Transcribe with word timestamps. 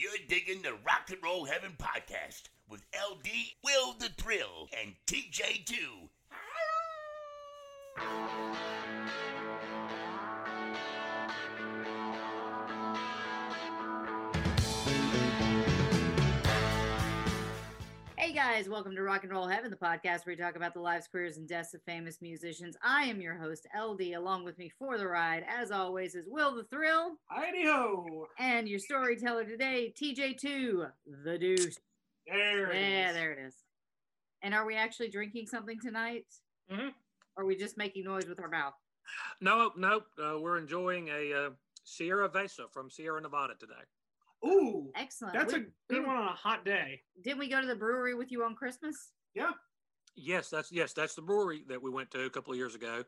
You're 0.00 0.12
digging 0.28 0.62
the 0.62 0.74
Rock 0.86 1.10
and 1.10 1.20
Roll 1.24 1.44
Heaven 1.44 1.72
podcast 1.76 2.50
with 2.70 2.82
LD, 2.94 3.26
Will 3.64 3.94
the 3.98 4.10
Thrill, 4.10 4.68
and 4.80 4.94
TJ2. 5.08 5.74
Hey 18.28 18.34
guys, 18.34 18.68
welcome 18.68 18.94
to 18.94 19.00
Rock 19.02 19.22
and 19.22 19.32
Roll 19.32 19.46
Heaven, 19.46 19.70
the 19.70 19.76
podcast 19.78 20.26
where 20.26 20.34
we 20.34 20.36
talk 20.36 20.54
about 20.54 20.74
the 20.74 20.80
lives, 20.80 21.08
careers, 21.10 21.38
and 21.38 21.48
deaths 21.48 21.72
of 21.72 21.80
famous 21.84 22.20
musicians. 22.20 22.76
I 22.82 23.04
am 23.04 23.22
your 23.22 23.34
host, 23.38 23.66
LD. 23.74 24.12
Along 24.12 24.44
with 24.44 24.58
me 24.58 24.70
for 24.78 24.98
the 24.98 25.08
ride, 25.08 25.46
as 25.48 25.70
always, 25.70 26.14
is 26.14 26.26
Will 26.28 26.54
the 26.54 26.64
Thrill. 26.64 27.12
Heidi 27.30 27.64
ho! 27.64 28.26
And 28.38 28.68
your 28.68 28.80
storyteller 28.80 29.44
today, 29.46 29.94
TJ2, 29.98 30.90
the 31.24 31.38
Deuce. 31.38 31.78
There 32.26 32.70
it 32.70 32.74
Yeah, 32.78 33.08
is. 33.08 33.14
there 33.14 33.32
it 33.32 33.38
is. 33.46 33.54
And 34.42 34.52
are 34.52 34.66
we 34.66 34.76
actually 34.76 35.08
drinking 35.08 35.46
something 35.46 35.80
tonight? 35.80 36.26
Mhm. 36.70 36.92
Or 37.34 37.44
are 37.44 37.46
we 37.46 37.56
just 37.56 37.78
making 37.78 38.04
noise 38.04 38.26
with 38.28 38.40
our 38.40 38.48
mouth? 38.48 38.74
No, 39.40 39.72
nope. 39.74 40.06
uh, 40.18 40.38
we're 40.38 40.58
enjoying 40.58 41.08
a 41.08 41.32
uh, 41.32 41.50
Sierra 41.84 42.28
Vesa 42.28 42.70
from 42.70 42.90
Sierra 42.90 43.22
Nevada 43.22 43.54
today. 43.54 43.84
Ooh, 44.46 44.92
Excellent. 44.94 45.34
that's 45.34 45.52
We- 45.52 45.60
a 45.60 45.62
good 45.88 46.00
we- 46.00 46.04
one 46.06 46.16
on 46.16 46.28
a 46.28 46.32
hot 46.34 46.64
day. 46.64 47.02
Didn't 47.22 47.38
we 47.38 47.48
go 47.48 47.60
to 47.60 47.66
the 47.66 47.74
brewery 47.76 48.14
with 48.14 48.30
you 48.30 48.44
on 48.44 48.54
Christmas? 48.54 49.12
Yeah. 49.34 49.52
Yes, 50.14 50.50
that's 50.50 50.72
yes, 50.72 50.92
that's 50.92 51.14
the 51.14 51.22
brewery 51.22 51.64
that 51.68 51.80
we 51.80 51.90
went 51.90 52.10
to 52.12 52.24
a 52.24 52.30
couple 52.30 52.52
of 52.52 52.58
years 52.58 52.74
ago. 52.74 53.04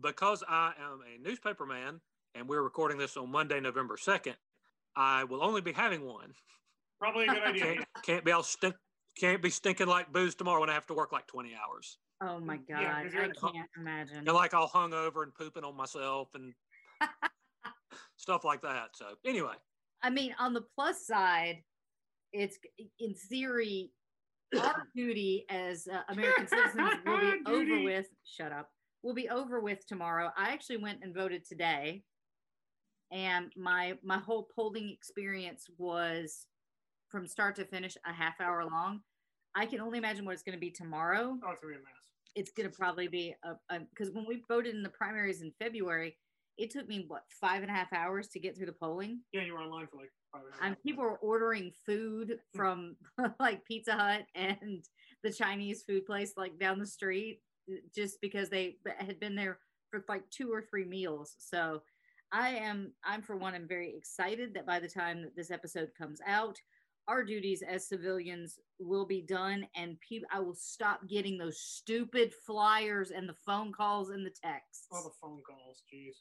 Because 0.00 0.42
I 0.48 0.72
am 0.78 1.00
a 1.02 1.18
newspaper 1.18 1.66
man 1.66 2.00
and 2.34 2.48
we're 2.48 2.62
recording 2.62 2.98
this 2.98 3.16
on 3.16 3.30
Monday, 3.30 3.60
November 3.60 3.96
second, 3.96 4.36
I 4.96 5.24
will 5.24 5.42
only 5.42 5.60
be 5.60 5.72
having 5.72 6.04
one. 6.04 6.32
Probably 7.00 7.24
a 7.26 7.28
good 7.28 7.42
idea. 7.42 7.62
Can't, 7.64 7.84
can't 8.02 8.24
be 8.24 8.32
all 8.32 8.42
stink, 8.42 8.74
can't 9.16 9.42
be 9.42 9.50
stinking 9.50 9.86
like 9.88 10.12
booze 10.12 10.34
tomorrow 10.34 10.60
when 10.60 10.70
I 10.70 10.74
have 10.74 10.86
to 10.86 10.94
work 10.94 11.12
like 11.12 11.26
twenty 11.26 11.54
hours. 11.54 11.98
Oh 12.22 12.38
my 12.38 12.56
God. 12.56 12.80
Yeah, 12.80 13.02
'cause 13.02 13.12
you're 13.12 13.24
I 13.24 13.52
can't 13.52 13.70
imagine. 13.76 14.18
And 14.18 14.28
like 14.28 14.54
all 14.54 14.68
hung 14.68 14.94
over 14.94 15.22
and 15.24 15.34
pooping 15.34 15.64
on 15.64 15.76
myself 15.76 16.34
and 16.34 16.54
stuff 18.16 18.44
like 18.44 18.62
that. 18.62 18.90
So 18.96 19.06
anyway, 19.24 19.54
I 20.04 20.10
mean, 20.10 20.34
on 20.38 20.52
the 20.52 20.60
plus 20.74 21.06
side, 21.06 21.62
it's 22.34 22.58
in 23.00 23.14
theory 23.14 23.90
our 24.60 24.86
duty 24.96 25.46
as 25.48 25.88
uh, 25.90 26.00
American 26.12 26.46
citizens 26.48 26.90
will 27.06 27.20
be 27.20 27.40
over 27.46 27.82
with. 27.82 28.06
Shut 28.24 28.52
up. 28.52 28.68
We'll 29.02 29.14
be 29.14 29.30
over 29.30 29.60
with 29.60 29.86
tomorrow. 29.86 30.30
I 30.36 30.50
actually 30.50 30.76
went 30.76 30.98
and 31.02 31.14
voted 31.14 31.46
today, 31.48 32.02
and 33.10 33.50
my 33.56 33.94
my 34.04 34.18
whole 34.18 34.46
polling 34.54 34.90
experience 34.90 35.64
was 35.78 36.46
from 37.08 37.26
start 37.26 37.56
to 37.56 37.64
finish 37.64 37.96
a 38.06 38.12
half 38.12 38.40
hour 38.42 38.62
long. 38.64 39.00
I 39.54 39.64
can 39.64 39.80
only 39.80 39.98
imagine 39.98 40.26
what 40.26 40.34
it's 40.34 40.42
going 40.42 40.56
to 40.56 40.60
be 40.60 40.70
tomorrow. 40.70 41.38
Oh, 41.46 41.50
it's 41.50 41.60
gonna 41.62 41.74
be 41.74 41.78
a 41.78 41.82
mess. 41.82 42.04
It's 42.34 42.50
going 42.50 42.68
to 42.68 42.76
probably 42.76 43.08
be 43.08 43.34
a 43.44 43.78
because 43.78 44.12
when 44.12 44.26
we 44.28 44.42
voted 44.48 44.74
in 44.74 44.82
the 44.82 44.88
primaries 44.90 45.40
in 45.40 45.50
February, 45.58 46.16
it 46.56 46.70
took 46.70 46.88
me 46.88 47.04
what 47.08 47.24
five 47.40 47.62
and 47.62 47.70
a 47.70 47.74
half 47.74 47.92
hours 47.92 48.28
to 48.28 48.38
get 48.38 48.56
through 48.56 48.66
the 48.66 48.72
polling. 48.72 49.20
Yeah, 49.32 49.42
you 49.42 49.54
were 49.54 49.60
online 49.60 49.86
for 49.86 49.98
like 49.98 50.12
five 50.32 50.42
minutes. 50.42 50.60
and 50.62 50.82
people 50.82 51.04
were 51.04 51.18
ordering 51.18 51.72
food 51.84 52.38
hmm. 52.52 52.56
from 52.56 52.96
like 53.40 53.64
Pizza 53.64 53.92
Hut 53.92 54.24
and 54.34 54.84
the 55.22 55.32
Chinese 55.32 55.82
food 55.82 56.06
place 56.06 56.34
like 56.36 56.58
down 56.58 56.78
the 56.78 56.86
street 56.86 57.40
eh, 57.70 57.76
just 57.94 58.20
because 58.20 58.48
they 58.48 58.76
had 58.98 59.18
been 59.20 59.34
there 59.34 59.58
for 59.90 60.04
like 60.08 60.28
two 60.30 60.52
or 60.52 60.62
three 60.62 60.84
meals. 60.84 61.34
So 61.38 61.82
I 62.32 62.50
am 62.50 62.92
I'm 63.04 63.22
for 63.22 63.36
one 63.36 63.54
I'm 63.54 63.68
very 63.68 63.94
excited 63.96 64.54
that 64.54 64.66
by 64.66 64.80
the 64.80 64.88
time 64.88 65.22
that 65.22 65.36
this 65.36 65.50
episode 65.50 65.90
comes 65.96 66.20
out, 66.26 66.56
our 67.06 67.22
duties 67.22 67.62
as 67.62 67.88
civilians 67.88 68.58
will 68.78 69.06
be 69.06 69.20
done 69.22 69.66
and 69.76 70.00
people 70.00 70.28
I 70.32 70.40
will 70.40 70.54
stop 70.54 71.06
getting 71.08 71.36
those 71.36 71.60
stupid 71.60 72.32
flyers 72.46 73.10
and 73.10 73.28
the 73.28 73.36
phone 73.46 73.72
calls 73.72 74.10
and 74.10 74.24
the 74.24 74.32
texts. 74.42 74.86
All 74.90 75.02
the 75.02 75.10
phone 75.20 75.42
calls. 75.46 75.82
Jeez. 75.92 76.14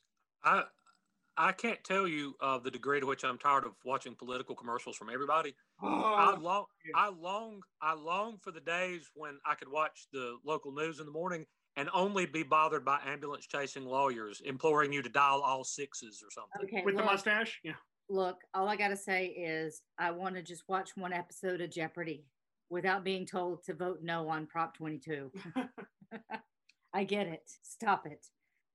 I 0.43 0.63
I 1.35 1.51
can't 1.51 1.83
tell 1.83 2.07
you 2.07 2.35
uh, 2.41 2.59
the 2.59 2.69
degree 2.69 2.99
to 2.99 3.05
which 3.05 3.23
I'm 3.23 3.37
tired 3.37 3.65
of 3.65 3.71
watching 3.83 4.15
political 4.15 4.55
commercials 4.55 4.95
from 4.95 5.09
everybody. 5.09 5.55
I 5.81 6.33
Oh, 6.35 6.39
long, 6.39 6.65
yeah. 6.85 6.91
I 6.95 7.09
long, 7.09 7.61
I 7.81 7.93
long 7.93 8.37
for 8.41 8.51
the 8.51 8.59
days 8.59 9.09
when 9.15 9.39
I 9.45 9.55
could 9.55 9.71
watch 9.71 10.07
the 10.13 10.37
local 10.45 10.71
news 10.71 10.99
in 10.99 11.05
the 11.07 11.11
morning 11.11 11.45
and 11.75 11.89
only 11.91 12.27
be 12.27 12.43
bothered 12.43 12.85
by 12.85 12.99
ambulance 13.05 13.47
chasing 13.47 13.85
lawyers 13.85 14.41
imploring 14.45 14.93
you 14.93 15.01
to 15.01 15.09
dial 15.09 15.41
all 15.41 15.63
sixes 15.63 16.23
or 16.23 16.29
something. 16.29 16.69
Okay, 16.69 16.85
with 16.85 16.97
the 16.97 17.03
mustache. 17.03 17.59
Yeah. 17.63 17.73
look, 18.09 18.37
all 18.53 18.67
I 18.67 18.75
got 18.75 18.89
to 18.89 18.97
say 18.97 19.27
is 19.27 19.81
I 19.97 20.11
want 20.11 20.35
to 20.35 20.43
just 20.43 20.63
watch 20.67 20.91
one 20.95 21.13
episode 21.13 21.61
of 21.61 21.71
Jeopardy 21.71 22.27
without 22.69 23.03
being 23.03 23.25
told 23.25 23.63
to 23.63 23.73
vote 23.73 23.99
no 24.03 24.29
on 24.29 24.45
Prop 24.45 24.77
22. 24.77 25.31
I 26.93 27.03
get 27.03 27.25
it. 27.25 27.49
Stop 27.63 28.05
it. 28.05 28.23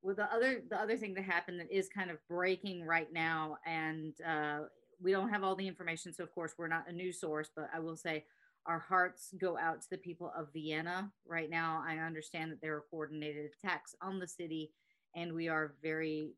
Well, 0.03 0.15
the 0.15 0.33
other 0.33 0.63
the 0.69 0.81
other 0.81 0.97
thing 0.97 1.15
that 1.15 1.25
happened 1.25 1.61
that 1.61 1.71
is 1.71 1.89
kind 1.89 2.11
of 2.11 2.19
breaking 2.29 2.85
right 2.85 3.13
now, 3.13 3.59
and 3.67 4.15
uh, 4.27 4.61
we 5.03 5.11
don't 5.13 5.29
have 5.31 5.43
all 5.43 5.57
the 5.57 5.67
information, 5.67 6.13
so 6.13 6.23
of 6.23 6.33
course 6.35 6.55
we're 6.57 6.69
not 6.69 6.89
a 6.89 6.93
news 6.93 7.21
source, 7.21 7.51
but 7.55 7.69
I 7.75 7.81
will 7.81 7.97
say 7.97 8.25
our 8.67 8.79
hearts 8.79 9.33
go 9.39 9.57
out 9.59 9.81
to 9.83 9.91
the 9.91 9.97
people 9.97 10.33
of 10.37 10.53
Vienna 10.53 11.11
right 11.27 11.51
now. 11.51 11.83
I 11.87 11.97
understand 11.97 12.53
that 12.53 12.61
there 12.61 12.77
are 12.77 12.85
coordinated 12.91 13.51
attacks 13.63 13.95
on 14.03 14.19
the 14.19 14.29
city, 14.29 14.71
and 15.17 15.33
we 15.33 15.49
are 15.49 15.75
very, 15.83 16.33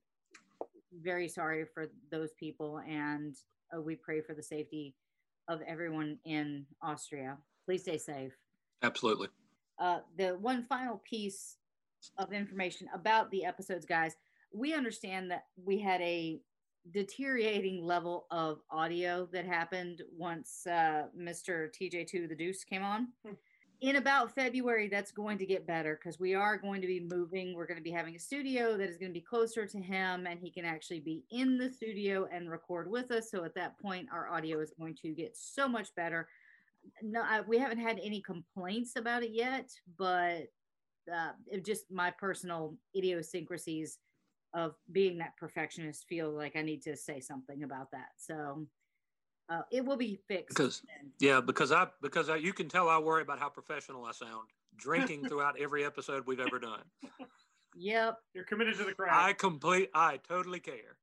very 1.03 1.29
sorry 1.29 1.65
for 1.75 1.91
those 2.11 2.33
people, 2.39 2.81
and 2.89 3.35
uh, 3.77 3.81
we 3.81 3.95
pray 3.97 4.21
for 4.21 4.35
the 4.35 4.43
safety 4.43 4.95
of 5.49 5.61
everyone 5.67 6.19
in 6.25 6.65
Austria. 6.83 7.37
Please 7.67 7.83
stay 7.83 7.99
safe 7.99 8.33
Absolutely. 8.83 9.29
uh, 9.79 9.99
the 10.17 10.31
one 10.41 10.65
final 10.65 11.03
piece 11.09 11.57
of 12.19 12.33
information 12.33 12.89
about 12.95 13.31
the 13.31 13.45
episodes, 13.45 13.87
guys. 13.87 14.17
We 14.53 14.75
understand 14.75 15.31
that 15.31 15.45
we 15.63 15.79
had 15.79 16.01
a 16.01 16.41
deteriorating 16.93 17.85
level 17.85 18.27
of 18.31 18.61
audio 18.71 19.29
that 19.33 19.45
happened 19.45 20.03
once 20.17 20.67
uh, 20.67 21.05
Mr. 21.19 21.69
TJ2 21.71 22.29
the 22.29 22.35
Deuce 22.35 22.65
came 22.65 22.83
on. 22.83 23.09
Hmm. 23.25 23.35
In 23.83 23.97
about 23.97 24.35
February, 24.35 24.89
that's 24.89 25.11
going 25.11 25.39
to 25.39 25.47
get 25.47 25.67
better 25.67 25.99
because 25.99 26.21
we 26.21 26.35
are 26.35 26.59
going 26.59 26.83
to 26.83 26.87
be 26.87 27.01
moving. 27.01 27.55
We're 27.55 27.67
going 27.67 27.79
to 27.79 27.83
be 27.83 27.91
having 27.91 28.15
a 28.15 28.19
studio 28.19 28.77
that 28.77 28.91
is 28.91 28.99
going 28.99 29.11
to 29.11 29.19
be 29.19 29.25
closer 29.25 29.67
to 29.67 29.79
him, 29.79 30.27
and 30.27 30.39
he 30.39 30.51
can 30.51 30.67
actually 30.67 31.01
be 31.01 31.25
in 31.31 31.57
the 31.57 31.71
studio 31.71 32.29
and 32.31 32.51
record 32.51 32.91
with 32.91 33.11
us. 33.11 33.31
So 33.31 33.43
at 33.45 33.55
that 33.55 33.81
point, 33.81 34.09
our 34.13 34.29
audio 34.29 34.61
is 34.61 34.75
going 34.79 34.97
to 34.97 35.15
get 35.15 35.35
so 35.35 35.67
much 35.67 35.95
better 35.95 36.29
no, 37.03 37.23
I, 37.23 37.41
we 37.43 37.59
haven't 37.59 37.79
had 37.79 38.01
any 38.03 38.21
complaints 38.21 38.97
about 38.97 39.23
it 39.23 39.31
yet, 39.33 39.71
but 39.99 40.49
uh, 41.13 41.33
just 41.65 41.91
my 41.91 42.11
personal 42.11 42.77
idiosyncrasies 42.97 43.99
of 44.55 44.75
being 44.91 45.19
that 45.19 45.37
perfectionist 45.39 46.07
feel 46.09 46.31
like 46.33 46.57
I 46.57 46.63
need 46.63 46.83
to 46.83 46.97
say 46.97 47.21
something 47.21 47.63
about 47.63 47.91
that. 47.93 48.09
So 48.17 48.67
uh, 49.49 49.63
it 49.71 49.85
will 49.85 49.97
be 49.97 50.19
fixed. 50.29 50.57
Because 50.57 50.83
then. 50.87 51.11
yeah, 51.21 51.41
because 51.41 51.73
I 51.73 51.87
because 52.03 52.29
I, 52.29 52.37
you 52.37 52.53
can 52.53 52.69
tell 52.69 52.89
I 52.89 52.99
worry 52.99 53.23
about 53.23 53.39
how 53.39 53.49
professional 53.49 54.05
I 54.05 54.13
sound 54.13 54.49
drinking 54.77 55.29
throughout 55.29 55.59
every 55.61 55.85
episode 55.85 56.25
we've 56.27 56.41
ever 56.41 56.59
done. 56.59 56.83
Yep. 57.77 58.19
You're 58.35 58.45
committed 58.45 58.77
to 58.79 58.85
the 58.85 58.93
crowd. 58.93 59.11
I 59.13 59.33
complete. 59.33 59.91
I 59.95 60.19
totally 60.29 60.61
care. 60.61 60.97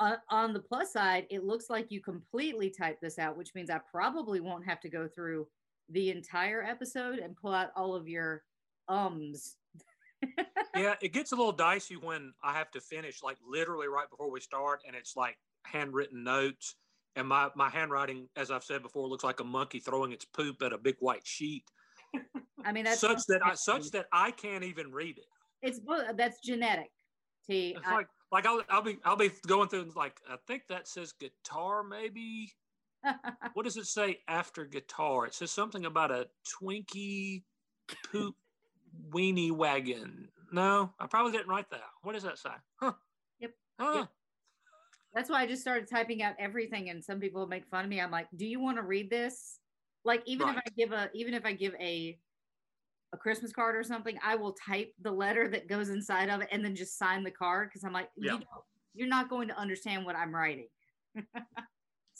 on, 0.00 0.16
on 0.30 0.52
the 0.52 0.60
plus 0.60 0.92
side, 0.92 1.26
it 1.30 1.44
looks 1.44 1.70
like 1.70 1.90
you 1.90 2.00
completely 2.00 2.70
typed 2.70 3.00
this 3.00 3.18
out, 3.18 3.36
which 3.36 3.54
means 3.54 3.70
I 3.70 3.80
probably 3.90 4.40
won't 4.40 4.66
have 4.66 4.80
to 4.80 4.88
go 4.88 5.08
through 5.08 5.46
the 5.88 6.10
entire 6.10 6.62
episode 6.62 7.18
and 7.18 7.36
pull 7.36 7.52
out 7.52 7.70
all 7.76 7.94
of 7.94 8.08
your 8.08 8.42
ums. 8.92 9.56
yeah, 10.76 10.94
it 11.00 11.12
gets 11.12 11.32
a 11.32 11.36
little 11.36 11.52
dicey 11.52 11.96
when 11.96 12.32
I 12.44 12.52
have 12.52 12.70
to 12.72 12.80
finish 12.80 13.22
like 13.22 13.36
literally 13.46 13.88
right 13.88 14.08
before 14.08 14.30
we 14.30 14.40
start, 14.40 14.82
and 14.86 14.94
it's 14.94 15.16
like 15.16 15.36
handwritten 15.64 16.22
notes. 16.22 16.76
And 17.14 17.28
my, 17.28 17.50
my 17.54 17.68
handwriting, 17.68 18.28
as 18.36 18.50
I've 18.50 18.64
said 18.64 18.82
before, 18.82 19.06
looks 19.06 19.24
like 19.24 19.40
a 19.40 19.44
monkey 19.44 19.80
throwing 19.80 20.12
its 20.12 20.24
poop 20.24 20.62
at 20.62 20.72
a 20.72 20.78
big 20.78 20.96
white 21.00 21.26
sheet. 21.26 21.64
I 22.64 22.72
mean, 22.72 22.84
that's 22.84 23.00
such 23.00 23.26
that 23.28 23.44
I 23.44 23.54
such 23.54 23.90
that 23.90 24.06
I 24.12 24.30
can't 24.30 24.64
even 24.64 24.92
read 24.92 25.18
it. 25.18 25.26
It's 25.62 25.80
that's 26.16 26.40
genetic. 26.40 26.90
T. 27.46 27.74
It's 27.76 27.86
like 27.86 28.06
like 28.30 28.46
I'll, 28.46 28.62
I'll 28.70 28.82
be 28.82 28.98
I'll 29.04 29.16
be 29.16 29.30
going 29.46 29.68
through 29.68 29.82
and 29.82 29.96
like 29.96 30.16
I 30.28 30.36
think 30.46 30.62
that 30.68 30.88
says 30.88 31.12
guitar 31.12 31.82
maybe. 31.82 32.52
what 33.54 33.64
does 33.64 33.76
it 33.76 33.86
say 33.86 34.18
after 34.28 34.64
guitar? 34.64 35.26
It 35.26 35.34
says 35.34 35.50
something 35.50 35.86
about 35.86 36.12
a 36.12 36.28
Twinkie 36.62 37.42
poop 38.10 38.36
weenie 39.10 39.52
wagon. 39.52 40.28
No, 40.52 40.92
I 41.00 41.06
probably 41.06 41.32
didn't 41.32 41.48
write 41.48 41.70
that. 41.70 41.82
What 42.02 42.12
does 42.12 42.22
that 42.24 42.38
say? 42.38 42.50
Huh. 42.76 42.92
Yep. 43.40 43.50
Huh. 43.78 43.92
Yep. 43.96 44.08
That's 45.14 45.30
why 45.30 45.42
I 45.42 45.46
just 45.46 45.62
started 45.62 45.88
typing 45.88 46.22
out 46.22 46.34
everything, 46.38 46.90
and 46.90 47.04
some 47.04 47.20
people 47.20 47.46
make 47.46 47.66
fun 47.66 47.84
of 47.84 47.90
me. 47.90 48.00
I'm 48.00 48.10
like, 48.10 48.28
"Do 48.36 48.46
you 48.46 48.60
want 48.60 48.76
to 48.78 48.82
read 48.82 49.10
this?" 49.10 49.58
Like, 50.04 50.22
even 50.26 50.46
right. 50.46 50.56
if 50.56 50.62
I 50.66 50.70
give 50.76 50.92
a, 50.92 51.10
even 51.14 51.34
if 51.34 51.44
I 51.44 51.52
give 51.52 51.74
a, 51.80 52.18
a 53.12 53.16
Christmas 53.16 53.52
card 53.52 53.76
or 53.76 53.84
something, 53.84 54.18
I 54.24 54.34
will 54.36 54.52
type 54.52 54.92
the 55.00 55.12
letter 55.12 55.48
that 55.48 55.68
goes 55.68 55.90
inside 55.90 56.28
of 56.28 56.40
it 56.40 56.48
and 56.50 56.64
then 56.64 56.74
just 56.74 56.98
sign 56.98 57.22
the 57.22 57.30
card 57.30 57.68
because 57.68 57.84
I'm 57.84 57.92
like, 57.92 58.08
yeah. 58.16 58.32
you 58.32 58.40
you're 58.94 59.08
not 59.08 59.30
going 59.30 59.48
to 59.48 59.58
understand 59.58 60.04
what 60.04 60.16
I'm 60.16 60.34
writing. 60.34 60.68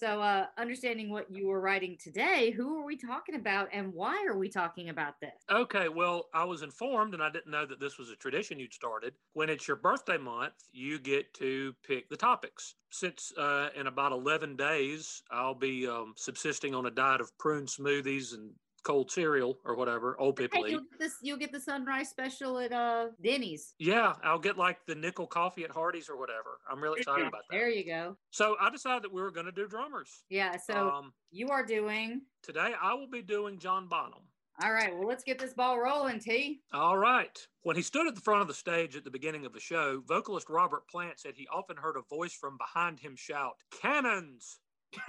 So, 0.02 0.20
uh, 0.20 0.46
understanding 0.58 1.10
what 1.10 1.31
you 1.31 1.46
were 1.46 1.60
writing 1.60 1.96
today, 1.96 2.50
who 2.50 2.76
are 2.76 2.84
we 2.84 2.96
talking 2.96 3.37
about 3.37 3.69
and 3.72 3.94
why 3.94 4.26
are 4.28 4.37
we 4.37 4.49
talking 4.49 4.88
about 4.88 5.20
this? 5.20 5.31
Okay, 5.49 5.88
well, 5.88 6.28
I 6.34 6.43
was 6.43 6.62
informed 6.62 7.14
and 7.14 7.22
I 7.22 7.31
didn't 7.31 7.52
know 7.52 7.64
that 7.66 7.78
this 7.78 7.99
was 7.99 8.10
a 8.10 8.16
tradition 8.16 8.58
you'd 8.58 8.75
started. 8.75 9.14
When 9.34 9.49
it's 9.49 9.69
your 9.69 9.76
birthday 9.76 10.19
month, 10.19 10.54
you 10.72 10.99
get 10.99 11.32
to 11.34 11.72
pick 11.87 12.08
the 12.08 12.16
topics. 12.16 12.75
Since 12.90 13.32
uh, 13.38 13.69
in 13.76 13.87
about 13.87 14.10
11 14.10 14.56
days, 14.56 15.22
I'll 15.31 15.54
be 15.54 15.87
um, 15.87 16.14
subsisting 16.16 16.75
on 16.75 16.87
a 16.87 16.90
diet 16.90 17.20
of 17.20 17.31
prune 17.38 17.66
smoothies 17.66 18.34
and 18.34 18.50
cold 18.82 19.11
cereal 19.11 19.58
or 19.64 19.76
whatever 19.76 20.19
old 20.19 20.37
people 20.37 20.64
hey, 20.64 20.70
you'll 20.73 20.81
get 20.81 20.99
this 20.99 21.14
you'll 21.23 21.38
get 21.38 21.52
the 21.52 21.61
sunrise 21.61 22.08
special 22.08 22.58
at 22.58 22.73
uh 22.73 23.06
denny's. 23.23 23.75
Yeah 23.79 24.14
i'll 24.25 24.38
get 24.38 24.56
like 24.56 24.79
the 24.87 24.94
nickel 24.94 25.26
coffee 25.26 25.64
at 25.64 25.70
hardee's 25.70 26.08
or 26.08 26.17
whatever. 26.17 26.58
I'm 26.70 26.82
really 26.82 27.00
excited 27.00 27.26
about 27.26 27.43
that. 27.50 27.56
There 27.56 27.69
you 27.69 27.84
go. 27.87 28.17
So 28.31 28.56
i 28.61 28.70
decided 28.70 29.05
that 29.05 29.12
we 29.12 29.23
were 29.23 29.31
going 29.31 29.46
to 29.46 29.52
do 29.52 29.67
drummers. 29.69 30.25
Yeah 30.29 30.56
so 30.56 30.90
um, 30.90 31.12
you 31.31 31.49
are 31.49 31.64
doing 31.64 32.23
today 32.43 32.73
i 32.81 32.94
will 32.94 33.08
be 33.08 33.23
doing 33.23 33.58
john 33.58 33.88
bonham. 33.88 34.23
All 34.62 34.73
right 34.73 34.94
well 34.94 35.06
let's 35.08 35.25
get 35.25 35.38
this 35.38 35.55
ball 35.55 35.79
rolling 35.81 36.19
t. 36.19 36.61
All 36.73 36.99
right. 36.99 37.38
When 37.62 37.76
he 37.76 37.82
stood 37.82 38.06
at 38.06 38.14
the 38.14 38.20
front 38.20 38.43
of 38.43 38.49
the 38.49 38.55
stage 38.55 38.96
at 38.96 39.05
the 39.05 39.11
beginning 39.11 39.46
of 39.46 39.52
the 39.52 39.61
show 39.61 40.02
vocalist 40.06 40.49
robert 40.49 40.88
plant 40.88 41.20
said 41.20 41.34
he 41.37 41.46
often 41.52 41.76
heard 41.76 41.96
a 41.96 42.14
voice 42.14 42.34
from 42.34 42.58
behind 42.58 43.00
him 43.00 43.14
shout 43.17 43.55
cannons! 43.81 44.58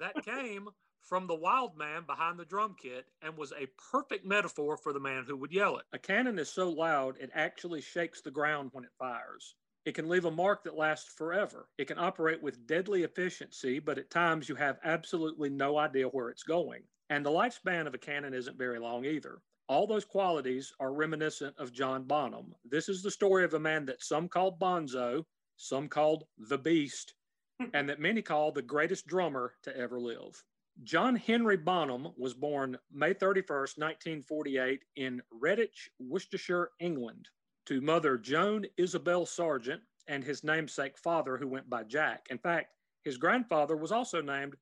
That 0.00 0.24
came 0.24 0.68
from 1.02 1.26
the 1.26 1.34
wild 1.34 1.76
man 1.76 2.04
behind 2.06 2.38
the 2.38 2.44
drum 2.44 2.76
kit 2.80 3.06
and 3.22 3.36
was 3.36 3.52
a 3.52 3.68
perfect 3.90 4.24
metaphor 4.24 4.76
for 4.76 4.92
the 4.92 5.00
man 5.00 5.24
who 5.26 5.36
would 5.36 5.52
yell 5.52 5.78
it. 5.78 5.84
A 5.92 5.98
cannon 5.98 6.38
is 6.38 6.50
so 6.50 6.70
loud 6.70 7.16
it 7.18 7.30
actually 7.34 7.80
shakes 7.80 8.20
the 8.20 8.30
ground 8.30 8.70
when 8.72 8.84
it 8.84 8.90
fires. 8.98 9.56
It 9.86 9.94
can 9.94 10.08
leave 10.08 10.26
a 10.26 10.30
mark 10.30 10.62
that 10.64 10.76
lasts 10.76 11.12
forever. 11.14 11.68
It 11.78 11.86
can 11.86 11.98
operate 11.98 12.42
with 12.42 12.66
deadly 12.66 13.02
efficiency, 13.02 13.78
but 13.78 13.98
at 13.98 14.10
times 14.10 14.48
you 14.48 14.54
have 14.56 14.78
absolutely 14.84 15.48
no 15.48 15.78
idea 15.78 16.06
where 16.06 16.28
it's 16.28 16.42
going. 16.42 16.82
And 17.08 17.24
the 17.24 17.30
lifespan 17.30 17.86
of 17.86 17.94
a 17.94 17.98
cannon 17.98 18.34
isn't 18.34 18.58
very 18.58 18.78
long 18.78 19.04
either. 19.04 19.40
All 19.68 19.86
those 19.86 20.04
qualities 20.04 20.72
are 20.80 20.92
reminiscent 20.92 21.56
of 21.58 21.72
John 21.72 22.04
Bonham. 22.04 22.54
This 22.64 22.88
is 22.88 23.02
the 23.02 23.10
story 23.10 23.44
of 23.44 23.54
a 23.54 23.60
man 23.60 23.86
that 23.86 24.02
some 24.02 24.28
called 24.28 24.60
Bonzo, 24.60 25.24
some 25.56 25.88
called 25.88 26.24
the 26.38 26.58
Beast, 26.58 27.14
and 27.74 27.88
that 27.88 28.00
many 28.00 28.20
call 28.20 28.52
the 28.52 28.62
greatest 28.62 29.06
drummer 29.06 29.54
to 29.62 29.76
ever 29.76 29.98
live. 29.98 30.44
John 30.82 31.14
Henry 31.14 31.56
Bonham 31.56 32.08
was 32.16 32.32
born 32.32 32.78
May 32.92 33.12
31st, 33.12 33.78
1948, 33.78 34.80
in 34.96 35.20
Redditch, 35.42 35.88
Worcestershire, 35.98 36.70
England, 36.80 37.28
to 37.66 37.80
mother 37.80 38.16
Joan 38.16 38.64
Isabel 38.78 39.26
Sargent 39.26 39.82
and 40.08 40.24
his 40.24 40.42
namesake 40.42 40.96
father, 40.98 41.36
who 41.36 41.46
went 41.46 41.68
by 41.68 41.82
Jack. 41.84 42.26
In 42.30 42.38
fact, 42.38 42.74
his 43.02 43.18
grandfather 43.18 43.76
was 43.76 43.92
also 43.92 44.22
named 44.22 44.56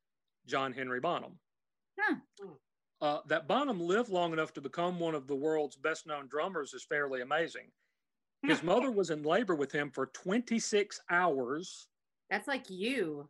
John 0.46 0.72
Henry 0.72 1.00
Bonham. 1.00 1.38
Huh. 2.00 2.16
Uh, 3.00 3.20
that 3.28 3.46
Bonham 3.46 3.80
lived 3.80 4.08
long 4.08 4.32
enough 4.32 4.52
to 4.54 4.60
become 4.60 4.98
one 4.98 5.14
of 5.14 5.28
the 5.28 5.36
world's 5.36 5.76
best 5.76 6.06
known 6.06 6.26
drummers 6.28 6.74
is 6.74 6.84
fairly 6.84 7.20
amazing. 7.20 7.70
His 8.42 8.62
mother 8.62 8.90
was 8.90 9.10
in 9.10 9.22
labor 9.24 9.54
with 9.56 9.72
him 9.72 9.90
for 9.90 10.06
26 10.06 11.00
hours. 11.10 11.88
That's 12.30 12.46
like 12.46 12.70
you. 12.70 13.28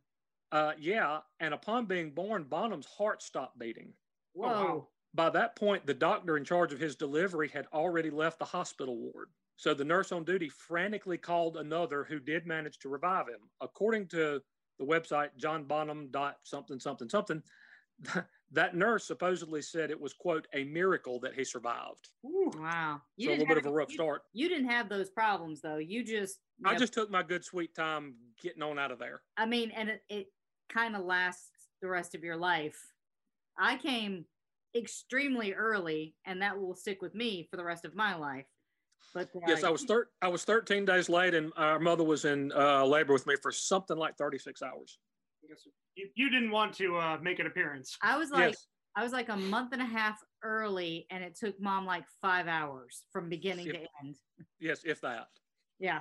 Uh, 0.51 0.73
yeah, 0.79 1.19
and 1.41 1.53
upon 1.53 1.87
being 1.87 2.11
born, 2.11 2.45
Bonham's 2.45 2.87
heart 2.87 3.23
stopped 3.23 3.59
beating. 3.59 3.93
Whoa. 4.33 4.49
Oh, 4.49 4.53
wow. 4.53 4.89
By 5.15 5.31
that 5.31 5.57
point, 5.57 5.87
the 5.87 5.95
doctor 5.95 6.37
in 6.37 6.45
charge 6.45 6.73
of 6.73 6.81
his 6.81 6.95
delivery 6.97 7.49
had 7.49 7.67
already 7.73 8.11
left 8.11 8.39
the 8.39 8.45
hospital 8.45 8.97
ward. 8.97 9.29
So 9.57 9.75
the 9.75 9.85
nurse 9.85 10.13
on 10.13 10.25
duty 10.25 10.49
frantically 10.49 11.19
called 11.19 11.57
another 11.57 12.05
who 12.05 12.21
did 12.21 12.47
manage 12.47 12.79
to 12.81 12.89
revive 12.89 13.27
him. 13.27 13.41
According 13.61 14.07
to 14.09 14.41
the 14.79 14.85
website 14.85 15.31
johnbonham 15.43 16.13
dot 16.13 16.37
something 16.45 16.79
something 16.79 17.09
something, 17.09 17.43
that 18.53 18.77
nurse 18.77 19.05
supposedly 19.05 19.61
said 19.61 19.91
it 19.91 20.01
was 20.01 20.13
quote 20.13 20.47
a 20.55 20.63
miracle 20.63 21.19
that 21.21 21.35
he 21.35 21.43
survived. 21.43 22.09
Ooh, 22.25 22.53
wow! 22.57 23.01
You 23.17 23.27
so 23.27 23.31
a 23.31 23.33
little 23.33 23.47
bit 23.47 23.59
of 23.59 23.67
a 23.67 23.73
rough 23.73 23.89
you, 23.89 23.97
start. 23.97 24.23
You 24.33 24.49
didn't 24.49 24.69
have 24.69 24.89
those 24.89 25.11
problems 25.11 25.61
though. 25.61 25.79
You 25.79 26.05
just 26.05 26.39
I 26.65 26.77
just 26.77 26.93
took 26.93 27.11
my 27.11 27.25
good 27.25 27.45
sweet 27.45 27.75
time 27.75 28.15
getting 28.41 28.63
on 28.63 28.79
out 28.79 28.93
of 28.93 29.01
there. 29.01 29.23
I 29.37 29.47
mean, 29.47 29.73
and 29.73 29.89
it, 29.89 30.03
it 30.09 30.27
kind 30.69 30.97
of 30.97 31.05
lasts 31.05 31.51
the 31.83 31.89
rest 31.89 32.15
of 32.15 32.23
your 32.23 32.37
life. 32.37 32.79
I 33.59 33.77
came 33.77 34.25
extremely 34.77 35.53
early, 35.55 36.15
and 36.27 36.43
that 36.43 36.59
will 36.59 36.75
stick 36.75 37.03
with 37.03 37.15
me 37.15 37.49
for 37.51 37.57
the 37.57 37.65
rest 37.65 37.85
of 37.85 37.95
my 37.95 38.15
life. 38.15 38.47
But 39.15 39.29
uh, 39.37 39.41
yes, 39.47 39.65
I 39.65 39.71
was 39.71 39.85
thir- 39.85 40.09
I 40.21 40.29
was 40.29 40.45
13 40.45 40.85
days 40.85 41.09
late, 41.09 41.35
and 41.35 41.53
our 41.57 41.79
mother 41.79 42.05
was 42.05 42.25
in 42.25 42.53
uh, 42.53 42.85
labor 42.85 43.13
with 43.13 43.27
me 43.27 43.37
for 43.41 43.51
something 43.51 43.97
like 43.97 44.17
36 44.17 44.63
hours. 44.63 44.99
You, 45.95 46.09
you 46.15 46.31
didn't 46.31 46.51
want 46.51 46.75
to 46.75 46.97
uh, 46.97 47.19
make 47.23 47.39
an 47.39 47.47
appearance. 47.47 47.97
I 48.03 48.19
was 48.19 48.31
like, 48.31 48.51
yes. 48.51 48.67
I 48.97 49.03
was 49.03 49.13
like 49.13 49.29
a 49.29 49.37
month 49.37 49.73
and 49.73 49.81
a 49.81 49.87
half 49.87 50.19
early, 50.43 51.07
and 51.11 51.25
it 51.25 51.37
took 51.37 51.61
mom 51.61 51.87
like 51.87 52.05
five 52.21 52.49
hours 52.49 53.05
from 53.13 53.29
beginning 53.29 53.67
if, 53.67 53.73
to 53.73 53.79
end. 54.05 54.17
Yes, 54.61 54.83
if 54.85 55.01
that. 55.01 55.29
Yeah. 55.79 56.01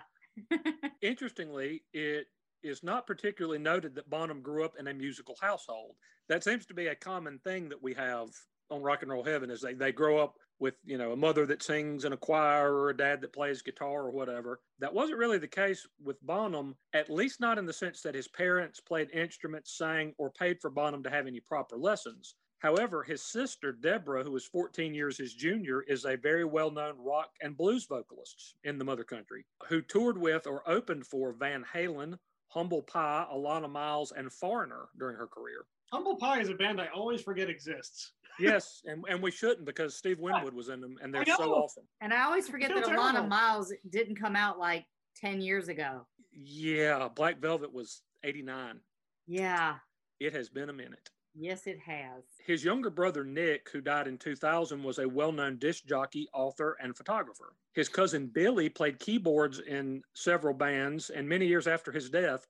Interestingly, 1.02 1.84
it 1.94 2.28
is 2.68 2.84
not 2.84 3.08
particularly 3.08 3.60
noted 3.60 3.96
that 3.96 4.10
Bonham 4.10 4.42
grew 4.42 4.64
up 4.64 4.76
in 4.80 4.88
a 4.88 4.94
musical 4.94 5.36
household. 5.42 5.96
That 6.30 6.44
seems 6.44 6.66
to 6.68 6.74
be 6.74 6.88
a 6.88 6.96
common 6.96 7.40
thing 7.40 7.70
that 7.70 7.82
we 7.82 7.94
have 7.94 8.30
on 8.70 8.82
Rock 8.82 9.02
and 9.02 9.12
Roll 9.12 9.24
Heaven 9.24 9.50
is 9.50 9.62
they, 9.62 9.74
they 9.74 9.92
grow 9.92 10.18
up 10.18 10.36
with, 10.60 10.76
you 10.84 10.98
know, 10.98 11.12
a 11.12 11.18
mother 11.18 11.46
that 11.46 11.64
sings 11.64 12.04
in 12.04 12.14
a 12.14 12.18
choir 12.18 12.74
or 12.74 12.90
a 12.90 12.98
dad 12.98 13.22
that 13.22 13.34
plays 13.34 13.62
guitar 13.62 14.04
or 14.04 14.12
whatever. 14.12 14.60
That 14.80 14.94
wasn't 14.94 15.20
really 15.20 15.38
the 15.38 15.48
case 15.48 15.88
with 16.04 16.22
Bonham, 16.22 16.76
at 16.94 17.10
least 17.10 17.40
not 17.40 17.58
in 17.58 17.66
the 17.66 17.74
sense 17.74 18.02
that 18.02 18.16
his 18.16 18.28
parents 18.28 18.80
played 18.80 19.12
instruments, 19.12 19.78
sang, 19.78 20.14
or 20.18 20.32
paid 20.32 20.60
for 20.60 20.70
Bonham 20.70 21.04
to 21.04 21.10
have 21.10 21.28
any 21.28 21.40
proper 21.40 21.78
lessons. 21.78 22.36
However, 22.60 23.04
his 23.04 23.22
sister, 23.22 23.72
Deborah, 23.72 24.24
who 24.24 24.36
is 24.36 24.48
14 24.48 24.94
years 24.96 25.18
his 25.18 25.36
junior, 25.36 25.84
is 25.84 26.06
a 26.06 26.18
very 26.18 26.44
well 26.44 26.72
known 26.72 26.96
rock 26.98 27.30
and 27.42 27.56
blues 27.56 27.86
vocalist 27.86 28.56
in 28.64 28.80
the 28.80 28.86
mother 28.86 29.04
country 29.04 29.46
who 29.70 29.82
toured 29.82 30.18
with 30.18 30.48
or 30.48 30.68
opened 30.68 31.06
for 31.06 31.34
Van 31.34 31.64
Halen, 31.72 32.18
Humble 32.50 32.82
Pie, 32.84 33.26
Alannah 33.32 33.68
Myles, 33.68 34.14
and 34.16 34.32
Foreigner 34.32 34.88
during 34.98 35.16
her 35.18 35.28
career. 35.28 35.66
Humble 35.92 36.16
Pie 36.18 36.42
is 36.42 36.50
a 36.50 36.54
band 36.54 36.82
I 36.82 36.88
always 36.88 37.22
forget 37.22 37.50
exists. 37.50 38.14
yes, 38.40 38.82
and, 38.86 39.04
and 39.10 39.22
we 39.22 39.32
shouldn't 39.32 39.66
because 39.66 39.96
Steve 39.96 40.20
Winwood 40.20 40.54
was 40.54 40.70
in 40.70 40.82
them 40.82 40.98
and 41.02 41.14
they're 41.14 41.26
so 41.26 41.54
awesome. 41.54 41.84
And 42.02 42.14
I 42.14 42.24
always 42.24 42.48
forget 42.48 42.70
that 42.70 42.86
terrible. 42.86 43.04
Alannah 43.04 43.28
Myles 43.28 43.74
didn't 43.90 44.16
come 44.16 44.36
out 44.36 44.60
like 44.60 44.86
10 45.16 45.42
years 45.42 45.70
ago. 45.70 46.06
Yeah, 46.32 47.08
Black 47.14 47.40
Velvet 47.40 47.74
was 47.74 48.02
89. 48.24 48.80
Yeah. 49.28 49.76
It 50.20 50.34
has 50.34 50.50
been 50.50 50.70
a 50.70 50.74
minute. 50.74 51.10
Yes, 51.40 51.68
it 51.68 51.80
has. 51.80 52.24
His 52.46 52.64
younger 52.64 52.90
brother, 52.90 53.24
Nick, 53.24 53.70
who 53.72 53.80
died 53.80 54.08
in 54.08 54.18
2000, 54.18 54.82
was 54.84 54.98
a 54.98 55.08
well 55.08 55.32
known 55.32 55.58
disc 55.58 55.86
jockey, 55.86 56.28
author, 56.34 56.76
and 56.82 56.98
photographer. 56.98 57.54
His 57.74 57.90
cousin 57.90 58.28
Billy 58.28 58.70
played 58.70 59.00
keyboards 59.00 59.60
in 59.60 60.02
several 60.14 60.56
bands, 60.56 61.12
and 61.12 61.30
many 61.30 61.46
years 61.46 61.68
after 61.68 61.92
his 61.92 62.10
death, 62.10 62.48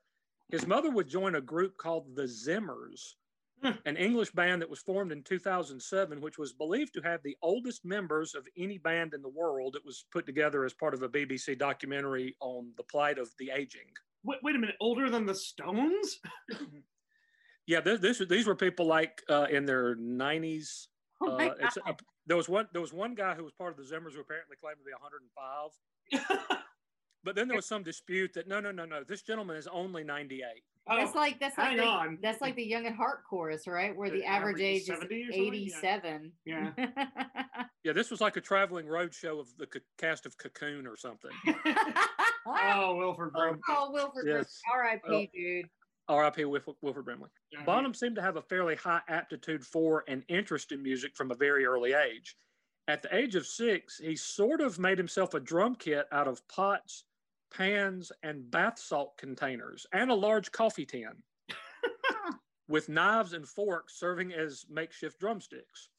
his 0.50 0.66
mother 0.66 0.90
would 0.90 1.10
join 1.10 1.36
a 1.36 1.42
group 1.42 1.78
called 1.78 2.16
the 2.16 2.24
Zimmers, 2.24 3.16
hmm. 3.62 3.72
an 3.86 3.98
English 3.98 4.32
band 4.32 4.62
that 4.62 4.70
was 4.70 4.80
formed 4.80 5.12
in 5.12 5.22
2007, 5.22 6.22
which 6.22 6.38
was 6.38 6.54
believed 6.54 6.94
to 6.94 7.02
have 7.02 7.22
the 7.24 7.36
oldest 7.42 7.84
members 7.84 8.36
of 8.36 8.48
any 8.58 8.78
band 8.78 9.14
in 9.14 9.22
the 9.22 9.28
world. 9.28 9.76
It 9.76 9.86
was 9.86 10.06
put 10.14 10.26
together 10.26 10.64
as 10.64 10.74
part 10.74 10.94
of 10.94 11.04
a 11.04 11.10
BBC 11.10 11.60
documentary 11.60 12.38
on 12.40 12.72
the 12.78 12.84
plight 12.84 13.18
of 13.18 13.30
the 13.38 13.52
aging. 13.54 13.92
Wait, 14.24 14.40
wait 14.44 14.56
a 14.56 14.60
minute, 14.60 14.78
older 14.80 15.10
than 15.10 15.26
the 15.26 15.36
Stones? 15.36 16.20
Yeah, 17.68 17.82
this, 17.82 18.00
this 18.00 18.22
these 18.30 18.48
were 18.48 18.56
people 18.56 18.86
like 18.88 19.22
uh, 19.30 19.48
in 19.52 19.66
their 19.66 19.96
nineties. 19.96 20.88
Oh 21.22 21.38
my 21.38 21.50
Uh, 21.50 21.54
it's, 21.60 21.78
uh, 21.86 21.94
there 22.26 22.38
was 22.38 22.48
one 22.50 22.68
there 22.72 22.82
was 22.82 22.94
one 22.94 23.14
guy 23.14 23.36
who 23.36 23.44
was 23.44 23.54
part 23.54 23.72
of 23.72 23.78
the 23.78 23.84
Zimmers 23.84 24.14
who 24.14 24.22
apparently 24.22 24.56
claimed 24.60 24.78
to 24.80 24.86
be 24.86 24.92
105. 24.92 26.58
But 27.24 27.36
then 27.36 27.50
there 27.50 27.58
was 27.58 27.66
some 27.66 27.84
dispute 27.84 28.32
that 28.36 28.48
no, 28.48 28.62
no, 28.62 28.72
no, 28.72 28.86
no. 28.86 29.04
This 29.04 29.22
gentleman 29.22 29.58
is 29.58 29.68
only 29.68 30.02
98. 30.02 30.44
That's 30.88 31.12
Oh, 31.14 31.20
like 31.20 31.38
that's 31.42 31.58
like 31.58 31.76
the, 31.76 31.84
on. 31.84 32.20
that's 32.22 32.40
like 32.40 32.56
the 32.56 32.64
young 32.64 32.86
at 32.86 32.96
heart 32.96 33.24
chorus, 33.30 33.68
right? 33.68 33.94
Where 33.94 34.10
the 34.10 34.20
The 34.20 34.26
average 34.26 34.62
average 34.62 34.62
age 34.62 34.82
is 34.84 34.90
is 34.90 34.96
70? 35.02 35.16
Yeah. 35.16 35.36
eighty-seven. 35.36 36.32
Yeah. 36.46 36.72
Yeah, 37.84 37.94
this 37.94 38.12
was 38.12 38.20
like 38.22 38.36
a 38.38 38.42
traveling 38.42 38.86
road 38.88 39.14
show 39.14 39.40
of 39.40 39.48
the 39.58 39.68
c- 39.74 39.80
cast 39.98 40.26
of 40.26 40.38
Cocoon 40.38 40.86
or 40.88 40.98
something. 40.98 41.32
oh, 42.46 42.96
Wilford 42.98 43.32
Brimley. 43.34 43.60
oh, 43.70 43.92
Wilford, 43.92 44.26
Yes. 44.28 44.62
R.I.P. 44.74 45.30
Dude. 45.34 45.70
R.I.P. 46.10 46.46
Wilford, 46.46 46.76
Wilford 46.82 47.06
Brimley. 47.06 47.30
Yeah, 47.52 47.64
Bonham 47.66 47.94
seemed 47.94 48.16
to 48.16 48.22
have 48.22 48.38
a 48.38 48.42
fairly 48.42 48.76
high 48.76 49.02
aptitude 49.08 49.66
for 49.66 50.04
and 50.08 50.24
interest 50.28 50.72
in 50.72 50.82
music 50.82 51.16
from 51.16 51.32
a 51.32 51.36
very 51.36 51.66
early 51.66 51.94
age. 51.94 52.38
At 52.88 53.02
the 53.02 53.14
age 53.14 53.36
of 53.36 53.46
six, 53.46 53.98
he 53.98 54.16
sort 54.16 54.62
of 54.62 54.80
made 54.80 54.98
himself 54.98 55.34
a 55.34 55.40
drum 55.40 55.76
kit 55.76 56.08
out 56.12 56.28
of 56.28 56.48
pots, 56.48 57.04
pans, 57.54 58.12
and 58.24 58.50
bath 58.50 58.80
salt 58.80 59.18
containers, 59.18 59.86
and 59.92 60.10
a 60.10 60.16
large 60.16 60.52
coffee 60.54 60.86
tin, 60.86 61.12
with 62.70 62.88
knives 62.88 63.34
and 63.34 63.48
forks 63.48 64.00
serving 64.00 64.34
as 64.34 64.66
makeshift 64.70 65.20
drumsticks. 65.20 65.90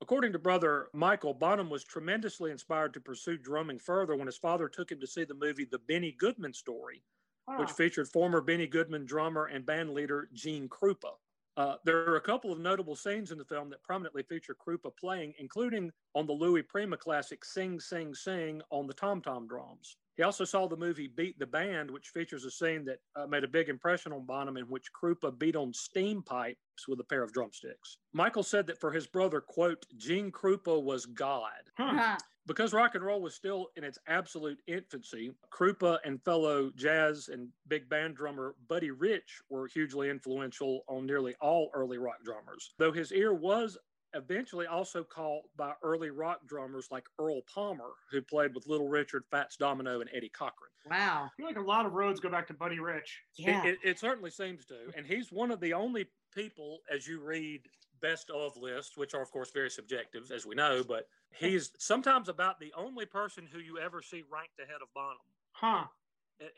According 0.00 0.32
to 0.32 0.40
brother 0.40 0.88
Michael, 0.92 1.32
Bonham 1.32 1.70
was 1.70 1.84
tremendously 1.84 2.50
inspired 2.50 2.92
to 2.94 3.00
pursue 3.00 3.38
drumming 3.38 3.78
further 3.78 4.16
when 4.16 4.26
his 4.26 4.36
father 4.36 4.68
took 4.68 4.90
him 4.90 4.98
to 4.98 5.06
see 5.06 5.22
the 5.22 5.34
movie 5.34 5.64
The 5.64 5.78
Benny 5.78 6.10
Goodman 6.18 6.54
Story, 6.54 7.04
which 7.46 7.70
featured 7.70 8.08
former 8.08 8.40
Benny 8.40 8.66
Goodman 8.66 9.04
drummer 9.04 9.46
and 9.46 9.66
band 9.66 9.90
leader 9.94 10.28
Gene 10.32 10.68
Krupa. 10.68 11.12
Uh, 11.56 11.74
there 11.84 12.08
are 12.08 12.16
a 12.16 12.20
couple 12.20 12.50
of 12.50 12.58
notable 12.58 12.96
scenes 12.96 13.30
in 13.30 13.36
the 13.36 13.44
film 13.44 13.68
that 13.70 13.82
prominently 13.82 14.22
feature 14.22 14.56
Krupa 14.66 14.90
playing, 14.98 15.34
including 15.38 15.92
on 16.14 16.26
the 16.26 16.32
Louis 16.32 16.62
Prima 16.62 16.96
classic 16.96 17.44
Sing, 17.44 17.78
Sing, 17.78 18.14
Sing 18.14 18.62
on 18.70 18.86
the 18.86 18.94
tom 18.94 19.20
tom 19.20 19.46
drums. 19.46 19.96
He 20.16 20.22
also 20.22 20.44
saw 20.44 20.66
the 20.68 20.76
movie 20.76 21.08
Beat 21.08 21.38
the 21.38 21.46
Band, 21.46 21.90
which 21.90 22.08
features 22.08 22.44
a 22.44 22.50
scene 22.50 22.84
that 22.84 22.98
uh, 23.16 23.26
made 23.26 23.44
a 23.44 23.48
big 23.48 23.68
impression 23.68 24.12
on 24.12 24.26
Bonham 24.26 24.58
in 24.58 24.64
which 24.64 24.92
Krupa 24.92 25.36
beat 25.38 25.56
on 25.56 25.72
steam 25.72 26.22
pipes 26.22 26.86
with 26.86 27.00
a 27.00 27.04
pair 27.04 27.22
of 27.22 27.32
drumsticks. 27.32 27.96
Michael 28.12 28.42
said 28.42 28.66
that 28.66 28.78
for 28.78 28.92
his 28.92 29.06
brother, 29.06 29.40
quote, 29.40 29.86
Gene 29.96 30.30
Krupa 30.30 30.82
was 30.82 31.06
God. 31.06 31.50
Huh. 31.78 32.18
Huh. 32.44 32.48
Because 32.48 32.72
rock 32.72 32.94
and 32.94 33.04
roll 33.04 33.20
was 33.22 33.34
still 33.34 33.68
in 33.76 33.84
its 33.84 33.98
absolute 34.06 34.58
infancy, 34.66 35.32
Krupa 35.52 35.98
and 36.04 36.22
fellow 36.24 36.70
jazz 36.76 37.28
and 37.28 37.48
big 37.68 37.88
band 37.88 38.16
drummer 38.16 38.54
Buddy 38.68 38.90
Rich 38.90 39.40
were 39.48 39.66
hugely 39.68 40.10
influential 40.10 40.80
on 40.88 41.06
nearly 41.06 41.34
all 41.40 41.70
early 41.74 41.98
rock 41.98 42.18
drummers. 42.24 42.74
Though 42.78 42.92
his 42.92 43.12
ear 43.12 43.32
was 43.32 43.78
eventually 44.14 44.66
also 44.66 45.02
caught 45.04 45.42
by 45.56 45.72
early 45.82 46.10
rock 46.10 46.40
drummers 46.46 46.88
like 46.90 47.04
Earl 47.18 47.40
Palmer, 47.52 47.92
who 48.10 48.20
played 48.20 48.54
with 48.54 48.66
Little 48.66 48.88
Richard, 48.88 49.24
Fats 49.30 49.56
Domino, 49.56 50.00
and 50.02 50.10
Eddie 50.12 50.28
Cochran. 50.28 50.70
Wow. 50.90 51.26
I 51.26 51.28
feel 51.36 51.46
like 51.46 51.56
a 51.56 51.60
lot 51.62 51.86
of 51.86 51.92
roads 51.94 52.20
go 52.20 52.28
back 52.28 52.46
to 52.48 52.54
Buddy 52.54 52.78
Rich. 52.78 53.22
It- 53.38 53.46
Yeah. 53.46 53.64
It, 53.64 53.78
it 53.82 53.98
certainly 53.98 54.30
seems 54.30 54.66
to. 54.66 54.74
And 54.96 55.06
he's 55.06 55.32
one 55.32 55.50
of 55.50 55.60
the 55.60 55.72
only 55.72 56.06
people, 56.34 56.80
as 56.94 57.06
you 57.06 57.20
read 57.22 57.62
best 58.02 58.28
of 58.30 58.56
lists, 58.56 58.96
which 58.96 59.14
are, 59.14 59.22
of 59.22 59.30
course, 59.30 59.50
very 59.50 59.70
subjective, 59.70 60.30
as 60.30 60.44
we 60.44 60.54
know, 60.54 60.84
but 60.84 61.08
he's 61.38 61.72
sometimes 61.78 62.28
about 62.28 62.60
the 62.60 62.72
only 62.76 63.06
person 63.06 63.48
who 63.50 63.58
you 63.58 63.78
ever 63.78 64.02
see 64.02 64.22
ranked 64.30 64.58
ahead 64.60 64.82
of 64.82 64.92
Bonham, 64.94 65.16
Huh. 65.52 65.86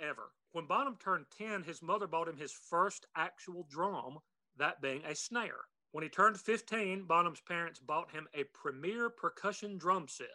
ever. 0.01 0.33
When 0.53 0.67
Bonham 0.67 0.97
turned 0.97 1.27
10, 1.37 1.63
his 1.63 1.83
mother 1.83 2.07
bought 2.07 2.29
him 2.29 2.37
his 2.37 2.53
first 2.53 3.07
actual 3.17 3.67
drum, 3.71 4.19
that 4.57 4.81
being 4.81 5.05
a 5.05 5.15
snare. 5.15 5.67
When 5.93 6.03
he 6.03 6.09
turned 6.09 6.41
15, 6.41 7.05
Bonham's 7.05 7.41
parents 7.41 7.79
bought 7.79 8.11
him 8.11 8.27
a 8.35 8.45
premier 8.45 9.11
percussion 9.11 9.79
drum 9.79 10.09
set. 10.09 10.27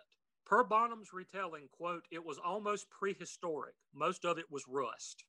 Per 0.46 0.64
Bonham's 0.64 1.14
retelling, 1.14 1.68
quote, 1.72 2.06
it 2.12 2.24
was 2.24 2.38
almost 2.38 2.90
prehistoric. 2.90 3.76
Most 3.94 4.26
of 4.26 4.38
it 4.38 4.50
was 4.50 4.64
rust. 4.68 5.26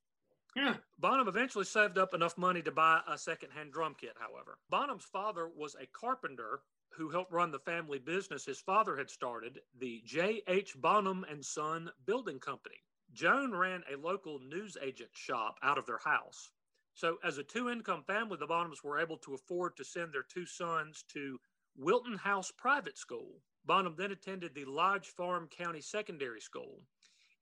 Yeah. 0.57 0.75
Bonham 0.99 1.29
eventually 1.29 1.65
saved 1.65 1.99
up 1.99 2.15
enough 2.15 2.37
money 2.37 2.63
to 2.63 2.73
buy 2.73 3.01
a 3.09 3.17
secondhand 3.17 3.73
drum 3.73 3.95
kit, 3.99 4.15
however. 4.19 4.59
Bonham's 4.69 5.05
father 5.05 5.49
was 5.49 5.77
a 5.77 5.87
carpenter 5.87 6.61
who 6.93 7.09
helped 7.09 7.33
run 7.33 7.51
the 7.51 7.59
family 7.61 7.99
business 7.99 8.45
his 8.45 8.61
father 8.61 8.97
had 8.97 9.11
started, 9.11 9.61
the 9.79 10.03
J.H. 10.05 10.75
Bonham 10.77 11.25
and 11.31 11.45
Son 11.45 11.91
Building 12.05 12.41
Company. 12.41 12.83
Joan 13.13 13.53
ran 13.53 13.83
a 13.93 13.97
local 13.97 14.41
newsagent 14.41 15.11
shop 15.13 15.59
out 15.63 15.79
of 15.79 15.87
their 15.87 15.99
house. 15.99 16.51
So, 16.95 17.19
as 17.25 17.39
a 17.39 17.45
two 17.45 17.71
income 17.71 18.03
family, 18.07 18.37
the 18.39 18.47
Bonhams 18.47 18.83
were 18.83 18.99
able 18.99 19.17
to 19.19 19.35
afford 19.35 19.77
to 19.77 19.85
send 19.85 20.13
their 20.13 20.25
two 20.25 20.47
sons 20.47 21.05
to 21.13 21.39
Wilton 21.77 22.17
House 22.17 22.51
Private 22.51 22.99
School. 22.99 23.41
Bonham 23.65 23.95
then 23.97 24.11
attended 24.11 24.55
the 24.55 24.65
Lodge 24.65 25.09
Farm 25.09 25.49
County 25.49 25.81
Secondary 25.81 26.41
School. 26.41 26.83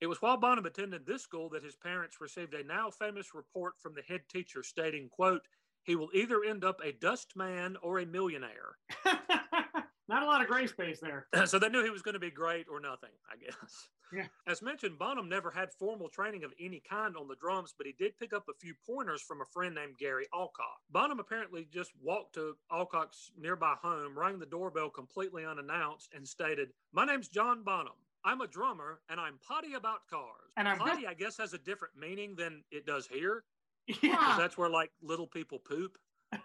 It 0.00 0.06
was 0.06 0.22
while 0.22 0.36
Bonham 0.36 0.66
attended 0.66 1.06
this 1.06 1.22
school 1.22 1.48
that 1.50 1.64
his 1.64 1.76
parents 1.76 2.20
received 2.20 2.54
a 2.54 2.64
now 2.64 2.90
famous 2.90 3.34
report 3.34 3.74
from 3.80 3.94
the 3.94 4.02
head 4.02 4.22
teacher 4.28 4.62
stating, 4.62 5.08
quote, 5.08 5.42
he 5.82 5.96
will 5.96 6.10
either 6.12 6.44
end 6.44 6.64
up 6.64 6.80
a 6.84 6.92
dust 6.92 7.34
man 7.34 7.76
or 7.82 7.98
a 7.98 8.06
millionaire. 8.06 8.76
Not 10.08 10.22
a 10.22 10.26
lot 10.26 10.40
of 10.40 10.48
gray 10.48 10.66
space 10.66 11.00
there. 11.00 11.26
so 11.46 11.58
they 11.58 11.68
knew 11.68 11.84
he 11.84 11.90
was 11.90 12.02
going 12.02 12.14
to 12.14 12.18
be 12.18 12.30
great 12.30 12.66
or 12.70 12.80
nothing, 12.80 13.10
I 13.30 13.36
guess. 13.36 13.88
Yeah. 14.10 14.26
As 14.46 14.62
mentioned, 14.62 14.98
Bonham 14.98 15.28
never 15.28 15.50
had 15.50 15.70
formal 15.72 16.08
training 16.08 16.42
of 16.42 16.54
any 16.58 16.80
kind 16.88 17.14
on 17.14 17.28
the 17.28 17.36
drums, 17.36 17.74
but 17.76 17.86
he 17.86 17.92
did 17.92 18.18
pick 18.18 18.32
up 18.32 18.46
a 18.48 18.58
few 18.58 18.74
pointers 18.86 19.20
from 19.20 19.42
a 19.42 19.46
friend 19.52 19.74
named 19.74 19.98
Gary 19.98 20.26
Alcock. 20.32 20.80
Bonham 20.90 21.20
apparently 21.20 21.68
just 21.70 21.92
walked 22.02 22.34
to 22.34 22.56
Alcock's 22.72 23.30
nearby 23.38 23.74
home, 23.82 24.18
rang 24.18 24.38
the 24.38 24.46
doorbell 24.46 24.88
completely 24.88 25.44
unannounced, 25.44 26.08
and 26.14 26.26
stated, 26.26 26.70
My 26.92 27.04
name's 27.04 27.28
John 27.28 27.62
Bonham. 27.62 27.92
I'm 28.24 28.40
a 28.40 28.46
drummer 28.46 29.00
and 29.08 29.20
I'm 29.20 29.38
potty 29.46 29.74
about 29.74 30.00
cars. 30.10 30.52
And 30.56 30.68
I'm- 30.68 30.78
potty, 30.78 31.06
I 31.06 31.14
guess, 31.14 31.36
has 31.38 31.52
a 31.54 31.58
different 31.58 31.96
meaning 31.96 32.34
than 32.36 32.64
it 32.70 32.86
does 32.86 33.06
here. 33.06 33.44
Yeah. 34.02 34.16
'cause 34.16 34.38
that's 34.38 34.58
where 34.58 34.68
like 34.68 34.90
little 35.00 35.26
people 35.26 35.58
poop. 35.58 35.96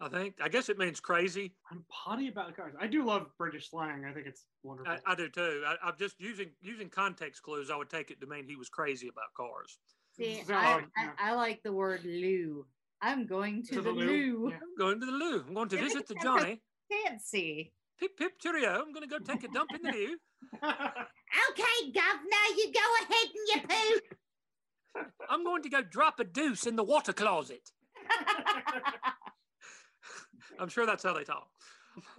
I 0.00 0.08
think. 0.08 0.36
I 0.40 0.48
guess 0.48 0.68
it 0.68 0.78
means 0.78 1.00
crazy. 1.00 1.56
I'm 1.70 1.84
potty 1.88 2.28
about 2.28 2.54
cars. 2.54 2.74
I 2.78 2.86
do 2.86 3.04
love 3.04 3.26
British 3.36 3.70
slang. 3.70 4.04
I 4.04 4.12
think 4.12 4.26
it's 4.28 4.44
wonderful. 4.62 4.92
I, 4.92 5.12
I 5.12 5.14
do 5.16 5.28
too. 5.28 5.64
I, 5.66 5.74
I'm 5.88 5.94
just 5.98 6.20
using 6.20 6.50
using 6.60 6.88
context 6.88 7.42
clues. 7.42 7.68
I 7.70 7.76
would 7.76 7.90
take 7.90 8.10
it 8.12 8.20
to 8.20 8.26
mean 8.28 8.44
he 8.46 8.54
was 8.54 8.68
crazy 8.68 9.08
about 9.08 9.34
cars. 9.36 9.78
See, 10.16 10.44
So, 10.44 10.54
I, 10.54 10.74
um. 10.74 10.92
I, 10.96 11.30
I 11.30 11.34
like 11.34 11.62
the 11.64 11.72
word 11.72 12.04
loo. 12.04 12.64
I'm 13.02 13.26
going 13.26 13.64
to, 13.64 13.74
To 13.74 13.80
the, 13.80 13.82
the 13.82 13.90
loo, 13.90 14.06
loo. 14.06 14.48
yeah. 14.50 14.56
I'm 14.62 14.76
going 14.78 15.00
to 15.00 15.06
the 15.06 15.12
loo. 15.12 15.44
I'm 15.48 15.54
going 15.54 15.68
to 15.70 15.78
visit 15.78 16.06
the 16.06 16.14
Johnny. 16.22 16.62
Fancy. 17.04 17.72
Pip 17.98 18.16
pip 18.16 18.38
cheerio. 18.38 18.70
I'm 18.70 18.92
going 18.92 19.02
to 19.02 19.08
go 19.08 19.18
take 19.18 19.42
a 19.42 19.48
dump 19.48 19.70
in 19.74 19.82
the 19.82 19.90
loo. 19.92 20.16
Okay, 21.50 21.90
governor, 21.92 22.46
you 22.56 22.72
go 22.72 22.80
ahead 23.02 23.28
and 23.34 23.48
you 23.48 23.58
poo. 23.68 24.00
I'm 25.28 25.44
going 25.44 25.62
to 25.62 25.68
go 25.68 25.82
drop 25.82 26.20
a 26.20 26.24
deuce 26.24 26.66
in 26.66 26.76
the 26.76 26.84
water 26.84 27.12
closet. 27.12 27.70
I'm 30.58 30.68
sure 30.68 30.86
that's 30.86 31.02
how 31.02 31.12
they 31.12 31.24
talk. 31.24 31.48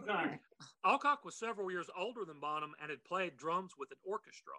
Sorry. 0.05 0.39
Alcock 0.85 1.23
was 1.23 1.35
several 1.35 1.71
years 1.71 1.89
older 1.97 2.25
than 2.25 2.39
Bonham 2.39 2.73
and 2.81 2.89
had 2.89 3.03
played 3.03 3.37
drums 3.37 3.73
with 3.77 3.91
an 3.91 3.97
orchestra. 4.03 4.53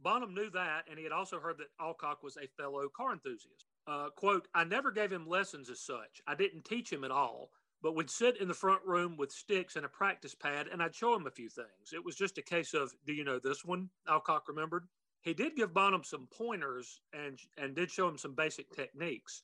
Bonham 0.00 0.34
knew 0.34 0.50
that, 0.50 0.84
and 0.88 0.98
he 0.98 1.04
had 1.04 1.12
also 1.12 1.40
heard 1.40 1.58
that 1.58 1.68
Alcock 1.80 2.22
was 2.22 2.36
a 2.36 2.46
fellow 2.60 2.88
car 2.94 3.12
enthusiast. 3.12 3.66
Uh, 3.86 4.10
quote, 4.10 4.48
I 4.54 4.64
never 4.64 4.90
gave 4.90 5.10
him 5.10 5.26
lessons 5.26 5.70
as 5.70 5.80
such. 5.80 6.20
I 6.26 6.34
didn't 6.34 6.64
teach 6.64 6.92
him 6.92 7.04
at 7.04 7.10
all, 7.10 7.50
but 7.82 7.94
we'd 7.94 8.10
sit 8.10 8.40
in 8.40 8.48
the 8.48 8.54
front 8.54 8.82
room 8.84 9.16
with 9.16 9.30
sticks 9.30 9.76
and 9.76 9.84
a 9.84 9.88
practice 9.88 10.34
pad, 10.34 10.68
and 10.72 10.82
I'd 10.82 10.94
show 10.94 11.14
him 11.14 11.26
a 11.26 11.30
few 11.30 11.48
things. 11.48 11.92
It 11.92 12.04
was 12.04 12.16
just 12.16 12.38
a 12.38 12.42
case 12.42 12.74
of, 12.74 12.92
do 13.06 13.12
you 13.12 13.24
know 13.24 13.38
this 13.38 13.64
one? 13.64 13.90
Alcock 14.08 14.48
remembered. 14.48 14.86
He 15.22 15.34
did 15.34 15.56
give 15.56 15.74
Bonham 15.74 16.04
some 16.04 16.28
pointers 16.30 17.00
and, 17.12 17.38
and 17.58 17.74
did 17.74 17.90
show 17.90 18.08
him 18.08 18.18
some 18.18 18.34
basic 18.34 18.70
techniques. 18.74 19.42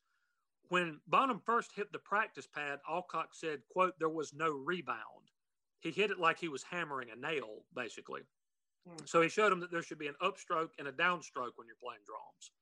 When 0.68 1.00
Bonham 1.06 1.40
first 1.44 1.72
hit 1.74 1.92
the 1.92 1.98
practice 1.98 2.46
pad, 2.46 2.78
Alcock 2.88 3.34
said, 3.34 3.60
quote, 3.70 3.98
there 3.98 4.08
was 4.08 4.32
no 4.32 4.50
rebound. 4.50 5.30
He 5.80 5.90
hit 5.90 6.10
it 6.10 6.20
like 6.20 6.38
he 6.38 6.48
was 6.48 6.62
hammering 6.62 7.08
a 7.10 7.20
nail, 7.20 7.64
basically. 7.74 8.22
Hmm. 8.88 9.04
So 9.04 9.20
he 9.20 9.28
showed 9.28 9.52
him 9.52 9.60
that 9.60 9.70
there 9.70 9.82
should 9.82 9.98
be 9.98 10.06
an 10.06 10.14
upstroke 10.22 10.70
and 10.78 10.88
a 10.88 10.92
downstroke 10.92 11.52
when 11.56 11.66
you're 11.66 11.76
playing 11.82 12.02
drums. 12.06 12.52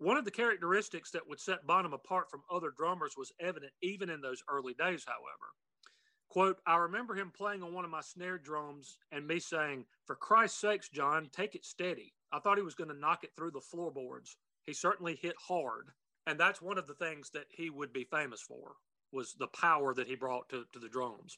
One 0.00 0.16
of 0.16 0.24
the 0.24 0.30
characteristics 0.30 1.10
that 1.10 1.28
would 1.28 1.38
set 1.38 1.66
Bonham 1.66 1.92
apart 1.92 2.30
from 2.30 2.40
other 2.50 2.72
drummers 2.74 3.18
was 3.18 3.32
evident 3.38 3.72
even 3.82 4.08
in 4.08 4.22
those 4.22 4.42
early 4.48 4.72
days, 4.72 5.04
however. 5.06 5.52
Quote, 6.30 6.56
I 6.66 6.76
remember 6.76 7.14
him 7.14 7.30
playing 7.36 7.62
on 7.62 7.74
one 7.74 7.84
of 7.84 7.90
my 7.90 8.00
snare 8.00 8.38
drums 8.38 8.96
and 9.12 9.26
me 9.26 9.38
saying, 9.38 9.84
For 10.06 10.16
Christ's 10.16 10.58
sakes, 10.58 10.88
John, 10.88 11.28
take 11.30 11.54
it 11.54 11.66
steady. 11.66 12.14
I 12.32 12.38
thought 12.38 12.56
he 12.56 12.62
was 12.62 12.74
going 12.74 12.88
to 12.88 12.96
knock 12.96 13.24
it 13.24 13.32
through 13.36 13.50
the 13.50 13.60
floorboards. 13.60 14.38
He 14.64 14.72
certainly 14.72 15.18
hit 15.20 15.34
hard. 15.38 15.88
And 16.26 16.40
that's 16.40 16.62
one 16.62 16.78
of 16.78 16.86
the 16.86 16.94
things 16.94 17.28
that 17.34 17.46
he 17.50 17.68
would 17.68 17.92
be 17.92 18.04
famous 18.04 18.40
for 18.40 18.76
was 19.12 19.34
the 19.34 19.48
power 19.48 19.92
that 19.92 20.06
he 20.06 20.14
brought 20.14 20.48
to, 20.48 20.64
to 20.72 20.78
the 20.78 20.88
drums. 20.88 21.36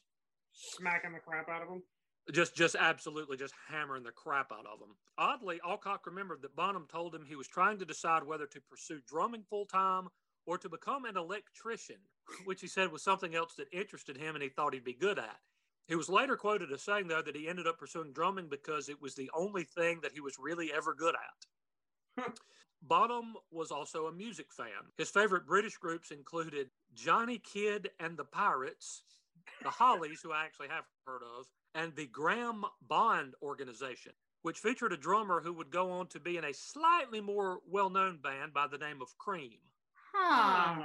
Smacking 0.53 1.11
the 1.11 1.19
crap 1.19 1.49
out 1.49 1.63
of 1.63 1.67
them. 1.67 1.83
Just 2.31 2.55
just 2.55 2.75
absolutely 2.79 3.37
just 3.37 3.53
hammering 3.67 4.03
the 4.03 4.11
crap 4.11 4.51
out 4.51 4.65
of 4.65 4.79
them. 4.79 4.95
Oddly, 5.17 5.59
Alcock 5.65 6.05
remembered 6.05 6.41
that 6.41 6.55
Bonham 6.55 6.87
told 6.89 7.13
him 7.13 7.25
he 7.25 7.35
was 7.35 7.47
trying 7.47 7.77
to 7.79 7.85
decide 7.85 8.23
whether 8.23 8.45
to 8.47 8.61
pursue 8.61 9.01
drumming 9.07 9.43
full 9.49 9.65
time 9.65 10.07
or 10.45 10.57
to 10.57 10.69
become 10.69 11.05
an 11.05 11.17
electrician, 11.17 11.97
which 12.45 12.61
he 12.61 12.67
said 12.67 12.91
was 12.91 13.03
something 13.03 13.35
else 13.35 13.55
that 13.55 13.73
interested 13.73 14.17
him 14.17 14.35
and 14.35 14.43
he 14.43 14.49
thought 14.49 14.73
he'd 14.73 14.83
be 14.83 14.93
good 14.93 15.19
at. 15.19 15.39
He 15.87 15.95
was 15.95 16.09
later 16.09 16.37
quoted 16.37 16.71
as 16.71 16.81
saying, 16.81 17.07
though, 17.07 17.21
that 17.21 17.35
he 17.35 17.49
ended 17.49 17.67
up 17.67 17.77
pursuing 17.77 18.13
drumming 18.13 18.47
because 18.49 18.87
it 18.87 19.01
was 19.01 19.15
the 19.15 19.29
only 19.35 19.63
thing 19.63 19.99
that 20.01 20.13
he 20.13 20.21
was 20.21 20.37
really 20.39 20.71
ever 20.73 20.93
good 20.93 21.15
at. 22.17 22.33
Bonham 22.81 23.33
was 23.51 23.71
also 23.71 24.07
a 24.07 24.11
music 24.11 24.47
fan. 24.51 24.91
His 24.97 25.09
favorite 25.09 25.45
British 25.45 25.77
groups 25.77 26.11
included 26.11 26.69
Johnny 26.93 27.37
Kidd 27.37 27.89
and 27.99 28.17
the 28.17 28.25
Pirates, 28.25 29.03
the 29.61 29.69
Hollies, 29.69 30.21
who 30.21 30.31
I 30.31 30.45
actually 30.45 30.69
have 30.69 30.85
heard 31.05 31.21
of, 31.37 31.47
and 31.75 31.95
the 31.95 32.05
Graham 32.07 32.65
Bond 32.87 33.33
Organization, 33.41 34.13
which 34.41 34.59
featured 34.59 34.93
a 34.93 34.97
drummer 34.97 35.41
who 35.41 35.53
would 35.53 35.71
go 35.71 35.89
on 35.91 36.07
to 36.07 36.19
be 36.19 36.37
in 36.37 36.43
a 36.45 36.53
slightly 36.53 37.21
more 37.21 37.59
well 37.69 37.89
known 37.89 38.17
band 38.21 38.53
by 38.53 38.67
the 38.67 38.77
name 38.77 39.01
of 39.01 39.17
Cream. 39.17 39.57
Huh. 40.13 40.83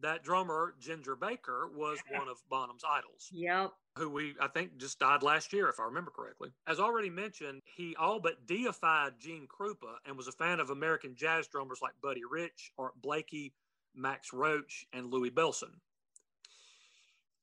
That 0.00 0.24
drummer, 0.24 0.74
Ginger 0.80 1.14
Baker, 1.14 1.68
was 1.72 2.00
one 2.10 2.26
of 2.26 2.38
Bonham's 2.50 2.82
idols, 2.88 3.28
Yep. 3.30 3.70
who 3.96 4.10
we, 4.10 4.34
I 4.40 4.48
think, 4.48 4.76
just 4.78 4.98
died 4.98 5.22
last 5.22 5.52
year, 5.52 5.68
if 5.68 5.78
I 5.78 5.84
remember 5.84 6.10
correctly. 6.10 6.50
As 6.66 6.80
already 6.80 7.08
mentioned, 7.10 7.60
he 7.76 7.94
all 7.94 8.18
but 8.18 8.44
deified 8.46 9.20
Gene 9.20 9.46
Krupa 9.46 9.96
and 10.04 10.16
was 10.16 10.26
a 10.26 10.32
fan 10.32 10.58
of 10.58 10.70
American 10.70 11.14
jazz 11.14 11.46
drummers 11.46 11.78
like 11.80 11.92
Buddy 12.02 12.22
Rich, 12.28 12.72
Art 12.78 13.00
Blakey, 13.00 13.52
Max 13.94 14.32
Roach, 14.32 14.84
and 14.92 15.06
Louis 15.12 15.30
Bellson. 15.30 15.74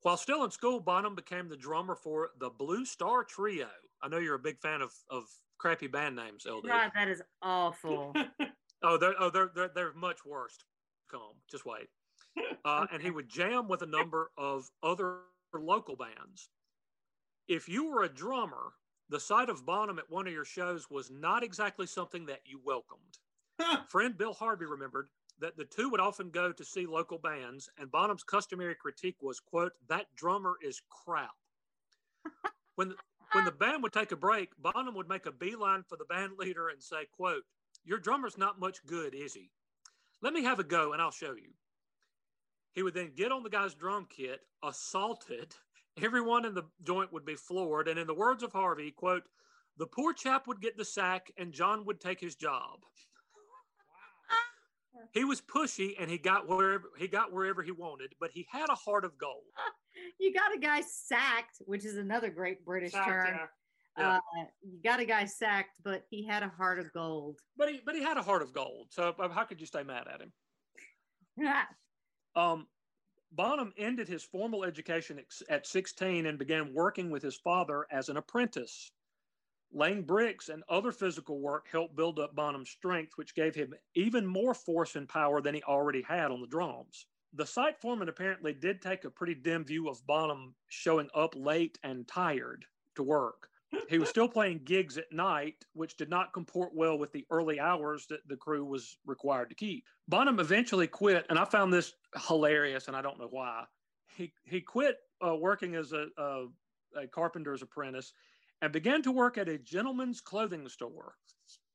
While 0.01 0.17
still 0.17 0.43
in 0.45 0.51
school, 0.51 0.79
Bonham 0.79 1.15
became 1.15 1.49
the 1.49 1.57
drummer 1.57 1.95
for 1.95 2.31
the 2.39 2.49
Blue 2.49 2.85
Star 2.85 3.23
Trio. 3.23 3.67
I 4.01 4.07
know 4.07 4.17
you're 4.17 4.35
a 4.35 4.39
big 4.39 4.59
fan 4.59 4.81
of, 4.81 4.93
of 5.09 5.25
crappy 5.57 5.87
band 5.87 6.15
names, 6.15 6.45
LD. 6.49 6.67
God, 6.67 6.91
that 6.95 7.07
is 7.07 7.21
awful. 7.41 8.13
Oh, 8.81 8.97
they're 8.97 9.15
oh 9.19 9.29
they're 9.29 9.51
they're, 9.53 9.71
they're 9.75 9.93
much 9.93 10.25
worse 10.25 10.57
come. 11.11 11.35
Just 11.51 11.65
wait. 11.65 11.87
Uh, 12.63 12.85
And 12.91 13.01
he 13.01 13.11
would 13.11 13.29
jam 13.29 13.67
with 13.67 13.81
a 13.81 13.87
number 13.87 14.31
of 14.37 14.69
other 14.83 15.17
local 15.53 15.95
bands. 15.95 16.49
If 17.47 17.67
you 17.67 17.89
were 17.89 18.03
a 18.03 18.09
drummer, 18.13 18.73
the 19.09 19.19
sight 19.19 19.49
of 19.49 19.65
Bonham 19.65 19.99
at 19.99 20.09
one 20.09 20.27
of 20.27 20.33
your 20.33 20.45
shows 20.45 20.89
was 20.89 21.09
not 21.09 21.43
exactly 21.43 21.87
something 21.87 22.27
that 22.27 22.41
you 22.45 22.61
welcomed. 22.63 23.17
Friend 23.89 24.17
Bill 24.17 24.33
Harvey 24.33 24.65
remembered 24.65 25.09
that 25.39 25.57
the 25.57 25.65
two 25.65 25.89
would 25.89 25.99
often 25.99 26.29
go 26.29 26.51
to 26.51 26.65
see 26.65 26.85
local 26.85 27.17
bands, 27.17 27.69
and 27.77 27.91
Bonham's 27.91 28.23
customary 28.23 28.75
critique 28.75 29.21
was, 29.21 29.39
"quote 29.39 29.73
That 29.87 30.13
drummer 30.15 30.57
is 30.61 30.81
crap." 30.89 31.35
when 32.75 32.95
when 33.33 33.45
the 33.45 33.51
band 33.51 33.83
would 33.83 33.93
take 33.93 34.11
a 34.11 34.17
break, 34.17 34.55
Bonham 34.57 34.95
would 34.95 35.07
make 35.07 35.25
a 35.25 35.31
beeline 35.31 35.83
for 35.83 35.97
the 35.97 36.05
band 36.05 36.37
leader 36.37 36.69
and 36.69 36.83
say, 36.83 37.05
"quote 37.05 37.43
Your 37.83 37.99
drummer's 37.99 38.37
not 38.37 38.59
much 38.59 38.85
good, 38.85 39.13
is 39.13 39.33
he? 39.33 39.51
Let 40.21 40.33
me 40.33 40.43
have 40.43 40.59
a 40.59 40.63
go, 40.63 40.93
and 40.93 41.01
I'll 41.01 41.11
show 41.11 41.33
you." 41.33 41.53
He 42.73 42.83
would 42.83 42.93
then 42.93 43.13
get 43.15 43.31
on 43.31 43.43
the 43.43 43.49
guy's 43.49 43.73
drum 43.75 44.05
kit, 44.05 44.41
assaulted. 44.63 45.55
Everyone 46.01 46.45
in 46.45 46.53
the 46.53 46.69
joint 46.83 47.11
would 47.11 47.25
be 47.25 47.35
floored, 47.35 47.87
and 47.87 47.99
in 47.99 48.07
the 48.07 48.13
words 48.13 48.43
of 48.43 48.53
Harvey, 48.53 48.91
"quote 48.91 49.27
The 49.77 49.87
poor 49.87 50.13
chap 50.13 50.47
would 50.47 50.61
get 50.61 50.75
the 50.75 50.85
sack, 50.85 51.31
and 51.37 51.53
John 51.53 51.85
would 51.85 52.01
take 52.01 52.19
his 52.19 52.35
job." 52.35 52.85
He 55.13 55.23
was 55.23 55.41
pushy 55.41 55.95
and 55.99 56.09
he 56.09 56.17
got 56.17 56.47
wherever 56.47 56.89
he 56.97 57.07
got 57.07 57.33
wherever 57.33 57.63
he 57.63 57.71
wanted, 57.71 58.13
but 58.19 58.31
he 58.31 58.45
had 58.51 58.69
a 58.69 58.75
heart 58.75 59.05
of 59.05 59.17
gold. 59.17 59.43
you 60.19 60.33
got 60.33 60.55
a 60.55 60.59
guy 60.59 60.81
sacked, 60.81 61.57
which 61.65 61.85
is 61.85 61.97
another 61.97 62.29
great 62.29 62.63
British 62.65 62.91
Sacked, 62.91 63.09
term. 63.09 63.27
yeah. 63.27 63.45
Yeah. 63.97 64.15
Uh, 64.17 64.45
you 64.61 64.79
got 64.83 64.99
a 64.99 65.05
guy 65.05 65.25
sacked, 65.25 65.71
but 65.83 66.03
he 66.09 66.25
had 66.25 66.43
a 66.43 66.47
heart 66.47 66.79
of 66.79 66.91
gold. 66.93 67.39
But 67.57 67.69
he 67.69 67.81
but 67.85 67.95
he 67.95 68.03
had 68.03 68.17
a 68.17 68.21
heart 68.21 68.41
of 68.41 68.53
gold. 68.53 68.87
So 68.91 69.13
uh, 69.19 69.29
how 69.29 69.43
could 69.43 69.59
you 69.59 69.67
stay 69.67 69.83
mad 69.83 70.07
at 70.07 70.21
him? 70.21 70.33
Um, 72.35 72.67
Bonham 73.31 73.73
ended 73.77 74.07
his 74.07 74.23
formal 74.23 74.63
education 74.63 75.19
at 75.49 75.67
16 75.67 76.27
and 76.27 76.37
began 76.37 76.73
working 76.73 77.09
with 77.09 77.23
his 77.23 77.37
father 77.37 77.85
as 77.91 78.07
an 78.07 78.17
apprentice. 78.17 78.91
Laying 79.71 80.03
bricks 80.03 80.49
and 80.49 80.63
other 80.67 80.91
physical 80.91 81.39
work 81.39 81.67
helped 81.71 81.95
build 81.95 82.19
up 82.19 82.35
Bonham's 82.35 82.71
strength, 82.71 83.13
which 83.15 83.35
gave 83.35 83.53
him 83.53 83.73
even 83.93 84.25
more 84.25 84.53
force 84.53 84.95
and 84.95 85.07
power 85.07 85.41
than 85.41 85.55
he 85.55 85.63
already 85.63 86.01
had 86.01 86.31
on 86.31 86.41
the 86.41 86.47
drums. 86.47 87.05
The 87.33 87.45
site 87.45 87.79
foreman 87.79 88.09
apparently 88.09 88.53
did 88.53 88.81
take 88.81 89.03
a 89.03 89.11
pretty 89.11 89.35
dim 89.35 89.63
view 89.63 89.87
of 89.87 90.05
Bonham 90.07 90.55
showing 90.67 91.09
up 91.13 91.35
late 91.35 91.77
and 91.83 92.07
tired 92.07 92.65
to 92.95 93.03
work. 93.03 93.49
He 93.87 93.99
was 93.99 94.09
still 94.09 94.27
playing 94.27 94.61
gigs 94.63 94.97
at 94.97 95.11
night, 95.11 95.63
which 95.73 95.95
did 95.95 96.09
not 96.09 96.33
comport 96.33 96.73
well 96.73 96.97
with 96.97 97.11
the 97.11 97.27
early 97.29 97.59
hours 97.59 98.07
that 98.07 98.27
the 98.27 98.35
crew 98.35 98.65
was 98.65 98.97
required 99.05 99.49
to 99.49 99.55
keep. 99.55 99.85
Bonham 100.07 100.39
eventually 100.39 100.87
quit, 100.87 101.27
and 101.29 101.37
I 101.37 101.45
found 101.45 101.71
this 101.71 101.93
hilarious, 102.27 102.87
and 102.87 102.97
I 102.97 103.03
don't 103.03 103.19
know 103.19 103.27
why. 103.29 103.65
He 104.15 104.33
he 104.45 104.61
quit 104.61 104.97
uh, 105.23 105.35
working 105.35 105.75
as 105.75 105.93
a, 105.93 106.07
a 106.17 106.47
a 106.95 107.07
carpenter's 107.07 107.61
apprentice 107.61 108.11
and 108.61 108.71
began 108.71 109.01
to 109.03 109.11
work 109.11 109.37
at 109.37 109.49
a 109.49 109.57
gentleman's 109.57 110.21
clothing 110.21 110.67
store. 110.67 111.15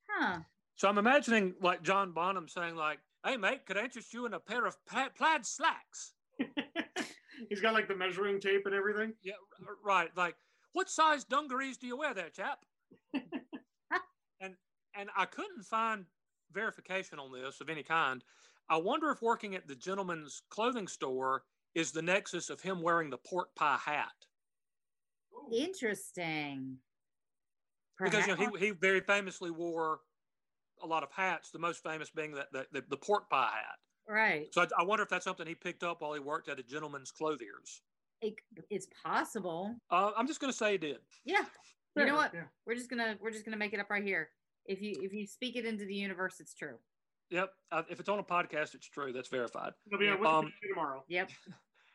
huh. 0.09 0.41
So 0.77 0.89
I'm 0.89 0.99
imagining 0.99 1.55
like 1.63 1.83
John 1.83 2.13
Bonham 2.13 2.49
saying 2.49 2.75
like, 2.77 2.99
"Hey 3.25 3.37
mate, 3.37 3.65
could 3.67 3.77
I 3.77 3.85
interest 3.85 4.13
you 4.13 4.27
in 4.27 4.35
a 4.35 4.41
pair 4.41 4.67
of 4.67 4.77
pla- 4.87 5.11
plaid 5.17 5.47
slacks?" 5.47 6.15
He's 7.49 7.61
got 7.61 7.75
like 7.75 7.89
the 7.89 7.97
measuring 7.97 8.41
tape 8.41 8.63
and 8.67 8.75
everything. 8.75 9.13
Yeah, 9.23 9.35
right. 9.85 10.11
Like, 10.17 10.37
what 10.73 10.91
size 10.91 11.25
dungarees 11.25 11.77
do 11.77 11.87
you 11.87 11.97
wear 11.97 12.15
there, 12.15 12.31
chap? 12.31 12.65
and 14.41 14.55
and 14.97 15.11
I 15.17 15.27
couldn't 15.27 15.63
find 15.65 16.07
verification 16.53 17.19
on 17.19 17.33
this 17.33 17.61
of 17.61 17.69
any 17.69 17.83
kind. 17.83 18.25
I 18.69 18.77
wonder 18.79 19.11
if 19.11 19.23
working 19.23 19.55
at 19.55 19.69
the 19.69 19.75
gentleman's 19.75 20.43
clothing 20.51 20.89
store 20.89 21.43
is 21.75 21.93
the 21.93 22.03
nexus 22.03 22.51
of 22.51 22.61
him 22.61 22.81
wearing 22.83 23.11
the 23.11 23.19
pork 23.19 23.55
pie 23.55 23.79
hat. 23.85 24.13
Interesting. 25.53 26.77
Because 28.03 28.27
you 28.27 28.37
know, 28.37 28.51
he, 28.59 28.67
he 28.67 28.71
very 28.73 29.01
famously 29.01 29.51
wore 29.51 30.01
a 30.83 30.87
lot 30.87 31.03
of 31.03 31.11
hats, 31.13 31.51
the 31.51 31.59
most 31.59 31.83
famous 31.83 32.11
being 32.11 32.33
that 32.33 32.53
the, 32.53 32.67
the, 32.73 32.85
the 32.91 32.97
pork 32.97 33.31
pie 33.31 33.51
hat. 33.53 33.79
right. 34.13 34.47
So 34.53 34.63
I, 34.63 34.67
I 34.81 34.83
wonder 34.83 35.03
if 35.05 35.09
that's 35.09 35.25
something 35.25 35.47
he 35.47 35.55
picked 35.55 35.85
up 35.85 36.03
while 36.03 36.13
he 36.13 36.21
worked 36.21 36.49
at 36.49 36.59
a 36.59 36.63
gentleman's 36.63 37.11
clothiers. 37.13 37.83
It, 38.21 38.35
it's 38.71 38.89
possible. 39.05 39.77
Uh, 39.91 40.11
I'm 40.17 40.27
just 40.27 40.41
going 40.41 40.53
to 40.53 40.57
say 40.57 40.73
he 40.73 40.79
did. 40.79 40.99
Yeah. 41.25 41.45
You 41.97 42.07
know 42.07 42.17
what? 42.17 42.33
Yeah. 42.35 42.43
We're 42.67 42.75
just 42.75 42.91
gonna 42.91 43.15
we're 43.21 43.31
just 43.31 43.45
gonna 43.45 43.57
make 43.57 43.73
it 43.73 43.79
up 43.79 43.89
right 43.89 44.03
here. 44.03 44.31
If 44.67 44.83
you 44.83 44.95
if 45.01 45.13
you 45.13 45.29
speak 45.29 45.55
it 45.55 45.65
into 45.65 45.85
the 45.85 45.95
universe, 45.95 46.41
it's 46.41 46.53
true. 46.53 46.75
Yep. 47.31 47.51
Uh, 47.71 47.83
if 47.89 48.01
it's 48.01 48.09
on 48.09 48.19
a 48.19 48.23
podcast, 48.25 48.75
it's 48.75 48.89
true. 48.89 49.13
That's 49.13 49.29
verified. 49.29 49.71
It'll 49.87 50.01
be 50.01 50.09
on 50.09 50.17
Um, 50.27 50.47
Wikipedia 50.47 50.69
tomorrow. 50.71 51.05
Yep. 51.07 51.31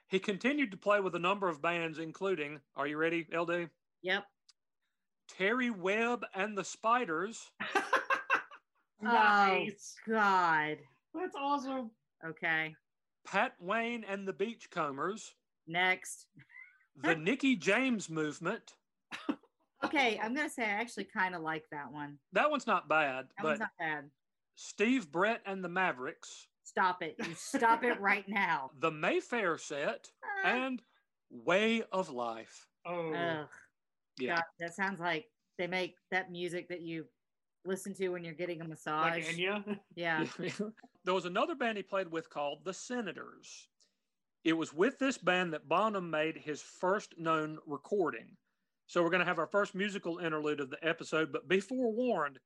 He 0.10 0.20
continued 0.20 0.72
to 0.72 0.78
play 0.78 1.00
with 1.00 1.14
a 1.16 1.20
number 1.20 1.48
of 1.48 1.62
bands, 1.62 2.00
including, 2.00 2.60
are 2.76 2.88
you 2.88 2.98
ready, 2.98 3.28
LD? 3.32 3.70
Yep. 4.02 4.26
Terry 5.28 5.70
Webb 5.70 6.26
and 6.34 6.58
the 6.58 6.64
Spiders, 6.64 7.52
nice. 9.02 9.96
Oh, 10.08 10.12
God. 10.12 10.78
That's 11.14 11.36
awesome. 11.36 11.92
Okay. 12.26 12.74
Pat 13.28 13.54
Wayne 13.60 14.04
and 14.10 14.28
the 14.28 14.34
Beachcombers, 14.34 15.36
Next. 15.68 16.26
the 17.04 17.16
Nicky 17.16 17.56
James 17.56 18.10
Movement. 18.10 18.74
Okay, 19.82 20.20
I'm 20.22 20.36
gonna 20.36 20.50
say 20.50 20.64
I 20.64 20.72
actually 20.72 21.06
kind 21.06 21.34
of 21.34 21.42
like 21.42 21.64
that 21.72 21.90
one. 21.90 22.18
That 22.34 22.52
one's 22.52 22.68
not 22.68 22.90
bad, 22.90 23.28
That 23.38 23.44
but 23.44 23.48
one's 23.48 23.60
not 23.62 23.70
bad. 23.80 24.12
Steve 24.56 25.10
Brett 25.10 25.42
and 25.46 25.64
the 25.64 25.70
Mavericks, 25.70 26.49
Stop 26.70 27.02
it. 27.02 27.16
You 27.18 27.34
stop 27.36 27.84
it 27.84 28.00
right 28.00 28.26
now. 28.28 28.70
the 28.80 28.92
Mayfair 28.92 29.58
set, 29.58 30.08
Uh, 30.46 30.48
and 30.48 30.82
Way 31.32 31.82
of 31.92 32.10
Life. 32.12 32.68
Oh, 32.86 33.12
ugh, 33.12 33.48
Yeah. 34.20 34.36
God, 34.36 34.44
that 34.60 34.76
sounds 34.76 35.00
like 35.00 35.26
they 35.58 35.66
make 35.66 35.96
that 36.12 36.32
music 36.32 36.70
that 36.70 36.82
you 36.82 37.06
listen 37.66 37.96
to 37.96 38.10
when 38.10 38.24
you're 38.24 38.36
getting 38.36 38.62
a 38.62 38.68
massage. 38.68 39.12
like 39.14 39.26
Enya. 39.26 39.80
yeah. 39.96 40.26
there 41.06 41.14
was 41.14 41.26
another 41.26 41.56
band 41.56 41.78
he 41.78 41.84
played 41.84 42.12
with 42.12 42.30
called 42.30 42.64
the 42.64 42.74
Senators. 42.74 43.68
It 44.44 44.54
was 44.54 44.72
with 44.72 45.00
this 45.00 45.18
band 45.18 45.52
that 45.54 45.68
Bonham 45.68 46.10
made 46.12 46.38
his 46.38 46.62
first 46.62 47.18
known 47.18 47.58
recording. 47.66 48.38
So 48.86 49.02
we're 49.02 49.10
going 49.10 49.20
to 49.22 49.26
have 49.26 49.40
our 49.40 49.48
first 49.48 49.74
musical 49.74 50.20
interlude 50.20 50.60
of 50.60 50.70
the 50.70 50.88
episode, 50.88 51.32
but 51.32 51.48
be 51.48 51.60
forewarned 51.60 52.40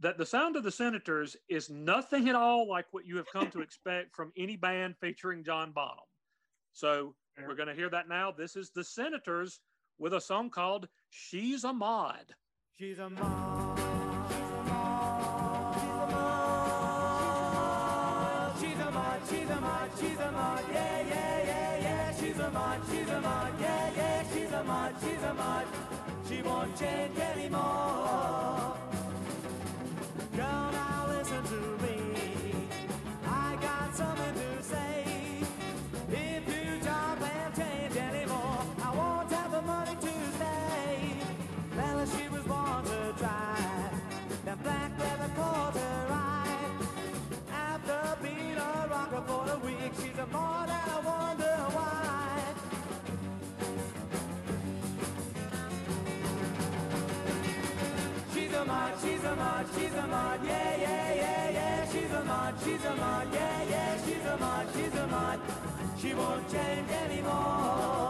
that 0.00 0.18
the 0.18 0.26
sound 0.26 0.56
of 0.56 0.62
the 0.62 0.70
Senators 0.70 1.36
is 1.48 1.70
nothing 1.70 2.28
at 2.28 2.34
all 2.34 2.68
like 2.68 2.86
what 2.90 3.06
you 3.06 3.16
have 3.16 3.26
come 3.32 3.50
to 3.50 3.60
expect 3.60 4.14
from 4.14 4.32
any 4.36 4.56
band 4.56 4.96
featuring 5.00 5.42
John 5.42 5.72
Bonham. 5.72 6.04
So 6.72 7.14
we're 7.46 7.54
going 7.54 7.68
to 7.68 7.74
hear 7.74 7.88
that 7.90 8.08
now. 8.08 8.30
This 8.30 8.56
is 8.56 8.70
the 8.70 8.84
Senators 8.84 9.60
with 9.98 10.12
a 10.12 10.20
song 10.20 10.50
called 10.50 10.88
She's 11.08 11.64
a 11.64 11.72
Mod. 11.72 12.34
She's 12.78 12.98
a 12.98 13.08
mom. 13.08 13.76
She's 18.60 18.78
a 18.78 18.90
mod. 18.90 19.20
She's 19.30 19.50
a 19.50 19.60
mod. 19.60 19.90
She's 19.98 20.18
a 20.18 20.32
mod. 20.32 20.64
Yeah, 20.72 21.00
yeah, 21.08 21.44
yeah, 21.46 21.78
yeah. 21.80 22.20
She's 22.20 22.38
a 22.38 22.50
mod. 22.50 22.80
She's 22.90 23.08
a 23.08 23.20
mod. 23.22 23.60
Yeah, 23.60 23.90
yeah. 23.96 24.24
She's 24.34 24.52
a 24.52 24.64
mod. 24.64 24.94
She's 25.00 25.22
a 25.22 25.34
mod. 25.34 25.66
She 26.28 26.42
won't 26.42 26.78
change 26.78 27.18
anymore. 27.18 28.75
Mod, 58.66 58.92
she's 59.02 59.24
a 59.24 59.36
mod, 59.36 59.66
she's 59.74 59.94
a 59.94 60.06
mod, 60.06 60.40
yeah, 60.44 60.76
yeah, 60.76 61.14
yeah, 61.14 61.50
yeah. 61.50 61.90
She's 61.92 62.12
a 62.12 62.24
mod, 62.24 62.54
she's 62.64 62.84
a 62.84 62.94
mod, 62.96 63.28
yeah, 63.32 63.62
yeah. 63.70 64.04
She's 64.04 64.26
a 64.26 64.36
mod, 64.38 64.66
she's 64.74 64.94
a 64.94 65.06
mod. 65.06 65.40
She 65.98 66.14
won't 66.14 66.50
change 66.50 66.90
anymore. 66.90 68.05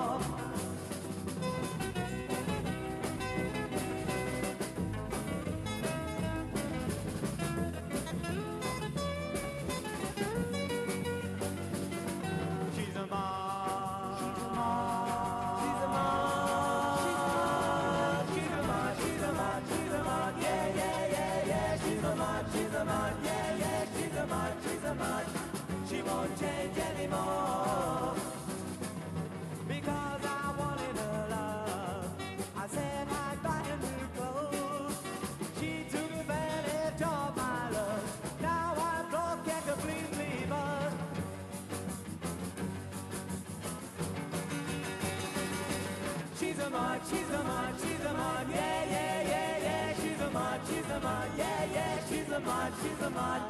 Mod, 46.77 47.01
she's 47.11 47.31
a 47.31 47.43
mod, 47.45 47.75
she's 47.81 48.05
a 48.05 48.13
mod, 48.15 48.47
yeah, 48.51 48.85
yeah, 48.95 49.23
yeah, 49.33 49.59
yeah. 49.67 49.95
She's 50.01 50.21
a 50.21 50.31
mod, 50.31 50.61
she's 50.69 50.91
a 50.97 51.01
mod, 51.01 51.31
yeah, 51.39 51.65
yeah. 51.77 52.07
She's 52.09 52.31
a 52.31 52.41
mod, 52.41 52.73
she's 52.83 53.03
a 53.07 53.11
mod. 53.11 53.43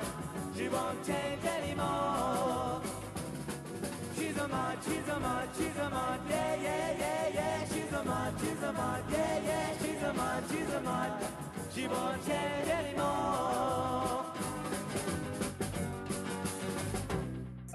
She 0.57 0.69
won't 0.69 1.07
change 1.07 1.45
anymore. 1.45 2.83
She's 4.17 4.37
a 4.39 4.49
mod, 4.49 4.79
she's 4.87 5.09
a 5.09 5.21
mod, 5.21 5.49
she's 5.59 5.77
a 5.77 5.91
mod, 5.91 6.21
yeah, 6.31 6.55
yeah, 6.67 6.99
yeah, 7.03 7.29
yeah. 7.39 7.65
She's 7.73 7.93
a 7.93 8.05
mod, 8.05 8.33
she's 8.41 8.63
a 8.63 8.73
mod, 8.73 9.03
yeah, 9.13 9.41
yeah. 9.51 9.79
She's 9.83 10.03
a 10.03 10.13
mod, 10.15 10.43
she's 10.51 10.75
a 10.75 10.81
mod. 10.81 11.13
She 11.75 11.87
won't 11.89 12.27
change 12.27 12.69
anymore. 12.69 14.25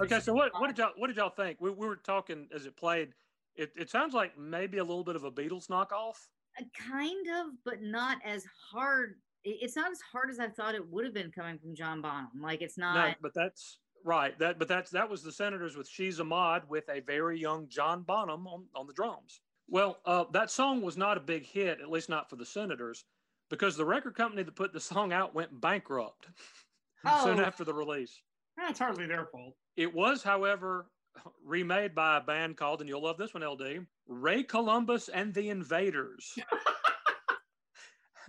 Okay, 0.00 0.20
so 0.20 0.32
what, 0.34 0.50
what 0.60 0.68
did 0.68 0.78
y'all 0.78 0.92
what 0.96 1.06
did 1.08 1.16
y'all 1.16 1.30
think? 1.30 1.60
We, 1.60 1.70
we 1.70 1.86
were 1.86 1.96
talking 1.96 2.48
as 2.54 2.66
it 2.66 2.76
played. 2.76 3.14
It, 3.56 3.72
it 3.76 3.90
sounds 3.90 4.14
like 4.14 4.38
maybe 4.38 4.78
a 4.78 4.84
little 4.84 5.04
bit 5.04 5.16
of 5.16 5.24
a 5.24 5.30
Beatles 5.30 5.68
knockoff. 5.68 6.16
Uh, 6.58 6.64
kind 6.88 7.26
of, 7.40 7.52
but 7.64 7.82
not 7.82 8.18
as 8.24 8.44
hard. 8.70 9.14
It's 9.44 9.76
not 9.76 9.90
as 9.90 9.98
hard 10.12 10.30
as 10.30 10.38
I 10.38 10.48
thought 10.48 10.74
it 10.74 10.88
would 10.88 11.04
have 11.04 11.14
been 11.14 11.32
coming 11.32 11.58
from 11.58 11.74
John 11.74 12.00
Bonham. 12.00 12.28
Like 12.40 12.62
it's 12.62 12.78
not. 12.78 12.94
No, 12.94 13.14
but 13.20 13.32
that's 13.34 13.78
right. 14.04 14.38
That 14.38 14.58
but 14.58 14.68
that's 14.68 14.90
that 14.90 15.08
was 15.08 15.22
the 15.22 15.32
Senators 15.32 15.76
with 15.76 15.88
She's 15.88 16.18
a 16.20 16.24
Mod 16.24 16.62
with 16.68 16.88
a 16.88 17.00
very 17.00 17.38
young 17.40 17.68
John 17.68 18.02
Bonham 18.02 18.46
on, 18.46 18.66
on 18.74 18.86
the 18.86 18.92
drums. 18.92 19.40
Well, 19.68 19.98
uh, 20.06 20.24
that 20.32 20.50
song 20.50 20.82
was 20.82 20.96
not 20.96 21.16
a 21.16 21.20
big 21.20 21.44
hit, 21.46 21.80
at 21.80 21.90
least 21.90 22.08
not 22.08 22.28
for 22.28 22.36
the 22.36 22.44
Senators, 22.44 23.04
because 23.48 23.76
the 23.76 23.84
record 23.84 24.14
company 24.14 24.42
that 24.42 24.54
put 24.54 24.72
the 24.72 24.80
song 24.80 25.12
out 25.12 25.34
went 25.34 25.60
bankrupt 25.60 26.26
soon 27.24 27.40
Oh. 27.40 27.44
after 27.44 27.64
the 27.64 27.72
release. 27.74 28.20
That's 28.56 28.78
hardly 28.78 29.06
their 29.06 29.26
fault. 29.26 29.54
It 29.76 29.92
was, 29.92 30.22
however, 30.22 30.86
remade 31.44 31.94
by 31.94 32.18
a 32.18 32.20
band 32.20 32.56
called, 32.56 32.80
and 32.80 32.88
you'll 32.88 33.02
love 33.02 33.18
this 33.18 33.34
one, 33.34 33.46
LD, 33.46 33.86
Ray 34.06 34.42
Columbus 34.42 35.08
and 35.08 35.32
the 35.34 35.50
Invaders. 35.50 36.38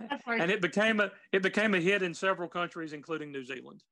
That's 0.00 0.22
and 0.26 0.50
it 0.50 0.60
became 0.60 0.98
a 1.00 1.12
it 1.32 1.42
became 1.42 1.74
a 1.74 1.80
hit 1.80 2.02
in 2.02 2.14
several 2.14 2.48
countries, 2.48 2.92
including 2.92 3.30
New 3.30 3.44
Zealand. 3.44 3.84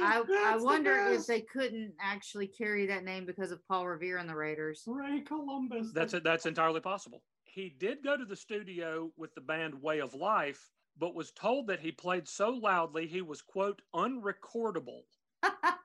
I, 0.00 0.20
I 0.20 0.22
That's 0.26 0.60
the 0.60 0.64
wonder 0.64 0.96
if 1.10 1.26
they 1.26 1.42
couldn't 1.42 1.92
actually 2.00 2.46
carry 2.46 2.86
that 2.86 3.04
name 3.04 3.26
because 3.26 3.50
of 3.50 3.66
Paul 3.68 3.86
Revere 3.86 4.16
and 4.16 4.28
the 4.28 4.34
Raiders. 4.34 4.82
Ray 4.86 5.20
Columbus. 5.20 5.92
That's 5.92 6.14
it. 6.14 6.24
That's 6.24 6.46
entirely 6.46 6.80
possible. 6.80 7.22
He 7.44 7.68
did 7.78 8.02
go 8.02 8.16
to 8.16 8.24
the 8.24 8.36
studio 8.36 9.10
with 9.16 9.34
the 9.34 9.40
band 9.42 9.74
Way 9.82 10.00
of 10.00 10.14
Life, 10.14 10.70
but 10.98 11.14
was 11.14 11.32
told 11.32 11.66
that 11.66 11.80
he 11.80 11.92
played 11.92 12.26
so 12.26 12.50
loudly 12.50 13.06
he 13.06 13.22
was 13.22 13.42
quote 13.42 13.82
unrecordable, 13.94 15.02
Wow. 15.42 15.50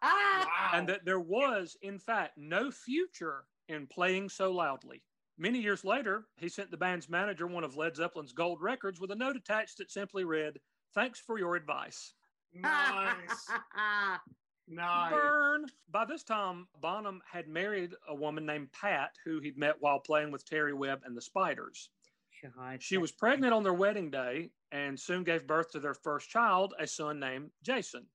and 0.74 0.88
that 0.90 1.06
there 1.06 1.20
was, 1.20 1.78
in 1.82 2.00
fact, 2.00 2.38
no 2.38 2.72
future 2.72 3.46
in 3.68 3.88
playing 3.88 4.30
so 4.30 4.52
loudly. 4.52 5.04
Many 5.38 5.60
years 5.60 5.84
later, 5.84 6.26
he 6.38 6.50
sent 6.50 6.72
the 6.72 6.78
band's 6.78 7.10
manager 7.10 7.48
one 7.48 7.64
of 7.64 7.76
Led 7.76 7.96
Zeppelin's 7.96 8.34
gold 8.34 8.62
records 8.62 9.00
with 9.00 9.12
a 9.12 9.16
note 9.16 9.36
attached 9.36 9.78
that 9.78 9.92
simply 9.92 10.24
read, 10.24 10.60
"Thanks 10.94 11.20
for 11.20 11.40
your 11.40 11.56
advice." 11.56 12.14
nice. 12.54 13.50
Nice. 14.68 15.12
Burn. 15.12 15.66
By 15.90 16.06
this 16.06 16.24
time, 16.24 16.68
Bonham 16.80 17.22
had 17.30 17.50
married 17.50 17.94
a 18.08 18.16
woman 18.16 18.46
named 18.46 18.72
Pat, 18.72 19.12
who 19.26 19.40
he'd 19.40 19.58
met 19.58 19.76
while 19.82 20.00
playing 20.00 20.32
with 20.32 20.46
Terry 20.46 20.74
Webb 20.74 21.02
and 21.04 21.16
the 21.16 21.22
Spiders. 21.22 21.90
God, 22.56 22.82
She 22.82 22.98
was 22.98 23.12
pregnant 23.12 23.54
on 23.54 23.64
their 23.64 23.74
wedding 23.74 24.10
day 24.10 24.50
and 24.72 25.00
soon 25.00 25.24
gave 25.24 25.46
birth 25.46 25.72
to 25.72 25.80
their 25.80 25.94
first 25.94 26.30
child, 26.30 26.74
a 26.80 26.88
son 26.88 27.20
named 27.20 27.52
Jason, 27.62 28.06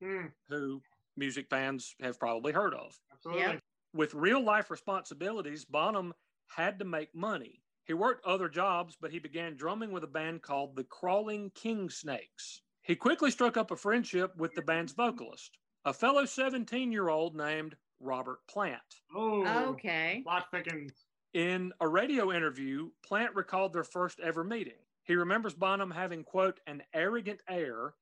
Hmm, 0.00 0.26
who 0.48 0.82
music 1.16 1.46
fans 1.48 1.94
have 2.00 2.18
probably 2.18 2.52
heard 2.52 2.74
of. 2.74 2.98
absolutely. 3.12 3.42
Yep. 3.42 3.60
With 3.94 4.14
real 4.14 4.42
life 4.42 4.70
responsibilities, 4.70 5.64
Bonham 5.64 6.14
had 6.48 6.78
to 6.78 6.84
make 6.84 7.14
money. 7.14 7.62
He 7.84 7.94
worked 7.94 8.24
other 8.24 8.48
jobs, 8.48 8.96
but 9.00 9.10
he 9.10 9.18
began 9.18 9.56
drumming 9.56 9.92
with 9.92 10.04
a 10.04 10.08
band 10.08 10.42
called 10.42 10.76
the 10.76 10.84
Crawling 10.84 11.50
King 11.54 11.90
Snakes. 11.90 12.62
He 12.82 12.96
quickly 12.96 13.30
struck 13.30 13.56
up 13.56 13.70
a 13.70 13.76
friendship 13.76 14.34
with 14.36 14.54
the 14.54 14.62
band's 14.62 14.92
vocalist, 14.92 15.58
a 15.84 15.92
fellow 15.92 16.24
17 16.24 16.90
year 16.90 17.08
old 17.08 17.36
named 17.36 17.76
Robert 18.00 18.38
Plant. 18.48 18.80
Oh, 19.14 19.44
okay. 19.70 20.22
Lot 20.26 20.50
thickens. 20.50 20.92
In 21.34 21.72
a 21.80 21.88
radio 21.88 22.32
interview, 22.32 22.90
Plant 23.04 23.34
recalled 23.34 23.72
their 23.72 23.84
first 23.84 24.20
ever 24.20 24.44
meeting. 24.44 24.78
He 25.04 25.14
remembers 25.14 25.54
Bonham 25.54 25.90
having, 25.90 26.24
quote, 26.24 26.60
an 26.66 26.82
arrogant 26.94 27.40
air 27.48 27.94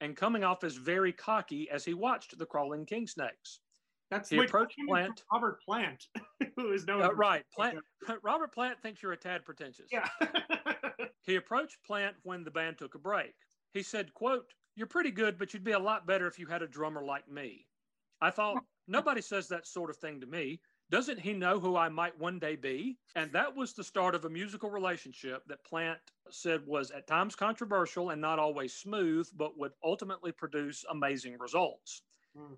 and 0.00 0.16
coming 0.16 0.44
off 0.44 0.64
as 0.64 0.76
very 0.76 1.12
cocky 1.12 1.68
as 1.70 1.84
he 1.84 1.94
watched 1.94 2.38
the 2.38 2.46
crawling 2.46 2.86
king 2.86 3.06
snakes. 3.06 3.60
That's 4.10 4.30
He 4.30 4.38
approached 4.38 4.76
Plant. 4.86 5.22
Robert 5.32 5.60
Plant, 5.62 6.06
who 6.56 6.72
is 6.72 6.86
known. 6.86 7.02
Uh, 7.02 7.12
right. 7.12 7.44
Plant, 7.54 7.78
Robert 8.22 8.54
Plant 8.54 8.80
thinks 8.80 9.02
you're 9.02 9.12
a 9.12 9.16
tad 9.16 9.44
pretentious. 9.44 9.88
Yeah. 9.92 10.08
He 11.22 11.36
approached 11.36 11.76
Plant 11.86 12.16
when 12.22 12.42
the 12.42 12.50
band 12.50 12.78
took 12.78 12.94
a 12.94 12.98
break. 12.98 13.34
He 13.74 13.82
said, 13.82 14.14
quote, 14.14 14.46
You're 14.76 14.86
pretty 14.86 15.10
good, 15.10 15.38
but 15.38 15.52
you'd 15.52 15.62
be 15.62 15.72
a 15.72 15.78
lot 15.78 16.06
better 16.06 16.26
if 16.26 16.38
you 16.38 16.46
had 16.46 16.62
a 16.62 16.66
drummer 16.66 17.04
like 17.04 17.28
me. 17.28 17.66
I 18.22 18.30
thought, 18.30 18.56
nobody 18.86 19.20
says 19.20 19.46
that 19.48 19.66
sort 19.66 19.90
of 19.90 19.98
thing 19.98 20.22
to 20.22 20.26
me. 20.26 20.62
Doesn't 20.90 21.20
he 21.20 21.34
know 21.34 21.60
who 21.60 21.76
I 21.76 21.90
might 21.90 22.18
one 22.18 22.38
day 22.38 22.56
be? 22.56 22.96
And 23.14 23.30
that 23.32 23.54
was 23.54 23.74
the 23.74 23.84
start 23.84 24.14
of 24.14 24.24
a 24.24 24.30
musical 24.30 24.70
relationship 24.70 25.42
that 25.46 25.64
Plant 25.64 25.98
said 26.30 26.66
was 26.66 26.90
at 26.90 27.06
times 27.06 27.34
controversial 27.34 28.10
and 28.10 28.20
not 28.20 28.38
always 28.38 28.72
smooth, 28.72 29.28
but 29.36 29.58
would 29.58 29.72
ultimately 29.84 30.32
produce 30.32 30.84
amazing 30.90 31.36
results. 31.38 32.02
Hmm. 32.34 32.54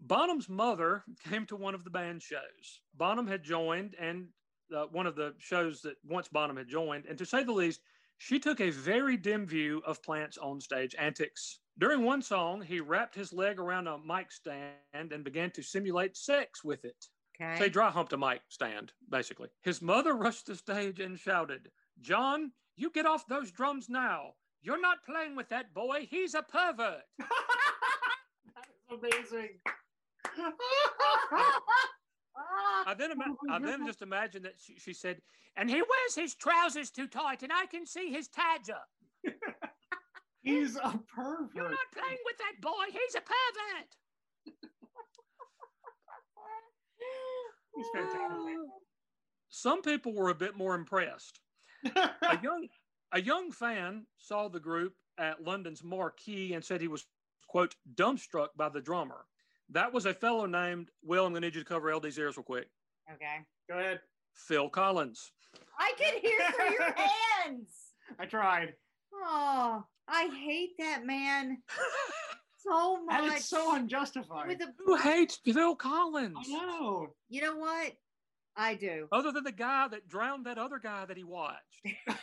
Bonham's 0.00 0.48
mother 0.48 1.02
came 1.28 1.46
to 1.46 1.56
one 1.56 1.74
of 1.74 1.82
the 1.82 1.90
band 1.90 2.22
shows. 2.22 2.80
Bonham 2.94 3.26
had 3.26 3.42
joined, 3.42 3.96
and 3.98 4.28
uh, 4.74 4.84
one 4.92 5.06
of 5.06 5.16
the 5.16 5.34
shows 5.38 5.80
that 5.82 5.96
once 6.04 6.28
Bonham 6.28 6.56
had 6.56 6.68
joined, 6.68 7.06
and 7.06 7.18
to 7.18 7.26
say 7.26 7.42
the 7.42 7.52
least, 7.52 7.80
she 8.18 8.38
took 8.38 8.60
a 8.60 8.70
very 8.70 9.16
dim 9.16 9.46
view 9.46 9.82
of 9.84 10.02
Plant's 10.02 10.38
onstage 10.38 10.94
antics. 10.98 11.58
During 11.78 12.04
one 12.04 12.22
song, 12.22 12.62
he 12.62 12.80
wrapped 12.80 13.14
his 13.14 13.32
leg 13.32 13.58
around 13.58 13.88
a 13.88 13.98
mic 13.98 14.30
stand 14.30 14.76
and 14.92 15.24
began 15.24 15.50
to 15.52 15.62
simulate 15.62 16.16
sex 16.16 16.62
with 16.62 16.84
it. 16.84 17.08
Okay. 17.40 17.58
Say, 17.58 17.68
dry 17.68 17.90
humped 17.90 18.12
a 18.12 18.16
mic 18.16 18.42
stand, 18.48 18.92
basically. 19.10 19.48
His 19.62 19.82
mother 19.82 20.14
rushed 20.14 20.46
the 20.46 20.54
stage 20.54 21.00
and 21.00 21.18
shouted, 21.18 21.70
John, 22.00 22.52
you 22.76 22.90
get 22.90 23.06
off 23.06 23.26
those 23.26 23.50
drums 23.50 23.88
now. 23.88 24.34
You're 24.62 24.80
not 24.80 25.04
playing 25.04 25.36
with 25.36 25.48
that 25.50 25.74
boy. 25.74 26.06
He's 26.08 26.34
a 26.34 26.42
pervert. 26.42 27.02
that 27.18 28.66
is 28.68 28.98
amazing. 28.98 29.58
I 32.86 32.94
then, 32.94 33.12
ima- 33.12 33.24
oh 33.28 33.52
I 33.52 33.58
then 33.58 33.86
just 33.86 34.02
imagined 34.02 34.44
that 34.44 34.54
she, 34.58 34.78
she 34.78 34.92
said, 34.92 35.18
and 35.56 35.68
he 35.68 35.76
wears 35.76 36.14
his 36.16 36.34
trousers 36.34 36.90
too 36.90 37.06
tight, 37.06 37.42
and 37.42 37.52
I 37.52 37.66
can 37.66 37.86
see 37.86 38.10
his 38.10 38.28
tadger. 38.28 38.80
He's 40.42 40.76
a 40.76 41.00
pervert. 41.14 41.50
You're 41.54 41.70
not 41.70 41.78
playing 41.94 42.18
with 42.24 42.36
that 42.38 42.60
boy. 42.60 42.84
He's 42.88 43.14
a 43.14 43.20
pervert. 43.20 43.96
He's 47.76 47.86
fantastic. 47.94 48.28
Some 49.48 49.82
people 49.82 50.12
were 50.14 50.30
a 50.30 50.34
bit 50.34 50.56
more 50.56 50.74
impressed. 50.74 51.40
a 51.84 52.38
young 52.42 52.68
a 53.12 53.20
young 53.20 53.52
fan 53.52 54.06
saw 54.18 54.48
the 54.48 54.58
group 54.60 54.94
at 55.18 55.44
London's 55.44 55.84
Marquee 55.84 56.54
and 56.54 56.64
said 56.64 56.80
he 56.80 56.88
was 56.88 57.06
quote 57.46 57.76
dumbstruck 57.94 58.48
by 58.56 58.68
the 58.68 58.80
drummer. 58.80 59.26
That 59.70 59.92
was 59.92 60.06
a 60.06 60.14
fellow 60.14 60.46
named 60.46 60.90
Will. 61.04 61.24
I'm 61.24 61.32
going 61.32 61.42
to 61.42 61.48
need 61.48 61.54
you 61.54 61.62
to 61.62 61.68
cover 61.68 61.88
LD's 61.94 62.18
ears 62.18 62.36
real 62.36 62.44
quick. 62.44 62.68
okay. 63.12 63.38
Go 63.68 63.78
ahead. 63.78 64.00
Phil 64.34 64.68
Collins. 64.68 65.30
I 65.78 65.92
can 65.96 66.20
hear 66.20 66.38
through 66.56 66.72
your 66.72 66.92
hands. 66.96 67.68
I 68.18 68.26
tried. 68.26 68.74
Oh, 69.14 69.84
I 70.08 70.28
hate 70.44 70.72
that 70.78 71.06
man 71.06 71.58
so 72.66 73.04
much. 73.04 73.20
And 73.20 73.32
it's 73.32 73.44
so 73.48 73.74
unjustified. 73.74 74.48
With 74.48 74.60
a, 74.60 74.72
Who 74.86 74.96
hates 74.96 75.38
Phil 75.44 75.76
Collins? 75.76 76.36
I 76.38 76.48
know. 76.52 77.14
you 77.28 77.42
know 77.42 77.56
what? 77.56 77.92
I 78.56 78.74
do. 78.74 79.08
Other 79.12 79.32
than 79.32 79.44
the 79.44 79.52
guy 79.52 79.88
that 79.88 80.08
drowned 80.08 80.46
that 80.46 80.58
other 80.58 80.78
guy 80.78 81.04
that 81.06 81.16
he 81.16 81.24
watched. 81.24 81.82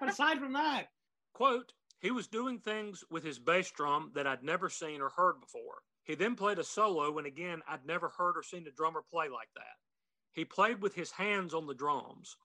But 0.00 0.10
aside 0.10 0.38
from 0.40 0.54
that, 0.54 0.86
Quote, 1.32 1.72
he 2.00 2.10
was 2.10 2.26
doing 2.26 2.58
things 2.58 3.04
with 3.08 3.22
his 3.22 3.38
bass 3.38 3.70
drum 3.70 4.10
that 4.16 4.26
I'd 4.26 4.42
never 4.42 4.68
seen 4.68 5.00
or 5.00 5.10
heard 5.10 5.40
before. 5.40 5.76
He 6.02 6.16
then 6.16 6.34
played 6.34 6.58
a 6.58 6.64
solo, 6.64 7.18
and 7.18 7.26
again, 7.28 7.60
I'd 7.68 7.86
never 7.86 8.08
heard 8.08 8.36
or 8.36 8.42
seen 8.42 8.66
a 8.66 8.72
drummer 8.72 9.02
play 9.08 9.28
like 9.28 9.50
that. 9.54 9.76
He 10.32 10.44
played 10.44 10.82
with 10.82 10.92
his 10.96 11.12
hands 11.12 11.54
on 11.54 11.68
the 11.68 11.74
drums. 11.74 12.36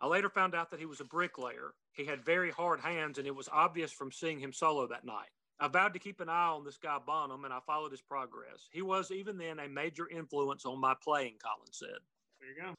I 0.00 0.06
later 0.06 0.30
found 0.30 0.54
out 0.54 0.70
that 0.70 0.80
he 0.80 0.86
was 0.86 1.00
a 1.00 1.04
bricklayer. 1.04 1.74
He 1.92 2.06
had 2.06 2.24
very 2.24 2.50
hard 2.50 2.80
hands, 2.80 3.18
and 3.18 3.26
it 3.26 3.36
was 3.36 3.48
obvious 3.52 3.92
from 3.92 4.10
seeing 4.10 4.40
him 4.40 4.54
solo 4.54 4.86
that 4.86 5.04
night. 5.04 5.28
I 5.60 5.68
vowed 5.68 5.92
to 5.94 5.98
keep 5.98 6.20
an 6.20 6.28
eye 6.28 6.48
on 6.48 6.64
this 6.64 6.76
guy 6.76 6.98
Bonham, 7.04 7.44
and 7.44 7.52
I 7.54 7.60
followed 7.66 7.92
his 7.92 8.00
progress. 8.02 8.68
He 8.72 8.82
was, 8.82 9.10
even 9.10 9.36
then, 9.38 9.58
a 9.60 9.68
major 9.68 10.08
influence 10.08 10.64
on 10.64 10.80
my 10.80 10.94
playing, 11.02 11.34
Collins 11.42 11.78
said. 11.78 11.98
there 12.40 12.48
you 12.50 12.62
go. 12.62 12.74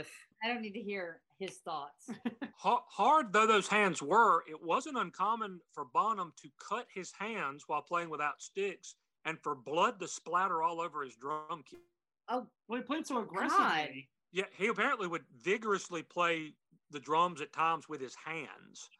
Ugh. 0.00 0.06
I 0.44 0.48
don't 0.48 0.60
need 0.62 0.74
to 0.74 0.82
hear 0.82 1.20
his 1.38 1.58
thoughts. 1.58 2.10
Ha- 2.56 2.84
Hard 2.90 3.32
though 3.32 3.46
those 3.46 3.68
hands 3.68 4.02
were, 4.02 4.44
it 4.46 4.62
wasn't 4.62 4.98
uncommon 4.98 5.60
for 5.72 5.86
Bonham 5.86 6.30
to 6.42 6.50
cut 6.58 6.86
his 6.92 7.10
hands 7.18 7.64
while 7.68 7.80
playing 7.80 8.10
without 8.10 8.42
sticks 8.42 8.96
and 9.24 9.38
for 9.42 9.54
blood 9.54 9.98
to 10.00 10.06
splatter 10.08 10.62
all 10.62 10.78
over 10.78 11.02
his 11.02 11.16
drum 11.16 11.62
kit. 11.64 11.80
oh, 12.28 12.46
Well, 12.68 12.80
he 12.80 12.84
played 12.84 13.06
so 13.06 13.18
aggressively. 13.22 14.10
Yeah, 14.32 14.44
he 14.58 14.66
apparently 14.66 15.06
would 15.08 15.24
vigorously 15.42 16.02
play 16.02 16.52
the 16.90 17.00
drums 17.00 17.40
at 17.40 17.50
times 17.52 17.88
with 17.88 18.00
his 18.02 18.14
hands. 18.14 18.90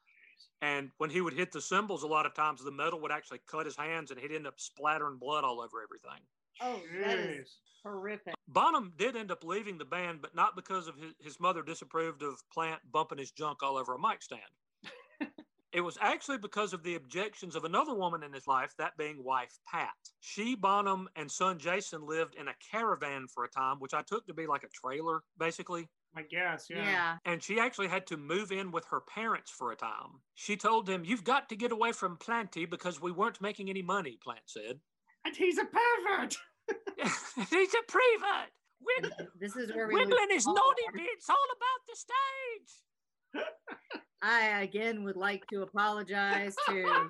And 0.62 0.90
when 0.98 1.10
he 1.10 1.20
would 1.20 1.32
hit 1.32 1.52
the 1.52 1.60
cymbals, 1.60 2.02
a 2.02 2.06
lot 2.06 2.26
of 2.26 2.34
times 2.34 2.62
the 2.62 2.70
metal 2.70 3.00
would 3.00 3.12
actually 3.12 3.40
cut 3.46 3.64
his 3.66 3.76
hands 3.76 4.10
and 4.10 4.20
he'd 4.20 4.32
end 4.32 4.46
up 4.46 4.60
splattering 4.60 5.16
blood 5.16 5.44
all 5.44 5.60
over 5.60 5.82
everything. 5.82 6.20
oh, 6.60 6.80
that 7.02 7.18
is 7.18 7.56
horrific. 7.82 8.34
Bonham 8.48 8.92
did 8.98 9.16
end 9.16 9.30
up 9.30 9.44
leaving 9.44 9.78
the 9.78 9.84
band, 9.84 10.20
but 10.20 10.34
not 10.34 10.56
because 10.56 10.86
of 10.86 10.96
his, 10.96 11.14
his 11.22 11.40
mother 11.40 11.62
disapproved 11.62 12.22
of 12.22 12.42
Plant 12.52 12.80
bumping 12.92 13.18
his 13.18 13.30
junk 13.30 13.62
all 13.62 13.76
over 13.78 13.94
a 13.94 13.98
mic 13.98 14.22
stand. 14.22 14.42
it 15.72 15.80
was 15.80 15.96
actually 16.00 16.38
because 16.38 16.72
of 16.72 16.82
the 16.82 16.96
objections 16.96 17.56
of 17.56 17.64
another 17.64 17.94
woman 17.94 18.22
in 18.22 18.32
his 18.32 18.46
life, 18.46 18.74
that 18.76 18.96
being 18.98 19.24
wife 19.24 19.58
Pat. 19.66 19.90
She, 20.20 20.54
Bonham, 20.54 21.08
and 21.16 21.30
son 21.30 21.58
Jason 21.58 22.06
lived 22.06 22.34
in 22.34 22.48
a 22.48 22.54
caravan 22.70 23.28
for 23.28 23.44
a 23.44 23.48
time, 23.48 23.76
which 23.78 23.94
I 23.94 24.02
took 24.02 24.26
to 24.26 24.34
be 24.34 24.46
like 24.46 24.64
a 24.64 24.68
trailer, 24.68 25.22
basically. 25.38 25.88
I 26.16 26.22
guess, 26.22 26.66
yeah. 26.68 26.82
Yeah. 26.84 27.16
And 27.24 27.42
she 27.42 27.60
actually 27.60 27.86
had 27.88 28.06
to 28.08 28.16
move 28.16 28.50
in 28.50 28.72
with 28.72 28.84
her 28.90 29.00
parents 29.00 29.50
for 29.50 29.70
a 29.72 29.76
time. 29.76 30.20
She 30.34 30.56
told 30.56 30.88
him, 30.88 31.04
You've 31.04 31.22
got 31.24 31.48
to 31.50 31.56
get 31.56 31.70
away 31.72 31.92
from 31.92 32.16
Planty 32.16 32.64
because 32.66 33.00
we 33.00 33.12
weren't 33.12 33.40
making 33.40 33.70
any 33.70 33.82
money, 33.82 34.18
Plant 34.22 34.40
said. 34.46 34.80
And 35.24 35.36
he's 35.36 35.58
a 35.58 35.64
pervert. 35.66 36.36
He's 37.50 37.74
a 37.74 37.82
prevert. 37.88 38.50
Wig- 38.80 39.12
This 39.40 39.56
is 39.56 39.72
where 39.74 39.88
we 39.88 39.94
lose 39.96 40.06
Wiggling 40.08 40.28
is 40.32 40.46
all 40.46 40.54
naughty 40.54 40.82
our- 40.86 40.92
bits 40.92 41.28
all 41.28 41.36
about 41.56 41.80
the 41.88 43.44
stage. 43.44 43.44
I 44.22 44.62
again 44.62 45.02
would 45.04 45.16
like 45.16 45.46
to 45.52 45.62
apologize 45.62 46.54
to 46.68 47.08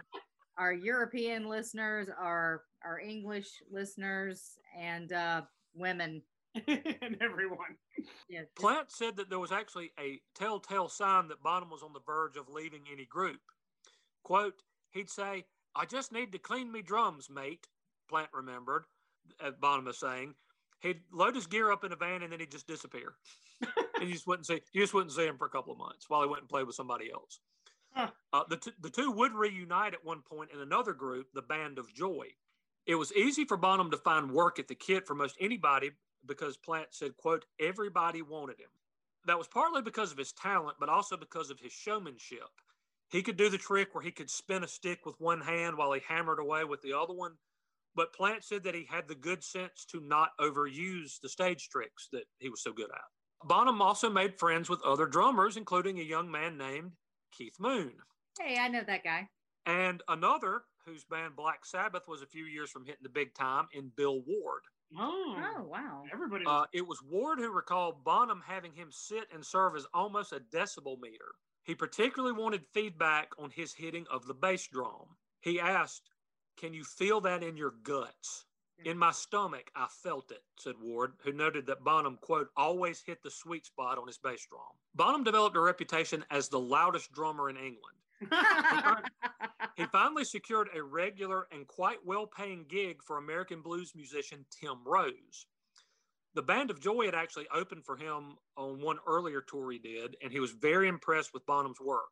our 0.58 0.72
European 0.72 1.48
listeners, 1.48 2.08
our 2.18 2.62
our 2.84 3.00
English 3.00 3.48
listeners, 3.70 4.58
and 4.78 5.12
uh, 5.12 5.42
women. 5.74 6.22
and 6.66 7.16
everyone. 7.20 7.76
Yeah, 8.28 8.40
just- 8.42 8.56
Plant 8.56 8.90
said 8.90 9.16
that 9.16 9.30
there 9.30 9.38
was 9.38 9.52
actually 9.52 9.92
a 9.98 10.20
telltale 10.34 10.88
sign 10.88 11.28
that 11.28 11.42
Bonham 11.42 11.70
was 11.70 11.82
on 11.82 11.92
the 11.92 12.00
verge 12.04 12.36
of 12.36 12.48
leaving 12.48 12.82
any 12.92 13.04
group. 13.04 13.40
Quote, 14.22 14.62
he'd 14.90 15.10
say, 15.10 15.44
I 15.74 15.84
just 15.84 16.12
need 16.12 16.32
to 16.32 16.38
clean 16.38 16.70
me 16.70 16.82
drums, 16.82 17.28
mate, 17.30 17.68
Plant 18.08 18.30
remembered, 18.32 18.84
as 19.44 19.54
Bonham 19.60 19.84
was 19.84 19.98
saying. 19.98 20.34
He'd 20.80 21.00
load 21.12 21.34
his 21.34 21.46
gear 21.46 21.70
up 21.70 21.84
in 21.84 21.92
a 21.92 21.96
van 21.96 22.22
and 22.22 22.32
then 22.32 22.40
he'd 22.40 22.50
just 22.50 22.66
disappear. 22.66 23.14
and 24.00 24.08
you 24.08 24.14
just 24.14 24.26
wouldn't 24.26 24.46
see 24.46 24.62
you 24.72 24.80
just 24.80 24.94
wouldn't 24.94 25.12
see 25.12 25.26
him 25.26 25.36
for 25.36 25.44
a 25.44 25.50
couple 25.50 25.72
of 25.72 25.78
months 25.78 26.06
while 26.08 26.22
he 26.22 26.28
went 26.28 26.40
and 26.40 26.48
played 26.48 26.66
with 26.66 26.74
somebody 26.74 27.12
else. 27.12 27.40
Huh. 27.92 28.08
Uh, 28.32 28.44
the, 28.48 28.56
t- 28.56 28.72
the 28.80 28.88
two 28.88 29.10
would 29.10 29.34
reunite 29.34 29.94
at 29.94 30.04
one 30.04 30.22
point 30.22 30.50
in 30.54 30.60
another 30.60 30.92
group, 30.94 31.26
the 31.34 31.42
Band 31.42 31.78
of 31.78 31.92
Joy. 31.92 32.28
It 32.86 32.94
was 32.94 33.12
easy 33.12 33.44
for 33.44 33.56
Bonham 33.56 33.90
to 33.90 33.96
find 33.98 34.30
work 34.30 34.58
at 34.58 34.68
the 34.68 34.74
kit 34.74 35.06
for 35.06 35.14
most 35.14 35.36
anybody 35.40 35.90
because 36.26 36.56
Plant 36.56 36.88
said, 36.90 37.16
quote, 37.16 37.44
everybody 37.60 38.22
wanted 38.22 38.60
him. 38.60 38.68
That 39.26 39.38
was 39.38 39.48
partly 39.48 39.82
because 39.82 40.12
of 40.12 40.18
his 40.18 40.32
talent, 40.32 40.76
but 40.80 40.88
also 40.88 41.16
because 41.16 41.50
of 41.50 41.60
his 41.60 41.72
showmanship. 41.72 42.48
He 43.10 43.22
could 43.22 43.36
do 43.36 43.48
the 43.48 43.58
trick 43.58 43.94
where 43.94 44.04
he 44.04 44.12
could 44.12 44.30
spin 44.30 44.64
a 44.64 44.68
stick 44.68 45.00
with 45.04 45.16
one 45.18 45.40
hand 45.40 45.76
while 45.76 45.92
he 45.92 46.00
hammered 46.06 46.38
away 46.38 46.64
with 46.64 46.80
the 46.82 46.96
other 46.96 47.12
one. 47.12 47.32
But 47.94 48.14
Plant 48.14 48.44
said 48.44 48.62
that 48.64 48.74
he 48.74 48.86
had 48.88 49.08
the 49.08 49.16
good 49.16 49.42
sense 49.42 49.84
to 49.90 50.00
not 50.00 50.30
overuse 50.40 51.20
the 51.20 51.28
stage 51.28 51.68
tricks 51.68 52.08
that 52.12 52.24
he 52.38 52.48
was 52.48 52.62
so 52.62 52.72
good 52.72 52.90
at. 52.90 53.48
Bonham 53.48 53.82
also 53.82 54.08
made 54.08 54.38
friends 54.38 54.68
with 54.70 54.82
other 54.84 55.06
drummers, 55.06 55.56
including 55.56 55.98
a 55.98 56.04
young 56.04 56.30
man 56.30 56.56
named 56.56 56.92
Keith 57.32 57.56
Moon 57.58 57.92
Hey, 58.40 58.58
I 58.58 58.68
know 58.68 58.82
that 58.86 59.02
guy. 59.04 59.28
and 59.66 60.02
another 60.08 60.62
whose 60.86 61.04
band 61.04 61.36
Black 61.36 61.64
Sabbath 61.66 62.04
was 62.08 62.22
a 62.22 62.26
few 62.26 62.44
years 62.44 62.70
from 62.70 62.84
hitting 62.86 63.02
the 63.02 63.08
big 63.08 63.34
time 63.34 63.66
in 63.72 63.90
Bill 63.96 64.20
Ward. 64.26 64.62
Oh, 64.98 65.36
Oh 65.38 65.62
wow. 65.62 66.04
everybody. 66.12 66.44
Uh, 66.46 66.66
it 66.72 66.86
was 66.86 67.02
Ward 67.02 67.38
who 67.38 67.50
recalled 67.52 68.04
Bonham 68.04 68.42
having 68.46 68.72
him 68.72 68.88
sit 68.90 69.28
and 69.32 69.44
serve 69.44 69.76
as 69.76 69.86
almost 69.94 70.32
a 70.32 70.40
decibel 70.40 71.00
meter. 71.00 71.32
He 71.62 71.74
particularly 71.74 72.34
wanted 72.34 72.66
feedback 72.72 73.28
on 73.38 73.50
his 73.50 73.74
hitting 73.74 74.06
of 74.10 74.26
the 74.26 74.34
bass 74.34 74.66
drum. 74.66 75.16
He 75.40 75.60
asked, 75.60 76.10
Can 76.56 76.74
you 76.74 76.84
feel 76.84 77.20
that 77.22 77.42
in 77.42 77.56
your 77.56 77.74
guts? 77.82 78.46
In 78.82 78.96
my 78.96 79.10
stomach, 79.10 79.70
I 79.76 79.86
felt 80.02 80.30
it, 80.30 80.42
said 80.58 80.74
Ward, 80.80 81.12
who 81.22 81.32
noted 81.32 81.66
that 81.66 81.84
Bonham, 81.84 82.16
quote, 82.22 82.48
always 82.56 83.02
hit 83.02 83.22
the 83.22 83.30
sweet 83.30 83.66
spot 83.66 83.98
on 83.98 84.06
his 84.06 84.16
bass 84.16 84.46
drum. 84.46 84.62
Bonham 84.94 85.22
developed 85.22 85.54
a 85.56 85.60
reputation 85.60 86.24
as 86.30 86.48
the 86.48 86.58
loudest 86.58 87.12
drummer 87.12 87.50
in 87.50 87.56
England. 87.56 87.98
He 89.76 89.86
finally 89.86 90.24
secured 90.24 90.68
a 90.74 90.82
regular 90.82 91.46
and 91.50 91.66
quite 91.66 91.98
well 92.04 92.26
paying 92.26 92.66
gig 92.68 93.02
for 93.02 93.16
American 93.16 93.62
blues 93.62 93.92
musician 93.94 94.44
Tim 94.50 94.78
Rose. 94.84 95.46
The 96.34 96.42
Band 96.42 96.70
of 96.70 96.80
Joy 96.80 97.06
had 97.06 97.14
actually 97.14 97.48
opened 97.52 97.84
for 97.84 97.96
him 97.96 98.36
on 98.56 98.80
one 98.80 98.98
earlier 99.06 99.40
tour 99.40 99.72
he 99.72 99.78
did, 99.78 100.16
and 100.22 100.30
he 100.32 100.38
was 100.38 100.52
very 100.52 100.86
impressed 100.86 101.34
with 101.34 101.46
Bonham's 101.46 101.80
work. 101.80 102.10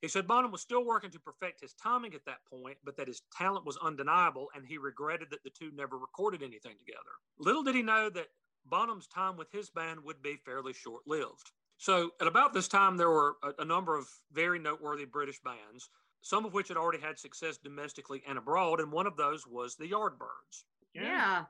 He 0.00 0.08
said 0.08 0.26
Bonham 0.26 0.52
was 0.52 0.60
still 0.60 0.84
working 0.84 1.10
to 1.10 1.20
perfect 1.20 1.60
his 1.60 1.74
timing 1.74 2.14
at 2.14 2.24
that 2.26 2.44
point, 2.50 2.78
but 2.84 2.96
that 2.96 3.08
his 3.08 3.22
talent 3.36 3.64
was 3.64 3.78
undeniable, 3.78 4.48
and 4.54 4.66
he 4.66 4.78
regretted 4.78 5.30
that 5.30 5.42
the 5.44 5.50
two 5.50 5.70
never 5.74 5.96
recorded 5.96 6.42
anything 6.42 6.76
together. 6.78 7.12
Little 7.38 7.62
did 7.62 7.74
he 7.74 7.82
know 7.82 8.10
that 8.10 8.26
Bonham's 8.64 9.06
time 9.06 9.36
with 9.36 9.50
his 9.52 9.70
band 9.70 10.02
would 10.02 10.22
be 10.22 10.36
fairly 10.44 10.72
short 10.72 11.02
lived. 11.06 11.52
So, 11.78 12.10
at 12.20 12.26
about 12.26 12.54
this 12.54 12.68
time, 12.68 12.96
there 12.96 13.10
were 13.10 13.36
a, 13.42 13.62
a 13.62 13.64
number 13.64 13.96
of 13.96 14.08
very 14.32 14.58
noteworthy 14.58 15.04
British 15.04 15.40
bands, 15.40 15.90
some 16.22 16.44
of 16.44 16.54
which 16.54 16.68
had 16.68 16.76
already 16.76 17.00
had 17.00 17.18
success 17.18 17.58
domestically 17.58 18.22
and 18.26 18.38
abroad, 18.38 18.80
and 18.80 18.90
one 18.90 19.06
of 19.06 19.16
those 19.16 19.46
was 19.46 19.76
the 19.76 19.90
Yardbirds 19.90 20.64
yeah. 21.02 21.44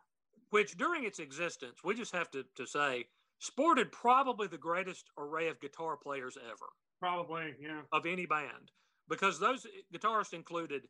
which 0.51 0.77
during 0.77 1.05
its 1.05 1.19
existence, 1.19 1.79
we 1.85 1.95
just 1.95 2.13
have 2.13 2.31
to, 2.33 2.45
to 2.57 2.67
say, 2.67 3.07
sported 3.39 3.93
probably 3.93 4.47
the 4.47 4.59
greatest 4.59 5.11
array 5.19 5.49
of 5.49 5.61
guitar 5.61 5.97
players 5.97 6.37
ever 6.45 6.67
Probably, 7.01 7.55
yeah. 7.61 7.83
of 7.93 8.07
any 8.07 8.27
band, 8.27 8.73
because 9.09 9.39
those 9.39 9.67
guitarists 9.95 10.33
included 10.33 10.83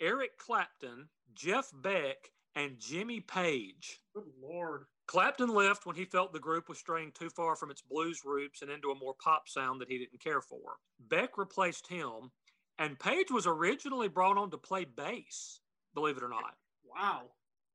Eric 0.00 0.36
Clapton, 0.38 1.08
Jeff 1.34 1.70
Beck, 1.72 2.16
and 2.56 2.78
Jimmy 2.78 3.20
Page. 3.20 4.00
Good 4.14 4.24
lord. 4.42 4.84
Clapton 5.06 5.48
left 5.48 5.84
when 5.84 5.96
he 5.96 6.04
felt 6.04 6.32
the 6.32 6.38
group 6.38 6.68
was 6.68 6.78
straying 6.78 7.12
too 7.12 7.28
far 7.28 7.56
from 7.56 7.70
its 7.70 7.82
blues 7.82 8.22
roots 8.24 8.62
and 8.62 8.70
into 8.70 8.90
a 8.90 8.98
more 8.98 9.14
pop 9.14 9.48
sound 9.48 9.80
that 9.80 9.90
he 9.90 9.98
didn't 9.98 10.22
care 10.22 10.40
for. 10.40 10.76
Beck 10.98 11.36
replaced 11.36 11.86
him, 11.86 12.30
and 12.78 12.98
Page 12.98 13.30
was 13.30 13.46
originally 13.46 14.08
brought 14.08 14.38
on 14.38 14.50
to 14.50 14.58
play 14.58 14.84
bass, 14.84 15.60
believe 15.94 16.16
it 16.16 16.22
or 16.22 16.28
not. 16.28 16.56
Wow. 16.84 17.22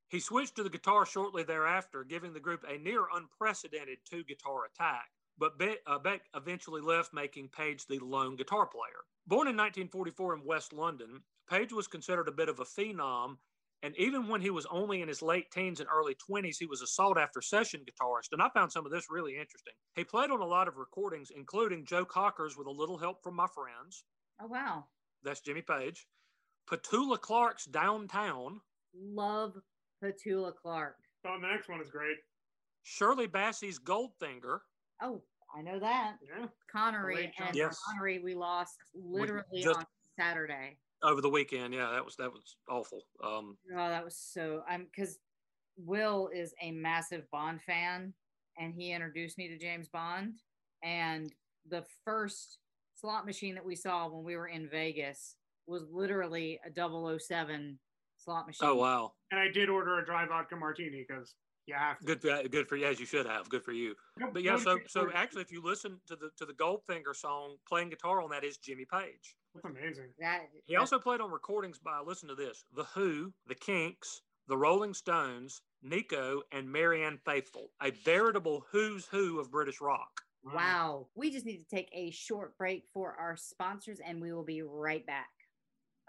He 0.10 0.20
switched 0.20 0.56
to 0.56 0.64
the 0.64 0.70
guitar 0.70 1.06
shortly 1.06 1.44
thereafter, 1.44 2.04
giving 2.04 2.34
the 2.34 2.40
group 2.40 2.64
a 2.68 2.78
near 2.78 3.08
unprecedented 3.14 4.00
two 4.06 4.24
guitar 4.24 4.66
attack. 4.66 5.10
But 5.38 5.60
Be- 5.60 5.78
uh, 5.86 6.00
Beck 6.00 6.22
eventually 6.34 6.82
left, 6.82 7.14
making 7.14 7.50
Page 7.50 7.86
the 7.86 8.00
lone 8.00 8.36
guitar 8.36 8.66
player. 8.66 9.06
Born 9.28 9.48
in 9.48 9.58
1944 9.58 10.36
in 10.36 10.46
West 10.46 10.74
London, 10.74 11.22
Page 11.50 11.74
was 11.74 11.88
considered 11.88 12.28
a 12.28 12.32
bit 12.32 12.50
of 12.50 12.60
a 12.60 12.66
phenom. 12.66 13.38
And 13.84 13.96
even 13.98 14.28
when 14.28 14.42
he 14.42 14.50
was 14.50 14.66
only 14.72 15.02
in 15.02 15.08
his 15.08 15.22
late 15.22 15.52
teens 15.52 15.80
and 15.80 15.88
early 15.94 16.16
20s, 16.30 16.56
he 16.60 16.66
was 16.66 16.82
a 16.82 16.88
sought 16.88 17.18
after 17.20 17.42
session 17.42 17.82
guitarist. 17.82 18.30
And 18.32 18.42
I 18.42 18.50
found 18.50 18.72
some 18.72 18.86
of 18.86 18.92
this 18.92 19.06
really 19.10 19.34
interesting. 19.34 19.74
He 19.96 20.04
played 20.04 20.32
on 20.32 20.42
a 20.42 20.46
lot 20.46 20.68
of 20.68 20.78
recordings, 20.78 21.32
including 21.36 21.86
Joe 21.86 22.04
Cocker's 22.06 22.58
with 22.58 22.68
a 22.68 22.72
little 22.72 22.98
help 22.98 23.22
from 23.24 23.36
my 23.36 23.48
friends. 23.54 24.04
Oh 24.42 24.48
wow. 24.48 24.86
That's 25.24 25.42
Jimmy 25.42 25.62
Page. 25.62 26.08
Petula 26.70 27.20
Clark's 27.20 27.66
Downtown. 27.66 28.60
Love 28.96 29.54
Petula 30.04 30.54
Clark. 30.56 30.96
Oh, 31.26 31.38
the 31.40 31.48
next 31.48 31.70
one 31.70 31.82
is 31.82 31.90
great. 31.90 32.18
Shirley 32.84 33.28
Bassey's 33.28 33.80
Goldfinger. 33.80 34.60
Oh, 35.02 35.22
I 35.56 35.62
know 35.62 35.80
that. 35.80 36.16
Yeah. 36.28 36.48
Connery 36.72 37.16
Great 37.16 37.32
and 37.40 37.56
Yes. 37.56 37.80
Connery 37.88 38.20
we 38.20 38.34
lost 38.36 38.76
literally 38.96 39.62
just- 39.62 39.80
on 39.80 39.86
Saturday. 40.20 40.78
Over 41.04 41.22
the 41.22 41.30
weekend. 41.30 41.74
Yeah, 41.74 41.92
that 41.92 42.04
was 42.04 42.16
that 42.18 42.32
was 42.32 42.56
awful. 42.70 43.02
Um, 43.24 43.58
Oh, 43.74 43.90
that 43.90 44.04
was 44.04 44.16
so 44.18 44.64
I'm 44.68 44.86
because 44.86 45.20
Will 45.78 46.30
is 46.34 46.54
a 46.62 46.72
massive 46.72 47.30
Bond 47.32 47.62
fan 47.62 48.14
and 48.58 48.74
he 48.74 48.92
introduced 48.92 49.38
me 49.38 49.48
to 49.50 49.58
James 49.58 49.88
Bond. 49.90 50.34
And 50.84 51.32
the 51.70 51.84
first 52.04 52.58
slot 52.96 53.26
machine 53.26 53.56
that 53.56 53.66
we 53.66 53.76
saw 53.76 54.08
when 54.08 54.24
we 54.24 54.36
were 54.36 54.48
in 54.48 54.68
Vegas 54.70 55.36
was 55.68 55.84
literally 55.92 56.60
a 56.66 57.20
007 57.20 57.78
slot 58.18 58.48
machine. 58.48 58.68
oh 58.70 58.76
wow, 58.76 59.12
And 59.32 59.40
I 59.40 59.50
did 59.52 59.70
order 59.70 60.00
a 60.00 60.06
dry 60.06 60.26
vodka 60.26 60.56
martini 60.56 61.06
because 61.08 61.36
you 61.68 61.76
have 61.76 62.00
to. 62.00 62.06
good 62.06 62.22
for 62.22 62.48
good 62.48 62.68
for 62.68 62.76
you 62.78 62.86
as 62.86 63.00
you 63.00 63.06
should 63.06 63.26
have. 63.26 63.50
Good 63.50 63.64
for 63.64 63.72
you. 63.74 63.96
No- 64.18 64.32
But 64.32 64.44
yeah, 64.44 64.58
so 64.58 64.80
so 64.88 65.10
actually, 65.14 65.42
if 65.44 65.52
you 65.52 65.62
listen 65.62 66.00
to 66.08 66.16
the 66.16 66.30
to 66.38 66.46
the 66.46 66.54
Goldfinger 66.54 67.16
song, 67.16 67.58
playing 67.68 67.90
guitar 67.90 68.22
on 68.22 68.30
that 68.32 68.44
is 68.44 68.58
Jimmy 68.58 68.86
Page. 68.92 69.36
That's 69.54 69.66
amazing. 69.66 70.10
That 70.20 70.44
He 70.66 70.76
also 70.76 70.98
played 71.00 71.22
on 71.22 71.32
recordings 71.32 71.80
by 71.80 72.00
listen 72.06 72.30
to 72.30 72.36
this: 72.36 72.66
The 72.76 72.84
Who, 72.96 73.34
The 73.48 73.56
Kinks, 73.56 74.22
The 74.48 74.58
Rolling 74.58 74.94
Stones, 74.94 75.62
Nico, 75.84 76.42
and 76.52 76.72
Marianne 76.72 77.20
Faithfull. 77.26 77.72
A 77.82 77.92
veritable 77.92 78.66
who's 78.72 79.06
who 79.06 79.40
of 79.40 79.52
British 79.52 79.82
rock. 79.82 80.22
Wow. 80.44 81.08
We 81.16 81.30
just 81.30 81.46
need 81.46 81.58
to 81.58 81.76
take 81.76 81.90
a 81.92 82.10
short 82.12 82.58
break 82.58 82.86
for 82.94 83.14
our 83.20 83.36
sponsors 83.36 84.00
and 84.00 84.22
we 84.22 84.32
will 84.32 84.46
be 84.46 84.62
right 84.62 85.06
back. 85.06 85.28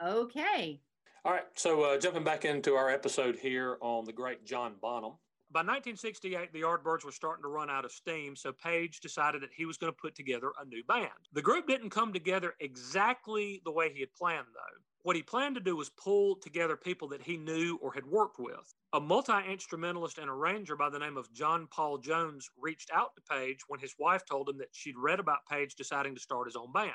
Okay. 0.01 0.81
All 1.25 1.33
right, 1.33 1.47
so 1.55 1.83
uh, 1.83 1.99
jumping 1.99 2.23
back 2.23 2.45
into 2.45 2.75
our 2.75 2.89
episode 2.89 3.37
here 3.37 3.77
on 3.81 4.05
the 4.05 4.13
great 4.13 4.45
John 4.47 4.75
Bonham. 4.81 5.15
By 5.51 5.61
1968, 5.61 6.53
the 6.53 6.61
Yardbirds 6.61 7.07
were 7.07 7.13
starting 7.13 7.43
to 7.43 7.49
run 7.49 7.71
out 7.71 7.87
of 7.87 7.93
steam, 7.93 8.37
so 8.37 8.53
Page 8.53 9.01
decided 9.01 9.41
that 9.41 9.53
he 9.57 9.65
was 9.65 9.79
going 9.79 9.91
to 9.91 9.99
put 9.99 10.15
together 10.15 10.53
a 10.61 10.67
new 10.67 10.85
band. 10.85 11.09
The 11.33 11.41
group 11.41 11.67
didn't 11.67 11.89
come 11.89 12.13
together 12.13 12.55
exactly 12.61 13.63
the 13.65 13.73
way 13.73 13.91
he 13.91 14.01
had 14.01 14.13
planned, 14.15 14.49
though. 14.53 14.83
What 15.05 15.17
he 15.17 15.23
planned 15.23 15.55
to 15.55 15.63
do 15.63 15.75
was 15.75 15.89
pull 15.89 16.37
together 16.37 16.77
people 16.77 17.09
that 17.09 17.23
he 17.23 17.39
knew 17.39 17.79
or 17.81 17.95
had 17.95 18.05
worked 18.05 18.39
with. 18.39 18.75
A 18.93 19.01
multi 19.01 19.33
instrumentalist 19.51 20.19
and 20.19 20.29
arranger 20.29 20.77
by 20.77 20.91
the 20.91 20.99
name 20.99 21.17
of 21.17 21.33
John 21.33 21.67
Paul 21.71 21.97
Jones 21.97 22.51
reached 22.59 22.91
out 22.93 23.17
to 23.17 23.23
Page 23.23 23.61
when 23.69 23.81
his 23.81 23.95
wife 23.99 24.27
told 24.27 24.51
him 24.51 24.59
that 24.59 24.69
she'd 24.73 24.99
read 24.99 25.19
about 25.19 25.47
Page 25.51 25.77
deciding 25.77 26.15
to 26.15 26.21
start 26.21 26.47
his 26.47 26.57
own 26.57 26.73
band. 26.73 26.93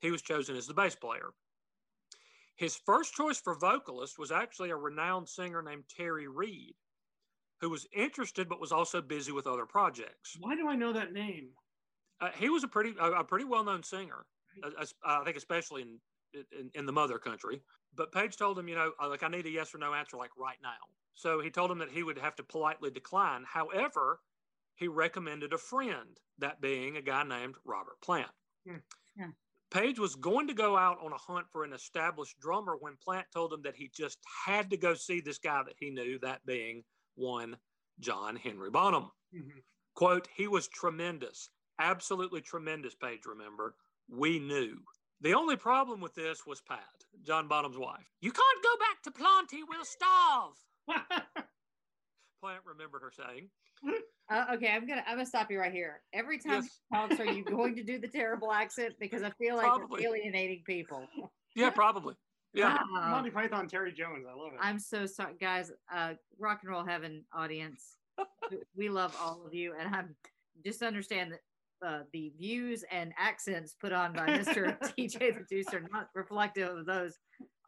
He 0.00 0.10
was 0.10 0.22
chosen 0.22 0.56
as 0.56 0.66
the 0.66 0.72
bass 0.72 0.94
player. 0.94 1.34
His 2.56 2.74
first 2.74 3.12
choice 3.12 3.38
for 3.38 3.54
vocalist 3.54 4.18
was 4.18 4.32
actually 4.32 4.70
a 4.70 4.76
renowned 4.76 5.28
singer 5.28 5.60
named 5.60 5.84
Terry 5.94 6.26
Reid, 6.26 6.74
who 7.60 7.70
was 7.70 7.86
interested 7.94 8.48
but 8.48 8.60
was 8.60 8.72
also 8.72 9.00
busy 9.00 9.32
with 9.32 9.46
other 9.46 9.66
projects. 9.66 10.36
Why 10.38 10.56
do 10.56 10.68
I 10.68 10.76
know 10.76 10.92
that 10.92 11.12
name? 11.12 11.50
Uh, 12.20 12.30
he 12.38 12.48
was 12.48 12.64
a 12.64 12.68
pretty 12.68 12.94
a, 12.98 13.12
a 13.12 13.24
pretty 13.24 13.44
well 13.44 13.64
known 13.64 13.82
singer, 13.82 14.26
as- 14.80 14.94
I 15.04 15.24
think 15.24 15.36
especially 15.36 15.82
in, 15.82 15.98
in 16.34 16.70
in 16.74 16.86
the 16.86 16.92
mother 16.92 17.18
country. 17.18 17.62
But 17.94 18.12
Page 18.12 18.36
told 18.36 18.58
him, 18.58 18.68
you 18.68 18.74
know, 18.74 18.92
uh, 19.02 19.08
like 19.08 19.22
I 19.22 19.28
need 19.28 19.46
a 19.46 19.50
yes 19.50 19.74
or 19.74 19.78
no 19.78 19.94
answer 19.94 20.16
like 20.16 20.30
right 20.36 20.58
now. 20.62 20.76
So 21.14 21.40
he 21.40 21.50
told 21.50 21.70
him 21.70 21.78
that 21.78 21.90
he 21.90 22.02
would 22.02 22.18
have 22.18 22.36
to 22.36 22.42
politely 22.42 22.90
decline. 22.90 23.44
However, 23.46 24.20
he 24.74 24.86
recommended 24.88 25.54
a 25.54 25.58
friend, 25.58 26.18
that 26.38 26.60
being 26.60 26.96
a 26.98 27.02
guy 27.02 27.22
named 27.22 27.54
Robert 27.64 27.98
Plant. 28.02 28.30
Hmm. 28.68 28.76
Yeah. 29.16 29.28
Page 29.70 29.98
was 29.98 30.14
going 30.14 30.46
to 30.48 30.54
go 30.54 30.76
out 30.76 30.98
on 31.02 31.12
a 31.12 31.16
hunt 31.18 31.46
for 31.50 31.64
an 31.64 31.72
established 31.72 32.38
drummer 32.38 32.76
when 32.78 32.96
Plant 33.02 33.26
told 33.32 33.52
him 33.52 33.62
that 33.62 33.76
he 33.76 33.90
just 33.94 34.18
had 34.46 34.70
to 34.70 34.76
go 34.76 34.94
see 34.94 35.20
this 35.20 35.38
guy 35.38 35.62
that 35.64 35.74
he 35.78 35.90
knew, 35.90 36.18
that 36.18 36.44
being 36.44 36.84
one 37.16 37.56
John 38.00 38.36
Henry 38.36 38.70
Bonham. 38.70 39.10
Mhm. 39.34 39.62
Quote, 39.94 40.28
he 40.34 40.46
was 40.46 40.68
tremendous, 40.68 41.50
absolutely 41.78 42.40
tremendous, 42.42 42.94
Page 42.94 43.26
remembered. 43.26 43.74
We 44.08 44.38
knew. 44.38 44.78
The 45.22 45.34
only 45.34 45.56
problem 45.56 46.00
with 46.00 46.14
this 46.14 46.44
was 46.46 46.60
Pat, 46.60 47.04
John 47.22 47.48
Bonham's 47.48 47.78
wife. 47.78 48.06
You 48.20 48.30
can't 48.30 48.62
go 48.62 48.76
back 48.78 49.02
to 49.02 49.10
Planty, 49.10 49.62
we'll 49.64 49.84
starve. 49.84 50.54
Plant 52.40 52.62
remembered 52.64 53.02
her 53.02 53.10
saying. 53.12 53.50
Uh, 54.28 54.44
okay, 54.54 54.72
I'm 54.72 54.88
gonna 54.88 55.04
I'm 55.06 55.14
gonna 55.18 55.24
stop 55.24 55.52
you 55.52 55.60
right 55.60 55.70
here. 55.70 56.00
Every 56.12 56.38
time 56.40 56.54
Yes. 56.64 56.80
he 56.90 56.96
talks, 56.96 57.20
are 57.20 57.26
you 57.32 57.44
going 57.44 57.76
to 57.76 57.84
do 57.84 58.00
the 58.00 58.08
terrible 58.08 58.50
accent? 58.52 58.94
Because 58.98 59.22
I 59.22 59.30
feel 59.38 59.54
like 59.54 59.66
Probably. 59.66 60.02
you're 60.02 60.16
alienating 60.16 60.64
people. 60.66 61.06
Yeah, 61.54 61.70
probably. 61.70 62.16
Yeah. 62.56 62.78
Wow. 62.92 63.10
Monty 63.10 63.30
Python, 63.30 63.68
Terry 63.68 63.92
Jones. 63.92 64.24
I 64.28 64.34
love 64.34 64.52
it. 64.54 64.58
I'm 64.60 64.78
so 64.78 65.06
sorry, 65.06 65.34
guys. 65.40 65.70
Uh, 65.94 66.14
rock 66.38 66.60
and 66.62 66.70
roll 66.70 66.84
heaven 66.84 67.24
audience, 67.32 67.96
we 68.76 68.88
love 68.88 69.14
all 69.20 69.44
of 69.46 69.54
you, 69.54 69.74
and 69.78 69.94
I'm 69.94 70.16
just 70.64 70.82
understand 70.82 71.32
that 71.32 71.40
uh, 71.86 72.02
the 72.12 72.32
views 72.38 72.82
and 72.90 73.12
accents 73.18 73.76
put 73.78 73.92
on 73.92 74.12
by 74.14 74.26
Mr. 74.26 74.78
TJ 74.98 75.18
the 75.18 75.44
Deuce 75.48 75.74
are 75.74 75.86
not 75.92 76.08
reflective 76.14 76.74
of 76.74 76.86
those 76.86 77.18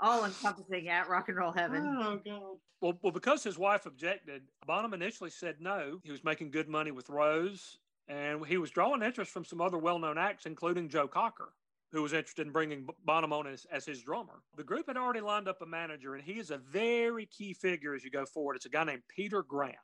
all 0.01 0.25
encompassing 0.25 0.89
at 0.89 1.09
rock 1.09 1.29
and 1.29 1.37
roll 1.37 1.53
heaven. 1.53 1.85
oh 2.01 2.19
god. 2.25 2.57
Well, 2.81 2.99
well, 3.03 3.13
because 3.13 3.43
his 3.43 3.59
wife 3.59 3.87
objected, 3.87 4.43
Bonham 4.67 4.95
initially 4.95 5.31
said 5.31 5.57
no. 5.61 5.99
He 6.05 6.13
was 6.13 6.23
making 6.25 6.53
good 6.53 6.69
money 6.69 6.93
with 6.93 7.11
Rose, 7.11 7.79
and 8.07 8.47
he 8.47 8.57
was 8.57 8.71
drawing 8.71 9.03
interest 9.03 9.33
from 9.33 9.45
some 9.45 9.61
other 9.61 9.77
well 9.79 9.99
known 9.99 10.17
acts, 10.17 10.47
including 10.47 10.89
Joe 10.89 11.09
Cocker, 11.09 11.53
who 11.93 12.03
was 12.03 12.13
interested 12.13 12.47
in 12.47 12.53
bringing 12.53 12.85
B- 12.85 12.93
Bonham 13.05 13.33
on 13.33 13.47
as, 13.47 13.67
as 13.73 13.87
his 13.87 14.03
drummer. 14.03 14.43
The 14.57 14.65
group 14.65 14.87
had 14.89 14.97
already 14.97 15.21
lined 15.21 15.49
up 15.49 15.63
a 15.63 15.67
manager, 15.67 16.15
and 16.15 16.25
he 16.25 16.39
is 16.39 16.51
a 16.51 16.59
very 16.59 17.27
key 17.27 17.55
figure 17.55 17.95
as 17.95 18.05
you 18.05 18.11
go 18.11 18.27
forward. 18.27 18.57
It's 18.57 18.67
a 18.67 18.71
guy 18.71 18.85
named 18.85 19.03
Peter 19.09 19.43
Grant, 19.43 19.77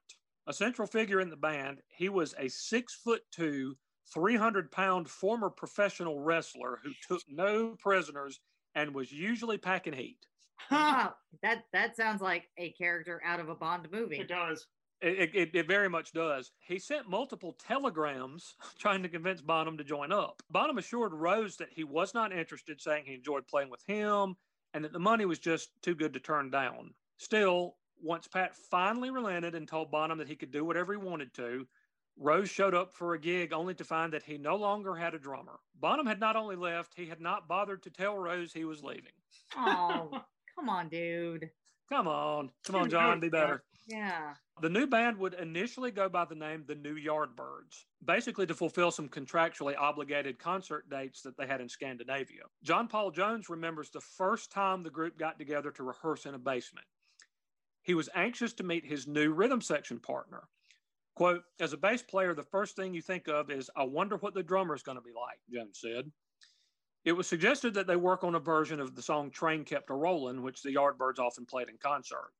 a 0.46 0.52
central 0.52 0.86
figure 0.86 1.20
in 1.20 1.30
the 1.30 1.36
band. 1.36 1.80
He 1.88 2.08
was 2.08 2.34
a 2.38 2.48
six 2.48 2.94
foot 2.94 3.22
two, 3.30 3.76
300 4.12 4.70
pound 4.70 5.08
former 5.08 5.48
professional 5.50 6.20
wrestler 6.20 6.78
who 6.82 6.92
took 7.06 7.22
no 7.28 7.76
prisoners 7.78 8.40
and 8.74 8.94
was 8.94 9.10
usually 9.12 9.58
packing 9.58 9.94
heat. 9.94 10.18
Wow, 10.70 11.14
that 11.42 11.64
that 11.72 11.96
sounds 11.96 12.20
like 12.20 12.50
a 12.58 12.72
character 12.72 13.22
out 13.24 13.40
of 13.40 13.48
a 13.48 13.54
Bond 13.54 13.88
movie. 13.90 14.18
It 14.18 14.28
does. 14.28 14.66
It, 15.00 15.34
it, 15.34 15.50
it 15.54 15.68
very 15.68 15.88
much 15.88 16.12
does. 16.12 16.52
He 16.60 16.78
sent 16.78 17.08
multiple 17.08 17.56
telegrams 17.66 18.54
trying 18.78 19.02
to 19.02 19.08
convince 19.08 19.42
Bonham 19.42 19.76
to 19.76 19.84
join 19.84 20.12
up. 20.12 20.42
Bonham 20.50 20.78
assured 20.78 21.12
Rose 21.12 21.56
that 21.56 21.68
he 21.70 21.84
was 21.84 22.14
not 22.14 22.32
interested, 22.32 22.80
saying 22.80 23.04
he 23.06 23.14
enjoyed 23.14 23.46
playing 23.46 23.70
with 23.70 23.82
him 23.86 24.36
and 24.72 24.84
that 24.84 24.92
the 24.92 24.98
money 24.98 25.24
was 25.24 25.38
just 25.38 25.70
too 25.82 25.94
good 25.94 26.12
to 26.12 26.20
turn 26.20 26.50
down. 26.50 26.92
Still, 27.18 27.76
once 28.02 28.26
Pat 28.26 28.54
finally 28.54 29.10
relented 29.10 29.54
and 29.54 29.68
told 29.68 29.90
Bonham 29.90 30.18
that 30.18 30.28
he 30.28 30.36
could 30.36 30.50
do 30.50 30.64
whatever 30.64 30.92
he 30.92 30.98
wanted 30.98 31.32
to, 31.34 31.66
Rose 32.16 32.50
showed 32.50 32.74
up 32.74 32.92
for 32.92 33.14
a 33.14 33.18
gig 33.18 33.52
only 33.52 33.74
to 33.74 33.84
find 33.84 34.12
that 34.12 34.22
he 34.22 34.36
no 34.36 34.56
longer 34.56 34.94
had 34.94 35.14
a 35.14 35.18
drummer. 35.18 35.58
Bonham 35.80 36.06
had 36.06 36.20
not 36.20 36.36
only 36.36 36.56
left, 36.56 36.92
he 36.96 37.06
had 37.06 37.20
not 37.20 37.48
bothered 37.48 37.82
to 37.84 37.90
tell 37.90 38.16
Rose 38.18 38.52
he 38.52 38.64
was 38.64 38.82
leaving. 38.82 39.12
Oh, 39.56 40.10
come 40.54 40.68
on, 40.68 40.88
dude. 40.88 41.50
Come 41.88 42.08
on. 42.08 42.50
Come 42.64 42.76
on, 42.76 42.90
John, 42.90 43.20
be 43.20 43.28
better. 43.28 43.62
Yeah. 43.86 44.34
The 44.60 44.68
new 44.68 44.86
band 44.86 45.18
would 45.18 45.34
initially 45.34 45.90
go 45.90 46.08
by 46.08 46.24
the 46.24 46.34
name 46.34 46.64
the 46.66 46.74
New 46.74 46.96
Yardbirds, 46.96 47.84
basically 48.04 48.46
to 48.46 48.54
fulfill 48.54 48.90
some 48.90 49.08
contractually 49.08 49.76
obligated 49.76 50.38
concert 50.38 50.88
dates 50.88 51.22
that 51.22 51.36
they 51.36 51.46
had 51.46 51.60
in 51.60 51.68
Scandinavia. 51.68 52.42
John 52.62 52.88
Paul 52.88 53.10
Jones 53.10 53.50
remembers 53.50 53.90
the 53.90 54.00
first 54.00 54.50
time 54.50 54.82
the 54.82 54.90
group 54.90 55.18
got 55.18 55.38
together 55.38 55.70
to 55.72 55.82
rehearse 55.82 56.24
in 56.24 56.34
a 56.34 56.38
basement. 56.38 56.86
He 57.82 57.94
was 57.94 58.08
anxious 58.14 58.54
to 58.54 58.62
meet 58.62 58.86
his 58.86 59.06
new 59.06 59.32
rhythm 59.32 59.60
section 59.60 59.98
partner. 59.98 60.48
Quote, 61.14 61.42
as 61.60 61.72
a 61.72 61.76
bass 61.76 62.02
player, 62.02 62.34
the 62.34 62.42
first 62.42 62.74
thing 62.74 62.94
you 62.94 63.02
think 63.02 63.28
of 63.28 63.50
is, 63.50 63.70
I 63.76 63.84
wonder 63.84 64.16
what 64.16 64.34
the 64.34 64.42
drummer 64.42 64.74
is 64.74 64.82
going 64.82 64.96
to 64.96 65.02
be 65.02 65.12
like, 65.14 65.38
Jones 65.52 65.78
said. 65.80 66.10
It 67.04 67.12
was 67.12 67.26
suggested 67.26 67.74
that 67.74 67.86
they 67.86 67.96
work 67.96 68.24
on 68.24 68.34
a 68.34 68.40
version 68.40 68.80
of 68.80 68.94
the 68.96 69.02
song 69.02 69.30
Train 69.30 69.64
Kept 69.64 69.90
a 69.90 69.94
Rollin', 69.94 70.42
which 70.42 70.62
the 70.62 70.74
Yardbirds 70.74 71.18
often 71.18 71.44
played 71.44 71.68
in 71.68 71.76
concert. 71.76 72.30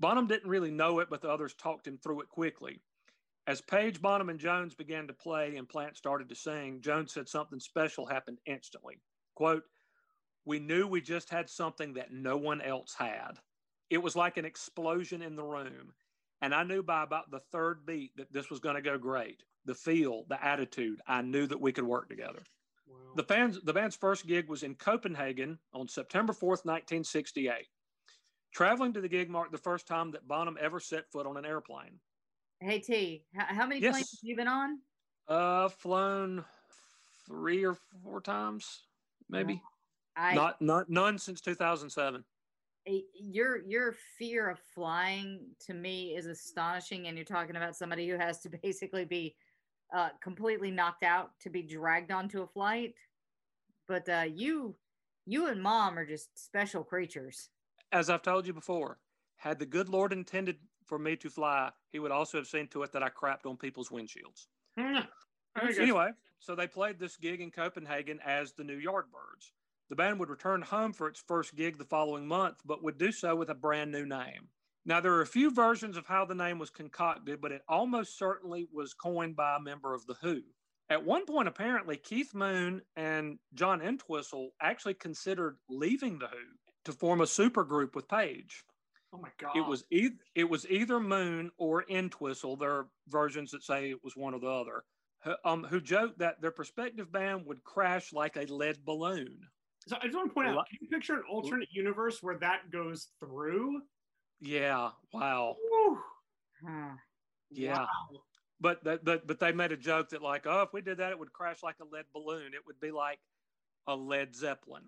Bonham 0.00 0.26
didn't 0.26 0.48
really 0.48 0.70
know 0.70 1.00
it, 1.00 1.08
but 1.10 1.22
the 1.22 1.30
others 1.30 1.54
talked 1.54 1.86
him 1.86 1.98
through 1.98 2.20
it 2.22 2.28
quickly. 2.28 2.80
As 3.46 3.60
Page, 3.60 4.00
Bonham, 4.02 4.28
and 4.28 4.38
Jones 4.38 4.74
began 4.74 5.06
to 5.06 5.12
play 5.14 5.56
and 5.56 5.68
Plant 5.68 5.96
started 5.96 6.28
to 6.28 6.34
sing, 6.34 6.80
Jones 6.82 7.12
said 7.12 7.28
something 7.28 7.58
special 7.60 8.06
happened 8.06 8.38
instantly. 8.46 9.00
Quote, 9.34 9.64
We 10.44 10.58
knew 10.58 10.86
we 10.86 11.00
just 11.00 11.30
had 11.30 11.48
something 11.48 11.94
that 11.94 12.12
no 12.12 12.36
one 12.36 12.60
else 12.60 12.94
had. 12.98 13.38
it 13.90 13.98
was 14.02 14.14
like 14.16 14.36
an 14.36 14.44
explosion 14.44 15.22
in 15.22 15.34
the 15.34 15.42
room. 15.44 15.94
And 16.42 16.54
I 16.54 16.62
knew 16.62 16.82
by 16.82 17.02
about 17.02 17.30
the 17.30 17.40
third 17.52 17.86
beat 17.86 18.16
that 18.16 18.32
this 18.32 18.50
was 18.50 18.60
going 18.60 18.76
to 18.76 18.82
go 18.82 18.98
great. 18.98 19.42
The 19.64 19.74
feel, 19.74 20.24
the 20.28 20.42
attitude, 20.44 21.00
I 21.06 21.22
knew 21.22 21.46
that 21.46 21.60
we 21.60 21.72
could 21.72 21.84
work 21.84 22.08
together. 22.08 22.42
Wow. 22.86 22.96
The 23.16 23.24
fans, 23.24 23.58
the 23.64 23.72
band's 23.72 23.96
first 23.96 24.26
gig 24.26 24.48
was 24.48 24.62
in 24.62 24.74
Copenhagen 24.74 25.58
on 25.72 25.88
September 25.88 26.32
4th, 26.32 26.64
1968. 26.64 27.66
Traveling 28.52 28.92
to 28.94 29.00
the 29.00 29.08
gig 29.08 29.30
marked 29.30 29.52
the 29.52 29.58
first 29.58 29.86
time 29.86 30.10
that 30.12 30.26
Bonham 30.26 30.56
ever 30.60 30.80
set 30.80 31.10
foot 31.10 31.26
on 31.26 31.36
an 31.36 31.44
airplane. 31.44 32.00
Hey 32.60 32.80
T, 32.80 33.24
how, 33.34 33.66
many 33.66 33.80
Yes. 33.80 33.92
planes 33.92 34.10
have 34.10 34.28
you 34.28 34.36
been 34.36 34.48
on? 34.48 34.80
Uh, 35.28 35.68
flown 35.68 36.44
three 37.26 37.64
or 37.64 37.74
four 38.02 38.20
times, 38.20 38.84
maybe. 39.28 39.62
I 40.16 40.34
not, 40.34 40.60
not 40.60 40.88
none 40.88 41.18
since 41.18 41.40
2007. 41.40 42.24
Your 43.14 43.58
your 43.66 43.94
fear 44.18 44.48
of 44.48 44.58
flying 44.58 45.54
to 45.66 45.74
me 45.74 46.16
is 46.16 46.26
astonishing 46.26 47.06
and 47.06 47.16
you're 47.16 47.24
talking 47.24 47.56
about 47.56 47.76
somebody 47.76 48.08
who 48.08 48.16
has 48.16 48.40
to 48.40 48.48
basically 48.62 49.04
be 49.04 49.36
uh, 49.94 50.10
completely 50.22 50.70
knocked 50.70 51.04
out 51.04 51.38
to 51.40 51.50
be 51.50 51.62
dragged 51.62 52.10
onto 52.10 52.42
a 52.42 52.46
flight 52.46 52.94
but 53.88 54.08
uh, 54.08 54.24
you 54.32 54.76
you 55.26 55.48
and 55.48 55.62
mom 55.62 55.98
are 55.98 56.06
just 56.06 56.38
special 56.38 56.84
creatures 56.84 57.48
As 57.90 58.10
I've 58.10 58.22
told 58.22 58.46
you 58.46 58.52
before, 58.52 58.98
had 59.36 59.58
the 59.58 59.66
good 59.66 59.88
Lord 59.88 60.12
intended 60.12 60.58
for 60.84 60.98
me 60.98 61.16
to 61.16 61.30
fly, 61.30 61.70
He 61.90 61.98
would 61.98 62.10
also 62.10 62.38
have 62.38 62.46
seen 62.46 62.68
to 62.68 62.82
it 62.82 62.92
that 62.92 63.02
I 63.02 63.08
crapped 63.08 63.46
on 63.46 63.56
people's 63.56 63.88
windshields. 63.88 64.46
Hmm. 64.78 65.00
Anyway, 65.60 66.10
so 66.38 66.54
they 66.54 66.66
played 66.66 66.98
this 66.98 67.16
gig 67.16 67.40
in 67.40 67.50
Copenhagen 67.50 68.20
as 68.24 68.52
the 68.52 68.64
New 68.64 68.78
Yardbirds. 68.78 69.52
The 69.88 69.96
band 69.96 70.20
would 70.20 70.28
return 70.28 70.62
home 70.62 70.92
for 70.92 71.08
its 71.08 71.20
first 71.26 71.56
gig 71.56 71.78
the 71.78 71.84
following 71.84 72.26
month, 72.26 72.58
but 72.64 72.82
would 72.84 72.98
do 72.98 73.10
so 73.10 73.34
with 73.34 73.48
a 73.48 73.54
brand 73.54 73.90
new 73.90 74.06
name. 74.06 74.48
Now, 74.84 75.00
there 75.00 75.14
are 75.14 75.22
a 75.22 75.26
few 75.26 75.50
versions 75.50 75.96
of 75.96 76.06
how 76.06 76.24
the 76.24 76.34
name 76.34 76.58
was 76.58 76.70
concocted, 76.70 77.40
but 77.40 77.52
it 77.52 77.62
almost 77.68 78.18
certainly 78.18 78.68
was 78.72 78.94
coined 78.94 79.34
by 79.34 79.56
a 79.56 79.60
member 79.60 79.94
of 79.94 80.06
The 80.06 80.14
Who. 80.22 80.42
At 80.90 81.04
one 81.04 81.26
point, 81.26 81.48
apparently, 81.48 81.96
Keith 81.96 82.34
Moon 82.34 82.82
and 82.96 83.38
John 83.54 83.82
Entwistle 83.82 84.50
actually 84.60 84.94
considered 84.94 85.56
leaving 85.68 86.18
The 86.18 86.28
Who 86.28 86.67
to 86.88 86.92
form 86.92 87.20
a 87.20 87.24
supergroup 87.24 87.94
with 87.94 88.08
Page. 88.08 88.64
Oh 89.12 89.18
my 89.18 89.28
god. 89.38 89.56
It 89.56 89.60
was 89.60 89.84
either 89.90 90.14
it 90.34 90.44
was 90.48 90.66
either 90.68 90.98
Moon 91.00 91.50
or 91.58 91.84
Entwistle. 91.88 92.56
There 92.56 92.72
are 92.72 92.88
versions 93.08 93.50
that 93.52 93.62
say 93.62 93.90
it 93.90 94.02
was 94.02 94.16
one 94.16 94.34
or 94.34 94.40
the 94.40 94.48
other. 94.48 94.84
Who- 95.24 95.36
Um, 95.44 95.64
who 95.64 95.80
joked 95.80 96.18
that 96.18 96.40
their 96.40 96.50
prospective 96.50 97.10
band 97.12 97.46
would 97.46 97.62
crash 97.64 98.12
like 98.12 98.36
a 98.36 98.42
lead 98.52 98.84
balloon. 98.84 99.38
So 99.86 99.96
I 99.96 100.04
just 100.04 100.14
want 100.16 100.30
to 100.30 100.34
point 100.34 100.48
out, 100.48 100.66
can 100.68 100.78
you 100.82 100.88
picture 100.88 101.14
an 101.14 101.22
alternate 101.28 101.68
universe 101.72 102.22
where 102.22 102.38
that 102.38 102.70
goes 102.70 103.08
through? 103.20 103.80
Yeah, 104.40 104.90
wow, 105.12 105.56
Whew. 105.58 105.98
yeah. 107.50 107.78
Wow. 107.80 107.88
But 108.60 108.84
that, 108.84 109.04
but 109.04 109.26
but 109.26 109.38
they 109.40 109.52
made 109.52 109.72
a 109.72 109.76
joke 109.76 110.10
that 110.10 110.20
like, 110.22 110.46
oh, 110.46 110.62
if 110.62 110.72
we 110.72 110.80
did 110.82 110.98
that, 110.98 111.12
it 111.12 111.18
would 111.18 111.32
crash 111.32 111.62
like 111.62 111.76
a 111.80 111.84
lead 111.84 112.04
balloon. 112.12 112.54
It 112.54 112.66
would 112.66 112.78
be 112.80 112.90
like 112.90 113.20
a 113.86 113.94
Led 113.96 114.34
Zeppelin. 114.34 114.84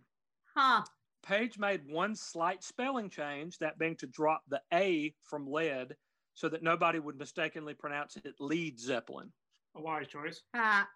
huh 0.55 0.83
Page 1.23 1.59
made 1.59 1.83
one 1.87 2.14
slight 2.14 2.64
spelling 2.64 3.11
change, 3.11 3.59
that 3.59 3.79
being 3.79 3.97
to 3.97 4.07
drop 4.07 4.43
the 4.49 4.61
A 4.73 5.14
from 5.23 5.47
lead, 5.47 5.97
so 6.35 6.49
that 6.49 6.62
nobody 6.62 6.99
would 6.99 7.18
mistakenly 7.18 7.75
pronounce 7.75 8.16
it 8.16 8.35
Lead 8.41 8.79
Zeppelin. 8.81 9.33
A 9.77 9.81
wise 9.81 10.09
choice. 10.09 10.43
ha. 10.55 10.89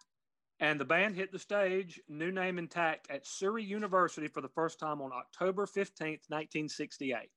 And 0.60 0.80
the 0.80 0.84
band 0.84 1.16
hit 1.16 1.32
the 1.32 1.38
stage, 1.38 2.00
new 2.08 2.30
name 2.30 2.58
intact, 2.58 3.10
at 3.10 3.26
Surrey 3.26 3.64
University 3.64 4.28
for 4.28 4.40
the 4.40 4.48
first 4.48 4.78
time 4.78 5.02
on 5.02 5.12
October 5.12 5.66
15th, 5.66 6.22
1968. 6.28 7.28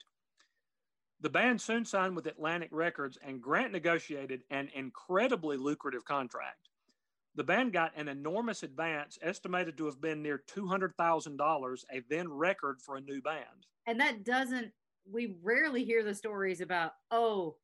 The 1.20 1.30
band 1.30 1.60
soon 1.60 1.84
signed 1.84 2.16
with 2.16 2.28
Atlantic 2.28 2.70
Records, 2.72 3.18
and 3.26 3.42
Grant 3.42 3.72
negotiated 3.72 4.44
an 4.52 4.70
incredibly 4.76 5.58
lucrative 5.58 6.06
contract. 6.06 6.70
The 7.38 7.44
band 7.44 7.72
got 7.72 7.94
an 7.96 8.08
enormous 8.08 8.64
advance, 8.64 9.18
estimated 9.22 9.78
to 9.78 9.86
have 9.86 10.02
been 10.02 10.22
near 10.24 10.44
$200,000, 10.54 11.84
a 11.92 12.02
then 12.10 12.30
record 12.34 12.82
for 12.82 12.98
a 12.98 13.02
new 13.02 13.22
band. 13.22 13.68
and 13.86 14.00
that 14.00 14.26
doesn't 14.26 14.72
we 15.10 15.38
rarely 15.42 15.86
hear 15.86 16.04
the 16.04 16.14
stories 16.14 16.60
about 16.60 16.92
oh 17.12 17.56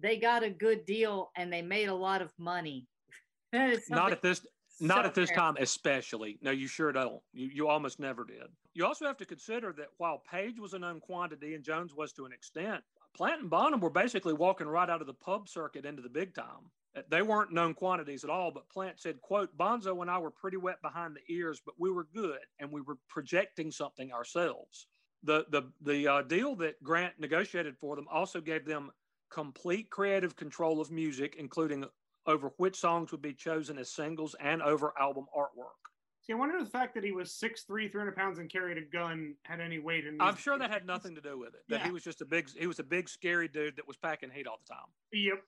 they 0.00 0.16
got 0.16 0.42
a 0.42 0.50
good 0.50 0.84
deal 0.84 1.30
and 1.36 1.52
they 1.52 1.62
made 1.62 1.88
a 1.88 1.94
lot 1.94 2.20
of 2.20 2.32
money 2.38 2.88
Not 3.88 4.12
at 4.12 4.20
this 4.20 4.46
Not 4.80 5.04
so 5.04 5.08
at 5.08 5.14
this 5.14 5.30
time, 5.30 5.56
especially. 5.58 6.38
No, 6.42 6.50
you 6.50 6.66
sure 6.66 6.92
don't. 6.92 7.20
You, 7.32 7.48
you 7.52 7.68
almost 7.68 7.98
never 7.98 8.24
did. 8.24 8.46
You 8.74 8.84
also 8.84 9.06
have 9.06 9.16
to 9.18 9.24
consider 9.24 9.72
that 9.78 9.88
while 9.96 10.22
Page 10.30 10.60
was 10.60 10.74
a 10.74 10.78
known 10.78 11.00
quantity 11.00 11.54
and 11.54 11.64
Jones 11.64 11.94
was 11.94 12.12
to 12.12 12.26
an 12.26 12.32
extent, 12.32 12.82
Plant 13.16 13.40
and 13.40 13.50
Bonham 13.50 13.80
were 13.80 13.90
basically 13.90 14.34
walking 14.34 14.66
right 14.68 14.90
out 14.90 15.00
of 15.00 15.06
the 15.06 15.14
pub 15.14 15.48
circuit 15.48 15.86
into 15.86 16.02
the 16.02 16.08
big 16.10 16.34
time. 16.34 16.70
Uh, 16.96 17.02
They 17.08 17.22
weren't 17.22 17.52
known 17.52 17.74
quantities 17.74 18.24
at 18.24 18.30
all, 18.30 18.50
but 18.50 18.68
Plant 18.68 19.00
said, 19.00 19.20
quote, 19.20 19.56
Bonzo 19.56 20.00
and 20.00 20.10
I 20.10 20.18
were 20.18 20.30
pretty 20.30 20.56
wet 20.56 20.80
behind 20.82 21.16
the 21.16 21.32
ears, 21.34 21.60
but 21.64 21.74
we 21.78 21.90
were 21.90 22.04
good 22.04 22.40
and 22.58 22.72
we 22.72 22.80
were 22.80 22.96
projecting 23.08 23.70
something 23.70 24.12
ourselves. 24.12 24.86
The, 25.22 25.46
the, 25.50 25.72
the 25.80 26.06
uh, 26.08 26.22
deal 26.22 26.54
that 26.56 26.82
Grant 26.82 27.18
negotiated 27.18 27.76
for 27.76 27.96
them 27.96 28.06
also 28.10 28.40
gave 28.40 28.64
them 28.64 28.90
complete 29.30 29.90
creative 29.90 30.36
control 30.36 30.80
of 30.80 30.90
music, 30.90 31.36
including 31.38 31.84
over 32.26 32.52
which 32.58 32.76
songs 32.76 33.10
would 33.10 33.22
be 33.22 33.34
chosen 33.34 33.78
as 33.78 33.90
singles 33.90 34.34
and 34.40 34.62
over 34.62 34.92
album 34.98 35.26
artwork. 35.36 35.74
See, 36.20 36.34
I 36.34 36.36
wonder 36.36 36.56
if 36.58 36.64
the 36.64 36.70
fact 36.70 36.94
that 36.94 37.02
he 37.04 37.12
was 37.12 37.30
6'3", 37.32 37.90
300 37.90 38.14
pounds 38.14 38.38
and 38.38 38.50
carried 38.50 38.76
a 38.76 38.82
gun 38.82 39.34
had 39.44 39.60
any 39.60 39.78
weight 39.78 40.06
in. 40.06 40.20
I'm 40.20 40.36
sure 40.36 40.58
that 40.58 40.70
had 40.70 40.84
nothing 40.86 41.14
to 41.14 41.22
do 41.22 41.38
with 41.38 41.54
it. 41.54 41.62
That 41.68 41.80
Yeah. 41.80 41.86
he 41.86 41.90
was 41.90 42.04
just 42.04 42.20
a 42.20 42.26
big 42.26 42.50
he 42.50 42.66
was 42.66 42.78
a 42.78 42.84
big 42.84 43.08
scary 43.08 43.48
dude 43.48 43.76
that 43.76 43.88
was 43.88 43.96
packing 43.96 44.30
heat 44.30 44.46
all 44.46 44.58
the 44.66 44.74
time. 44.74 44.92
Yep. 45.12 45.42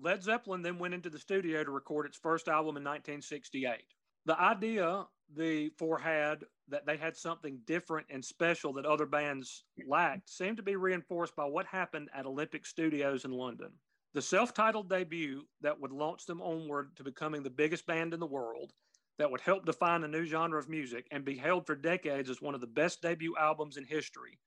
Led 0.00 0.22
Zeppelin 0.22 0.62
then 0.62 0.78
went 0.78 0.94
into 0.94 1.10
the 1.10 1.18
studio 1.18 1.64
to 1.64 1.70
record 1.70 2.06
its 2.06 2.18
first 2.18 2.48
album 2.48 2.76
in 2.76 2.84
1968. 2.84 3.84
The 4.26 4.40
idea 4.40 5.06
the 5.34 5.70
four 5.70 5.98
had 5.98 6.44
that 6.68 6.86
they 6.86 6.96
had 6.96 7.16
something 7.16 7.60
different 7.64 8.06
and 8.10 8.24
special 8.24 8.72
that 8.74 8.86
other 8.86 9.06
bands 9.06 9.64
lacked 9.86 10.28
seemed 10.28 10.56
to 10.56 10.62
be 10.62 10.76
reinforced 10.76 11.36
by 11.36 11.44
what 11.44 11.66
happened 11.66 12.10
at 12.14 12.26
Olympic 12.26 12.66
Studios 12.66 13.24
in 13.24 13.30
London. 13.30 13.70
The 14.14 14.22
self 14.22 14.52
titled 14.54 14.88
debut 14.88 15.46
that 15.60 15.80
would 15.80 15.92
launch 15.92 16.26
them 16.26 16.40
onward 16.40 16.96
to 16.96 17.04
becoming 17.04 17.42
the 17.42 17.50
biggest 17.50 17.86
band 17.86 18.14
in 18.14 18.20
the 18.20 18.26
world, 18.26 18.72
that 19.18 19.30
would 19.30 19.40
help 19.40 19.64
define 19.64 20.04
a 20.04 20.08
new 20.08 20.24
genre 20.24 20.58
of 20.58 20.68
music 20.68 21.06
and 21.10 21.24
be 21.24 21.36
held 21.36 21.66
for 21.66 21.76
decades 21.76 22.28
as 22.28 22.42
one 22.42 22.54
of 22.54 22.60
the 22.60 22.66
best 22.66 23.00
debut 23.00 23.34
albums 23.38 23.76
in 23.76 23.84
history, 23.84 24.38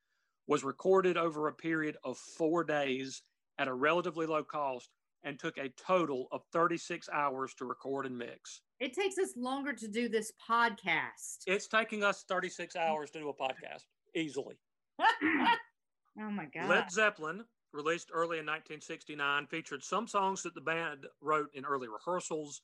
was 0.45 0.63
recorded 0.63 1.17
over 1.17 1.47
a 1.47 1.53
period 1.53 1.97
of 2.03 2.17
four 2.17 2.63
days 2.63 3.21
at 3.57 3.67
a 3.67 3.73
relatively 3.73 4.25
low 4.25 4.43
cost 4.43 4.89
and 5.27 5.37
took 5.37 5.57
a 5.57 5.67
total 5.77 6.29
of 6.31 6.41
36 6.53 7.09
hours 7.11 7.53
to 7.55 7.65
record 7.65 8.05
and 8.05 8.17
mix. 8.17 8.61
It 8.79 8.93
takes 8.93 9.17
us 9.17 9.33
longer 9.35 9.73
to 9.73 9.87
do 9.89 10.07
this 10.07 10.31
podcast. 10.49 11.43
It's 11.45 11.67
taking 11.67 12.01
us 12.01 12.23
36 12.29 12.75
hours 12.77 13.11
to 13.11 13.19
do 13.19 13.29
a 13.29 13.33
podcast 13.33 13.83
easily. 14.15 14.55
oh 14.99 16.31
my 16.31 16.45
god. 16.45 16.69
Led 16.69 16.89
Zeppelin, 16.89 17.43
released 17.73 18.09
early 18.13 18.37
in 18.37 18.45
1969, 18.45 19.47
featured 19.47 19.83
some 19.83 20.07
songs 20.07 20.43
that 20.43 20.55
the 20.55 20.61
band 20.61 21.05
wrote 21.21 21.49
in 21.53 21.65
early 21.65 21.89
rehearsals, 21.89 22.61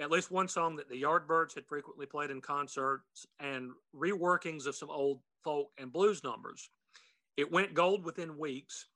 at 0.00 0.10
least 0.10 0.32
one 0.32 0.48
song 0.48 0.74
that 0.76 0.88
the 0.88 1.00
Yardbirds 1.00 1.54
had 1.54 1.66
frequently 1.68 2.06
played 2.06 2.32
in 2.32 2.40
concerts, 2.40 3.24
and 3.38 3.70
reworkings 3.94 4.66
of 4.66 4.74
some 4.74 4.90
old 4.90 5.20
folk 5.44 5.68
and 5.78 5.92
blues 5.92 6.24
numbers. 6.24 6.70
It 7.36 7.52
went 7.52 7.72
gold 7.72 8.04
within 8.04 8.36
weeks, 8.36 8.86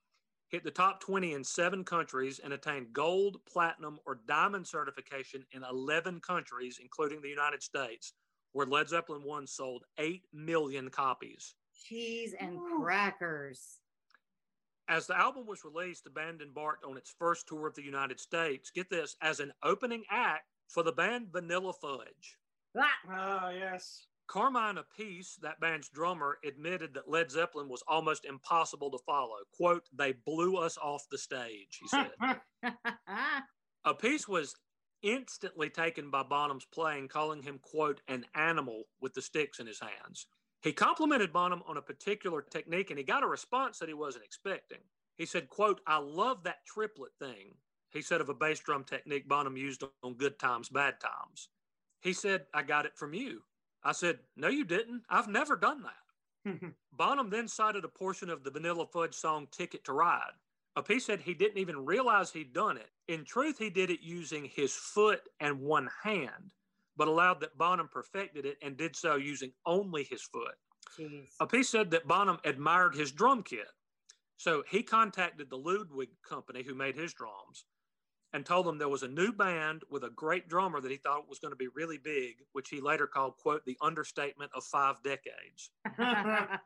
hit 0.55 0.63
the 0.63 0.71
top 0.71 1.01
20 1.01 1.33
in 1.33 1.43
seven 1.43 1.83
countries, 1.83 2.39
and 2.39 2.53
attained 2.53 2.93
gold, 2.93 3.39
platinum, 3.45 3.99
or 4.07 4.21
diamond 4.29 4.65
certification 4.65 5.45
in 5.51 5.65
11 5.65 6.21
countries, 6.21 6.79
including 6.81 7.21
the 7.21 7.29
United 7.29 7.61
States, 7.61 8.13
where 8.53 8.65
Led 8.65 8.89
Zeppelin 8.89 9.25
1 9.25 9.49
sold 9.49 9.83
8 9.99 10.23
million 10.33 10.91
copies. 10.91 11.57
Cheese 11.89 12.37
and 12.39 12.61
crackers. 12.61 13.81
As 14.89 15.09
the 15.09 15.19
album 15.19 15.45
was 15.45 15.65
released, 15.65 16.05
the 16.05 16.11
band 16.11 16.41
embarked 16.41 16.85
on 16.85 16.97
its 16.97 17.13
first 17.19 17.49
tour 17.49 17.67
of 17.67 17.75
the 17.75 17.83
United 17.83 18.21
States. 18.21 18.71
Get 18.71 18.89
this, 18.89 19.17
as 19.23 19.41
an 19.41 19.53
opening 19.65 20.05
act 20.09 20.45
for 20.69 20.85
the 20.85 20.93
band 20.93 21.33
Vanilla 21.33 21.73
Fudge. 21.73 22.39
Ah, 22.79 22.87
Ah, 23.09 23.51
yes. 23.51 24.07
Carmine 24.27 24.79
Appice, 24.79 25.37
that 25.43 25.61
band's 25.61 25.89
drummer, 25.89 26.39
admitted 26.45 26.95
that 26.95 27.11
Led 27.11 27.31
Zeppelin 27.31 27.69
was 27.69 27.83
almost 27.87 28.25
impossible 28.25 28.91
to 28.91 28.99
follow. 29.05 29.39
Quote, 29.53 29.89
they 29.93 30.13
blew 30.13 30.57
us 30.57 30.79
off 30.79 31.07
the 31.11 31.19
stage, 31.19 31.79
he 31.81 31.89
said. 31.89 32.13
Apiece 33.85 34.27
was 34.27 34.57
instantly 35.03 35.69
taken 35.69 36.11
by 36.11 36.23
Bonham's 36.23 36.65
playing, 36.65 37.09
calling 37.09 37.43
him, 37.43 37.59
quote, 37.63 38.01
an 38.09 38.25
animal 38.35 38.85
with 39.01 39.13
the 39.13 39.23
sticks 39.23 39.61
in 39.61 39.67
his 39.67 39.81
hands. 39.81 40.27
He 40.63 40.73
complimented 40.73 41.33
Bonham 41.33 41.63
on 41.69 41.77
a 41.77 41.83
particular 41.83 42.41
technique 42.41 42.89
and 42.89 42.99
he 42.99 43.05
got 43.05 43.23
a 43.23 43.27
response 43.27 43.79
that 43.79 43.89
he 43.89 43.95
wasn't 43.95 44.25
expecting. 44.25 44.79
He 45.17 45.27
said, 45.27 45.51
quote, 45.51 45.83
I 45.87 45.99
love 45.99 46.43
that 46.45 46.65
triplet 46.67 47.13
thing. 47.21 47.55
He 47.91 48.01
said 48.01 48.23
of 48.23 48.31
a 48.31 48.35
bass 48.35 48.61
drum 48.61 48.83
technique 48.83 49.29
Bonham 49.29 49.59
used 49.59 49.85
on 50.03 50.15
good 50.15 50.39
times, 50.39 50.71
bad 50.71 50.95
times. 51.01 51.51
He 52.01 52.15
said, 52.15 52.47
I 52.55 52.63
got 52.63 52.87
it 52.87 52.97
from 52.97 53.13
you. 53.13 53.43
I 53.85 53.93
said, 53.93 54.19
No, 54.37 54.49
you 54.49 54.65
didn't. 54.65 55.03
I've 55.09 55.29
never 55.29 55.57
done 55.57 55.83
that. 55.83 56.73
Bonham 56.93 57.31
then 57.31 57.49
cited 57.49 57.85
a 57.85 57.89
portion 57.89 58.31
of 58.31 58.45
the 58.45 58.51
Vanilla 58.51 58.87
Fudge 58.87 59.15
song 59.15 59.47
Ticket 59.51 59.85
to 59.85 59.93
Ride. 59.93 60.33
Appice 60.77 61.03
said 61.03 61.21
he 61.21 61.35
didn't 61.35 61.59
even 61.59 61.85
realize 61.85 62.33
he'd 62.33 62.53
done 62.53 62.77
it. 62.77 62.91
In 63.07 63.25
truth, 63.25 63.59
he 63.59 63.71
did 63.71 63.91
it 63.91 64.01
using 64.03 64.45
his 64.45 64.75
foot 64.75 65.29
and 65.41 65.61
one 65.61 65.89
hand, 66.03 66.51
but 66.97 67.07
allowed 67.07 67.41
that 67.41 67.57
Bonham 67.57 67.89
perfected 67.89 68.45
it 68.45 68.59
and 68.61 68.77
did 68.77 68.97
so 68.97 69.15
using 69.17 69.53
only 69.67 70.05
his 70.05 70.23
foot. 70.23 70.55
Jeez. 70.99 71.29
Appice 71.41 71.67
said 71.67 71.91
that 71.93 72.09
Bonham 72.09 72.39
admired 72.45 72.95
his 72.95 73.13
drum 73.13 73.43
kit. 73.43 73.69
So 74.37 74.65
he 74.69 74.83
contacted 74.83 75.49
the 75.49 75.57
Ludwig 75.57 76.09
company 76.29 76.65
who 76.65 76.75
made 76.75 76.97
his 76.97 77.15
drums 77.15 77.67
and 78.35 78.45
told 78.45 78.67
them 78.67 78.79
there 78.79 78.89
was 78.89 79.05
a 79.05 79.09
new 79.09 79.33
band 79.33 79.85
with 79.89 80.03
a 80.03 80.11
great 80.11 80.49
drummer 80.49 80.81
that 80.81 80.91
he 80.91 80.97
thought 80.97 81.29
was 81.29 81.39
going 81.39 81.53
to 81.53 81.57
be 81.57 81.69
really 81.69 81.99
big, 81.99 82.35
which 82.53 82.69
he 82.69 82.81
later 82.81 83.07
called, 83.07 83.37
quote, 83.37 83.65
the 83.65 83.79
understatement 83.81 84.51
of 84.55 84.65
five 84.65 84.97
decades. 85.05 85.71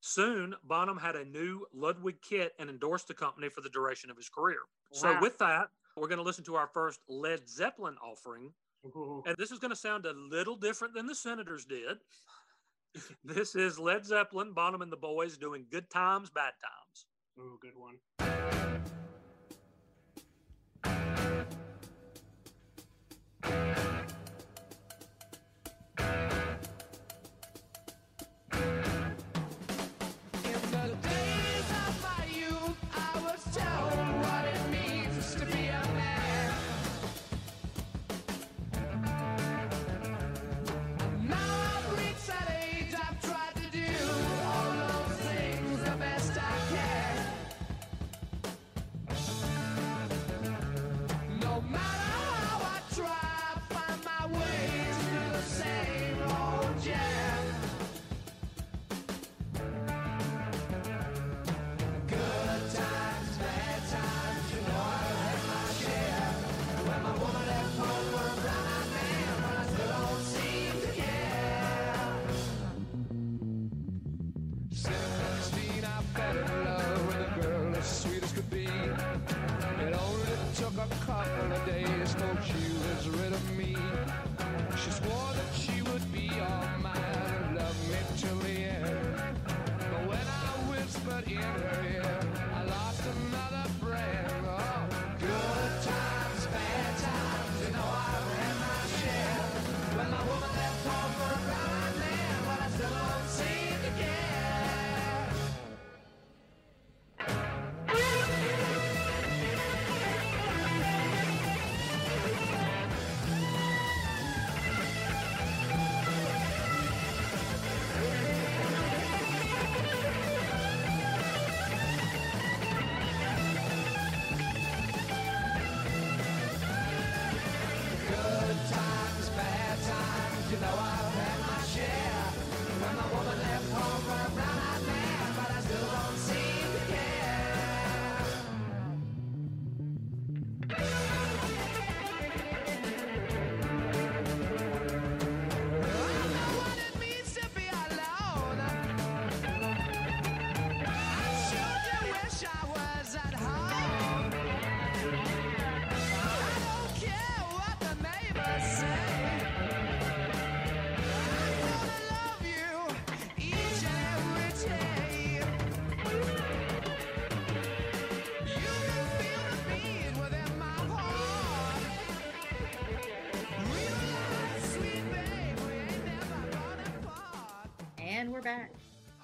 Soon, 0.00 0.56
Bonham 0.64 0.98
had 0.98 1.14
a 1.14 1.24
new 1.24 1.64
Ludwig 1.72 2.16
kit 2.20 2.52
and 2.58 2.68
endorsed 2.68 3.06
the 3.06 3.14
company 3.14 3.48
for 3.48 3.60
the 3.60 3.68
duration 3.68 4.10
of 4.10 4.16
his 4.16 4.28
career. 4.28 4.58
So, 4.92 5.16
with 5.20 5.38
that, 5.38 5.68
we're 5.96 6.08
going 6.08 6.18
to 6.18 6.24
listen 6.24 6.44
to 6.44 6.56
our 6.56 6.68
first 6.74 7.00
Led 7.08 7.48
Zeppelin 7.48 7.96
offering. 8.04 8.52
Ooh. 8.86 9.22
And 9.24 9.36
this 9.38 9.52
is 9.52 9.60
going 9.60 9.70
to 9.70 9.76
sound 9.76 10.04
a 10.04 10.12
little 10.12 10.56
different 10.56 10.94
than 10.94 11.06
the 11.06 11.14
Senators 11.14 11.64
did. 11.64 11.98
this 13.24 13.54
is 13.54 13.78
Led 13.78 14.04
Zeppelin, 14.04 14.52
Bonham 14.52 14.82
and 14.82 14.92
the 14.92 14.96
Boys 14.96 15.36
doing 15.36 15.66
Good 15.70 15.90
Times, 15.90 16.30
Bad 16.30 16.54
Times. 16.60 17.06
Ooh, 17.38 17.58
good 17.60 17.76
one. 17.76 17.98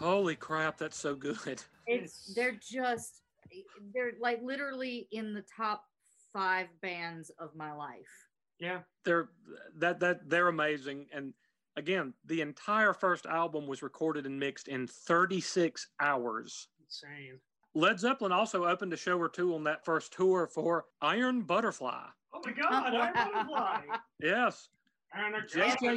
Holy 0.05 0.37
crap, 0.37 0.77
that's 0.77 0.99
so 0.99 1.15
good. 1.15 1.63
It's 1.87 2.33
they're 2.35 2.59
just 2.67 3.21
they're 3.95 4.13
like 4.19 4.41
literally 4.43 5.07
in 5.13 5.35
the 5.35 5.45
top 5.55 5.85
five 6.33 6.69
bands 6.81 7.31
of 7.39 7.55
my 7.55 7.75
life. 7.75 8.27
Yeah. 8.59 8.81
They're 9.05 9.29
that 9.77 10.01
that 10.01 10.31
they're 10.31 10.49
amazing. 10.49 11.09
And 11.13 11.35
again, 11.77 12.15
the 12.25 12.41
entire 12.41 12.95
first 12.95 13.27
album 13.27 13.67
was 13.67 13.83
recorded 13.83 14.25
and 14.25 14.41
mixed 14.41 14.69
in 14.69 14.87
36 14.87 15.89
hours. 16.01 16.69
Insane. 16.83 17.39
Led 17.75 18.01
Zeppelin 18.01 18.33
also 18.33 18.65
opened 18.65 18.95
a 18.95 18.97
show 18.97 19.19
or 19.19 19.29
two 19.29 19.55
on 19.55 19.65
that 19.65 19.85
first 19.85 20.15
tour 20.15 20.47
for 20.47 20.87
Iron 21.03 21.43
Butterfly. 21.43 22.07
Oh 22.33 22.41
my 22.47 22.53
God, 22.53 22.95
Iron 22.95 23.13
Butterfly. 23.15 23.81
Yes. 24.23 24.71
And 25.17 25.35
Just 25.49 25.79
girl- 25.79 25.97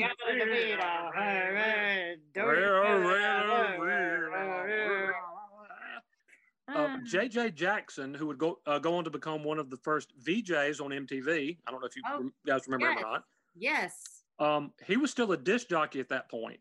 Uh, 6.69 6.97
JJ 7.05 7.55
Jackson, 7.55 8.13
who 8.13 8.27
would 8.27 8.37
go 8.37 8.59
uh, 8.65 8.77
go 8.77 8.95
on 8.97 9.05
to 9.05 9.09
become 9.09 9.41
one 9.43 9.57
of 9.57 9.69
the 9.69 9.77
first 9.77 10.11
VJs 10.21 10.81
on 10.83 10.91
MTV. 10.91 11.57
I 11.65 11.71
don't 11.71 11.79
know 11.79 11.87
if 11.87 11.95
you 11.95 12.01
Oh, 12.05 12.29
guys 12.45 12.67
remember 12.67 12.87
him 12.91 12.97
yes. 12.97 13.05
or 13.05 13.09
not. 13.11 13.23
Yes. 13.55 14.23
Um, 14.39 14.73
he 14.85 14.97
was 14.97 15.09
still 15.09 15.31
a 15.31 15.37
disc 15.37 15.69
jockey 15.69 16.01
at 16.01 16.09
that 16.09 16.29
point. 16.29 16.59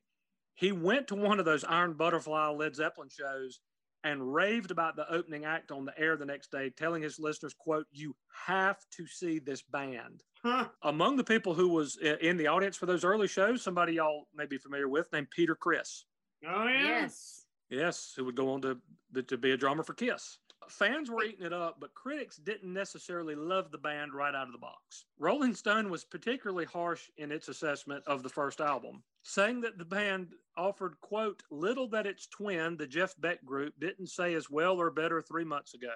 He 0.54 0.70
went 0.70 1.09
to 1.09 1.16
one 1.16 1.40
of 1.40 1.44
those 1.44 1.64
Iron 1.64 1.94
Butterfly 1.94 2.48
Led 2.50 2.76
Zeppelin 2.76 3.09
shows 3.11 3.59
and 4.04 4.32
raved 4.32 4.70
about 4.70 4.94
the 4.94 5.12
opening 5.12 5.44
act 5.44 5.72
on 5.72 5.84
the 5.84 5.98
air 5.98 6.16
the 6.16 6.24
next 6.24 6.52
day, 6.52 6.70
telling 6.70 7.02
his 7.02 7.18
listeners, 7.18 7.52
"quote 7.52 7.86
You 7.90 8.14
have 8.46 8.78
to 8.92 9.07
see 9.09 9.40
this 9.40 9.62
band." 9.62 10.22
Huh. 10.47 10.68
Among 10.82 11.16
the 11.16 11.24
people 11.24 11.55
who 11.55 11.68
was 11.68 11.99
eh, 12.03 12.16
in 12.20 12.36
the 12.36 12.47
audience 12.47 12.76
for 12.76 12.86
those 12.86 13.05
early 13.05 13.26
shows, 13.26 13.62
somebody 13.62 13.94
y'all 13.94 14.28
may 14.34 14.47
be 14.47 14.59
familiar 14.59 14.88
with, 14.88 15.12
named 15.12 15.30
Peter 15.30 15.57
Criss. 15.57 16.05
Oh 16.47 16.66
yeah. 16.68 17.01
Yes. 17.01 17.47
Yes, 17.68 18.12
who 18.16 18.24
would 18.24 18.36
go 18.36 18.53
on 18.53 18.62
to, 18.62 18.78
to 19.26 19.36
be 19.36 19.51
a 19.51 19.57
drummer 19.57 19.82
for 19.82 19.94
Kiss. 19.94 20.38
Fans 20.68 21.11
were 21.11 21.24
eating 21.24 21.44
it 21.47 21.53
up, 21.53 21.78
but 21.80 21.94
critics 21.94 22.36
didn't 22.36 22.72
necessarily 22.72 23.34
love 23.34 23.72
the 23.72 23.78
band 23.78 24.14
right 24.14 24.34
out 24.34 24.47
of 24.47 24.53
the 24.53 24.59
box. 24.59 25.07
Rolling 25.18 25.55
Stone 25.55 25.90
was 25.90 26.05
particularly 26.05 26.64
harsh 26.64 27.11
in 27.18 27.32
its 27.32 27.49
assessment 27.49 28.05
of 28.07 28.22
the 28.22 28.28
first 28.28 28.61
album, 28.61 29.03
saying 29.22 29.61
that 29.62 29.78
the 29.78 29.84
band 29.84 30.28
offered, 30.57 30.94
quote, 31.01 31.42
little 31.51 31.88
that 31.88 32.07
its 32.07 32.28
twin, 32.28 32.76
the 32.76 32.86
Jeff 32.86 33.14
Beck 33.18 33.44
group, 33.44 33.74
didn't 33.80 34.09
say 34.09 34.34
as 34.34 34.49
well 34.49 34.80
or 34.80 34.90
better 34.90 35.20
three 35.20 35.44
months 35.44 35.74
ago. 35.74 35.94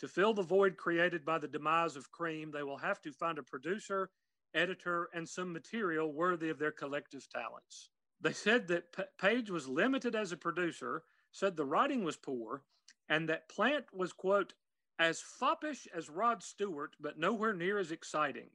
To 0.00 0.08
fill 0.08 0.34
the 0.34 0.42
void 0.42 0.76
created 0.76 1.24
by 1.24 1.38
the 1.38 1.48
demise 1.48 1.96
of 1.96 2.10
Cream, 2.10 2.50
they 2.50 2.62
will 2.62 2.78
have 2.78 3.00
to 3.02 3.12
find 3.12 3.38
a 3.38 3.42
producer, 3.42 4.10
editor, 4.54 5.08
and 5.14 5.28
some 5.28 5.52
material 5.52 6.12
worthy 6.12 6.50
of 6.50 6.58
their 6.58 6.72
collective 6.72 7.28
talents. 7.28 7.90
They 8.20 8.32
said 8.32 8.66
that 8.68 8.92
P- 8.92 9.02
Page 9.18 9.50
was 9.50 9.68
limited 9.68 10.14
as 10.14 10.32
a 10.32 10.36
producer, 10.36 11.02
said 11.32 11.56
the 11.56 11.64
writing 11.64 12.04
was 12.04 12.16
poor, 12.16 12.62
and 13.08 13.28
that 13.28 13.48
Plant 13.48 13.84
was, 13.92 14.12
quote, 14.12 14.54
as 14.98 15.20
foppish 15.20 15.86
as 15.94 16.08
Rod 16.08 16.42
Stewart, 16.42 16.96
but 17.00 17.18
nowhere 17.18 17.52
near 17.52 17.78
as 17.78 17.90
exciting. 17.90 18.50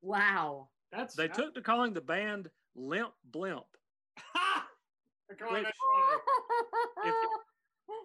Wow. 0.00 0.68
That's 0.90 1.14
They 1.14 1.28
took 1.28 1.54
to 1.54 1.62
calling 1.62 1.92
the 1.92 2.00
band 2.00 2.50
Limp 2.74 3.12
Blimp. 3.24 3.64
Ha! 4.18 4.68
They're 5.28 5.36
calling 5.36 5.64
Which- 5.64 5.74
If- 7.04 7.14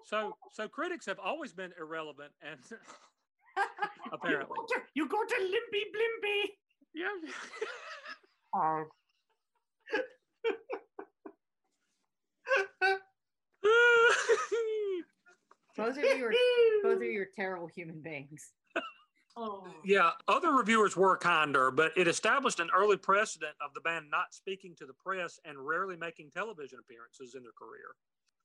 So, 0.06 0.38
so 0.52 0.68
critics 0.68 1.06
have 1.06 1.20
always 1.20 1.54
been 1.54 1.72
irrelevant, 1.80 2.32
and 2.42 2.60
apparently, 4.12 4.56
You 4.56 4.56
go 4.56 4.66
to, 4.68 4.82
you 4.94 5.08
go 5.08 5.24
to 5.24 5.36
Limpy 5.42 5.86
Blimpy. 5.94 6.52
yeah. 6.94 7.10
both 15.76 15.98
of 15.98 16.04
you 16.04 16.26
are 16.26 16.34
both 16.84 16.98
of 16.98 17.04
you 17.04 17.22
are 17.22 17.28
terrible 17.36 17.68
human 17.68 18.02
beings. 18.02 18.52
Oh. 19.40 19.68
Yeah, 19.86 20.12
other 20.28 20.52
reviewers 20.52 20.98
were 20.98 21.16
kinder, 21.16 21.70
but 21.70 21.92
it 21.96 22.08
established 22.08 22.60
an 22.60 22.70
early 22.76 22.98
precedent 22.98 23.56
of 23.64 23.72
the 23.76 23.82
band 23.82 24.08
not 24.10 24.34
speaking 24.34 24.74
to 24.78 24.88
the 24.88 24.94
press 24.94 25.40
and 25.46 25.60
rarely 25.60 25.96
making 25.96 26.32
television 26.32 26.80
appearances 26.80 27.36
in 27.36 27.44
their 27.44 27.52
career. 27.52 27.94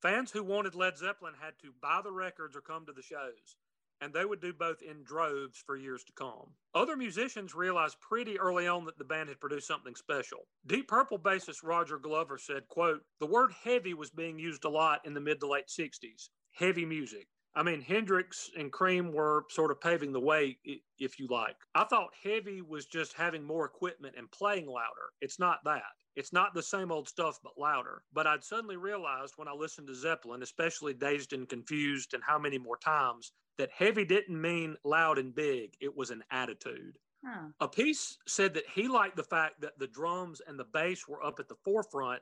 Fans 0.03 0.31
who 0.31 0.43
wanted 0.43 0.75
Led 0.75 0.97
Zeppelin 0.97 1.35
had 1.41 1.53
to 1.61 1.71
buy 1.81 2.01
the 2.03 2.11
records 2.11 2.57
or 2.57 2.61
come 2.61 2.85
to 2.85 2.91
the 2.91 3.01
shows, 3.01 3.55
and 4.01 4.13
they 4.13 4.25
would 4.25 4.41
do 4.41 4.51
both 4.51 4.81
in 4.81 5.01
droves 5.01 5.63
for 5.65 5.77
years 5.77 6.03
to 6.03 6.11
come. 6.11 6.55
Other 6.75 6.97
musicians 6.97 7.55
realized 7.55 8.01
pretty 8.01 8.37
early 8.37 8.67
on 8.67 8.83
that 8.83 8.97
the 8.97 9.05
band 9.05 9.29
had 9.29 9.39
produced 9.39 9.65
something 9.65 9.95
special. 9.95 10.39
Deep 10.67 10.89
Purple 10.89 11.17
bassist 11.17 11.63
Roger 11.63 11.97
Glover 11.97 12.37
said, 12.37 12.67
quote, 12.67 13.05
"The 13.21 13.27
word 13.27 13.53
heavy 13.53 13.93
was 13.93 14.09
being 14.09 14.37
used 14.37 14.65
a 14.65 14.69
lot 14.69 15.05
in 15.05 15.13
the 15.13 15.21
mid 15.21 15.39
to 15.39 15.47
late 15.47 15.69
60s. 15.69 16.31
Heavy 16.51 16.85
music. 16.85 17.29
I 17.55 17.63
mean, 17.63 17.79
Hendrix 17.79 18.49
and 18.57 18.73
Cream 18.73 19.13
were 19.13 19.45
sort 19.51 19.71
of 19.71 19.79
paving 19.79 20.11
the 20.11 20.19
way, 20.19 20.59
if 20.97 21.17
you 21.17 21.27
like. 21.27 21.55
I 21.73 21.85
thought 21.85 22.13
heavy 22.21 22.61
was 22.61 22.87
just 22.87 23.13
having 23.13 23.43
more 23.43 23.63
equipment 23.63 24.15
and 24.17 24.29
playing 24.29 24.67
louder. 24.67 25.13
It's 25.21 25.39
not 25.39 25.63
that. 25.63 25.93
It's 26.15 26.33
not 26.33 26.53
the 26.53 26.61
same 26.61 26.91
old 26.91 27.07
stuff, 27.07 27.39
but 27.43 27.57
louder. 27.57 28.03
But 28.13 28.27
I'd 28.27 28.43
suddenly 28.43 28.77
realized 28.77 29.33
when 29.37 29.47
I 29.47 29.53
listened 29.53 29.87
to 29.87 29.95
Zeppelin, 29.95 30.43
especially 30.43 30.93
Dazed 30.93 31.33
and 31.33 31.49
Confused 31.49 32.13
and 32.13 32.23
How 32.23 32.37
Many 32.37 32.57
More 32.57 32.77
Times, 32.77 33.31
that 33.57 33.71
heavy 33.71 34.05
didn't 34.05 34.39
mean 34.39 34.75
loud 34.83 35.17
and 35.17 35.33
big. 35.33 35.75
It 35.81 35.95
was 35.95 36.11
an 36.11 36.23
attitude. 36.31 36.97
Huh. 37.25 37.47
Appice 37.61 38.17
said 38.27 38.53
that 38.53 38.65
he 38.73 38.87
liked 38.87 39.15
the 39.15 39.23
fact 39.23 39.61
that 39.61 39.79
the 39.79 39.87
drums 39.87 40.41
and 40.45 40.59
the 40.59 40.65
bass 40.65 41.07
were 41.07 41.23
up 41.23 41.39
at 41.39 41.47
the 41.47 41.55
forefront, 41.63 42.21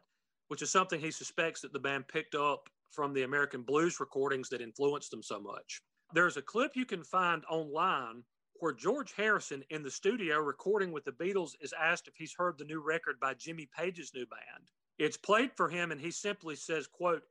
which 0.50 0.62
is 0.62 0.70
something 0.70 1.00
he 1.00 1.12
suspects 1.12 1.62
that 1.62 1.74
the 1.74 1.80
band 1.80 2.08
picked 2.08 2.36
up 2.36 2.70
from 2.92 3.14
the 3.14 3.24
American 3.24 3.64
blues 3.64 4.00
recordings 4.00 4.50
that 4.50 4.62
influenced 4.62 5.12
them 5.12 5.24
so 5.24 5.40
much. 5.40 5.82
There's 6.14 6.38
a 6.38 6.42
clip 6.42 6.76
you 6.76 6.86
can 6.86 7.04
find 7.04 7.44
online 7.50 8.24
where 8.62 8.72
George 8.72 9.14
Harrison 9.18 9.64
in 9.72 9.82
the 9.82 9.90
studio 9.90 10.38
recording 10.38 10.92
with 10.92 11.04
the 11.04 11.12
Beatles 11.12 11.54
is 11.62 11.74
asked 11.74 12.08
if 12.08 12.16
he's 12.16 12.36
heard 12.38 12.58
the 12.58 12.64
new 12.64 12.80
record 12.80 13.20
by 13.20 13.34
Jimmy 13.34 13.68
Page's 13.76 14.12
new 14.14 14.26
band. 14.28 14.70
It's 15.00 15.18
played 15.18 15.52
for 15.58 15.68
him 15.68 15.92
and 15.92 16.00
he 16.00 16.12
simply 16.12 16.56
says, 16.56 16.86
quote, 16.86 17.24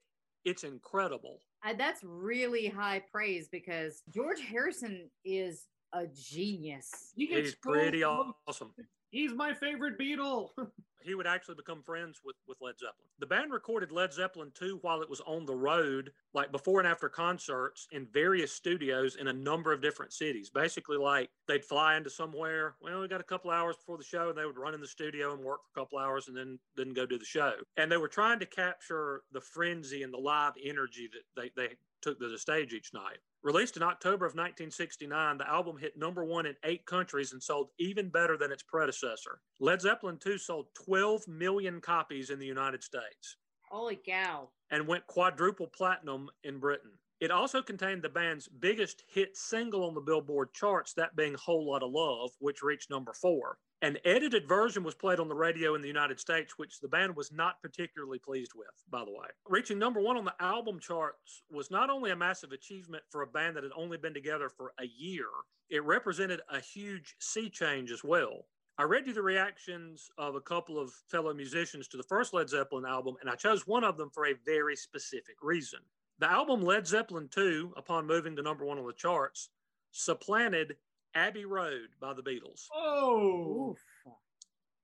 it's 0.44 0.64
incredible. 0.64 1.38
I, 1.62 1.74
that's 1.74 2.02
really 2.02 2.66
high 2.66 3.04
praise 3.12 3.48
because 3.48 4.02
George 4.12 4.40
Harrison 4.40 5.08
is 5.24 5.66
a 5.92 6.06
genius. 6.08 6.90
He 7.14 7.28
gets 7.28 7.50
He's 7.50 7.54
pretty 7.54 8.02
awesome. 8.02 8.72
He's 9.10 9.32
my 9.34 9.52
favorite 9.52 9.98
Beatle. 9.98 10.50
he 11.02 11.14
would 11.14 11.26
actually 11.26 11.56
become 11.56 11.82
friends 11.82 12.20
with, 12.24 12.36
with 12.46 12.58
Led 12.60 12.78
Zeppelin. 12.78 13.08
The 13.18 13.26
band 13.26 13.52
recorded 13.52 13.90
Led 13.90 14.12
Zeppelin 14.12 14.52
2 14.54 14.78
while 14.82 15.02
it 15.02 15.10
was 15.10 15.20
on 15.22 15.46
the 15.46 15.54
road, 15.54 16.12
like 16.34 16.52
before 16.52 16.78
and 16.78 16.88
after 16.88 17.08
concerts 17.08 17.88
in 17.92 18.06
various 18.12 18.52
studios 18.52 19.16
in 19.16 19.28
a 19.28 19.32
number 19.32 19.72
of 19.72 19.82
different 19.82 20.12
cities. 20.12 20.50
Basically, 20.50 20.96
like 20.96 21.30
they'd 21.48 21.64
fly 21.64 21.96
into 21.96 22.10
somewhere, 22.10 22.76
well, 22.80 23.00
we 23.00 23.08
got 23.08 23.20
a 23.20 23.24
couple 23.24 23.50
hours 23.50 23.76
before 23.76 23.98
the 23.98 24.04
show, 24.04 24.28
and 24.28 24.38
they 24.38 24.46
would 24.46 24.58
run 24.58 24.74
in 24.74 24.80
the 24.80 24.86
studio 24.86 25.32
and 25.32 25.42
work 25.42 25.60
for 25.64 25.80
a 25.80 25.84
couple 25.84 25.98
hours 25.98 26.28
and 26.28 26.36
then 26.36 26.58
then 26.76 26.90
go 26.90 27.06
do 27.06 27.18
the 27.18 27.24
show. 27.24 27.54
And 27.76 27.90
they 27.90 27.96
were 27.96 28.08
trying 28.08 28.38
to 28.40 28.46
capture 28.46 29.22
the 29.32 29.40
frenzy 29.40 30.02
and 30.02 30.12
the 30.12 30.18
live 30.18 30.54
energy 30.64 31.08
that 31.12 31.40
they, 31.40 31.50
they 31.56 31.74
took 32.02 32.20
to 32.20 32.28
the 32.28 32.38
stage 32.38 32.72
each 32.72 32.92
night. 32.94 33.18
Released 33.42 33.76
in 33.78 33.82
October 33.82 34.26
of 34.26 34.32
1969, 34.32 35.38
the 35.38 35.48
album 35.48 35.78
hit 35.78 35.96
number 35.96 36.24
one 36.24 36.44
in 36.44 36.56
eight 36.62 36.84
countries 36.84 37.32
and 37.32 37.42
sold 37.42 37.70
even 37.78 38.10
better 38.10 38.36
than 38.36 38.52
its 38.52 38.62
predecessor. 38.62 39.40
Led 39.58 39.80
Zeppelin 39.80 40.18
II 40.24 40.36
sold 40.36 40.66
12 40.84 41.26
million 41.26 41.80
copies 41.80 42.28
in 42.28 42.38
the 42.38 42.46
United 42.46 42.82
States 42.82 43.36
Holy 43.70 43.96
cow. 43.96 44.50
and 44.70 44.86
went 44.86 45.06
quadruple 45.06 45.68
platinum 45.68 46.28
in 46.44 46.58
Britain. 46.58 46.90
It 47.20 47.30
also 47.30 47.60
contained 47.60 48.02
the 48.02 48.08
band's 48.08 48.48
biggest 48.48 49.04
hit 49.06 49.36
single 49.36 49.84
on 49.84 49.94
the 49.94 50.00
Billboard 50.00 50.54
charts, 50.54 50.94
that 50.94 51.16
being 51.16 51.34
Whole 51.34 51.70
Lotta 51.70 51.84
Love, 51.84 52.30
which 52.38 52.62
reached 52.62 52.88
number 52.88 53.12
four. 53.12 53.58
An 53.82 53.98
edited 54.06 54.48
version 54.48 54.82
was 54.82 54.94
played 54.94 55.20
on 55.20 55.28
the 55.28 55.34
radio 55.34 55.74
in 55.74 55.82
the 55.82 55.88
United 55.88 56.18
States, 56.18 56.56
which 56.56 56.80
the 56.80 56.88
band 56.88 57.14
was 57.14 57.30
not 57.30 57.60
particularly 57.60 58.18
pleased 58.18 58.52
with, 58.54 58.68
by 58.90 59.04
the 59.04 59.10
way. 59.10 59.26
Reaching 59.46 59.78
number 59.78 60.00
one 60.00 60.16
on 60.16 60.24
the 60.24 60.34
album 60.40 60.80
charts 60.80 61.42
was 61.50 61.70
not 61.70 61.90
only 61.90 62.10
a 62.10 62.16
massive 62.16 62.52
achievement 62.52 63.04
for 63.10 63.20
a 63.20 63.26
band 63.26 63.54
that 63.56 63.64
had 63.64 63.72
only 63.76 63.98
been 63.98 64.14
together 64.14 64.48
for 64.48 64.72
a 64.80 64.86
year, 64.86 65.28
it 65.68 65.84
represented 65.84 66.40
a 66.50 66.58
huge 66.58 67.16
sea 67.20 67.50
change 67.50 67.90
as 67.90 68.02
well. 68.02 68.46
I 68.78 68.84
read 68.84 69.06
you 69.06 69.12
the 69.12 69.20
reactions 69.20 70.10
of 70.16 70.36
a 70.36 70.40
couple 70.40 70.78
of 70.78 70.90
fellow 71.10 71.34
musicians 71.34 71.86
to 71.88 71.98
the 71.98 72.02
first 72.02 72.32
Led 72.32 72.48
Zeppelin 72.48 72.86
album, 72.86 73.16
and 73.20 73.28
I 73.28 73.34
chose 73.34 73.66
one 73.66 73.84
of 73.84 73.98
them 73.98 74.08
for 74.08 74.26
a 74.26 74.34
very 74.46 74.74
specific 74.74 75.36
reason. 75.42 75.80
The 76.20 76.30
album 76.30 76.60
Led 76.60 76.86
Zeppelin 76.86 77.30
II, 77.34 77.70
upon 77.78 78.06
moving 78.06 78.36
to 78.36 78.42
number 78.42 78.66
one 78.66 78.78
on 78.78 78.86
the 78.86 78.92
charts, 78.92 79.48
supplanted 79.90 80.76
Abbey 81.14 81.46
Road 81.46 81.88
by 81.98 82.12
the 82.12 82.22
Beatles. 82.22 82.66
Oh. 82.74 83.70
Oof. 83.70 83.78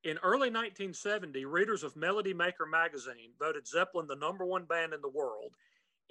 In 0.02 0.16
early 0.22 0.48
1970, 0.48 1.44
readers 1.44 1.82
of 1.82 1.94
Melody 1.94 2.32
Maker 2.32 2.64
magazine 2.64 3.32
voted 3.38 3.66
Zeppelin 3.66 4.06
the 4.06 4.16
number 4.16 4.46
one 4.46 4.64
band 4.64 4.94
in 4.94 5.02
the 5.02 5.10
world, 5.10 5.56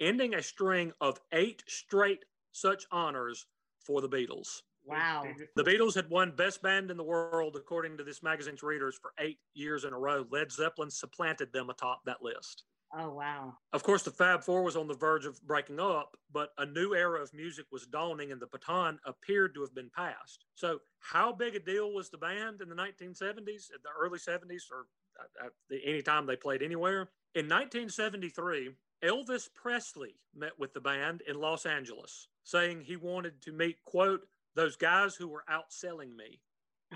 ending 0.00 0.34
a 0.34 0.42
string 0.42 0.92
of 1.00 1.20
eight 1.32 1.64
straight 1.66 2.24
such 2.52 2.84
honors 2.92 3.46
for 3.80 4.00
the 4.00 4.08
Beatles. 4.08 4.62
Wow. 4.84 5.24
The 5.56 5.64
Beatles 5.64 5.96
had 5.96 6.08
won 6.08 6.36
Best 6.36 6.62
Band 6.62 6.92
in 6.92 6.96
the 6.96 7.02
World, 7.02 7.56
according 7.56 7.96
to 7.96 8.04
this 8.04 8.22
magazine's 8.22 8.62
readers, 8.62 8.96
for 9.02 9.12
eight 9.18 9.40
years 9.54 9.82
in 9.84 9.92
a 9.92 9.98
row. 9.98 10.24
Led 10.30 10.52
Zeppelin 10.52 10.90
supplanted 10.90 11.52
them 11.52 11.68
atop 11.68 12.04
that 12.04 12.22
list. 12.22 12.62
Oh 12.94 13.10
wow. 13.10 13.54
Of 13.72 13.82
course, 13.82 14.02
the 14.02 14.10
Fab 14.10 14.44
Four 14.44 14.62
was 14.62 14.76
on 14.76 14.86
the 14.86 14.94
verge 14.94 15.26
of 15.26 15.42
breaking 15.42 15.80
up, 15.80 16.16
but 16.32 16.50
a 16.58 16.66
new 16.66 16.94
era 16.94 17.20
of 17.20 17.34
music 17.34 17.66
was 17.72 17.86
dawning 17.86 18.32
and 18.32 18.40
the 18.40 18.46
baton 18.46 18.98
appeared 19.04 19.54
to 19.54 19.60
have 19.62 19.74
been 19.74 19.90
passed. 19.94 20.44
So, 20.54 20.80
how 21.00 21.32
big 21.32 21.56
a 21.56 21.60
deal 21.60 21.92
was 21.92 22.10
the 22.10 22.18
band 22.18 22.60
in 22.60 22.68
the 22.68 22.74
1970s, 22.76 23.68
the 23.68 23.90
early 23.98 24.18
70s, 24.18 24.62
or 24.70 24.86
uh, 25.20 25.46
uh, 25.46 25.76
any 25.84 26.02
time 26.02 26.26
they 26.26 26.36
played 26.36 26.62
anywhere? 26.62 27.08
In 27.34 27.46
1973, 27.48 28.70
Elvis 29.04 29.48
Presley 29.54 30.14
met 30.34 30.58
with 30.58 30.72
the 30.72 30.80
band 30.80 31.22
in 31.28 31.40
Los 31.40 31.66
Angeles, 31.66 32.28
saying 32.44 32.80
he 32.80 32.96
wanted 32.96 33.42
to 33.42 33.52
meet, 33.52 33.84
quote, 33.84 34.26
those 34.54 34.76
guys 34.76 35.14
who 35.14 35.28
were 35.28 35.44
outselling 35.50 36.16
me. 36.16 36.40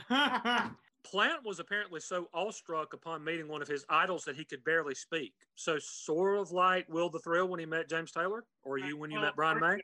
Plant 1.05 1.45
was 1.45 1.59
apparently 1.61 2.01
so 2.01 2.29
awestruck 2.35 2.93
upon 2.93 3.25
meeting 3.25 3.49
one 3.49 3.63
of 3.63 3.69
his 3.69 3.85
idols 3.89 4.25
that 4.25 4.37
he 4.37 4.45
could 4.45 4.63
barely 4.65 4.95
speak. 4.95 5.33
So, 5.55 5.79
sort 5.79 6.39
of 6.39 6.53
like 6.53 6.87
Will 6.89 7.11
the 7.11 7.19
Thrill 7.21 7.49
when 7.49 7.59
he 7.59 7.67
met 7.67 7.89
James 7.89 8.13
Taylor, 8.13 8.45
or 8.63 8.79
you 8.79 8.97
when 8.97 9.11
you 9.11 9.21
met 9.21 9.35
Brian 9.35 9.61
May. 9.61 9.79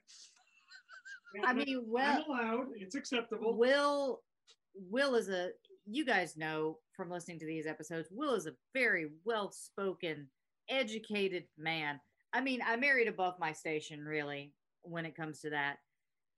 I 1.45 1.53
mean, 1.53 1.85
well, 1.87 2.25
I'm 2.29 2.31
allowed. 2.31 2.67
It's 2.77 2.95
acceptable. 2.95 3.57
Will 3.57 4.21
Will 4.91 5.15
is 5.15 5.29
a 5.29 5.51
you 5.87 6.05
guys 6.05 6.37
know 6.37 6.79
from 6.93 7.11
listening 7.11 7.39
to 7.39 7.47
these 7.47 7.67
episodes, 7.67 8.09
Will 8.11 8.35
is 8.35 8.47
a 8.47 8.55
very 8.75 9.11
well 9.25 9.53
spoken, 9.53 10.29
educated 10.69 11.45
man. 11.57 12.01
I 12.33 12.41
mean, 12.41 12.61
I 12.67 12.77
married 12.77 13.09
above 13.09 13.39
my 13.39 13.53
station, 13.53 14.05
really, 14.05 14.53
when 14.83 15.07
it 15.07 15.17
comes 15.17 15.41
to 15.41 15.51
that. 15.51 15.77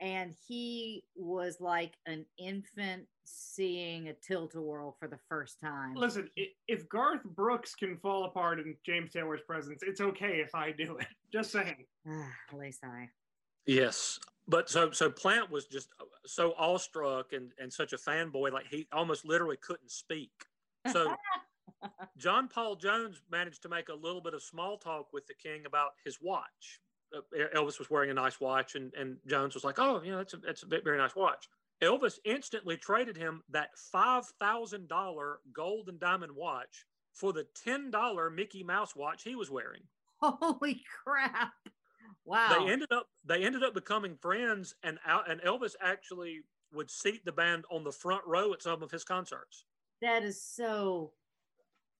And 0.01 0.35
he 0.47 1.05
was 1.17 1.57
like 1.61 1.95
an 2.07 2.25
infant 2.39 3.07
seeing 3.29 4.09
a 4.09 4.13
tilt 4.13 4.55
a 4.55 4.61
whirl 4.61 4.97
for 4.99 5.09
the 5.09 5.19
first 5.29 5.61
time. 5.61 5.95
Listen, 5.95 6.31
if 6.69 6.89
Garth 6.89 7.25
Brooks 7.25 7.75
can 7.75 7.97
fall 7.97 8.25
apart 8.25 8.61
in 8.61 8.77
James 8.85 9.13
Taylor's 9.13 9.41
presence, 9.47 9.83
it's 9.83 10.01
okay 10.01 10.41
if 10.41 10.55
I 10.55 10.73
do 10.73 10.97
it. 10.99 11.09
Just 11.33 11.51
saying. 11.51 11.85
Ah, 12.09 12.33
at 12.53 12.59
least 12.59 12.85
I. 12.85 13.09
Yes, 13.67 14.19
but 14.47 14.71
so 14.71 14.91
so 14.93 15.11
Plant 15.11 15.51
was 15.51 15.67
just 15.67 15.91
uh, 16.01 16.05
so 16.25 16.55
awestruck 16.57 17.35
and 17.35 17.53
and 17.61 17.71
such 17.71 17.93
a 17.93 17.99
fanboy, 17.99 18.51
like 18.51 18.67
he 18.71 18.87
almost 18.93 19.27
literally 19.27 19.59
couldn't 19.59 19.91
speak. 19.91 20.31
So 20.91 21.15
John 22.17 22.49
Paul 22.49 22.77
Jones 22.77 23.21
managed 23.31 23.61
to 23.63 23.69
make 23.69 23.91
a 23.91 23.95
little 23.95 24.23
bit 24.23 24.33
of 24.33 24.43
small 24.43 24.79
talk 24.79 25.13
with 25.13 25.27
the 25.27 25.35
king 25.35 25.67
about 25.67 25.91
his 26.03 26.19
watch. 26.23 26.81
Uh, 27.15 27.21
Elvis 27.55 27.79
was 27.79 27.91
wearing 27.91 28.11
a 28.11 28.15
nice 28.15 28.41
watch, 28.41 28.75
and 28.75 28.95
and 28.95 29.19
Jones 29.27 29.55
was 29.55 29.65
like, 29.65 29.79
"Oh, 29.79 30.01
you 30.03 30.13
know, 30.13 30.19
that's 30.19 30.33
a 30.33 30.39
that's 30.39 30.63
a 30.63 30.67
very 30.67 30.97
nice 30.97 31.15
watch." 31.15 31.47
Elvis 31.83 32.19
instantly 32.25 32.77
traded 32.77 33.17
him 33.17 33.43
that 33.51 33.71
five 33.77 34.27
thousand 34.41 34.89
dollar 34.89 35.41
gold 35.53 35.89
and 35.89 36.01
diamond 36.01 36.33
watch 36.33 36.87
for 37.13 37.33
the 37.33 37.47
$10 37.67 38.35
Mickey 38.35 38.63
Mouse 38.63 38.95
watch 38.95 39.25
he 39.25 39.35
was 39.35 39.51
wearing. 39.51 39.83
Holy 40.21 40.83
crap! 41.05 41.53
Wow. 42.25 42.65
They 42.65 42.73
ended 42.73 42.93
up 42.93 43.07
they 43.25 43.45
ended 43.45 43.63
up 43.63 43.75
becoming 43.75 44.17
friends 44.17 44.75
and 44.83 44.99
out 45.07 45.31
and 45.31 45.41
Elvis 45.43 45.75
actually 45.81 46.41
would 46.73 46.91
seat 46.91 47.25
the 47.25 47.33
band 47.33 47.65
on 47.71 47.85
the 47.85 47.93
front 47.93 48.23
row 48.27 48.53
at 48.53 48.63
some 48.63 48.83
of 48.83 48.91
his 48.91 49.05
concerts. 49.05 49.65
That 50.03 50.23
is 50.23 50.43
so. 50.43 51.13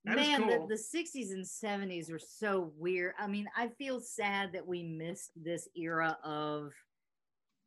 That 0.05 0.17
is 0.17 0.27
Man, 0.27 0.43
cool. 0.43 0.67
the, 0.67 0.75
the 0.75 0.81
60s 0.81 1.31
and 1.31 1.45
70s 1.45 2.09
were 2.09 2.19
so 2.19 2.71
weird. 2.77 3.13
I 3.19 3.27
mean, 3.27 3.49
I 3.57 3.67
feel 3.67 3.99
sad 3.99 4.53
that 4.53 4.65
we 4.65 4.81
missed 4.81 5.31
this 5.35 5.67
era 5.75 6.17
of 6.23 6.71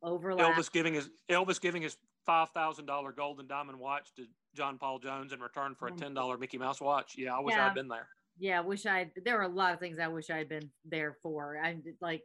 overlap. 0.03 0.55
Elvis 0.55 0.71
giving 0.71 0.93
his 0.93 1.09
Elvis 1.29 1.59
giving 1.59 1.81
his 1.81 1.97
five 2.25 2.49
thousand 2.51 2.85
dollar 2.85 3.11
golden 3.11 3.47
diamond 3.47 3.79
watch 3.79 4.13
to 4.15 4.25
John 4.55 4.77
Paul 4.77 4.99
Jones 4.99 5.33
in 5.33 5.39
return 5.39 5.75
for 5.75 5.87
a 5.87 5.91
Mm. 5.91 5.97
ten 5.97 6.13
dollar 6.13 6.37
Mickey 6.37 6.57
Mouse 6.57 6.79
watch. 6.81 7.15
Yeah, 7.17 7.35
I 7.35 7.39
wish 7.39 7.55
Yeah. 7.55 7.67
I'd 7.67 7.73
been 7.75 7.87
there. 7.87 8.07
Yeah, 8.37 8.57
I 8.59 8.61
wish 8.61 8.85
I. 8.85 9.11
There 9.23 9.35
were 9.37 9.43
a 9.43 9.47
lot 9.47 9.73
of 9.73 9.79
things 9.79 9.99
I 9.99 10.07
wish 10.07 10.29
I 10.29 10.37
had 10.37 10.49
been 10.49 10.69
there 10.85 11.17
for. 11.21 11.57
I 11.63 11.77
like 12.01 12.23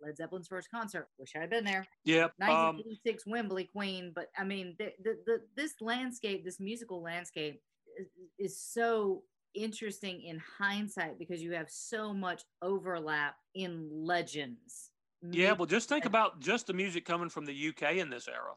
Led 0.00 0.16
Zeppelin's 0.16 0.48
first 0.48 0.70
concert. 0.70 1.08
Wish 1.18 1.32
I 1.36 1.40
had 1.40 1.50
been 1.50 1.64
there. 1.64 1.86
Yep. 2.04 2.32
Um, 2.40 2.48
1986 2.48 3.26
Wembley 3.26 3.64
Queen. 3.64 4.12
But 4.14 4.28
I 4.38 4.44
mean, 4.44 4.76
the, 4.78 4.92
the, 5.02 5.18
the 5.26 5.40
this 5.56 5.74
landscape, 5.80 6.44
this 6.44 6.60
musical 6.60 7.02
landscape, 7.02 7.60
is, 7.98 8.08
is 8.38 8.58
so 8.60 9.22
interesting 9.54 10.22
in 10.22 10.40
hindsight 10.58 11.18
because 11.18 11.42
you 11.42 11.52
have 11.52 11.70
so 11.70 12.12
much 12.12 12.42
overlap 12.62 13.36
in 13.54 13.88
legends. 13.92 14.90
Yeah, 15.30 15.52
well, 15.52 15.66
just 15.66 15.88
think 15.88 16.04
about 16.04 16.40
just 16.40 16.66
the 16.66 16.72
music 16.72 17.04
coming 17.04 17.28
from 17.28 17.44
the 17.44 17.68
UK 17.68 17.96
in 17.96 18.10
this 18.10 18.28
era. 18.28 18.52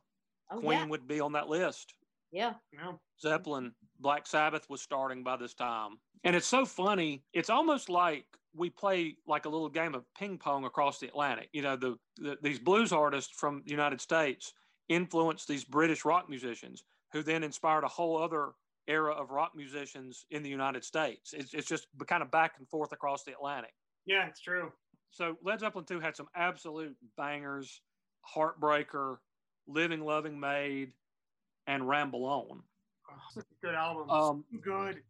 oh, 0.51 0.59
Queen 0.59 0.79
yeah, 0.79 0.85
would 0.85 1.07
be 1.07 1.19
on 1.19 1.31
that 1.33 1.49
list. 1.49 1.93
yeah. 2.31 2.53
No. 2.73 2.99
Zeppelin, 3.19 3.73
Black 3.99 4.27
Sabbath 4.27 4.69
was 4.69 4.81
starting 4.81 5.23
by 5.23 5.37
this 5.37 5.53
time. 5.53 5.97
And 6.23 6.35
it's 6.35 6.47
so 6.47 6.65
funny. 6.65 7.23
It's 7.33 7.49
almost 7.49 7.89
like 7.89 8.25
we 8.55 8.69
play 8.69 9.15
like 9.27 9.45
a 9.45 9.49
little 9.49 9.69
game 9.69 9.95
of 9.95 10.03
ping 10.17 10.37
pong 10.37 10.65
across 10.65 10.99
the 10.99 11.07
Atlantic. 11.07 11.49
You 11.53 11.61
know, 11.61 11.75
the, 11.75 11.97
the 12.17 12.37
these 12.41 12.59
blues 12.59 12.91
artists 12.91 13.33
from 13.35 13.63
the 13.65 13.71
United 13.71 14.01
States 14.01 14.53
influenced 14.89 15.47
these 15.47 15.63
British 15.63 16.05
rock 16.05 16.29
musicians 16.29 16.83
who 17.13 17.23
then 17.23 17.43
inspired 17.43 17.83
a 17.83 17.87
whole 17.87 18.21
other 18.21 18.51
era 18.87 19.13
of 19.13 19.31
rock 19.31 19.51
musicians 19.55 20.25
in 20.31 20.43
the 20.43 20.49
United 20.49 20.83
States. 20.83 21.33
It's, 21.33 21.53
it's 21.53 21.67
just 21.67 21.87
kind 22.07 22.23
of 22.23 22.31
back 22.31 22.53
and 22.57 22.67
forth 22.67 22.91
across 22.91 23.23
the 23.23 23.33
Atlantic. 23.33 23.73
Yeah, 24.05 24.27
it's 24.27 24.41
true. 24.41 24.71
So 25.11 25.37
Led 25.43 25.59
Zeppelin 25.59 25.85
2 25.85 25.99
had 25.99 26.15
some 26.15 26.27
absolute 26.35 26.95
bangers, 27.17 27.81
Heartbreaker, 28.35 29.17
Living, 29.67 30.01
Loving, 30.01 30.39
Maid, 30.39 30.91
and 31.65 31.87
Ramble 31.87 32.25
On. 32.25 32.63
Oh, 33.09 33.15
such 33.33 33.45
a 33.45 33.65
good 33.65 33.75
album. 33.75 34.09
Um, 34.09 34.45
good. 34.61 35.01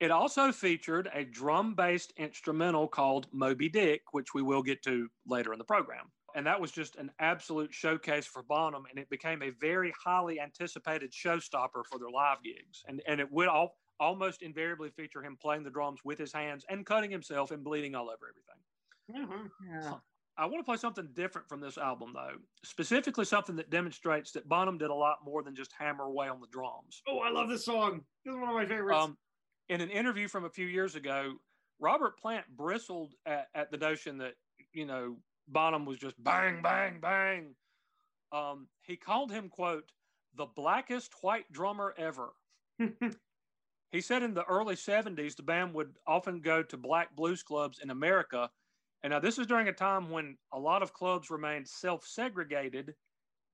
It 0.00 0.10
also 0.10 0.52
featured 0.52 1.10
a 1.12 1.24
drum 1.24 1.74
based 1.74 2.12
instrumental 2.16 2.86
called 2.86 3.26
Moby 3.32 3.68
Dick, 3.68 4.02
which 4.12 4.32
we 4.32 4.42
will 4.42 4.62
get 4.62 4.82
to 4.84 5.08
later 5.26 5.52
in 5.52 5.58
the 5.58 5.64
program. 5.64 6.10
And 6.34 6.46
that 6.46 6.60
was 6.60 6.70
just 6.70 6.96
an 6.96 7.10
absolute 7.18 7.72
showcase 7.72 8.26
for 8.26 8.42
Bonham, 8.42 8.84
and 8.88 8.98
it 8.98 9.08
became 9.10 9.42
a 9.42 9.50
very 9.50 9.92
highly 10.04 10.40
anticipated 10.40 11.10
showstopper 11.10 11.84
for 11.90 11.98
their 11.98 12.10
live 12.10 12.42
gigs. 12.44 12.84
And, 12.86 13.02
and 13.08 13.18
it 13.18 13.32
would 13.32 13.48
all, 13.48 13.76
almost 13.98 14.42
invariably 14.42 14.90
feature 14.90 15.22
him 15.22 15.36
playing 15.40 15.64
the 15.64 15.70
drums 15.70 16.00
with 16.04 16.18
his 16.18 16.32
hands 16.32 16.64
and 16.68 16.86
cutting 16.86 17.10
himself 17.10 17.50
and 17.50 17.64
bleeding 17.64 17.94
all 17.94 18.04
over 18.04 18.28
everything. 18.28 18.62
Mhm. 19.10 19.50
Yeah. 19.66 20.00
I 20.36 20.46
want 20.46 20.60
to 20.60 20.64
play 20.64 20.76
something 20.76 21.12
different 21.14 21.48
from 21.48 21.60
this 21.60 21.76
album, 21.78 22.12
though, 22.12 22.38
specifically 22.64 23.24
something 23.24 23.56
that 23.56 23.70
demonstrates 23.70 24.30
that 24.32 24.48
Bonham 24.48 24.78
did 24.78 24.90
a 24.90 24.94
lot 24.94 25.24
more 25.24 25.42
than 25.42 25.56
just 25.56 25.72
hammer 25.72 26.04
away 26.04 26.28
on 26.28 26.40
the 26.40 26.46
drums. 26.46 27.02
Oh, 27.08 27.18
I 27.18 27.30
love 27.30 27.48
this 27.48 27.64
song. 27.64 28.06
This 28.24 28.32
is 28.32 28.38
one 28.38 28.48
of 28.48 28.54
my 28.54 28.66
favorites. 28.66 29.04
Um, 29.04 29.18
in 29.68 29.80
an 29.80 29.90
interview 29.90 30.28
from 30.28 30.44
a 30.44 30.50
few 30.50 30.66
years 30.66 30.94
ago, 30.94 31.38
Robert 31.80 32.18
Plant 32.18 32.46
bristled 32.56 33.14
at, 33.26 33.48
at 33.54 33.70
the 33.70 33.78
notion 33.78 34.18
that 34.18 34.36
you 34.72 34.86
know 34.86 35.20
Bonham 35.48 35.84
was 35.86 35.98
just 35.98 36.22
bang, 36.22 36.62
bang, 36.62 37.00
bang. 37.00 37.56
Um, 38.30 38.68
he 38.82 38.96
called 38.96 39.32
him 39.32 39.48
quote 39.48 39.90
the 40.34 40.46
blackest 40.46 41.14
white 41.22 41.50
drummer 41.50 41.94
ever. 41.96 42.34
He 43.90 44.00
said 44.02 44.22
in 44.22 44.34
the 44.34 44.44
early 44.44 44.76
70s, 44.76 45.36
the 45.36 45.42
band 45.42 45.74
would 45.74 45.98
often 46.06 46.40
go 46.42 46.62
to 46.62 46.76
black 46.76 47.16
blues 47.16 47.42
clubs 47.42 47.78
in 47.78 47.90
America. 47.90 48.50
And 49.02 49.12
now, 49.12 49.20
this 49.20 49.38
is 49.38 49.46
during 49.46 49.68
a 49.68 49.72
time 49.72 50.10
when 50.10 50.36
a 50.52 50.58
lot 50.58 50.82
of 50.82 50.92
clubs 50.92 51.30
remained 51.30 51.68
self 51.68 52.06
segregated, 52.06 52.94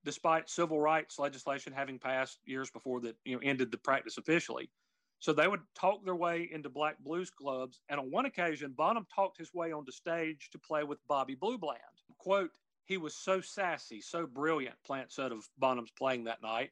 despite 0.05 0.49
civil 0.49 0.80
rights 0.80 1.18
legislation 1.18 1.72
having 1.72 1.99
passed 1.99 2.38
years 2.45 2.70
before 2.70 3.01
that 3.03 3.16
you 3.24 3.36
know, 3.36 3.40
ended 3.42 3.70
the 3.70 3.78
practice 3.78 4.16
officially. 4.16 4.70
So 5.18 5.32
they 5.32 5.49
would 5.49 5.62
talk 5.74 6.05
their 6.05 6.16
way 6.16 6.49
into 6.53 6.68
black 6.68 6.99
blues 6.99 7.30
clubs. 7.30 7.80
And 7.88 7.99
on 8.01 8.11
one 8.11 8.26
occasion, 8.26 8.74
Bonham 8.76 9.07
talked 9.14 9.38
his 9.38 9.55
way 9.55 9.72
onto 9.72 9.92
stage 9.92 10.51
to 10.51 10.59
play 10.59 10.84
with 10.84 10.99
Bobby 11.07 11.34
Blue 11.34 11.57
Bland. 11.57 11.80
Quote, 12.18 12.51
he 12.84 12.99
was 12.99 13.14
so 13.14 13.40
sassy, 13.40 14.01
so 14.01 14.26
brilliant, 14.26 14.76
Plant 14.84 15.11
said 15.11 15.32
of 15.32 15.49
Bonham's 15.57 15.90
playing 15.90 16.24
that 16.24 16.42
night. 16.42 16.70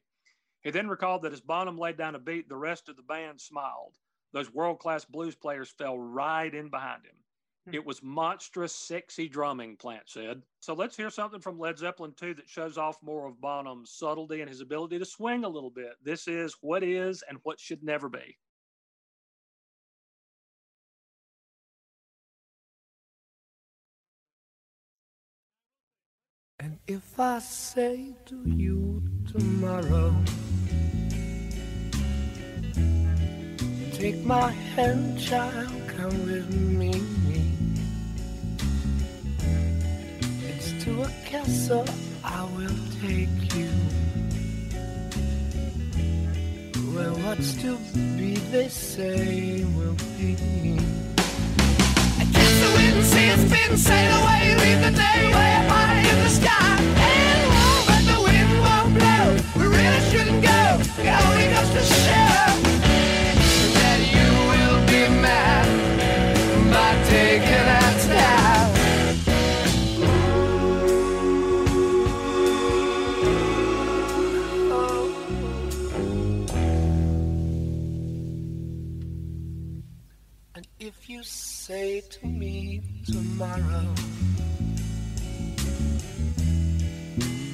He 0.61 0.69
then 0.69 0.87
recalled 0.87 1.23
that 1.23 1.33
as 1.33 1.41
Bonham 1.41 1.77
laid 1.77 1.97
down 1.97 2.15
a 2.15 2.19
beat, 2.19 2.47
the 2.47 2.55
rest 2.55 2.87
of 2.87 2.95
the 2.95 3.01
band 3.01 3.41
smiled. 3.41 3.97
Those 4.31 4.53
world 4.53 4.79
class 4.79 5.05
blues 5.05 5.35
players 5.35 5.69
fell 5.71 5.97
right 5.97 6.53
in 6.53 6.69
behind 6.69 7.05
him. 7.05 7.15
Hmm. 7.67 7.75
It 7.75 7.85
was 7.85 8.03
monstrous, 8.03 8.75
sexy 8.75 9.29
drumming, 9.29 9.77
Plant 9.77 10.03
said. 10.07 10.41
So 10.59 10.73
let's 10.73 10.97
hear 10.97 11.09
something 11.09 11.39
from 11.39 11.59
Led 11.59 11.77
Zeppelin 11.77 12.13
2 12.17 12.33
that 12.35 12.49
shows 12.49 12.77
off 12.77 13.01
more 13.01 13.27
of 13.27 13.39
Bonham's 13.39 13.91
subtlety 13.91 14.41
and 14.41 14.49
his 14.49 14.61
ability 14.61 14.99
to 14.99 15.05
swing 15.05 15.45
a 15.45 15.49
little 15.49 15.69
bit. 15.69 15.93
This 16.03 16.27
is 16.27 16.57
What 16.61 16.83
Is 16.83 17.23
and 17.27 17.39
What 17.43 17.59
Should 17.59 17.83
Never 17.83 18.09
Be. 18.09 18.37
And 26.59 26.79
if 26.87 27.19
I 27.19 27.39
say 27.39 28.15
to 28.25 28.41
you 28.45 29.03
tomorrow, 29.29 30.15
take 33.91 34.23
my 34.23 34.49
hand, 34.49 35.19
child, 35.19 35.73
come 35.89 36.25
with 36.25 36.49
me. 36.55 37.52
To 40.83 41.01
a 41.01 41.09
castle 41.23 41.85
I 42.25 42.43
will 42.57 42.75
take 42.99 43.55
you. 43.55 43.69
Where 46.91 47.13
what's 47.23 47.53
to 47.61 47.77
be, 48.17 48.35
they 48.51 48.67
say, 48.67 49.63
will 49.77 49.95
be. 50.17 50.35
I 52.19 52.25
kiss 52.33 52.53
the 52.63 52.69
wind 52.75 52.97
its 52.99 53.11
spin, 53.47 53.77
sail 53.77 54.11
away, 54.23 54.55
leave 54.63 54.81
the 54.83 54.91
day 54.91 55.19
way 55.33 55.51
up 55.55 55.71
high 55.71 55.99
in 56.11 56.17
the 56.25 56.29
sky. 56.39 56.75
And 57.15 57.43
warm, 57.55 57.83
but 57.87 58.03
the 58.11 58.19
wind 58.27 58.51
won't 58.65 58.91
blow. 58.99 59.25
We 59.55 59.65
really 59.77 60.01
shouldn't 60.11 60.41
go. 60.43 60.61
It 61.01 61.13
only 61.23 61.47
goes 61.55 61.69
to 61.77 61.83
show 61.93 62.72
say 81.67 82.01
to 82.09 82.25
me 82.25 82.81
tomorrow, 83.05 83.87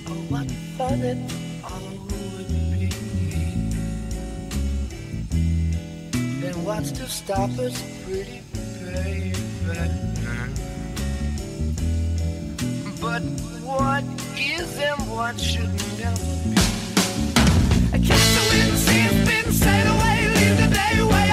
oh, 0.08 0.22
what 0.30 0.50
fun 0.78 1.00
it 1.04 1.20
all 1.64 1.94
would 2.10 2.48
be, 2.74 2.90
then 6.42 6.56
what's 6.66 6.92
to 6.92 7.08
stop 7.08 7.52
us, 7.60 7.84
pretty 8.04 8.42
baby? 8.56 9.34
But 13.00 13.22
what 13.62 14.04
is 14.36 14.76
and 14.80 15.02
what 15.12 15.40
should 15.40 15.72
never 16.00 16.34
be? 16.50 16.58
I 17.94 18.00
kiss 18.00 18.26
the 18.36 18.44
wind, 18.50 18.76
see 18.76 19.02
it 19.02 19.28
spin, 19.28 19.54
sail 19.54 19.88
away, 19.94 20.18
leave 20.34 20.58
the 20.58 20.68
day 20.74 21.04
way 21.04 21.29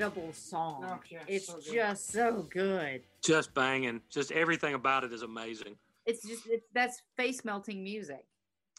incredible 0.00 0.32
song. 0.32 0.84
Oh, 0.86 1.00
yeah, 1.10 1.18
it's 1.26 1.46
so 1.46 1.54
good. 1.54 1.74
just 1.74 2.10
so 2.12 2.48
good. 2.52 3.02
Just 3.22 3.54
banging. 3.54 4.00
Just 4.10 4.32
everything 4.32 4.74
about 4.74 5.04
it 5.04 5.12
is 5.12 5.22
amazing. 5.22 5.76
It's 6.06 6.26
just 6.26 6.46
it's 6.46 6.66
that's 6.72 7.02
face 7.16 7.44
melting 7.44 7.82
music. 7.82 8.24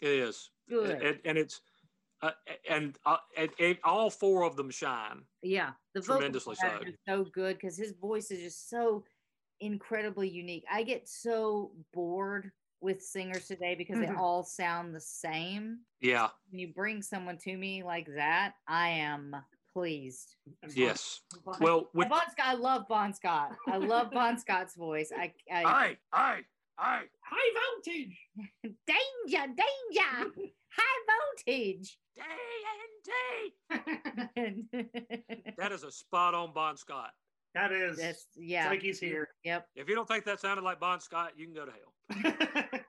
It 0.01 0.09
is. 0.09 0.49
Good. 0.69 1.01
And, 1.01 1.19
and 1.25 1.37
it's 1.37 1.61
uh, 2.21 2.31
and 2.69 2.97
uh, 3.05 3.17
and, 3.37 3.49
and 3.59 3.77
all 3.83 4.09
four 4.09 4.43
of 4.43 4.55
them 4.55 4.69
shine. 4.69 5.21
Yeah, 5.41 5.71
the 5.93 6.01
vocals 6.01 6.17
Tremendously 6.17 6.55
so. 6.55 6.79
so 7.07 7.23
good 7.25 7.57
because 7.57 7.77
his 7.77 7.93
voice 7.93 8.31
is 8.31 8.41
just 8.41 8.69
so 8.69 9.03
incredibly 9.59 10.29
unique. 10.29 10.65
I 10.71 10.83
get 10.83 11.07
so 11.07 11.71
bored 11.93 12.51
with 12.81 13.01
singers 13.01 13.47
today 13.47 13.75
because 13.75 13.99
they 13.99 14.07
Mhm. 14.07 14.17
all 14.17 14.43
sound 14.43 14.95
the 14.95 15.01
same. 15.01 15.85
Yeah. 15.99 16.29
When 16.49 16.59
you 16.59 16.73
bring 16.73 17.03
someone 17.03 17.37
to 17.39 17.55
me 17.55 17.83
like 17.83 18.07
that, 18.15 18.55
I 18.67 18.89
am 18.89 19.35
pleased. 19.73 20.35
And 20.63 20.71
Yes. 20.75 21.21
Bon- 21.45 21.57
Well, 21.59 21.89
with 21.93 22.09
Bon 22.09 22.21
Scott, 22.31 22.45
I 22.45 22.53
love 22.53 22.87
Bon 22.87 23.13
Scott. 23.13 23.55
I 23.67 23.77
love 23.77 24.11
Bon 24.11 24.37
Scott's 24.37 24.75
voice. 24.75 25.11
I, 25.15 25.33
I 25.51 25.63
I 25.63 25.97
I 26.13 26.39
I 26.77 27.01
high 27.21 27.51
voltage. 27.75 28.17
danger, 28.63 29.47
danger, 29.47 30.31
high 30.71 31.01
voltage. 31.45 31.97
D 33.03 33.11
That 35.57 35.71
is 35.71 35.83
a 35.83 35.91
spot 35.91 36.33
on 36.33 36.53
Bon 36.53 36.77
Scott. 36.77 37.11
That 37.55 37.71
is. 37.71 37.97
That's 37.97 38.19
It's 38.19 38.27
yeah. 38.37 38.69
like 38.69 38.81
he's 38.81 38.99
here. 38.99 39.29
Yep. 39.43 39.67
If 39.75 39.89
you 39.89 39.95
don't 39.95 40.07
think 40.07 40.25
that 40.25 40.39
sounded 40.39 40.63
like 40.63 40.79
Bon 40.79 40.99
Scott, 40.99 41.33
you 41.35 41.45
can 41.45 41.53
go 41.53 41.65
to 41.65 41.71
hell. 41.71 42.81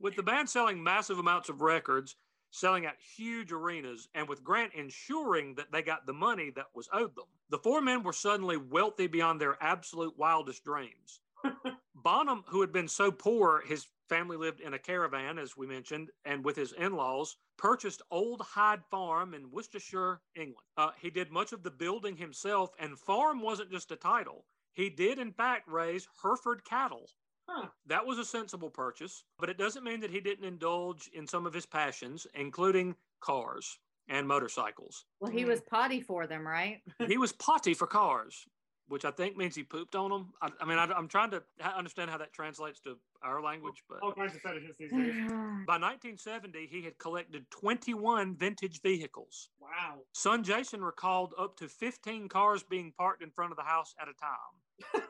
With 0.00 0.16
the 0.16 0.22
band 0.22 0.48
selling 0.48 0.82
massive 0.82 1.18
amounts 1.18 1.48
of 1.50 1.60
records, 1.60 2.16
selling 2.50 2.86
at 2.86 3.00
huge 3.00 3.52
arenas, 3.52 4.08
and 4.14 4.28
with 4.28 4.44
Grant 4.44 4.74
ensuring 4.74 5.54
that 5.54 5.70
they 5.72 5.82
got 5.82 6.06
the 6.06 6.12
money 6.12 6.50
that 6.50 6.74
was 6.74 6.88
owed 6.92 7.14
them, 7.14 7.26
the 7.48 7.58
four 7.58 7.80
men 7.80 8.02
were 8.02 8.12
suddenly 8.12 8.56
wealthy 8.56 9.06
beyond 9.06 9.40
their 9.40 9.56
absolute 9.62 10.16
wildest 10.18 10.64
dreams. 10.64 11.20
Bonham, 11.94 12.44
who 12.46 12.60
had 12.60 12.72
been 12.72 12.88
so 12.88 13.10
poor, 13.10 13.62
his 13.66 13.86
family 14.08 14.36
lived 14.36 14.60
in 14.60 14.74
a 14.74 14.78
caravan, 14.78 15.38
as 15.38 15.56
we 15.56 15.66
mentioned, 15.66 16.10
and 16.24 16.44
with 16.44 16.56
his 16.56 16.72
in 16.72 16.94
laws, 16.94 17.36
purchased 17.56 18.02
Old 18.10 18.40
Hyde 18.40 18.84
Farm 18.90 19.34
in 19.34 19.50
Worcestershire, 19.50 20.20
England. 20.34 20.66
Uh, 20.76 20.90
he 20.98 21.10
did 21.10 21.30
much 21.30 21.52
of 21.52 21.62
the 21.62 21.70
building 21.70 22.16
himself, 22.16 22.70
and 22.78 22.98
farm 22.98 23.40
wasn't 23.40 23.70
just 23.70 23.92
a 23.92 23.96
title. 23.96 24.46
He 24.72 24.88
did, 24.88 25.18
in 25.18 25.32
fact, 25.32 25.68
raise 25.68 26.08
Hereford 26.22 26.64
cattle. 26.64 27.10
Huh. 27.50 27.66
That 27.86 28.06
was 28.06 28.18
a 28.18 28.24
sensible 28.24 28.70
purchase, 28.70 29.24
but 29.38 29.50
it 29.50 29.58
doesn't 29.58 29.82
mean 29.82 30.00
that 30.00 30.10
he 30.10 30.20
didn't 30.20 30.44
indulge 30.44 31.10
in 31.12 31.26
some 31.26 31.46
of 31.46 31.52
his 31.52 31.66
passions, 31.66 32.26
including 32.34 32.94
cars 33.20 33.78
and 34.08 34.26
motorcycles. 34.26 35.04
Well, 35.20 35.32
he 35.32 35.44
was 35.44 35.60
potty 35.60 36.00
for 36.00 36.26
them, 36.26 36.46
right? 36.46 36.80
he 37.08 37.18
was 37.18 37.32
potty 37.32 37.74
for 37.74 37.88
cars, 37.88 38.46
which 38.88 39.04
I 39.04 39.10
think 39.10 39.36
means 39.36 39.56
he 39.56 39.64
pooped 39.64 39.96
on 39.96 40.10
them. 40.10 40.32
I, 40.40 40.50
I 40.60 40.64
mean, 40.64 40.78
I, 40.78 40.96
am 40.96 41.08
trying 41.08 41.32
to 41.32 41.42
understand 41.76 42.08
how 42.08 42.18
that 42.18 42.32
translates 42.32 42.78
to 42.80 42.96
our 43.20 43.42
language, 43.42 43.82
but 43.88 43.98
All 44.00 44.12
kinds 44.12 44.36
of 44.36 44.42
fetishes 44.42 44.76
these 44.78 44.92
days. 44.92 45.14
by 45.66 45.78
1970, 45.78 46.68
he 46.70 46.82
had 46.82 46.98
collected 46.98 47.50
21 47.50 48.36
vintage 48.36 48.80
vehicles. 48.80 49.48
Wow. 49.60 49.98
Son 50.12 50.44
Jason 50.44 50.84
recalled 50.84 51.34
up 51.36 51.56
to 51.56 51.68
15 51.68 52.28
cars 52.28 52.62
being 52.62 52.92
parked 52.96 53.24
in 53.24 53.30
front 53.30 53.50
of 53.50 53.56
the 53.56 53.64
house 53.64 53.92
at 54.00 54.08
a 54.08 54.12
time. 54.12 55.08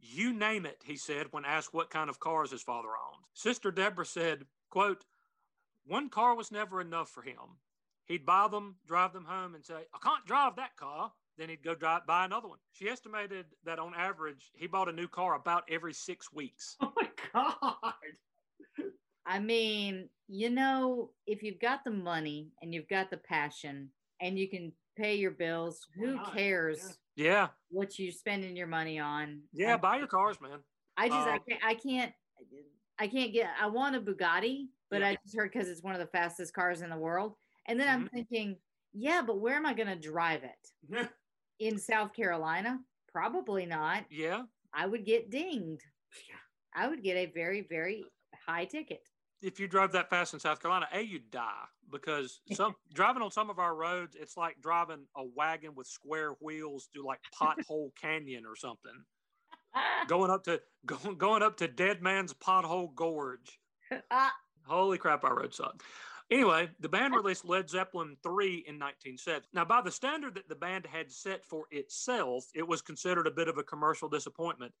you 0.00 0.32
name 0.32 0.66
it, 0.66 0.82
he 0.84 0.96
said 0.96 1.26
when 1.30 1.44
asked 1.44 1.74
what 1.74 1.90
kind 1.90 2.10
of 2.10 2.20
cars 2.20 2.50
his 2.50 2.62
father 2.62 2.88
owned. 2.88 3.24
Sister 3.34 3.70
Deborah 3.70 4.06
said, 4.06 4.44
quote, 4.70 5.04
one 5.86 6.08
car 6.08 6.34
was 6.34 6.50
never 6.50 6.80
enough 6.80 7.10
for 7.10 7.22
him. 7.22 7.58
He'd 8.06 8.26
buy 8.26 8.48
them, 8.48 8.76
drive 8.86 9.12
them 9.12 9.24
home, 9.24 9.54
and 9.54 9.64
say, 9.64 9.74
I 9.74 9.98
can't 10.02 10.26
drive 10.26 10.56
that 10.56 10.76
car. 10.76 11.12
Then 11.38 11.48
he'd 11.48 11.62
go 11.62 11.74
drive, 11.74 12.06
buy 12.06 12.24
another 12.24 12.48
one. 12.48 12.58
She 12.72 12.88
estimated 12.88 13.46
that 13.64 13.78
on 13.78 13.94
average, 13.94 14.52
he 14.54 14.66
bought 14.66 14.88
a 14.88 14.92
new 14.92 15.08
car 15.08 15.34
about 15.34 15.64
every 15.70 15.92
six 15.92 16.32
weeks. 16.32 16.76
Oh 16.86 16.92
my 16.96 17.08
god. 17.32 17.92
I 19.26 19.40
mean, 19.40 20.08
you 20.28 20.48
know, 20.48 21.10
if 21.26 21.42
you've 21.42 21.60
got 21.60 21.84
the 21.84 21.90
money 21.90 22.52
and 22.62 22.72
you've 22.72 22.88
got 22.88 23.10
the 23.10 23.16
passion 23.16 23.90
and 24.20 24.38
you 24.38 24.48
can 24.48 24.72
pay 24.96 25.16
your 25.16 25.30
bills, 25.32 25.86
Why 25.96 26.06
who 26.06 26.14
not? 26.16 26.34
cares 26.34 26.98
Yeah, 27.16 27.48
what 27.70 27.98
you're 27.98 28.12
spending 28.12 28.56
your 28.56 28.66
money 28.66 28.98
on? 28.98 29.42
yeah, 29.52 29.74
I, 29.74 29.76
buy 29.76 29.96
your 29.98 30.06
cars, 30.06 30.40
man. 30.40 30.58
I 30.96 31.08
just, 31.08 31.26
I 31.28 31.34
um, 31.34 31.40
can't, 31.48 31.64
I 31.64 31.74
can't, 31.74 32.12
I 32.98 33.06
can't 33.08 33.32
get. 33.32 33.48
I 33.60 33.66
want 33.66 33.96
a 33.96 34.00
Bugatti, 34.00 34.66
but 34.90 35.00
Yeah. 35.00 35.08
I 35.08 35.18
just 35.22 35.36
heard 35.36 35.50
because 35.52 35.68
it's 35.68 35.82
one 35.82 35.94
of 35.94 36.00
the 36.00 36.06
fastest 36.06 36.54
cars 36.54 36.80
in 36.82 36.90
the 36.90 36.96
world. 36.96 37.34
And 37.66 37.78
then 37.78 37.88
I'm 37.88 38.08
thinking, 38.08 38.56
yeah, 38.94 39.22
but 39.26 39.40
where 39.40 39.56
am 39.56 39.66
I 39.66 39.74
going 39.74 39.88
to 39.88 39.96
drive 39.96 40.42
it? 40.44 41.08
In 41.58 41.78
South 41.78 42.14
Carolina? 42.14 42.78
Probably 43.12 43.66
not. 43.66 44.04
Yeah, 44.10 44.42
I 44.72 44.86
would 44.86 45.04
get 45.04 45.30
dinged. 45.30 45.82
Yeah. 46.28 46.36
I 46.74 46.88
would 46.88 47.02
get 47.02 47.16
a 47.16 47.26
very, 47.26 47.66
very 47.68 48.04
high 48.46 48.64
ticket. 48.66 49.00
if 49.42 49.58
you 49.58 49.66
drove 49.68 49.92
that 49.92 50.08
fast 50.10 50.34
in 50.34 50.40
South 50.40 50.60
Carolina, 50.60 50.86
a 50.92 51.00
you'd 51.00 51.30
die 51.30 51.64
because 51.90 52.40
some 52.52 52.74
driving 52.94 53.22
on 53.22 53.30
some 53.30 53.50
of 53.50 53.58
our 53.58 53.74
roads, 53.74 54.16
it's 54.18 54.36
like 54.36 54.60
driving 54.60 55.06
a 55.16 55.24
wagon 55.24 55.74
with 55.74 55.86
square 55.86 56.32
wheels 56.40 56.88
through 56.92 57.06
like 57.06 57.20
Pothole 57.34 57.90
Canyon 58.00 58.44
or 58.46 58.56
something. 58.56 59.04
Going 60.08 60.30
up 60.30 60.44
to 60.44 60.60
going 60.86 61.18
going 61.18 61.42
up 61.42 61.56
to 61.58 61.68
Dead 61.68 62.02
Man's 62.02 62.32
Pothole 62.32 62.94
Gorge. 62.94 63.58
Ah, 64.10 64.32
Holy 64.66 64.98
crap, 64.98 65.22
our 65.24 65.36
road 65.36 65.54
sucked. 65.54 65.82
Anyway, 66.30 66.68
the 66.80 66.88
band 66.88 67.14
released 67.14 67.44
Led 67.44 67.70
Zeppelin 67.70 68.16
3 68.22 68.48
in 68.66 68.78
1970. 68.80 69.46
Now, 69.52 69.64
by 69.64 69.80
the 69.80 69.92
standard 69.92 70.34
that 70.34 70.48
the 70.48 70.56
band 70.56 70.84
had 70.86 71.12
set 71.12 71.44
for 71.44 71.66
itself, 71.70 72.46
it 72.54 72.66
was 72.66 72.82
considered 72.82 73.28
a 73.28 73.30
bit 73.30 73.46
of 73.48 73.58
a 73.58 73.62
commercial 73.62 74.08
disappointment. 74.08 74.72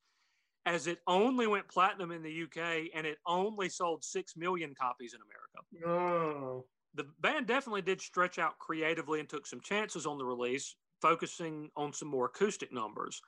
as 0.64 0.88
it 0.88 0.98
only 1.06 1.46
went 1.46 1.68
platinum 1.68 2.10
in 2.10 2.22
the 2.22 2.42
UK 2.42 2.88
and 2.94 3.06
it 3.06 3.18
only 3.26 3.68
sold 3.68 4.02
6 4.04 4.36
million 4.36 4.74
copies 4.74 5.14
in 5.14 5.20
America. 5.22 6.00
Oh. 6.00 6.66
The 6.96 7.04
band 7.20 7.46
definitely 7.46 7.82
did 7.82 8.00
stretch 8.00 8.38
out 8.38 8.58
creatively 8.58 9.20
and 9.20 9.28
took 9.28 9.46
some 9.46 9.60
chances 9.60 10.06
on 10.06 10.18
the 10.18 10.24
release, 10.24 10.74
focusing 11.02 11.70
on 11.76 11.92
some 11.92 12.08
more 12.08 12.26
acoustic 12.26 12.72
numbers. 12.72 13.20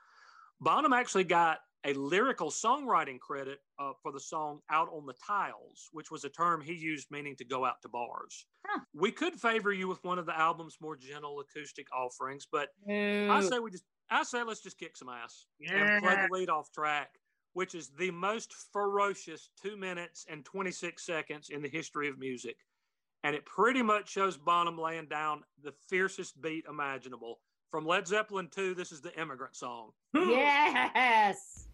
Bonham 0.60 0.92
actually 0.92 1.24
got 1.24 1.58
a 1.84 1.92
lyrical 1.92 2.50
songwriting 2.50 3.20
credit 3.20 3.60
uh, 3.78 3.92
for 4.02 4.10
the 4.10 4.18
song 4.18 4.60
Out 4.70 4.88
on 4.92 5.06
the 5.06 5.14
Tiles, 5.24 5.88
which 5.92 6.10
was 6.10 6.24
a 6.24 6.28
term 6.28 6.60
he 6.60 6.72
used 6.72 7.08
meaning 7.10 7.36
to 7.36 7.44
go 7.44 7.64
out 7.64 7.80
to 7.82 7.88
bars. 7.88 8.46
Huh. 8.66 8.80
We 8.94 9.12
could 9.12 9.34
favor 9.34 9.72
you 9.72 9.86
with 9.86 10.02
one 10.02 10.18
of 10.18 10.26
the 10.26 10.36
album's 10.36 10.78
more 10.80 10.96
gentle 10.96 11.38
acoustic 11.40 11.86
offerings, 11.94 12.46
but 12.50 12.70
I 12.88 13.40
say 13.42 13.58
we 13.60 13.70
just 13.70 13.84
I 14.10 14.22
say 14.24 14.42
let's 14.42 14.62
just 14.62 14.78
kick 14.78 14.96
some 14.96 15.08
ass 15.10 15.46
Yeah. 15.60 15.74
and 15.96 16.02
play 16.02 16.16
the 16.16 16.28
lead 16.32 16.48
off 16.48 16.72
track, 16.72 17.10
which 17.52 17.74
is 17.74 17.90
the 17.98 18.10
most 18.10 18.52
ferocious 18.72 19.50
two 19.62 19.76
minutes 19.76 20.24
and 20.28 20.44
26 20.44 21.04
seconds 21.04 21.50
in 21.50 21.62
the 21.62 21.68
history 21.68 22.08
of 22.08 22.18
music. 22.18 22.56
And 23.24 23.34
it 23.34 23.44
pretty 23.44 23.82
much 23.82 24.10
shows 24.10 24.36
Bonham 24.36 24.78
laying 24.78 25.06
down 25.06 25.42
the 25.62 25.72
fiercest 25.88 26.40
beat 26.40 26.64
imaginable. 26.68 27.40
From 27.70 27.86
Led 27.86 28.06
Zeppelin 28.06 28.48
2, 28.50 28.74
this 28.74 28.92
is 28.92 29.00
the 29.00 29.18
immigrant 29.20 29.54
song. 29.56 29.90
Yes. 30.14 31.67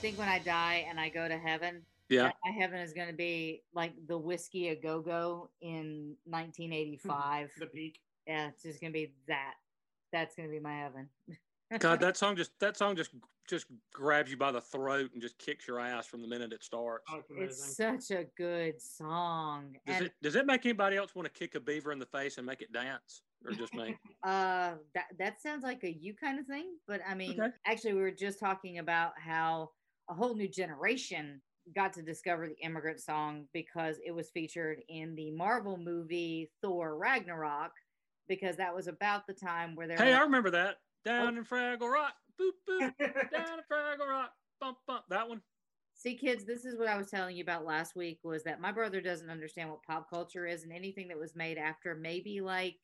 Think 0.00 0.16
when 0.18 0.28
I 0.28 0.38
die 0.38 0.86
and 0.88 1.00
I 1.00 1.08
go 1.08 1.26
to 1.26 1.36
heaven, 1.36 1.82
Yeah. 2.08 2.30
my 2.44 2.52
heaven 2.52 2.78
is 2.78 2.92
going 2.92 3.08
to 3.08 3.14
be 3.14 3.62
like 3.74 3.92
the 4.06 4.16
Whisky 4.16 4.68
a 4.68 4.76
Go 4.76 5.00
Go 5.00 5.50
in 5.60 6.14
1985. 6.24 7.50
The 7.58 7.66
peak. 7.66 8.00
yeah, 8.26 8.48
it's 8.48 8.62
just 8.62 8.80
going 8.80 8.92
to 8.92 8.96
be 8.98 9.12
that. 9.26 9.54
That's 10.12 10.36
going 10.36 10.48
to 10.48 10.52
be 10.52 10.60
my 10.60 10.74
heaven. 10.78 11.08
God, 11.80 12.00
that 12.00 12.16
song 12.16 12.36
just 12.36 12.52
that 12.60 12.76
song 12.76 12.94
just 12.96 13.10
just 13.48 13.66
grabs 13.92 14.30
you 14.30 14.36
by 14.36 14.52
the 14.52 14.60
throat 14.60 15.10
and 15.12 15.20
just 15.20 15.36
kicks 15.38 15.66
your 15.66 15.80
ass 15.80 16.06
from 16.06 16.22
the 16.22 16.28
minute 16.28 16.52
it 16.52 16.62
starts. 16.62 17.04
Oh, 17.12 17.20
it's. 17.36 17.58
It's 17.58 17.76
such 17.76 18.16
a 18.16 18.24
good 18.36 18.80
song. 18.80 19.76
Does 19.86 19.96
and 19.96 20.06
it 20.06 20.12
does 20.22 20.36
it 20.36 20.46
make 20.46 20.64
anybody 20.64 20.96
else 20.96 21.14
want 21.14 21.26
to 21.26 21.38
kick 21.38 21.56
a 21.56 21.60
beaver 21.60 21.90
in 21.92 21.98
the 21.98 22.06
face 22.06 22.38
and 22.38 22.46
make 22.46 22.62
it 22.62 22.72
dance? 22.72 23.22
Or 23.44 23.52
just 23.52 23.74
me? 23.74 23.96
uh 24.22 24.74
that 24.94 25.06
that 25.18 25.42
sounds 25.42 25.62
like 25.64 25.82
a 25.84 25.90
you 25.92 26.14
kind 26.14 26.38
of 26.38 26.46
thing, 26.46 26.76
but 26.86 27.00
I 27.06 27.14
mean, 27.14 27.32
Okay. 27.40 27.50
actually 27.66 27.94
we 27.94 28.00
were 28.00 28.10
just 28.12 28.38
talking 28.38 28.78
about 28.78 29.12
how 29.18 29.70
a 30.08 30.14
whole 30.14 30.34
new 30.34 30.48
generation 30.48 31.40
got 31.74 31.92
to 31.92 32.02
discover 32.02 32.48
the 32.48 32.58
immigrant 32.64 33.00
song 33.00 33.44
because 33.52 33.96
it 34.04 34.12
was 34.12 34.30
featured 34.30 34.80
in 34.88 35.14
the 35.14 35.30
Marvel 35.30 35.76
movie 35.76 36.50
Thor 36.62 36.96
Ragnarok 36.96 37.72
because 38.28 38.56
that 38.56 38.74
was 38.74 38.88
about 38.88 39.26
the 39.26 39.34
time 39.34 39.74
where 39.74 39.86
there 39.86 39.96
hey, 39.96 40.14
I 40.14 40.20
remember 40.20 40.50
that. 40.50 40.76
Down 41.04 41.34
oh. 41.34 41.38
in 41.38 41.44
Fraggle 41.44 41.90
Rock. 41.90 42.14
Boop 42.40 42.52
boop. 42.68 42.92
Down 42.98 43.58
in 43.58 43.64
Fraggle 43.70 44.08
Rock. 44.08 44.32
Bump 44.60 44.78
bump. 44.86 45.04
That 45.08 45.28
one. 45.28 45.40
See, 45.94 46.14
kids, 46.14 46.44
this 46.44 46.64
is 46.64 46.78
what 46.78 46.88
I 46.88 46.96
was 46.96 47.10
telling 47.10 47.36
you 47.36 47.42
about 47.42 47.64
last 47.64 47.96
week 47.96 48.20
was 48.22 48.44
that 48.44 48.60
my 48.60 48.70
brother 48.70 49.00
doesn't 49.00 49.30
understand 49.30 49.68
what 49.68 49.82
pop 49.82 50.08
culture 50.08 50.46
is, 50.46 50.62
and 50.62 50.72
anything 50.72 51.08
that 51.08 51.18
was 51.18 51.34
made 51.34 51.58
after 51.58 51.96
maybe 51.96 52.40
like 52.40 52.76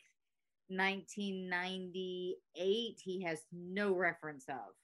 1998, 0.68 3.00
he 3.04 3.22
has 3.22 3.44
no 3.52 3.94
reference 3.94 4.46
of. 4.48 4.74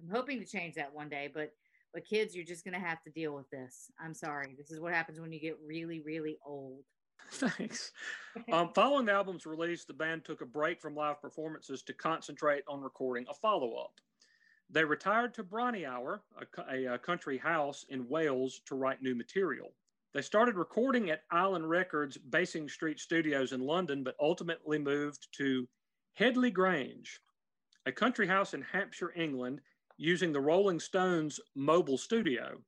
I'm 0.00 0.08
hoping 0.12 0.40
to 0.40 0.46
change 0.46 0.74
that 0.74 0.92
one 0.92 1.08
day, 1.08 1.30
but 1.32 1.52
but 1.92 2.06
kids, 2.06 2.34
you're 2.34 2.44
just 2.44 2.64
gonna 2.64 2.78
have 2.78 3.02
to 3.02 3.10
deal 3.10 3.34
with 3.34 3.48
this. 3.50 3.90
I'm 4.00 4.14
sorry. 4.14 4.54
This 4.56 4.70
is 4.70 4.80
what 4.80 4.92
happens 4.92 5.20
when 5.20 5.32
you 5.32 5.40
get 5.40 5.58
really, 5.64 6.00
really 6.00 6.38
old. 6.44 6.84
Thanks. 7.32 7.92
Um, 8.52 8.70
following 8.74 9.06
the 9.06 9.12
album's 9.12 9.46
release, 9.46 9.84
the 9.84 9.92
band 9.92 10.24
took 10.24 10.40
a 10.40 10.46
break 10.46 10.80
from 10.80 10.94
live 10.94 11.20
performances 11.20 11.82
to 11.84 11.92
concentrate 11.92 12.64
on 12.68 12.80
recording 12.80 13.26
a 13.30 13.34
follow 13.34 13.74
up. 13.74 13.92
They 14.70 14.84
retired 14.84 15.34
to 15.34 15.42
Bron-Yr-Aur, 15.42 16.22
a, 16.70 16.84
a, 16.94 16.98
country 16.98 17.36
house 17.36 17.84
in 17.90 18.08
Wales, 18.08 18.62
to 18.66 18.74
write 18.74 19.02
new 19.02 19.14
material. 19.14 19.72
They 20.14 20.22
started 20.22 20.56
recording 20.56 21.10
at 21.10 21.24
Island 21.30 21.68
Records 21.68 22.16
Basing 22.16 22.68
Street 22.68 22.98
Studios 22.98 23.52
in 23.52 23.60
London, 23.60 24.02
but 24.02 24.16
ultimately 24.20 24.78
moved 24.78 25.28
to 25.32 25.68
Headley 26.14 26.50
Grange, 26.50 27.20
a 27.86 27.92
country 27.92 28.26
house 28.26 28.54
in 28.54 28.62
Hampshire, 28.62 29.12
England, 29.14 29.60
using 30.02 30.32
the 30.32 30.40
Rolling 30.40 30.80
Stones 30.80 31.38
mobile 31.54 31.96
studio. 31.96 32.58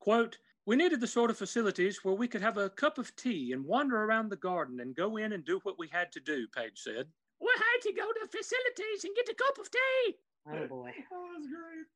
Quote, 0.00 0.38
we 0.66 0.76
needed 0.76 1.00
the 1.00 1.06
sort 1.06 1.30
of 1.30 1.36
facilities 1.36 2.00
where 2.04 2.14
we 2.14 2.28
could 2.28 2.42
have 2.42 2.56
a 2.58 2.70
cup 2.70 2.98
of 2.98 3.14
tea 3.16 3.52
and 3.52 3.64
wander 3.64 4.04
around 4.04 4.28
the 4.30 4.36
garden 4.36 4.80
and 4.80 4.94
go 4.94 5.16
in 5.16 5.32
and 5.32 5.44
do 5.44 5.58
what 5.64 5.78
we 5.78 5.88
had 5.88 6.12
to 6.12 6.20
do, 6.20 6.46
Page 6.54 6.78
said. 6.78 7.06
We 7.40 7.50
had 7.56 7.88
to 7.88 7.92
go 7.92 8.06
to 8.06 8.26
facilities 8.28 9.04
and 9.04 9.14
get 9.16 9.28
a 9.28 9.34
cup 9.34 9.58
of 9.58 9.70
tea. 9.70 10.14
Oh 10.48 10.66
boy. 10.68 10.92
That 11.10 11.16
was 11.16 11.46
great. 11.48 11.86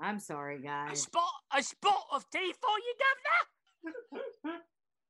I'm 0.00 0.18
sorry, 0.18 0.60
guys. 0.62 0.92
A 0.92 0.96
spot, 0.96 1.30
a 1.56 1.62
spot 1.62 2.06
of 2.12 2.24
tea 2.30 2.52
for 2.60 2.70
you, 2.78 2.94
Governor. 3.84 4.58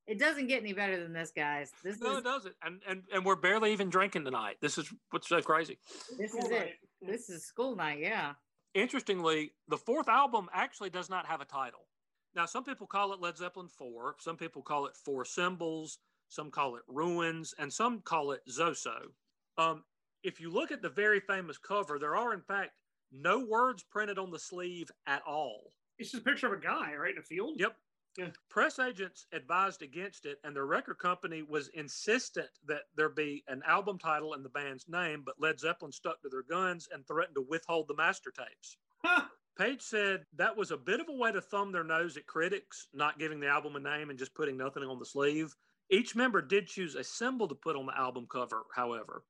It 0.08 0.18
doesn't 0.18 0.46
get 0.46 0.62
any 0.62 0.72
better 0.72 0.98
than 0.98 1.12
this, 1.12 1.30
guys. 1.36 1.70
This 1.84 2.00
No, 2.00 2.12
is 2.12 2.18
it 2.20 2.24
doesn't. 2.24 2.54
And, 2.62 2.80
and 2.88 3.02
and 3.12 3.26
we're 3.26 3.36
barely 3.36 3.74
even 3.74 3.90
drinking 3.90 4.24
tonight. 4.24 4.56
This 4.62 4.78
is 4.78 4.90
what's 5.10 5.28
so 5.28 5.42
crazy. 5.42 5.78
this 6.18 6.32
is 6.32 6.44
Cool, 6.48 6.56
it. 6.56 6.76
This 7.02 7.28
is 7.28 7.44
school 7.44 7.76
night. 7.76 7.98
Yeah. 8.00 8.32
Interestingly, 8.74 9.52
the 9.68 9.78
fourth 9.78 10.08
album 10.08 10.48
actually 10.52 10.90
does 10.90 11.10
not 11.10 11.26
have 11.26 11.40
a 11.40 11.46
title. 11.46 11.88
Now, 12.34 12.46
some 12.46 12.64
people 12.64 12.86
call 12.86 13.12
it 13.12 13.20
Led 13.20 13.36
Zeppelin 13.36 13.68
4, 13.68 14.16
some 14.20 14.36
people 14.36 14.62
call 14.62 14.86
it 14.86 14.96
Four 14.96 15.24
Symbols, 15.24 15.98
some 16.28 16.50
call 16.50 16.76
it 16.76 16.82
Ruins, 16.86 17.54
and 17.58 17.72
some 17.72 18.00
call 18.00 18.32
it 18.32 18.42
Zoso. 18.48 19.12
Um, 19.56 19.84
if 20.22 20.40
you 20.40 20.50
look 20.50 20.70
at 20.70 20.82
the 20.82 20.90
very 20.90 21.20
famous 21.20 21.58
cover, 21.58 21.98
there 21.98 22.16
are, 22.16 22.34
in 22.34 22.42
fact, 22.42 22.72
no 23.10 23.44
words 23.44 23.82
printed 23.82 24.18
on 24.18 24.30
the 24.30 24.38
sleeve 24.38 24.90
at 25.06 25.22
all. 25.26 25.72
It's 25.98 26.12
just 26.12 26.22
a 26.22 26.24
picture 26.24 26.46
of 26.46 26.52
a 26.52 26.62
guy 26.62 26.94
right 26.94 27.12
in 27.12 27.18
a 27.18 27.22
field. 27.22 27.54
Yep. 27.58 27.74
Yeah. 28.18 28.30
Press 28.50 28.80
agents 28.80 29.26
advised 29.32 29.80
against 29.80 30.26
it, 30.26 30.38
and 30.42 30.54
the 30.54 30.64
record 30.64 30.98
company 30.98 31.42
was 31.42 31.68
insistent 31.68 32.48
that 32.66 32.82
there 32.96 33.08
be 33.08 33.44
an 33.46 33.62
album 33.64 33.96
title 33.96 34.34
and 34.34 34.44
the 34.44 34.48
band's 34.48 34.88
name, 34.88 35.22
but 35.24 35.40
Led 35.40 35.60
Zeppelin 35.60 35.92
stuck 35.92 36.20
to 36.22 36.28
their 36.28 36.42
guns 36.42 36.88
and 36.92 37.06
threatened 37.06 37.36
to 37.36 37.46
withhold 37.48 37.86
the 37.86 37.94
master 37.94 38.32
tapes. 38.32 38.76
Huh. 39.04 39.22
Page 39.56 39.82
said 39.82 40.24
that 40.36 40.56
was 40.56 40.72
a 40.72 40.76
bit 40.76 41.00
of 41.00 41.08
a 41.08 41.12
way 41.12 41.30
to 41.30 41.40
thumb 41.40 41.70
their 41.70 41.84
nose 41.84 42.16
at 42.16 42.26
critics, 42.26 42.88
not 42.92 43.20
giving 43.20 43.38
the 43.38 43.48
album 43.48 43.76
a 43.76 43.80
name 43.80 44.10
and 44.10 44.18
just 44.18 44.34
putting 44.34 44.56
nothing 44.56 44.82
on 44.82 44.98
the 44.98 45.06
sleeve. 45.06 45.54
Each 45.88 46.16
member 46.16 46.42
did 46.42 46.66
choose 46.66 46.96
a 46.96 47.04
symbol 47.04 47.46
to 47.46 47.54
put 47.54 47.76
on 47.76 47.86
the 47.86 47.96
album 47.96 48.26
cover, 48.30 48.64
however. 48.74 49.22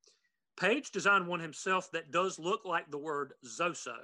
Page 0.58 0.90
designed 0.90 1.28
one 1.28 1.40
himself 1.40 1.90
that 1.92 2.10
does 2.10 2.38
look 2.38 2.64
like 2.64 2.90
the 2.90 2.98
word 2.98 3.34
Zoso. 3.46 3.96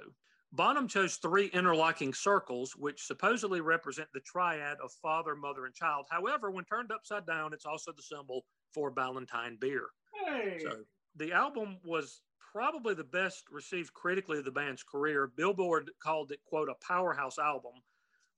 Bonham 0.55 0.87
chose 0.87 1.17
three 1.17 1.47
interlocking 1.47 2.13
circles, 2.13 2.75
which 2.75 3.03
supposedly 3.03 3.59
represent 3.59 4.07
the 4.13 4.21
triad 4.21 4.77
of 4.81 4.91
father, 5.01 5.35
mother, 5.35 5.65
and 5.65 5.75
child. 5.75 6.05
However, 6.09 6.49
when 6.49 6.63
turned 6.65 6.91
upside 6.91 7.25
down, 7.25 7.53
it's 7.53 7.65
also 7.65 7.91
the 7.91 8.01
symbol 8.01 8.45
for 8.73 8.89
Ballantine 8.89 9.57
beer. 9.59 9.87
Hey. 10.13 10.57
So 10.61 10.83
the 11.17 11.33
album 11.33 11.77
was 11.83 12.21
probably 12.53 12.93
the 12.93 13.03
best 13.03 13.43
received 13.51 13.93
critically 13.93 14.37
of 14.37 14.45
the 14.45 14.51
band's 14.51 14.83
career. 14.83 15.31
Billboard 15.35 15.91
called 16.01 16.31
it, 16.31 16.39
quote, 16.45 16.69
a 16.69 16.85
powerhouse 16.85 17.37
album. 17.37 17.73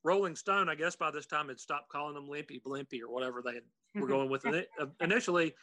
Rolling 0.02 0.34
Stone, 0.34 0.68
I 0.68 0.74
guess 0.74 0.96
by 0.96 1.10
this 1.10 1.26
time 1.26 1.48
had 1.48 1.60
stopped 1.60 1.88
calling 1.88 2.14
them 2.14 2.28
Limpy 2.28 2.60
Blimpy 2.64 3.00
or 3.00 3.10
whatever 3.12 3.42
they 3.42 3.54
had, 3.54 3.62
were 3.94 4.08
going 4.08 4.28
with 4.28 4.44
initially, 5.00 5.54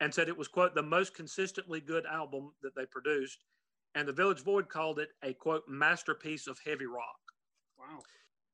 and 0.00 0.12
said 0.12 0.28
it 0.28 0.36
was, 0.36 0.48
quote, 0.48 0.74
the 0.74 0.82
most 0.82 1.14
consistently 1.14 1.80
good 1.80 2.06
album 2.06 2.52
that 2.62 2.74
they 2.74 2.86
produced. 2.86 3.44
And 3.94 4.08
the 4.08 4.12
Village 4.12 4.42
Voice 4.42 4.64
called 4.68 4.98
it 4.98 5.10
a, 5.22 5.34
quote, 5.34 5.64
masterpiece 5.68 6.46
of 6.46 6.58
heavy 6.64 6.86
rock. 6.86 7.20
wow. 7.78 8.00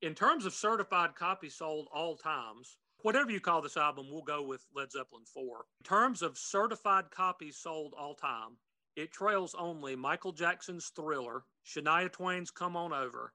In 0.03 0.15
terms 0.15 0.47
of 0.47 0.55
certified 0.55 1.15
copies 1.17 1.57
sold 1.57 1.89
all 1.93 2.17
times, 2.17 2.77
whatever 3.03 3.31
you 3.31 3.41
call 3.41 3.63
this 3.63 3.77
album, 3.77 4.07
we'll 4.11 4.23
go 4.23 4.43
with 4.43 4.65
Led 4.75 4.93
Zeppelin 4.93 5.25
4. 5.33 5.43
In 5.81 5.85
terms 5.85 6.23
of 6.23 6.39
certified 6.39 7.11
copies 7.11 7.57
sold 7.57 7.95
all 7.99 8.15
time, 8.15 8.57
it 8.97 9.13
trails 9.13 9.55
only 9.59 9.97
Michael 9.97 10.33
Jackson's 10.33 10.91
Thriller, 10.95 11.45
Shania 11.67 12.11
Twain's 12.11 12.51
Come 12.51 12.77
On 12.77 12.93
Over, 12.93 13.33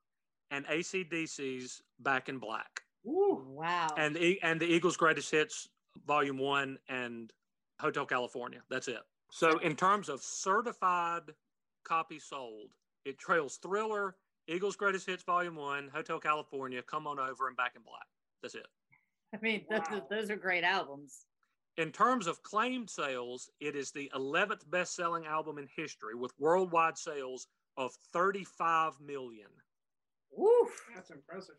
and 0.52 0.66
ACDC's 0.68 1.82
Back 2.00 2.30
in 2.30 2.38
Black. 2.38 2.82
Woo. 3.04 3.44
Wow. 3.48 3.88
And, 3.98 4.16
the, 4.16 4.42
and 4.42 4.60
the 4.60 4.66
Eagles' 4.66 4.98
Greatest 4.98 5.32
Hits, 5.32 5.70
Volume 6.06 6.38
1, 6.38 6.78
and 6.90 7.32
Hotel 7.80 8.06
California. 8.06 8.62
That's 8.70 8.88
it. 8.88 9.00
So, 9.32 9.58
in 9.60 9.76
terms 9.76 10.10
of 10.10 10.22
certified 10.22 11.34
copies 11.84 12.26
sold, 12.26 12.72
it 13.06 13.18
trails 13.18 13.58
Thriller, 13.58 14.16
Eagles' 14.48 14.76
Greatest 14.76 15.08
Hits, 15.08 15.24
Volume 15.24 15.56
1, 15.56 15.90
Hotel 15.94 16.20
California, 16.20 16.82
Come 16.84 17.08
On 17.08 17.20
Over, 17.20 17.48
and 17.48 17.58
Back 17.58 17.74
in 17.76 17.82
Black. 17.82 18.06
That's 18.42 18.56
it. 18.56 18.68
I 19.34 19.38
mean, 19.42 19.66
those, 19.70 19.82
Wow. 19.90 20.08
those 20.10 20.30
are 20.30 20.36
great 20.36 20.64
albums. 20.64 21.26
In 21.78 21.92
terms 21.92 22.28
of 22.28 22.44
claimed 22.44 22.90
sales, 22.90 23.50
it 23.60 23.76
is 23.76 23.92
the 23.92 24.12
11th 24.14 24.70
best 24.70 24.96
selling 24.96 25.26
album 25.26 25.58
in 25.58 25.68
history 25.76 26.14
with 26.14 26.32
worldwide 26.38 26.98
sales 26.98 27.48
of 27.78 27.94
35 28.12 29.00
million. 29.00 29.50
Woof. 30.32 30.86
That's 30.94 31.10
impressive. 31.10 31.56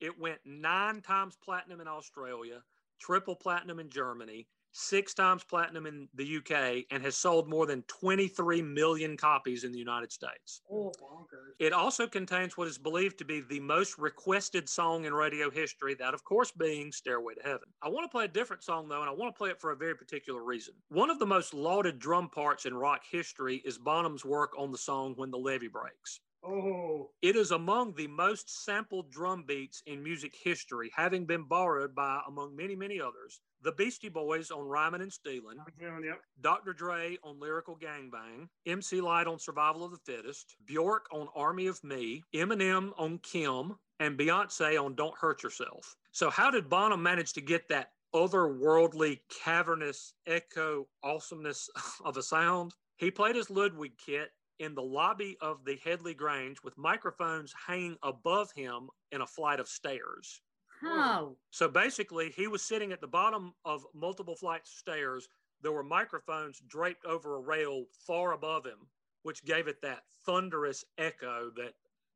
It 0.00 0.18
went 0.18 0.40
nine 0.44 1.00
times 1.00 1.36
platinum 1.42 1.80
in 1.80 1.88
Australia, 1.88 2.62
triple 3.00 3.36
platinum 3.36 3.80
in 3.80 3.88
Germany, 3.90 4.46
six 4.72 5.14
times 5.14 5.44
platinum 5.44 5.86
in 5.86 6.08
the 6.14 6.38
UK, 6.38 6.84
and 6.90 7.02
has 7.02 7.16
sold 7.16 7.48
more 7.48 7.66
than 7.66 7.82
23 7.82 8.62
million 8.62 9.16
copies 9.16 9.64
in 9.64 9.72
the 9.72 9.78
United 9.78 10.12
States. 10.12 10.62
Oh, 10.70 10.92
bonkers. 11.00 11.54
It 11.58 11.72
also 11.72 12.06
contains 12.06 12.56
what 12.56 12.68
is 12.68 12.78
believed 12.78 13.18
to 13.18 13.24
be 13.24 13.40
the 13.40 13.60
most 13.60 13.98
requested 13.98 14.68
song 14.68 15.04
in 15.04 15.14
radio 15.14 15.50
history, 15.50 15.94
that, 15.94 16.14
of 16.14 16.24
course, 16.24 16.50
being 16.52 16.92
Stairway 16.92 17.34
to 17.34 17.42
Heaven. 17.42 17.68
I 17.82 17.88
want 17.88 18.04
to 18.04 18.08
play 18.08 18.24
a 18.24 18.28
different 18.28 18.62
song, 18.62 18.88
though, 18.88 19.00
and 19.00 19.10
I 19.10 19.12
want 19.12 19.34
to 19.34 19.38
play 19.38 19.50
it 19.50 19.60
for 19.60 19.72
a 19.72 19.76
very 19.76 19.94
particular 19.94 20.42
reason. 20.42 20.74
One 20.88 21.10
of 21.10 21.18
the 21.18 21.26
most 21.26 21.54
lauded 21.54 21.98
drum 21.98 22.28
parts 22.28 22.66
in 22.66 22.74
rock 22.74 23.02
history 23.10 23.62
is 23.64 23.78
Bonham's 23.78 24.24
work 24.24 24.52
on 24.58 24.72
the 24.72 24.78
song 24.78 25.14
When 25.16 25.30
the 25.30 25.38
Levee 25.38 25.68
Breaks. 25.68 26.20
Oh, 26.44 27.10
It 27.20 27.36
is 27.36 27.50
among 27.50 27.94
the 27.94 28.06
most 28.06 28.64
sampled 28.64 29.10
drum 29.10 29.44
beats 29.46 29.82
in 29.86 30.02
music 30.02 30.34
history, 30.34 30.90
having 30.94 31.26
been 31.26 31.42
borrowed 31.42 31.94
by, 31.94 32.20
among 32.26 32.54
many, 32.54 32.76
many 32.76 33.00
others, 33.00 33.40
the 33.62 33.72
Beastie 33.72 34.08
Boys 34.08 34.50
on 34.50 34.66
Rhymin' 34.66 35.02
and 35.02 35.12
Stealin', 35.12 35.58
yep. 35.80 36.20
Dr. 36.40 36.72
Dre 36.72 37.18
on 37.24 37.40
Lyrical 37.40 37.76
Gangbang, 37.76 38.48
MC 38.66 39.00
Lyte 39.00 39.26
on 39.26 39.38
Survival 39.38 39.84
of 39.84 39.90
the 39.90 39.98
Fittest, 39.98 40.54
Bjork 40.64 41.06
on 41.12 41.28
Army 41.34 41.66
of 41.66 41.82
Me, 41.82 42.22
Eminem 42.34 42.92
on 42.96 43.18
Kim, 43.18 43.76
and 43.98 44.16
Beyonce 44.16 44.82
on 44.82 44.94
Don't 44.94 45.16
Hurt 45.18 45.42
Yourself. 45.42 45.96
So, 46.12 46.30
how 46.30 46.50
did 46.50 46.68
Bonham 46.68 47.02
manage 47.02 47.32
to 47.32 47.40
get 47.40 47.68
that 47.68 47.90
otherworldly, 48.14 49.20
cavernous, 49.42 50.14
echo 50.26 50.86
awesomeness 51.02 51.68
of 52.04 52.16
a 52.16 52.22
sound? 52.22 52.74
He 52.96 53.10
played 53.10 53.36
his 53.36 53.50
Ludwig 53.50 53.92
kit 53.98 54.30
in 54.58 54.74
the 54.74 54.82
lobby 54.82 55.36
of 55.40 55.64
the 55.64 55.78
Headley 55.84 56.14
Grange 56.14 56.58
with 56.62 56.76
microphones 56.76 57.54
hanging 57.66 57.96
above 58.02 58.50
him 58.52 58.88
in 59.12 59.20
a 59.20 59.26
flight 59.26 59.60
of 59.60 59.68
stairs. 59.68 60.40
Oh, 60.84 61.36
So 61.50 61.68
basically, 61.68 62.30
he 62.30 62.46
was 62.46 62.62
sitting 62.62 62.92
at 62.92 63.00
the 63.00 63.08
bottom 63.08 63.52
of 63.64 63.84
multiple 63.94 64.36
flights 64.36 64.70
of 64.70 64.78
stairs. 64.78 65.28
There 65.62 65.72
were 65.72 65.82
microphones 65.82 66.60
draped 66.68 67.04
over 67.04 67.36
a 67.36 67.40
rail 67.40 67.86
far 68.06 68.32
above 68.32 68.64
him, 68.64 68.86
which 69.22 69.44
gave 69.44 69.66
it 69.66 69.82
that 69.82 70.02
thunderous 70.24 70.84
echo 70.96 71.50
that 71.56 71.74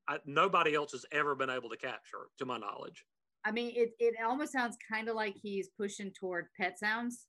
I, 0.09 0.19
nobody 0.27 0.75
else 0.75 0.93
has 0.93 1.05
ever 1.13 1.35
been 1.35 1.51
able 1.51 1.69
to 1.71 1.77
capture, 1.77 2.29
to 2.39 2.45
my 2.45 2.59
knowledge. 2.59 3.05
I 3.45 3.51
mean, 3.51 3.73
it, 3.75 3.91
it 3.99 4.15
almost 4.25 4.53
sounds 4.53 4.77
kind 4.89 5.09
of 5.09 5.17
like 5.17 5.35
he's 5.35 5.69
pushing 5.77 6.13
toward 6.13 6.47
Pet 6.59 6.79
Sounds. 6.79 7.27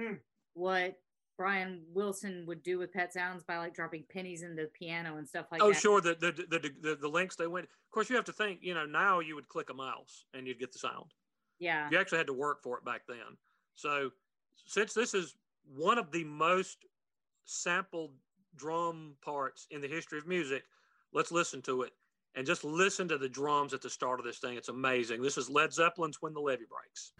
Hmm. 0.00 0.14
What 0.54 0.96
Brian 1.36 1.80
Wilson 1.92 2.44
would 2.46 2.62
do 2.62 2.78
with 2.78 2.92
Pet 2.92 3.12
Sounds 3.12 3.42
by 3.42 3.58
like 3.58 3.74
dropping 3.74 4.04
pennies 4.12 4.42
in 4.42 4.54
the 4.54 4.70
piano 4.78 5.16
and 5.16 5.28
stuff 5.28 5.46
like 5.50 5.62
oh, 5.62 5.68
that. 5.68 5.76
Oh, 5.76 5.78
sure. 5.78 6.00
The, 6.00 6.14
the, 6.14 6.32
the, 6.32 6.70
the, 6.80 6.96
the 6.96 7.08
links 7.08 7.36
they 7.36 7.46
went. 7.46 7.64
Of 7.64 7.90
course, 7.90 8.10
you 8.10 8.16
have 8.16 8.24
to 8.26 8.32
think, 8.32 8.60
you 8.62 8.74
know, 8.74 8.86
now 8.86 9.20
you 9.20 9.34
would 9.34 9.48
click 9.48 9.70
a 9.70 9.74
mouse 9.74 10.24
and 10.34 10.46
you'd 10.46 10.58
get 10.58 10.72
the 10.72 10.78
sound. 10.78 11.12
Yeah. 11.58 11.88
You 11.90 11.98
actually 11.98 12.18
had 12.18 12.26
to 12.26 12.32
work 12.32 12.62
for 12.62 12.76
it 12.78 12.84
back 12.84 13.02
then. 13.08 13.36
So, 13.74 14.10
since 14.66 14.92
this 14.92 15.14
is 15.14 15.36
one 15.74 15.98
of 15.98 16.10
the 16.10 16.24
most 16.24 16.78
sampled 17.44 18.12
drum 18.56 19.14
parts 19.24 19.66
in 19.70 19.80
the 19.80 19.88
history 19.88 20.18
of 20.18 20.26
music, 20.26 20.64
let's 21.12 21.32
listen 21.32 21.62
to 21.62 21.82
it 21.82 21.92
and 22.34 22.46
just 22.46 22.64
listen 22.64 23.08
to 23.08 23.18
the 23.18 23.28
drums 23.28 23.74
at 23.74 23.82
the 23.82 23.90
start 23.90 24.18
of 24.18 24.24
this 24.26 24.38
thing. 24.38 24.56
It's 24.56 24.68
amazing. 24.68 25.22
This 25.22 25.38
is 25.38 25.50
Led 25.50 25.72
Zeppelin's 25.72 26.20
When 26.20 26.34
the 26.34 26.40
Levee 26.40 26.64
Breaks. 26.68 27.12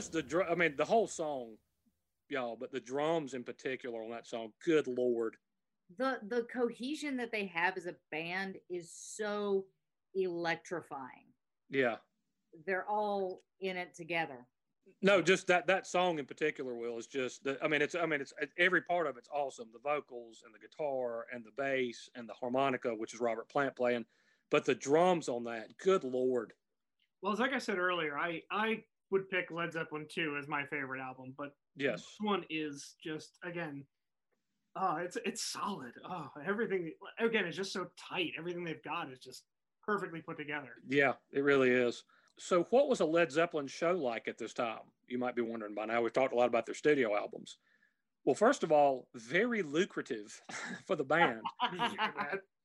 Just 0.00 0.12
the 0.12 0.22
drum. 0.22 0.46
I 0.50 0.54
mean, 0.54 0.76
the 0.76 0.84
whole 0.86 1.06
song, 1.06 1.56
y'all, 2.30 2.56
but 2.58 2.72
the 2.72 2.80
drums 2.80 3.34
in 3.34 3.44
particular 3.44 4.02
on 4.02 4.10
that 4.12 4.26
song. 4.26 4.52
Good 4.64 4.86
lord. 4.86 5.36
the 5.98 6.20
the 6.26 6.46
cohesion 6.50 7.18
that 7.18 7.30
they 7.30 7.44
have 7.46 7.76
as 7.76 7.84
a 7.84 7.94
band 8.10 8.56
is 8.70 8.90
so 8.90 9.66
electrifying. 10.14 11.26
Yeah. 11.68 11.96
They're 12.66 12.88
all 12.88 13.42
in 13.60 13.76
it 13.76 13.94
together. 13.94 14.46
No, 15.02 15.20
just 15.20 15.46
that 15.48 15.66
that 15.66 15.86
song 15.86 16.18
in 16.18 16.24
particular, 16.24 16.74
Will, 16.74 16.96
is 16.96 17.06
just. 17.06 17.44
The, 17.44 17.58
I 17.62 17.68
mean, 17.68 17.82
it's. 17.82 17.94
I 17.94 18.06
mean, 18.06 18.22
it's 18.22 18.32
every 18.58 18.80
part 18.80 19.06
of 19.06 19.18
it's 19.18 19.28
awesome. 19.30 19.68
The 19.70 19.80
vocals 19.80 20.42
and 20.46 20.54
the 20.54 20.58
guitar 20.58 21.26
and 21.30 21.44
the 21.44 21.52
bass 21.58 22.08
and 22.14 22.26
the 22.26 22.32
harmonica, 22.32 22.88
which 22.88 23.12
is 23.12 23.20
Robert 23.20 23.50
Plant 23.50 23.76
playing, 23.76 24.06
but 24.50 24.64
the 24.64 24.74
drums 24.74 25.28
on 25.28 25.44
that. 25.44 25.76
Good 25.76 26.04
lord. 26.04 26.54
Well, 27.20 27.32
it's 27.32 27.40
like 27.40 27.52
I 27.52 27.58
said 27.58 27.76
earlier, 27.76 28.16
I 28.16 28.42
I 28.50 28.84
would 29.10 29.28
pick 29.28 29.50
Led 29.50 29.72
Zeppelin 29.72 30.06
2 30.12 30.36
as 30.38 30.48
my 30.48 30.64
favorite 30.66 31.00
album, 31.00 31.34
but 31.36 31.54
Yes. 31.76 32.00
this 32.00 32.16
one 32.20 32.44
is 32.50 32.94
just 33.02 33.38
again, 33.44 33.84
oh, 34.76 34.96
it's 34.96 35.16
it's 35.24 35.42
solid. 35.42 35.92
Oh, 36.04 36.28
everything 36.46 36.92
again 37.18 37.46
is 37.46 37.56
just 37.56 37.72
so 37.72 37.86
tight. 37.96 38.32
Everything 38.38 38.64
they've 38.64 38.82
got 38.82 39.10
is 39.10 39.18
just 39.18 39.44
perfectly 39.84 40.20
put 40.20 40.36
together. 40.36 40.74
Yeah, 40.88 41.14
it 41.32 41.42
really 41.42 41.70
is. 41.70 42.04
So, 42.38 42.64
what 42.70 42.88
was 42.88 43.00
a 43.00 43.04
Led 43.04 43.30
Zeppelin 43.30 43.66
show 43.66 43.92
like 43.92 44.26
at 44.28 44.38
this 44.38 44.54
time? 44.54 44.80
You 45.08 45.18
might 45.18 45.36
be 45.36 45.42
wondering 45.42 45.74
by 45.74 45.86
now. 45.86 46.00
We've 46.02 46.12
talked 46.12 46.32
a 46.32 46.36
lot 46.36 46.48
about 46.48 46.66
their 46.66 46.74
studio 46.74 47.16
albums. 47.16 47.58
Well, 48.24 48.34
first 48.34 48.62
of 48.62 48.70
all, 48.72 49.08
very 49.14 49.62
lucrative 49.62 50.40
for 50.86 50.96
the 50.96 51.04
band. 51.04 51.40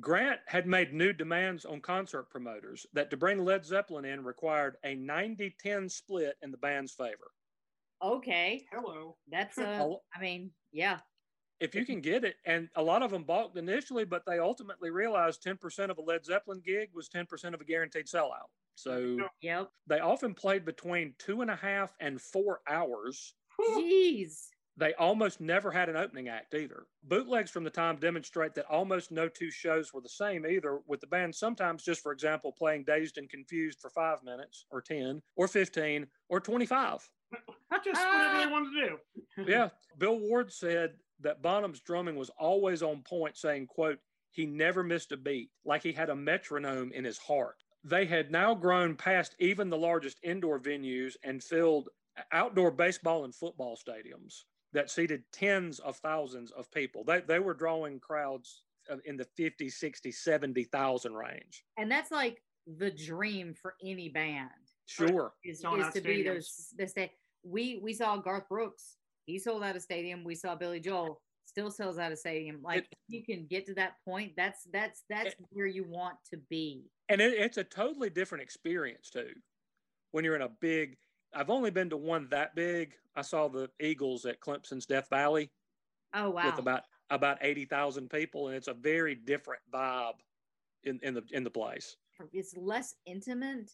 Grant 0.00 0.40
had 0.46 0.66
made 0.66 0.92
new 0.92 1.12
demands 1.12 1.64
on 1.64 1.80
concert 1.80 2.28
promoters 2.30 2.86
that 2.92 3.10
to 3.10 3.16
bring 3.16 3.44
Led 3.44 3.64
Zeppelin 3.64 4.04
in 4.04 4.24
required 4.24 4.76
a 4.84 4.94
90 4.94 5.54
10 5.58 5.88
split 5.88 6.36
in 6.42 6.50
the 6.50 6.58
band's 6.58 6.92
favor. 6.92 7.30
Okay, 8.02 8.66
Hello. 8.70 9.16
that's 9.30 9.56
uh. 9.58 9.88
I 10.14 10.20
mean, 10.20 10.50
yeah, 10.72 10.98
If 11.60 11.74
you 11.74 11.86
can 11.86 12.02
get 12.02 12.24
it, 12.24 12.36
and 12.44 12.68
a 12.76 12.82
lot 12.82 13.02
of 13.02 13.10
them 13.10 13.24
balked 13.24 13.56
initially, 13.56 14.04
but 14.04 14.22
they 14.26 14.38
ultimately 14.38 14.90
realized 14.90 15.42
10% 15.42 15.90
of 15.90 15.96
a 15.96 16.02
Led 16.02 16.24
Zeppelin 16.24 16.60
gig 16.64 16.90
was 16.94 17.08
10% 17.08 17.54
of 17.54 17.60
a 17.60 17.64
guaranteed 17.64 18.06
sellout. 18.06 18.50
So 18.74 19.16
yep. 19.40 19.70
they 19.86 20.00
often 20.00 20.34
played 20.34 20.66
between 20.66 21.14
two 21.18 21.40
and 21.40 21.50
a 21.50 21.56
half 21.56 21.94
and 21.98 22.20
four 22.20 22.60
hours. 22.68 23.34
Jeez. 23.58 24.48
They 24.78 24.92
almost 24.94 25.40
never 25.40 25.70
had 25.70 25.88
an 25.88 25.96
opening 25.96 26.28
act 26.28 26.54
either. 26.54 26.86
Bootlegs 27.02 27.50
from 27.50 27.64
the 27.64 27.70
time 27.70 27.96
demonstrate 27.96 28.54
that 28.54 28.66
almost 28.66 29.10
no 29.10 29.26
two 29.26 29.50
shows 29.50 29.94
were 29.94 30.02
the 30.02 30.08
same 30.08 30.44
either, 30.46 30.80
with 30.86 31.00
the 31.00 31.06
band 31.06 31.34
sometimes 31.34 31.82
just, 31.82 32.02
for 32.02 32.12
example, 32.12 32.52
playing 32.52 32.84
Dazed 32.84 33.16
and 33.16 33.30
Confused 33.30 33.80
for 33.80 33.88
five 33.88 34.22
minutes, 34.22 34.66
or 34.70 34.82
10, 34.82 35.22
or 35.34 35.48
15, 35.48 36.06
or 36.28 36.40
25. 36.40 37.08
Just 37.82 38.04
whatever 38.04 38.38
they 38.38 38.52
wanted 38.52 38.70
to 38.74 38.88
do. 38.88 39.50
yeah. 39.50 39.70
Bill 39.96 40.18
Ward 40.18 40.52
said 40.52 40.94
that 41.20 41.42
Bonham's 41.42 41.80
drumming 41.80 42.16
was 42.16 42.30
always 42.38 42.82
on 42.82 43.02
point, 43.02 43.38
saying, 43.38 43.68
quote, 43.68 43.98
he 44.30 44.44
never 44.44 44.82
missed 44.82 45.12
a 45.12 45.16
beat, 45.16 45.50
like 45.64 45.82
he 45.82 45.92
had 45.92 46.10
a 46.10 46.16
metronome 46.16 46.92
in 46.92 47.04
his 47.04 47.16
heart. 47.16 47.56
They 47.82 48.04
had 48.04 48.30
now 48.30 48.54
grown 48.54 48.94
past 48.94 49.34
even 49.38 49.70
the 49.70 49.78
largest 49.78 50.18
indoor 50.22 50.60
venues 50.60 51.14
and 51.24 51.42
filled 51.42 51.88
outdoor 52.32 52.70
baseball 52.70 53.24
and 53.24 53.34
football 53.34 53.76
stadiums 53.76 54.42
that 54.76 54.90
seated 54.90 55.24
tens 55.32 55.78
of 55.80 55.96
thousands 55.96 56.50
of 56.52 56.70
people. 56.70 57.02
They, 57.02 57.20
they 57.26 57.38
were 57.38 57.54
drawing 57.54 57.98
crowds 57.98 58.62
in 59.06 59.16
the 59.16 59.24
50, 59.36 59.70
60, 59.70 60.12
70,000 60.12 61.14
range. 61.14 61.64
And 61.78 61.90
that's 61.90 62.10
like 62.10 62.42
the 62.78 62.90
dream 62.90 63.54
for 63.54 63.74
any 63.82 64.10
band 64.10 64.50
Sure. 64.84 65.32
is, 65.42 65.60
Selling 65.60 65.80
is 65.80 65.94
to 65.94 66.00
be 66.02 66.22
stadiums. 66.22 66.24
those 66.34 66.68
the 66.78 66.86
sta- 66.86 67.10
we 67.42 67.80
we 67.82 67.92
saw 67.94 68.16
Garth 68.18 68.48
Brooks. 68.48 68.96
He 69.24 69.38
sold 69.38 69.64
out 69.64 69.74
a 69.76 69.80
stadium. 69.80 70.22
We 70.22 70.34
saw 70.36 70.54
Billy 70.54 70.78
Joel 70.78 71.20
still 71.46 71.70
sells 71.70 71.98
out 71.98 72.12
a 72.12 72.16
stadium. 72.16 72.60
Like 72.62 72.84
It- 72.84 72.98
you 73.08 73.24
can 73.24 73.46
get 73.46 73.64
to 73.66 73.74
that 73.74 73.94
point. 74.04 74.34
That's 74.36 74.62
that's 74.72 75.02
that's 75.08 75.30
It- 75.30 75.38
where 75.50 75.66
you 75.66 75.84
want 75.88 76.16
to 76.30 76.36
be. 76.50 76.84
and 77.08 77.20
it, 77.20 77.32
it's 77.32 77.56
a 77.56 77.64
totally 77.64 78.10
different 78.10 78.42
experience 78.42 79.08
too 79.10 79.32
when 80.12 80.22
you're 80.24 80.36
in 80.36 80.42
a 80.42 80.52
big 80.60 80.96
i've 81.36 81.50
only 81.50 81.70
been 81.70 81.90
to 81.90 81.96
one 81.96 82.26
that 82.30 82.54
big 82.54 82.94
i 83.14 83.22
saw 83.22 83.48
the 83.48 83.70
eagles 83.80 84.24
at 84.24 84.40
clemson's 84.40 84.86
death 84.86 85.08
valley 85.08 85.50
Oh 86.14 86.30
wow. 86.30 86.46
with 86.46 86.58
about 86.58 86.82
about 87.10 87.38
80000 87.40 88.10
people 88.10 88.48
and 88.48 88.56
it's 88.56 88.68
a 88.68 88.74
very 88.74 89.14
different 89.14 89.60
vibe 89.72 90.14
in, 90.84 90.98
in 91.02 91.14
the 91.14 91.22
in 91.32 91.44
the 91.44 91.50
place 91.50 91.96
it's 92.32 92.56
less 92.56 92.94
intimate, 93.06 93.70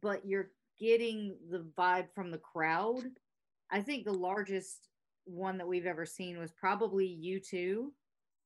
but 0.00 0.24
you're 0.24 0.50
getting 0.78 1.36
the 1.50 1.64
vibe 1.78 2.06
from 2.14 2.30
the 2.30 2.38
crowd. 2.38 3.04
I 3.70 3.80
think 3.80 4.04
the 4.04 4.12
largest 4.12 4.88
one 5.24 5.58
that 5.58 5.66
we've 5.66 5.86
ever 5.86 6.06
seen 6.06 6.38
was 6.38 6.52
probably 6.52 7.06
U2 7.06 7.86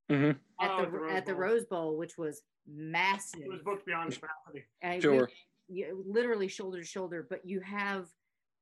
mm-hmm. 0.09 0.29
at 0.63 0.71
Oh, 0.71 0.85
the, 0.85 0.91
the 0.91 0.97
Rose 0.97 1.11
at 1.13 1.25
the 1.25 1.33
Bowl. 1.33 1.41
Rose 1.41 1.65
Bowl, 1.65 1.97
which 1.97 2.17
was 2.17 2.41
massive. 2.67 3.41
It 3.41 3.49
was 3.49 3.61
booked 3.61 3.85
beyond 3.85 4.13
capacity. 4.13 4.65
I 4.83 4.95
re- 4.95 5.01
Sure. 5.01 5.29
you, 5.67 6.03
literally 6.07 6.47
shoulder 6.47 6.79
to 6.79 6.85
shoulder, 6.85 7.27
but 7.29 7.45
you 7.45 7.59
have 7.61 8.07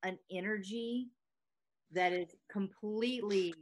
an 0.04 0.18
energy 0.32 1.08
that 1.92 2.14
is 2.14 2.36
completely 2.52 3.54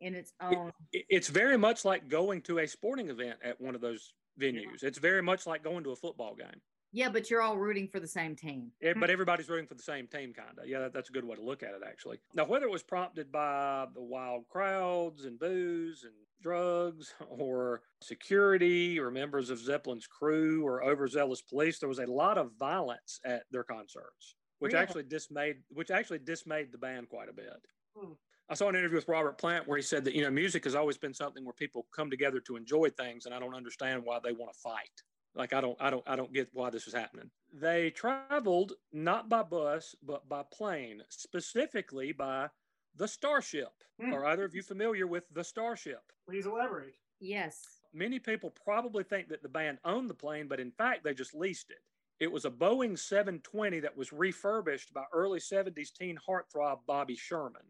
in 0.00 0.14
its 0.14 0.32
own. 0.40 0.70
it's 0.92 1.28
very 1.28 1.58
much 1.58 1.84
like 1.84 2.08
going 2.08 2.40
to 2.42 2.58
a 2.58 2.66
sporting 2.66 3.10
event 3.10 3.38
at 3.44 3.60
one 3.60 3.74
of 3.74 3.80
those 3.80 4.14
venues 4.40 4.82
it's 4.82 4.98
very 4.98 5.22
much 5.22 5.46
like 5.46 5.62
going 5.62 5.84
to 5.84 5.90
a 5.90 5.96
football 5.96 6.34
game 6.34 6.60
Yeah, 6.92 7.08
but 7.08 7.30
you're 7.30 7.42
all 7.42 7.56
rooting 7.56 7.86
for 7.86 8.00
the 8.00 8.08
same 8.08 8.34
team. 8.34 8.72
Eh, 8.82 8.94
but 8.98 9.10
everybody's 9.10 9.48
rooting 9.48 9.68
for 9.68 9.74
the 9.74 9.82
same 9.82 10.08
team, 10.08 10.32
kind 10.32 10.58
of. 10.58 10.66
Yeah, 10.66 10.80
that, 10.80 10.92
that's 10.92 11.08
a 11.08 11.12
good 11.12 11.24
way 11.24 11.36
to 11.36 11.42
look 11.42 11.62
at 11.62 11.70
it, 11.70 11.82
actually. 11.86 12.18
Now, 12.34 12.46
whether 12.46 12.66
it 12.66 12.70
was 12.72 12.82
prompted 12.82 13.30
by 13.30 13.86
the 13.94 14.02
wild 14.02 14.48
crowds 14.48 15.24
and 15.24 15.38
booze 15.38 16.02
and 16.02 16.14
drugs, 16.42 17.14
or 17.28 17.82
security, 18.02 18.98
or 18.98 19.10
members 19.12 19.50
of 19.50 19.58
Zeppelin's 19.58 20.08
crew, 20.08 20.66
or 20.66 20.82
overzealous 20.82 21.42
police, 21.42 21.78
there 21.78 21.88
was 21.88 22.00
a 22.00 22.06
lot 22.06 22.38
of 22.38 22.52
violence 22.58 23.20
at 23.24 23.44
their 23.52 23.62
concerts, 23.64 24.34
which 24.60 24.72
Really? 24.72 24.82
actually 24.82 25.02
dismayed, 25.02 25.56
which 25.70 25.90
actually 25.90 26.20
dismayed 26.20 26.70
the 26.70 26.78
band 26.78 27.08
quite 27.08 27.28
a 27.28 27.32
bit. 27.32 27.66
Hmm. 27.98 28.12
I 28.48 28.54
saw 28.54 28.68
an 28.68 28.76
interview 28.76 28.96
with 28.96 29.08
Robert 29.08 29.38
Plant 29.38 29.66
where 29.66 29.76
he 29.76 29.82
said 29.82 30.04
that 30.04 30.14
you 30.14 30.22
know 30.22 30.30
music 30.30 30.64
has 30.64 30.74
always 30.74 30.98
been 30.98 31.14
something 31.14 31.44
where 31.44 31.52
people 31.52 31.86
come 31.94 32.10
together 32.10 32.40
to 32.40 32.56
enjoy 32.56 32.90
things, 32.90 33.26
and 33.26 33.34
I 33.34 33.40
don't 33.40 33.54
understand 33.54 34.04
why 34.04 34.18
they 34.22 34.32
want 34.32 34.52
to 34.52 34.58
fight. 34.58 35.02
Like 35.34 35.52
I 35.52 35.60
don't, 35.60 35.76
I 35.80 35.90
don't, 35.90 36.02
I 36.08 36.16
don't 36.16 36.32
get 36.32 36.48
why 36.52 36.70
this 36.70 36.86
is 36.86 36.94
happening. 36.94 37.30
They 37.52 37.90
traveled 37.90 38.72
not 38.92 39.28
by 39.28 39.42
bus 39.42 39.94
but 40.02 40.28
by 40.28 40.42
plane, 40.52 41.02
specifically 41.08 42.12
by 42.12 42.48
the 42.96 43.08
Starship. 43.08 43.72
Hmm. 44.00 44.12
Are 44.12 44.26
either 44.26 44.44
of 44.44 44.54
you 44.54 44.62
familiar 44.62 45.06
with 45.06 45.24
the 45.32 45.44
Starship? 45.44 46.02
Please 46.28 46.46
elaborate. 46.46 46.96
Yes. 47.20 47.62
Many 47.92 48.18
people 48.18 48.50
probably 48.50 49.04
think 49.04 49.28
that 49.28 49.42
the 49.42 49.48
band 49.48 49.78
owned 49.84 50.10
the 50.10 50.14
plane, 50.14 50.48
but 50.48 50.60
in 50.60 50.70
fact 50.72 51.04
they 51.04 51.14
just 51.14 51.34
leased 51.34 51.70
it. 51.70 51.78
It 52.20 52.30
was 52.30 52.44
a 52.44 52.50
Boeing 52.50 52.98
720 52.98 53.80
that 53.80 53.96
was 53.96 54.12
refurbished 54.12 54.92
by 54.92 55.04
early 55.12 55.40
70s 55.40 55.90
teen 55.90 56.18
heartthrob 56.28 56.80
Bobby 56.86 57.16
Sherman. 57.16 57.62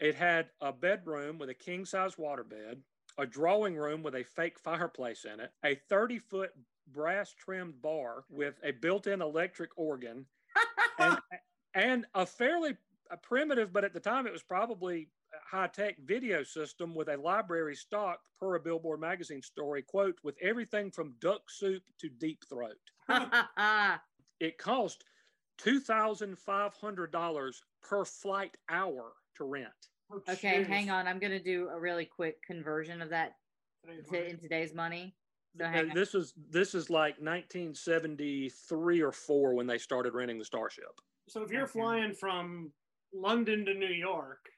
It 0.00 0.16
had 0.16 0.50
a 0.60 0.72
bedroom 0.72 1.38
with 1.38 1.48
a 1.48 1.54
king 1.54 1.84
size 1.84 2.16
waterbed, 2.16 2.78
a 3.18 3.24
drawing 3.24 3.76
room 3.76 4.02
with 4.02 4.16
a 4.16 4.24
fake 4.24 4.58
fireplace 4.58 5.24
in 5.24 5.38
it, 5.38 5.52
a 5.64 5.76
30 5.88 6.18
foot 6.18 6.50
brass 6.92 7.32
trimmed 7.32 7.80
bar 7.80 8.24
with 8.28 8.58
a 8.64 8.72
built 8.72 9.06
in 9.06 9.22
electric 9.22 9.70
organ, 9.76 10.26
and, 10.98 11.18
and 11.74 12.06
a 12.14 12.26
fairly 12.26 12.76
uh, 13.12 13.16
primitive, 13.22 13.72
but 13.72 13.84
at 13.84 13.94
the 13.94 14.00
time 14.00 14.26
it 14.26 14.32
was 14.32 14.42
probably 14.42 15.08
high 15.48 15.68
tech 15.68 15.96
video 16.04 16.42
system 16.42 16.92
with 16.92 17.08
a 17.08 17.16
library 17.16 17.76
stocked 17.76 18.26
per 18.40 18.56
a 18.56 18.60
Billboard 18.60 19.00
magazine 19.00 19.42
story, 19.42 19.82
quote, 19.82 20.18
with 20.24 20.34
everything 20.42 20.90
from 20.90 21.14
duck 21.20 21.42
soup 21.48 21.84
to 22.00 22.08
deep 22.08 22.42
throat. 22.48 22.91
It 24.40 24.58
cost 24.58 25.04
$2,500 25.60 27.52
per 27.80 28.04
flight 28.04 28.56
hour 28.68 29.12
to 29.36 29.44
rent. 29.44 29.68
Oh, 30.10 30.20
okay, 30.28 30.64
jeez. 30.64 30.66
hang 30.66 30.90
on. 30.90 31.06
I'm 31.06 31.20
going 31.20 31.30
to 31.32 31.42
do 31.42 31.68
a 31.68 31.78
really 31.78 32.04
quick 32.04 32.42
conversion 32.42 33.00
of 33.02 33.08
that 33.10 33.36
Today's 33.84 34.08
to, 34.08 34.28
in 34.30 34.38
today's 34.38 34.74
money. 34.74 35.14
So 35.58 35.64
Uh, 35.64 35.78
on. 35.82 35.94
this 35.94 36.14
is 36.14 36.34
this 36.50 36.74
is 36.74 36.90
like 36.90 37.14
1973 37.20 39.00
or 39.02 39.12
four 39.12 39.54
when 39.54 39.66
they 39.66 39.78
started 39.78 40.14
renting 40.14 40.38
the 40.38 40.44
Starship. 40.44 41.00
So 41.28 41.42
if 41.42 41.50
you're 41.52 41.62
Okay. 41.64 41.72
flying 41.72 42.14
from 42.14 42.72
London 43.12 43.64
to 43.66 43.74
New 43.74 43.86
York, 43.94 44.48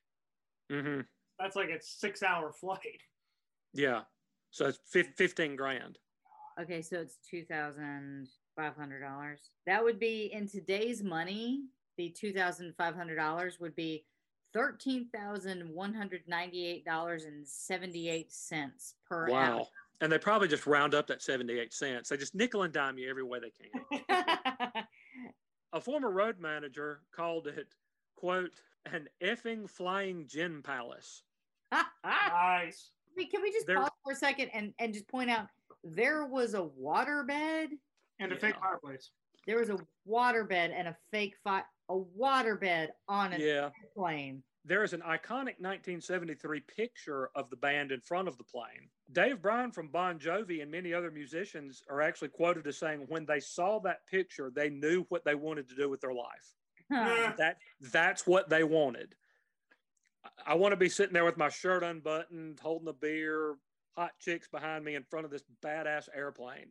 Mm-hmm. 0.73 1.03
that's 1.39 1.57
like 1.57 1.69
a 1.69 1.79
six-hour 1.83 2.53
flight. 2.53 3.03
Yeah, 3.75 4.05
so 4.51 4.67
it's 4.69 4.79
fif- 4.91 5.15
15 5.17 5.57
grand. 5.57 5.99
Okay, 6.61 6.83
so 6.83 6.99
it's 7.01 7.17
two 7.29 7.45
thousand 7.45 8.29
five 8.57 8.77
hundred 8.77 9.01
dollars. 9.01 9.41
That 9.67 9.83
would 9.83 9.99
be 9.99 10.31
in 10.33 10.49
today's 10.49 11.03
money. 11.03 11.63
The 11.97 12.11
two 12.11 12.33
thousand 12.33 12.75
five 12.77 12.95
hundred 12.95 13.17
dollars 13.17 13.59
would 13.61 13.75
be 13.75 14.05
thirteen 14.53 15.09
thousand 15.15 15.69
one 15.69 15.93
hundred 15.93 16.23
ninety-eight 16.29 16.85
dollars 16.85 17.25
and 17.25 17.47
seventy-eight 17.47 18.33
cents 18.33 18.95
per 19.09 19.29
Wow. 19.29 19.67
And 20.01 20.11
they 20.11 20.19
probably 20.19 20.49
just 20.49 20.67
round 20.67 20.93
up 20.93 21.07
that 21.07 21.23
78 21.23 21.73
cents. 21.73 22.09
They 22.09 22.17
just 22.17 22.35
nickel 22.35 22.65
and 22.65 22.75
dime 22.75 22.99
you 22.99 23.09
every 23.09 23.23
way 23.23 23.39
they 23.39 23.53
can. 24.11 24.85
A 25.73 25.81
former 25.81 26.11
road 26.11 26.41
manager 26.41 27.01
called 27.15 27.47
it, 27.47 27.69
quote, 28.17 28.51
an 28.93 29.09
effing 29.23 29.71
flying 29.71 30.27
gin 30.27 30.63
palace. 30.63 31.23
Nice. 32.05 32.91
Wait, 33.17 33.31
Can 33.31 33.41
we 33.41 33.53
just 33.53 33.69
There- 33.69 33.77
pause 33.77 33.91
for 34.03 34.13
a 34.13 34.17
second 34.17 34.51
and, 34.53 34.75
and 34.81 34.93
just 34.93 35.07
point 35.07 35.31
out 35.31 35.47
there 35.85 36.27
was 36.27 36.55
a 36.55 36.63
waterbed? 36.63 37.69
And 38.21 38.33
a 38.33 38.35
Yeah. 38.37 38.41
fake 38.41 38.57
fireplace. 38.57 39.11
There 39.47 39.59
was 39.59 39.71
a 39.71 39.79
waterbed 40.09 40.71
and 40.73 40.89
a 40.89 40.97
fake 41.11 41.37
fire, 41.45 41.67
a 41.89 41.95
waterbed 41.97 42.91
on 43.09 43.33
an 43.33 43.41
Yeah. 43.41 43.71
airplane. 43.83 44.43
There 44.67 44.83
is 44.83 44.95
an 44.95 45.03
iconic 45.03 45.59
1973 45.61 46.61
picture 46.61 47.29
of 47.35 47.51
the 47.51 47.57
band 47.57 47.93
in 47.93 48.01
front 48.01 48.29
of 48.29 48.39
the 48.39 48.45
plane. 48.45 48.91
Dave 49.13 49.43
Bryan 49.43 49.73
from 49.73 49.89
Bon 49.89 50.19
Jovi 50.19 50.63
and 50.63 50.71
many 50.71 50.95
other 50.95 51.11
musicians 51.11 51.83
are 51.91 52.01
actually 52.01 52.29
quoted 52.31 52.67
as 52.67 52.79
saying 52.79 53.07
when 53.09 53.27
they 53.27 53.41
saw 53.41 53.79
that 53.81 54.07
picture, 54.07 54.51
they 54.51 54.71
knew 54.71 55.03
what 55.11 55.25
they 55.25 55.35
wanted 55.35 55.69
to 55.69 55.75
do 55.75 55.91
with 55.91 56.01
their 56.01 56.15
life. 56.15 56.55
Huh. 56.91 57.35
That 57.37 57.59
that's 57.81 58.27
what 58.27 58.49
they 58.49 58.65
wanted. 58.65 59.15
I- 60.25 60.31
I 60.47 60.55
want 60.55 60.73
to 60.73 60.77
be 60.77 60.89
sitting 60.89 61.13
there 61.13 61.25
with 61.27 61.37
my 61.37 61.51
shirt 61.51 61.83
unbuttoned, 61.83 62.61
holding 62.61 62.89
a 62.89 62.93
beer, 62.95 63.59
hot 63.97 64.13
chicks 64.21 64.49
behind 64.49 64.85
me 64.85 64.95
in 64.95 65.05
front 65.11 65.25
of 65.25 65.31
this 65.31 65.43
badass 65.65 66.09
airplane. 66.15 66.67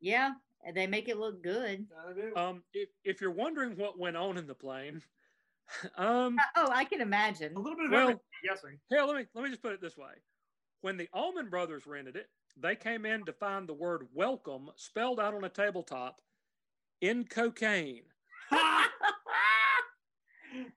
Yeah, 0.00 0.32
they 0.74 0.86
make 0.86 1.08
it 1.08 1.16
look 1.18 1.42
good. 1.42 1.86
Um, 2.36 2.62
if, 2.74 2.88
if 3.04 3.20
you're 3.20 3.30
wondering 3.30 3.76
what 3.76 3.98
went 3.98 4.16
on 4.16 4.36
in 4.36 4.46
the 4.46 4.54
plane, 4.54 5.02
um, 5.96 6.36
Oh, 6.56 6.68
I 6.72 6.84
can 6.84 7.00
imagine. 7.00 7.56
a 7.56 7.58
little 7.58 7.76
bit 7.76 7.86
of 7.86 7.92
well- 7.92 8.00
everything, 8.02 8.20
I'm 8.44 8.54
guessing. 8.54 8.78
Here, 8.90 9.02
let 9.02 9.16
me 9.16 9.26
let 9.34 9.44
me 9.44 9.50
just 9.50 9.62
put 9.62 9.72
it 9.72 9.80
this 9.80 9.96
way: 9.96 10.12
when 10.82 10.96
the 10.96 11.08
Allman 11.14 11.48
Brothers 11.48 11.86
rented 11.86 12.16
it, 12.16 12.28
they 12.56 12.76
came 12.76 13.06
in 13.06 13.24
to 13.24 13.32
find 13.32 13.66
the 13.68 13.74
word 13.74 14.06
"welcome" 14.14 14.70
spelled 14.76 15.18
out 15.18 15.34
on 15.34 15.44
a 15.44 15.48
tabletop 15.48 16.20
in 17.00 17.24
cocaine. 17.24 18.04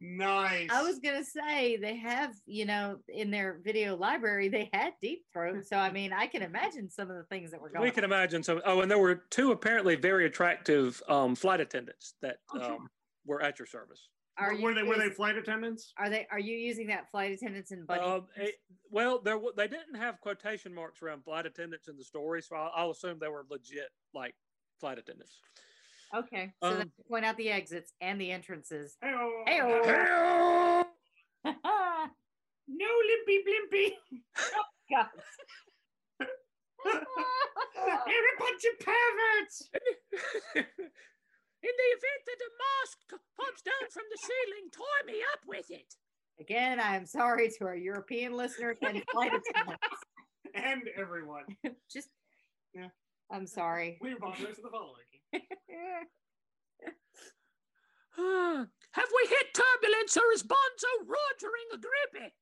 Nice. 0.01 0.69
I 0.71 0.81
was 0.83 0.99
gonna 0.99 1.23
say 1.23 1.77
they 1.77 1.95
have, 1.97 2.33
you 2.45 2.65
know, 2.65 2.97
in 3.07 3.31
their 3.31 3.59
video 3.63 3.95
library, 3.95 4.49
they 4.49 4.69
had 4.73 4.93
deep 5.01 5.23
throat. 5.31 5.65
So 5.65 5.77
I 5.77 5.91
mean, 5.91 6.13
I 6.13 6.27
can 6.27 6.41
imagine 6.41 6.89
some 6.89 7.09
of 7.09 7.17
the 7.17 7.23
things 7.23 7.51
that 7.51 7.61
were 7.61 7.69
going. 7.69 7.83
We 7.83 7.91
can 7.91 8.03
imagine 8.03 8.43
some. 8.43 8.61
Oh, 8.65 8.81
and 8.81 8.89
there 8.89 8.99
were 8.99 9.15
two 9.29 9.51
apparently 9.51 9.95
very 9.95 10.25
attractive 10.25 11.01
um, 11.07 11.35
flight 11.35 11.59
attendants 11.61 12.15
that 12.21 12.37
Oh, 12.53 12.59
sure. 12.59 12.73
um, 12.73 12.87
were 13.25 13.41
at 13.41 13.59
your 13.59 13.65
service. 13.65 14.09
Are 14.37 14.53
were 14.55 14.71
you 14.71 14.75
they 14.75 14.83
were 14.83 14.97
they 14.97 15.09
flight 15.09 15.35
attendants? 15.35 15.93
Are 15.97 16.09
they? 16.09 16.25
Are 16.31 16.39
you 16.39 16.55
using 16.55 16.87
that 16.87 17.11
flight 17.11 17.31
attendants 17.31 17.71
and 17.71 17.85
buddy? 17.85 17.99
Um, 18.01 18.27
eh, 18.37 18.51
well, 18.89 19.19
there 19.19 19.37
they 19.57 19.67
didn't 19.67 19.95
have 19.95 20.21
quotation 20.21 20.73
marks 20.73 21.01
around 21.01 21.23
flight 21.25 21.45
attendants 21.45 21.89
in 21.89 21.97
the 21.97 22.03
story, 22.03 22.41
so 22.41 22.55
I'll, 22.55 22.71
I'll 22.73 22.91
assume 22.91 23.19
they 23.19 23.27
were 23.27 23.45
legit 23.49 23.89
like 24.13 24.33
flight 24.79 24.97
attendants. 24.97 25.39
Okay, 26.15 26.51
so 26.63 26.71
then 26.71 26.81
um, 26.81 26.91
point 27.07 27.25
out 27.25 27.37
the 27.37 27.49
exits 27.49 27.93
and 28.01 28.19
the 28.19 28.31
entrances. 28.31 28.97
Hey-o. 29.01 29.43
Hey-o. 29.45 30.83
Hey-oh! 31.43 32.05
No 32.71 32.85
limpy 32.85 33.43
blimpy. 33.43 33.93
God. 34.91 35.07
You're 36.85 38.29
a 38.35 38.37
bunch 38.37 38.63
of 38.71 38.79
perverts. 38.79 39.69
In 41.61 41.73
the 41.75 41.89
event 41.97 42.21
that 42.27 42.45
a 42.45 42.51
mask 42.61 42.97
pops 43.35 43.61
down 43.63 43.89
from 43.91 44.03
the 44.11 44.17
ceiling, 44.21 44.69
tie 44.71 45.05
me 45.11 45.19
up 45.33 45.39
with 45.47 45.71
it. 45.71 45.95
Again, 46.39 46.79
I 46.79 46.95
am 46.95 47.05
sorry 47.05 47.49
to 47.57 47.65
our 47.65 47.75
European 47.75 48.37
listeners 48.37 48.77
and 48.81 49.03
flight 49.11 49.31
attendants. 49.33 49.87
And 50.53 50.83
everyone. 50.95 51.45
Just, 51.91 52.09
Yeah. 52.73 52.89
I'm 53.31 53.45
sorry. 53.47 53.97
We 54.01 54.13
apologize 54.13 54.55
for 54.55 54.61
the 54.61 54.69
following. 54.71 55.08
Have 58.91 59.07
we 59.15 59.27
hit 59.29 59.53
turbulence 59.53 60.17
or 60.17 60.31
is 60.33 60.43
Bonzo 60.43 61.05
rogering 61.05 61.73
a 61.73 61.77
grippy? 61.77 62.33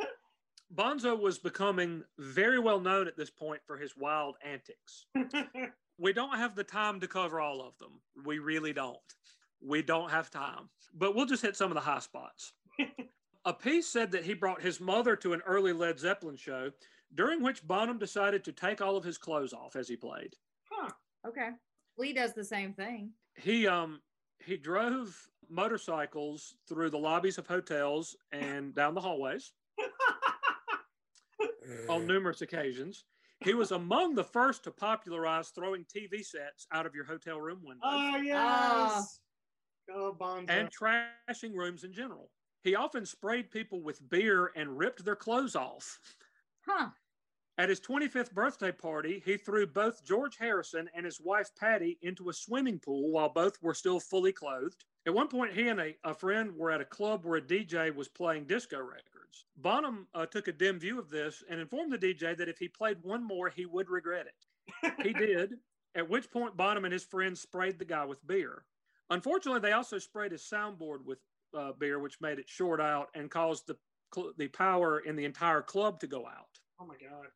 Bonzo 0.74 1.18
was 1.20 1.38
becoming 1.38 2.02
very 2.18 2.58
well 2.58 2.80
known 2.80 3.06
at 3.06 3.16
this 3.16 3.30
point 3.30 3.60
for 3.66 3.76
his 3.76 3.96
wild 3.96 4.36
antics. 4.44 5.06
we 5.98 6.12
don't 6.12 6.38
have 6.38 6.54
the 6.54 6.64
time 6.64 7.00
to 7.00 7.08
cover 7.08 7.40
all 7.40 7.60
of 7.60 7.76
them. 7.78 8.00
We 8.24 8.38
really 8.38 8.72
don't. 8.72 8.96
We 9.60 9.82
don't 9.82 10.10
have 10.10 10.30
time. 10.30 10.70
But 10.94 11.14
we'll 11.14 11.26
just 11.26 11.42
hit 11.42 11.56
some 11.56 11.70
of 11.70 11.74
the 11.74 11.80
high 11.80 11.98
spots. 11.98 12.54
Appice 13.46 13.84
said 13.84 14.12
that 14.12 14.24
he 14.24 14.34
brought 14.34 14.62
his 14.62 14.80
mother 14.80 15.16
to 15.16 15.32
an 15.32 15.42
early 15.46 15.72
Led 15.72 15.98
Zeppelin 15.98 16.36
show, 16.36 16.70
during 17.14 17.42
which 17.42 17.66
Bonham 17.66 17.98
decided 17.98 18.44
to 18.44 18.52
take 18.52 18.80
all 18.80 18.96
of 18.96 19.04
his 19.04 19.18
clothes 19.18 19.52
off 19.52 19.76
as 19.76 19.88
he 19.88 19.96
played. 19.96 20.34
Huh. 20.72 20.90
okay. 21.28 21.50
Lee 21.98 22.12
does 22.12 22.34
the 22.34 22.44
same 22.44 22.72
thing. 22.72 23.10
He 23.36 23.66
um 23.66 24.00
he 24.38 24.56
drove 24.56 25.16
motorcycles 25.48 26.54
through 26.68 26.90
the 26.90 26.98
lobbies 26.98 27.38
of 27.38 27.46
hotels 27.46 28.16
and 28.32 28.74
down 28.80 28.94
the 28.94 29.00
hallways 29.00 29.52
on 31.88 32.06
numerous 32.06 32.42
occasions. 32.42 33.04
He 33.40 33.54
was 33.54 33.72
among 33.72 34.14
the 34.14 34.24
first 34.24 34.64
to 34.64 34.70
popularize 34.70 35.48
throwing 35.48 35.84
TV 35.84 36.24
sets 36.24 36.66
out 36.72 36.86
of 36.86 36.94
your 36.94 37.04
hotel 37.04 37.40
room 37.40 37.60
windows 37.62 37.82
Oh 37.84 38.16
yes. 38.16 39.18
Go 39.88 40.16
Bonzo. 40.18 40.46
and 40.48 40.68
trashing 40.70 41.54
rooms 41.54 41.84
in 41.84 41.92
general. 41.92 42.30
He 42.62 42.76
often 42.76 43.04
sprayed 43.04 43.50
people 43.50 43.82
with 43.82 44.08
beer 44.08 44.52
and 44.54 44.78
ripped 44.78 45.04
their 45.04 45.16
clothes 45.16 45.56
off. 45.56 45.98
Huh. 46.66 46.90
At 47.62 47.68
his 47.68 47.78
25th 47.78 48.32
birthday 48.32 48.72
party, 48.72 49.22
he 49.24 49.36
threw 49.36 49.68
both 49.68 50.04
George 50.04 50.36
Harrison 50.36 50.90
and 50.96 51.06
his 51.06 51.20
wife 51.20 51.48
Pattie 51.54 51.96
into 52.02 52.28
a 52.28 52.32
swimming 52.32 52.80
pool 52.80 53.12
while 53.12 53.28
both 53.28 53.62
were 53.62 53.72
still 53.72 54.00
fully 54.00 54.32
clothed. 54.32 54.84
At 55.06 55.14
one 55.14 55.28
point, 55.28 55.52
he 55.52 55.68
and 55.68 55.78
a, 55.78 55.94
a 56.02 56.12
friend 56.12 56.56
were 56.56 56.72
at 56.72 56.80
a 56.80 56.84
club 56.84 57.24
where 57.24 57.36
a 57.36 57.40
DJ 57.40 57.94
was 57.94 58.08
playing 58.08 58.46
disco 58.46 58.80
records. 58.80 59.44
Bonham 59.58 60.08
uh, 60.12 60.26
took 60.26 60.48
a 60.48 60.52
dim 60.52 60.80
view 60.80 60.98
of 60.98 61.08
this 61.08 61.44
and 61.48 61.60
informed 61.60 61.92
the 61.92 61.98
DJ 61.98 62.36
that 62.36 62.48
if 62.48 62.58
he 62.58 62.66
played 62.66 62.96
one 63.02 63.22
more, 63.22 63.48
he 63.48 63.64
would 63.64 63.88
regret 63.88 64.26
it. 64.26 64.94
He 65.04 65.12
did, 65.26 65.52
at 65.94 66.10
which 66.10 66.32
point, 66.32 66.56
Bonham 66.56 66.84
and 66.84 66.92
his 66.92 67.04
friends 67.04 67.40
sprayed 67.40 67.78
the 67.78 67.84
guy 67.84 68.04
with 68.04 68.26
beer. 68.26 68.64
Unfortunately, 69.08 69.60
they 69.60 69.70
also 69.70 69.98
sprayed 69.98 70.32
his 70.32 70.42
soundboard 70.42 71.04
with 71.04 71.20
uh, 71.56 71.70
beer, 71.78 72.00
which 72.00 72.20
made 72.20 72.40
it 72.40 72.48
short 72.48 72.80
out 72.80 73.10
and 73.14 73.30
caused 73.30 73.68
the, 73.68 73.76
cl- 74.12 74.32
the 74.36 74.48
power 74.48 74.98
in 74.98 75.14
the 75.14 75.24
entire 75.24 75.62
club 75.62 76.00
to 76.00 76.08
go 76.08 76.26
out. 76.26 76.58
oh 76.80 76.86
my 76.86 76.96
god. 77.00 77.28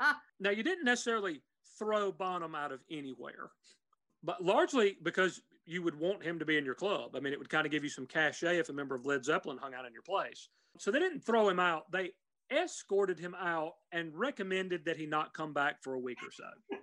Now, 0.40 0.50
you 0.50 0.62
didn't 0.62 0.84
necessarily 0.84 1.42
throw 1.78 2.12
Bonham 2.12 2.54
out 2.54 2.72
of 2.72 2.80
anywhere, 2.90 3.50
but 4.22 4.44
largely 4.44 4.96
because 5.02 5.40
you 5.64 5.82
would 5.82 5.98
want 5.98 6.22
him 6.22 6.38
to 6.38 6.44
be 6.44 6.58
in 6.58 6.64
your 6.64 6.74
club. 6.74 7.14
I 7.16 7.20
mean, 7.20 7.32
it 7.32 7.38
would 7.38 7.48
kind 7.48 7.64
of 7.64 7.72
give 7.72 7.84
you 7.84 7.88
some 7.88 8.06
cachet 8.06 8.58
if 8.58 8.68
a 8.68 8.72
member 8.72 8.94
of 8.94 9.06
Led 9.06 9.24
Zeppelin 9.24 9.58
hung 9.58 9.74
out 9.74 9.86
in 9.86 9.92
your 9.92 10.02
place. 10.02 10.48
So 10.78 10.90
they 10.90 10.98
didn't 10.98 11.20
throw 11.20 11.48
him 11.48 11.60
out. 11.60 11.90
They 11.90 12.10
escorted 12.50 13.18
him 13.18 13.34
out 13.40 13.72
and 13.92 14.10
recommended 14.14 14.84
that 14.84 14.96
he 14.96 15.06
not 15.06 15.32
come 15.32 15.52
back 15.52 15.82
for 15.82 15.94
a 15.94 15.98
week 15.98 16.18
or 16.22 16.30
so. 16.30 16.44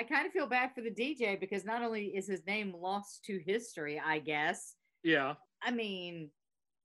I 0.00 0.02
kind 0.04 0.26
of 0.26 0.32
feel 0.32 0.46
bad 0.46 0.70
for 0.74 0.80
the 0.80 0.90
DJ 0.90 1.38
because 1.38 1.64
not 1.64 1.82
only 1.82 2.06
is 2.06 2.26
his 2.26 2.44
name 2.46 2.74
lost 2.76 3.22
to 3.26 3.38
history, 3.46 4.00
I 4.04 4.18
guess. 4.18 4.74
Yeah, 5.04 5.34
I 5.62 5.70
mean, 5.70 6.30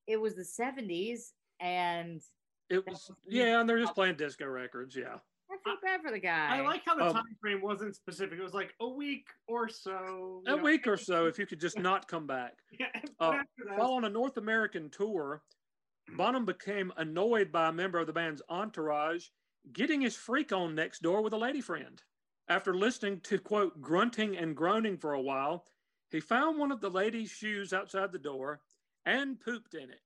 it 0.08 0.20
was 0.20 0.36
the 0.36 0.44
70s 0.44 1.32
and 1.60 2.22
it 2.70 2.86
was. 2.88 3.12
Yeah, 3.28 3.60
and 3.60 3.70
they're 3.70 3.80
just 3.80 3.94
playing 3.94 4.16
disco 4.16 4.46
records. 4.48 4.96
Yeah. 4.96 5.18
I 5.52 5.58
feel 5.64 5.76
bad 5.82 6.02
for 6.02 6.12
the 6.12 6.20
guy. 6.20 6.58
I 6.58 6.62
like 6.62 6.82
how 6.86 6.96
the 6.96 7.06
Um, 7.06 7.14
time 7.14 7.38
frame 7.40 7.62
wasn't 7.62 7.96
specific. 7.96 8.40
It 8.40 8.44
was 8.44 8.56
like 8.56 8.74
a 8.80 8.88
week 8.88 9.28
or 9.48 9.70
so. 9.70 10.42
A 10.48 10.56
know, 10.56 10.64
week 10.64 10.88
or 10.88 10.98
so, 10.98 11.28
if 11.28 11.38
you 11.38 11.46
could 11.46 11.60
just 11.60 11.78
not 11.78 12.08
come 12.08 12.26
back. 12.28 12.60
Yeah. 12.80 12.88
Uh, 12.96 13.32
but 13.32 13.36
after 13.36 13.66
that, 13.70 13.78
While 13.78 13.94
on 13.94 14.06
a 14.06 14.10
North 14.10 14.38
American 14.38 14.90
tour, 14.90 15.44
Bonham 16.18 16.46
became 16.46 16.92
annoyed 16.98 17.52
by 17.52 17.70
a 17.70 17.72
member 17.72 18.00
of 18.00 18.08
the 18.08 18.14
band's 18.14 18.42
entourage 18.50 19.28
getting 19.72 20.02
his 20.02 20.16
freak 20.16 20.52
on 20.52 20.76
next 20.76 21.02
door 21.02 21.22
with 21.22 21.34
a 21.34 21.38
lady 21.38 21.62
friend. 21.62 22.02
After 22.48 22.76
listening 22.76 23.22
to, 23.22 23.40
quote, 23.40 23.82
grunting 23.82 24.38
and 24.38 24.56
groaning 24.56 24.98
for 24.98 25.14
a 25.14 25.22
while, 25.22 25.66
he 26.12 26.20
found 26.20 26.60
one 26.60 26.72
of 26.72 26.82
the 26.82 26.90
lady's 26.90 27.32
shoes 27.32 27.74
outside 27.74 28.12
the 28.12 28.20
door 28.20 28.62
and 29.06 29.40
pooped 29.40 29.74
in 29.74 29.90
it. 29.90 30.02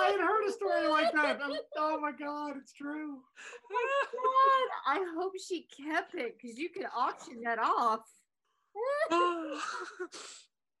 I 0.00 0.10
had 0.10 0.20
heard 0.20 0.46
a 0.48 0.52
story 0.52 0.88
like 0.88 1.12
that. 1.12 1.40
I'm- 1.40 1.52
oh 1.76 2.00
my 2.00 2.12
god, 2.12 2.56
it's 2.58 2.72
true. 2.72 3.22
God, 3.70 4.68
I 4.86 5.04
hope 5.16 5.32
she 5.38 5.62
kept 5.62 6.14
it 6.14 6.38
because 6.40 6.58
you 6.58 6.68
could 6.70 6.86
auction 6.94 7.40
that 7.44 7.58
off. 7.58 8.00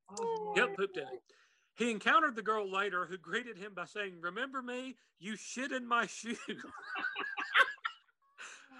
Oh, 0.08 0.54
yep, 0.56 0.76
pooped 0.76 0.96
in 0.96 1.02
it. 1.02 1.20
He 1.74 1.90
encountered 1.90 2.36
the 2.36 2.42
girl 2.42 2.70
later 2.70 3.06
who 3.06 3.18
greeted 3.18 3.58
him 3.58 3.74
by 3.74 3.86
saying, 3.86 4.20
Remember 4.20 4.62
me? 4.62 4.96
You 5.18 5.34
shit 5.36 5.72
in 5.72 5.84
my 5.86 6.06
shoe. 6.06 6.36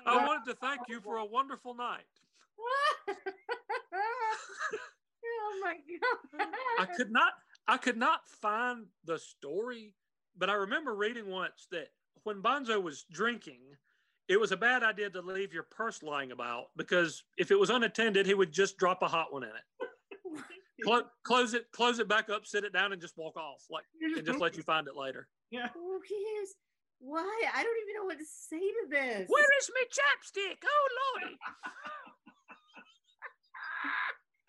I 0.06 0.24
wanted 0.24 0.44
to 0.50 0.54
thank 0.54 0.82
you 0.88 1.00
for 1.00 1.16
a 1.16 1.24
wonderful 1.24 1.74
night. 1.74 2.04
oh 3.12 3.16
my 5.64 5.74
god! 6.38 6.46
I 6.78 6.86
could 6.96 7.10
not 7.10 7.32
I 7.68 7.76
could 7.76 7.97
not 7.97 8.20
find 8.28 8.86
the 9.05 9.18
story, 9.18 9.94
but 10.36 10.51
I 10.51 10.55
remember 10.55 10.94
reading 10.94 11.28
once 11.28 11.66
that 11.72 11.88
when 12.22 12.43
Bonzo 12.43 12.80
was 12.82 13.05
drinking, 13.10 13.60
it 14.28 14.38
was 14.38 14.52
a 14.52 14.56
bad 14.56 14.82
idea 14.82 15.10
to 15.10 15.20
leave 15.20 15.52
your 15.52 15.64
purse 15.64 16.02
lying 16.02 16.32
about 16.32 16.66
because 16.76 17.24
if 17.38 17.51
it 17.51 17.59
was 17.59 17.70
unattended, 17.70 18.26
he 18.26 18.34
would 18.34 18.52
just 18.52 18.76
drop 18.76 19.02
a 19.02 19.09
hot 19.09 19.32
one 19.32 19.44
in 19.44 19.51
it. 19.51 19.88
Clo- 20.84 21.06
close 21.24 21.55
it, 21.55 21.66
close 21.72 21.98
it 22.01 22.09
back 22.09 22.28
up, 22.28 22.44
sit 22.44 22.62
it 22.62 22.72
down, 22.72 22.93
and 22.93 23.01
just 23.01 23.16
walk 23.16 23.36
off. 23.36 23.64
Like, 23.70 23.84
You're 23.98 24.18
and 24.18 24.26
just 24.26 24.40
let 24.40 24.59
you 24.59 24.62
find 24.62 24.86
it 24.86 24.94
later. 24.94 25.26
Yeah. 25.51 25.68
Who 25.72 26.01
cares? 26.01 26.55
Why? 26.98 27.43
I 27.55 27.62
don't 27.62 27.76
even 27.82 27.94
know 27.97 28.05
what 28.05 28.18
to 28.18 28.24
say 28.26 28.59
to 28.59 28.86
this. 28.90 29.26
Where 29.28 29.48
is 29.59 29.70
my 29.72 29.84
chapstick? 29.88 30.59
Oh 30.64 30.88
lordy! 31.22 31.38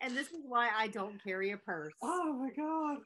And 0.02 0.16
this 0.16 0.28
is 0.28 0.44
why 0.48 0.70
I 0.76 0.88
don't 0.88 1.22
carry 1.24 1.52
a 1.52 1.58
purse. 1.58 1.94
Oh 2.02 2.34
my 2.34 2.50
god. 2.56 2.98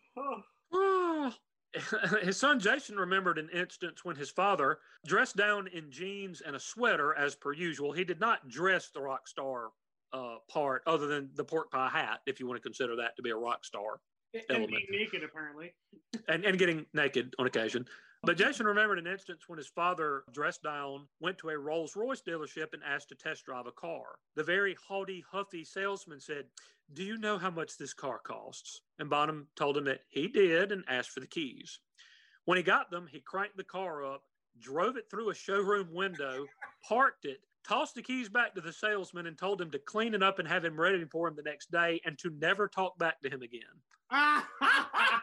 Oh. 0.74 1.34
His 2.22 2.38
son 2.38 2.60
Jason 2.60 2.98
remembered 2.98 3.38
an 3.38 3.50
instance 3.54 4.04
when 4.04 4.16
his 4.18 4.30
father, 4.30 4.80
dressed 5.06 5.38
down 5.38 5.68
in 5.68 5.90
jeans 5.90 6.42
and 6.42 6.56
a 6.56 6.60
sweater 6.60 7.16
as 7.16 7.36
per 7.36 7.54
usual, 7.54 7.94
he 7.94 8.04
did 8.04 8.20
not 8.20 8.50
dress 8.50 8.90
the 8.94 9.02
rock 9.02 9.26
star 9.28 9.70
uh, 10.12 10.36
part 10.50 10.84
other 10.86 11.08
than 11.08 11.30
the 11.36 11.44
pork 11.46 11.72
pie 11.72 11.88
hat, 11.88 12.20
if 12.26 12.40
you 12.42 12.48
want 12.48 12.58
to 12.58 12.62
consider 12.62 12.98
that 12.98 13.16
to 13.16 13.22
be 13.22 13.30
a 13.30 13.36
rock 13.36 13.64
star, 13.64 14.02
And 14.34 14.44
Element. 14.50 14.70
being 14.72 14.88
naked 15.02 15.24
apparently. 15.24 15.74
and, 16.28 16.44
and 16.44 16.60
getting 16.60 16.86
naked 16.94 17.34
on 17.40 17.48
occasion. 17.48 17.86
But 18.24 18.38
Jason 18.38 18.66
remembered 18.68 19.00
an 19.00 19.08
instance 19.08 19.44
when 19.48 19.58
his 19.58 19.68
father, 19.70 20.24
dressed 20.32 20.62
down, 20.62 21.08
went 21.22 21.38
to 21.40 21.50
a 21.50 21.58
Rolls 21.58 21.96
Royce 21.96 22.22
dealership 22.22 22.74
and 22.74 22.84
asked 22.86 23.10
to 23.10 23.16
test 23.16 23.46
drive 23.46 23.66
a 23.66 23.72
car. 23.72 24.04
The 24.36 24.44
very 24.44 24.76
haughty, 24.88 25.24
huffy 25.32 25.64
salesman 25.64 26.20
said, 26.20 26.46
Do 26.94 27.04
you 27.04 27.18
know 27.18 27.38
how 27.38 27.50
much 27.50 27.78
this 27.78 27.94
car 27.94 28.20
costs? 28.20 28.82
And 29.00 29.10
Bonham 29.10 29.48
told 29.56 29.78
him 29.78 29.86
that 29.86 30.02
he 30.10 30.28
did 30.28 30.72
and 30.72 30.84
asked 30.90 31.12
for 31.12 31.22
the 31.22 31.28
keys. 31.28 31.80
When 32.46 32.58
he 32.58 32.64
got 32.64 32.92
them, 32.92 33.08
he 33.10 33.22
cranked 33.22 33.56
the 33.56 33.64
car 33.64 34.04
up, 34.04 34.24
drove 34.60 34.98
it 34.98 35.10
through 35.10 35.30
a 35.30 35.36
showroom 35.36 35.94
window, 35.94 36.46
parked 36.88 37.26
it, 37.26 37.40
tossed 37.66 37.96
the 37.96 38.02
keys 38.02 38.28
back 38.28 38.56
to 38.56 38.62
the 38.62 38.74
salesman, 38.74 39.28
and 39.28 39.38
told 39.38 39.62
him 39.62 39.72
to 39.72 39.80
clean 39.80 40.14
it 40.14 40.24
up 40.24 40.40
and 40.40 40.48
have 40.48 40.66
him 40.66 40.80
ready 40.80 41.06
for 41.06 41.28
him 41.28 41.36
the 41.36 41.44
next 41.44 41.72
day 41.72 42.02
and 42.06 42.18
to 42.20 42.30
never 42.32 42.68
talk 42.68 42.98
back 42.98 43.22
to 43.22 43.30
him 43.30 43.42
again. 43.42 43.62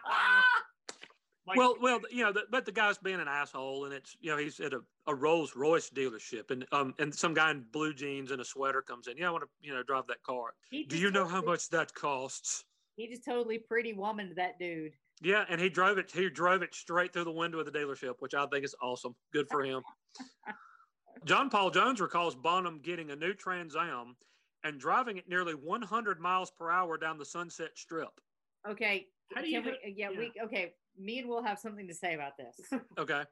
Like, 1.49 1.57
well, 1.57 1.77
well, 1.81 2.01
you 2.11 2.23
know, 2.23 2.31
the, 2.31 2.43
but 2.51 2.67
the 2.67 2.73
guy's 2.73 2.99
being 2.99 3.21
an 3.21 3.29
asshole, 3.29 3.87
and 3.87 3.95
it's 3.95 4.15
you 4.21 4.31
know 4.31 4.37
he's 4.37 4.61
at 4.61 4.75
a, 4.75 4.81
a 5.07 5.15
Rolls 5.15 5.57
Royce 5.57 5.89
dealership, 5.89 6.51
and 6.51 6.67
um 6.73 6.95
and 6.99 7.15
some 7.15 7.33
guy 7.33 7.51
in 7.51 7.65
blue 7.73 7.95
jeans 7.95 8.31
and 8.31 8.41
a 8.43 8.45
sweater 8.45 8.83
comes 8.83 9.09
in. 9.09 9.17
Yeah, 9.17 9.29
I 9.29 9.31
want 9.31 9.45
to 9.45 9.49
you 9.67 9.73
know 9.73 9.83
drive 9.83 10.07
that 10.09 10.23
car. 10.23 10.53
Do 10.71 10.99
you 10.99 11.11
know 11.11 11.27
how 11.27 11.41
much 11.41 11.71
that 11.71 11.95
costs? 11.95 12.65
He 12.97 13.09
just 13.09 13.25
totally 13.25 13.59
pretty 13.59 13.95
woman 13.95 14.35
that 14.37 14.59
dude. 14.59 14.93
Yeah, 15.23 15.45
and 15.49 15.59
he 15.59 15.71
drove 15.71 15.97
it. 15.97 16.11
He 16.13 16.29
drove 16.29 16.63
it 16.63 16.75
straight 16.75 17.15
through 17.15 17.25
the 17.25 17.33
window 17.33 17.59
of 17.59 17.65
the 17.65 17.73
dealership, 17.73 18.17
which 18.19 18.35
I 18.35 18.47
think 18.47 18.65
is 18.65 18.75
awesome. 18.83 19.15
Good 19.33 19.49
for 19.51 19.65
him. 19.65 19.83
John 21.25 21.49
Paul 21.49 21.71
Jones 21.71 22.01
recalls 22.01 22.35
Bonham 22.35 22.81
getting 22.83 23.11
a 23.11 23.17
new 23.17 23.33
Trans 23.33 23.75
Am 23.75 24.17
and 24.65 24.79
driving 24.79 25.17
it 25.17 25.29
nearly 25.29 25.55
100 25.55 26.21
miles 26.21 26.51
per 26.51 26.71
hour 26.71 26.99
down 26.99 27.19
the 27.19 27.25
Sunset 27.25 27.71
Strip. 27.75 28.21
Okay. 28.69 29.07
How 29.35 29.41
do 29.43 29.49
you 29.49 29.61
we, 29.61 29.73
yeah, 29.95 30.11
yeah. 30.11 30.19
we 30.19 30.33
okay. 30.45 30.73
Me 30.99 31.19
and 31.19 31.29
Will 31.29 31.43
have 31.43 31.59
something 31.59 31.87
to 31.89 31.95
say 31.95 32.15
about 32.15 32.33
this. 32.37 32.57
Okay. 32.99 33.21
It's 33.23 33.29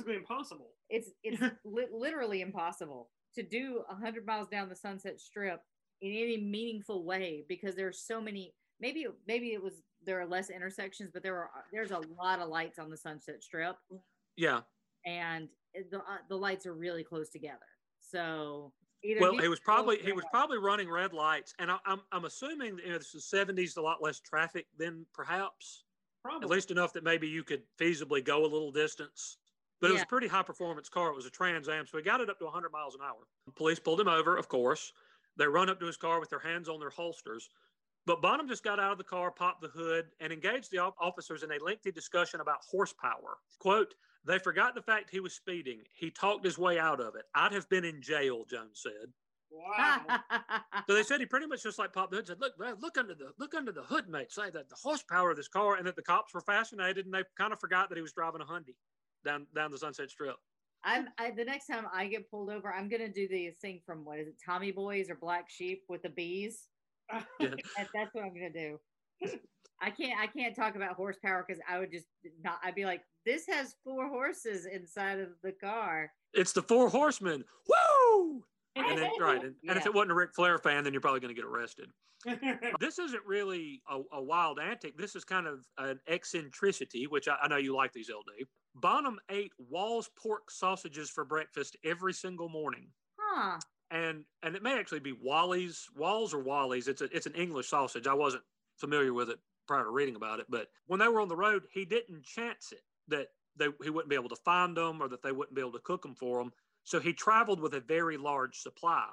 physically 0.00 0.16
impossible. 0.16 0.70
It's 0.90 1.10
it's 1.22 1.40
li- 1.64 1.86
literally 1.92 2.42
impossible 2.42 3.08
to 3.34 3.42
do 3.42 3.82
100 3.88 4.26
miles 4.26 4.48
down 4.48 4.68
the 4.68 4.76
Sunset 4.76 5.20
Strip 5.20 5.60
in 6.02 6.12
any 6.12 6.36
meaningful 6.36 7.04
way 7.04 7.44
because 7.48 7.74
there's 7.74 8.00
so 8.00 8.20
many. 8.20 8.54
Maybe 8.80 9.06
maybe 9.26 9.48
it 9.54 9.62
was 9.62 9.82
there 10.04 10.20
are 10.20 10.26
less 10.26 10.50
intersections, 10.50 11.10
but 11.12 11.22
there 11.22 11.36
are 11.36 11.50
there's 11.72 11.90
a 11.90 12.00
lot 12.20 12.38
of 12.40 12.48
lights 12.48 12.78
on 12.78 12.90
the 12.90 12.96
Sunset 12.96 13.42
Strip, 13.42 13.76
Yeah. 14.36 14.60
and 15.04 15.48
the 15.90 15.98
uh, 15.98 16.18
the 16.28 16.36
lights 16.36 16.66
are 16.66 16.74
really 16.74 17.02
close 17.02 17.30
together. 17.30 17.58
So 18.00 18.72
either 19.02 19.20
Well, 19.20 19.32
he's 19.32 19.42
he 19.42 19.48
was 19.48 19.60
probably 19.60 19.98
he 19.98 20.12
was 20.12 20.24
probably 20.30 20.58
running 20.58 20.90
red 20.90 21.12
lights, 21.12 21.54
and 21.58 21.70
I, 21.70 21.78
I'm 21.86 22.00
I'm 22.12 22.24
assuming 22.24 22.76
that, 22.76 22.84
you 22.84 22.92
know, 22.92 22.98
this 22.98 23.14
is 23.14 23.24
'70s, 23.32 23.76
a 23.76 23.80
lot 23.80 24.02
less 24.02 24.20
traffic 24.20 24.66
than 24.76 25.06
perhaps, 25.12 25.84
Probably. 26.22 26.44
at 26.44 26.50
least 26.50 26.70
enough 26.70 26.92
that 26.94 27.04
maybe 27.04 27.28
you 27.28 27.44
could 27.44 27.62
feasibly 27.78 28.24
go 28.24 28.42
a 28.42 28.48
little 28.48 28.72
distance. 28.72 29.38
But 29.80 29.90
it 29.90 29.92
was 29.92 30.02
a 30.02 30.06
pretty 30.06 30.26
high 30.26 30.42
performance 30.42 30.88
car. 30.88 31.10
It 31.10 31.14
was 31.14 31.26
a 31.26 31.30
Trans 31.30 31.68
Am, 31.68 31.86
so 31.86 31.98
he 31.98 32.02
got 32.02 32.20
it 32.20 32.28
up 32.28 32.40
to 32.40 32.44
100 32.46 32.72
miles 32.72 32.96
an 32.96 33.00
hour. 33.00 33.28
Police 33.54 33.78
pulled 33.78 34.00
him 34.00 34.08
over, 34.08 34.36
of 34.36 34.48
course. 34.48 34.92
They 35.36 35.46
run 35.46 35.70
up 35.70 35.78
to 35.78 35.86
his 35.86 35.96
car 35.96 36.18
with 36.18 36.30
their 36.30 36.40
hands 36.40 36.68
on 36.68 36.80
their 36.80 36.90
holsters. 36.90 37.48
But 38.04 38.20
Bonham 38.20 38.48
just 38.48 38.64
got 38.64 38.80
out 38.80 38.90
of 38.92 38.98
the 38.98 39.04
car, 39.04 39.30
popped 39.30 39.60
the 39.60 39.68
hood, 39.68 40.06
and 40.18 40.32
engaged 40.32 40.72
the 40.72 40.78
officers 40.78 41.42
in 41.44 41.52
a 41.52 41.62
lengthy 41.62 41.92
discussion 41.92 42.40
about 42.40 42.58
horsepower. 42.68 43.38
Quote, 43.60 43.94
they 44.28 44.38
forgot 44.38 44.74
the 44.74 44.82
fact 44.82 45.10
he 45.10 45.20
was 45.20 45.32
speeding. 45.32 45.80
He 45.94 46.10
talked 46.10 46.44
his 46.44 46.58
way 46.58 46.78
out 46.78 47.00
of 47.00 47.14
it. 47.16 47.24
I'd 47.34 47.52
have 47.52 47.68
been 47.68 47.84
in 47.84 48.02
jail, 48.02 48.44
Jones 48.48 48.82
said. 48.82 49.12
Wow. 49.50 50.02
So 50.86 50.94
they 50.94 51.02
said 51.02 51.20
he 51.20 51.26
pretty 51.26 51.46
much 51.46 51.62
just 51.62 51.78
like 51.78 51.92
popped 51.92 52.10
the 52.10 52.18
hood, 52.18 52.26
said, 52.26 52.40
"Look, 52.40 52.58
man, 52.58 52.76
look 52.80 52.98
under 52.98 53.14
the 53.14 53.32
look 53.38 53.54
under 53.54 53.72
the 53.72 53.82
hood, 53.82 54.08
mate. 54.08 54.30
Say 54.30 54.50
that 54.50 54.68
the 54.68 54.76
horsepower 54.76 55.30
of 55.30 55.36
this 55.36 55.48
car, 55.48 55.76
and 55.76 55.86
that 55.86 55.96
the 55.96 56.02
cops 56.02 56.34
were 56.34 56.42
fascinated, 56.42 57.06
and 57.06 57.14
they 57.14 57.22
kind 57.36 57.52
of 57.52 57.58
forgot 57.58 57.88
that 57.88 57.96
he 57.96 58.02
was 58.02 58.12
driving 58.12 58.42
a 58.42 58.44
Hyundai 58.44 58.74
down 59.24 59.46
down 59.54 59.70
the 59.70 59.78
Sunset 59.78 60.10
Strip. 60.10 60.36
I'm 60.84 61.08
I, 61.18 61.30
the 61.30 61.44
next 61.44 61.66
time 61.66 61.86
I 61.92 62.06
get 62.06 62.30
pulled 62.30 62.50
over, 62.50 62.72
I'm 62.72 62.88
gonna 62.88 63.08
do 63.08 63.26
the 63.28 63.50
thing 63.62 63.80
from 63.84 64.04
what 64.04 64.18
is 64.18 64.28
it, 64.28 64.34
Tommy 64.44 64.70
Boys 64.70 65.08
or 65.10 65.14
Black 65.14 65.48
Sheep 65.48 65.84
with 65.88 66.02
the 66.02 66.10
bees. 66.10 66.68
Yeah. 67.10 67.22
That, 67.40 67.88
that's 67.94 68.14
what 68.14 68.24
I'm 68.24 68.34
gonna 68.34 68.50
do. 68.50 68.78
I 69.80 69.90
can't 69.90 70.18
I 70.18 70.26
can't 70.26 70.56
talk 70.56 70.74
about 70.76 70.94
horsepower 70.94 71.44
because 71.46 71.62
I 71.68 71.78
would 71.78 71.92
just 71.92 72.06
not. 72.42 72.58
I'd 72.64 72.74
be 72.74 72.84
like, 72.84 73.02
this 73.24 73.46
has 73.48 73.76
four 73.84 74.08
horses 74.08 74.66
inside 74.66 75.20
of 75.20 75.28
the 75.42 75.52
car. 75.52 76.10
It's 76.34 76.52
the 76.52 76.62
Four 76.62 76.88
Horsemen. 76.88 77.44
Woo! 77.68 78.42
And 78.76 78.98
then 78.98 79.10
right, 79.20 79.42
and, 79.42 79.54
and 79.68 79.76
if 79.76 79.86
it 79.86 79.94
wasn't 79.94 80.12
a 80.12 80.14
Ric 80.14 80.34
Flair 80.34 80.58
fan, 80.58 80.84
then 80.84 80.92
you're 80.92 81.00
probably 81.00 81.20
going 81.20 81.34
to 81.34 81.40
get 81.40 81.48
arrested. 81.48 81.90
This 82.80 82.98
isn't 82.98 83.24
really 83.24 83.82
a, 83.88 84.00
a 84.12 84.22
wild 84.22 84.58
antic. 84.58 84.96
This 84.96 85.14
is 85.16 85.24
kind 85.24 85.46
of 85.46 85.60
an 85.78 86.00
eccentricity, 86.08 87.06
which 87.06 87.28
I, 87.28 87.36
I 87.42 87.48
know 87.48 87.56
you 87.56 87.74
like 87.74 87.92
these 87.92 88.10
LD. 88.10 88.46
Bonham 88.74 89.18
ate 89.30 89.52
Wall's 89.58 90.10
pork 90.16 90.50
sausages 90.50 91.10
for 91.10 91.24
breakfast 91.24 91.76
every 91.84 92.12
single 92.12 92.48
morning. 92.48 92.88
Huh. 93.18 93.58
and 93.90 94.24
and 94.42 94.56
it 94.56 94.62
may 94.62 94.78
actually 94.78 95.00
be 95.00 95.12
Wally's 95.12 95.86
Walls 95.96 96.32
or 96.34 96.42
Wally's. 96.42 96.88
It's 96.88 97.02
a 97.02 97.14
it's 97.14 97.26
an 97.26 97.34
English 97.34 97.68
sausage. 97.68 98.06
I 98.06 98.14
wasn't 98.14 98.42
familiar 98.78 99.12
with 99.12 99.30
it 99.30 99.38
prior 99.66 99.84
to 99.84 99.90
reading 99.90 100.16
about 100.16 100.40
it, 100.40 100.46
but 100.48 100.68
when 100.86 101.00
they 101.00 101.08
were 101.08 101.20
on 101.20 101.28
the 101.28 101.36
road, 101.36 101.64
he 101.72 101.84
didn't 101.84 102.24
chance 102.24 102.72
it 102.72 102.82
that 103.08 103.28
they 103.56 103.68
he 103.82 103.90
wouldn't 103.90 104.10
be 104.10 104.16
able 104.16 104.28
to 104.28 104.36
find 104.36 104.76
them 104.76 105.02
or 105.02 105.08
that 105.08 105.22
they 105.22 105.32
wouldn't 105.32 105.54
be 105.54 105.60
able 105.60 105.72
to 105.72 105.80
cook 105.80 106.02
them 106.02 106.14
for 106.14 106.40
him. 106.40 106.52
So 106.84 107.00
he 107.00 107.12
traveled 107.12 107.60
with 107.60 107.74
a 107.74 107.80
very 107.80 108.16
large 108.16 108.56
supply. 108.56 109.08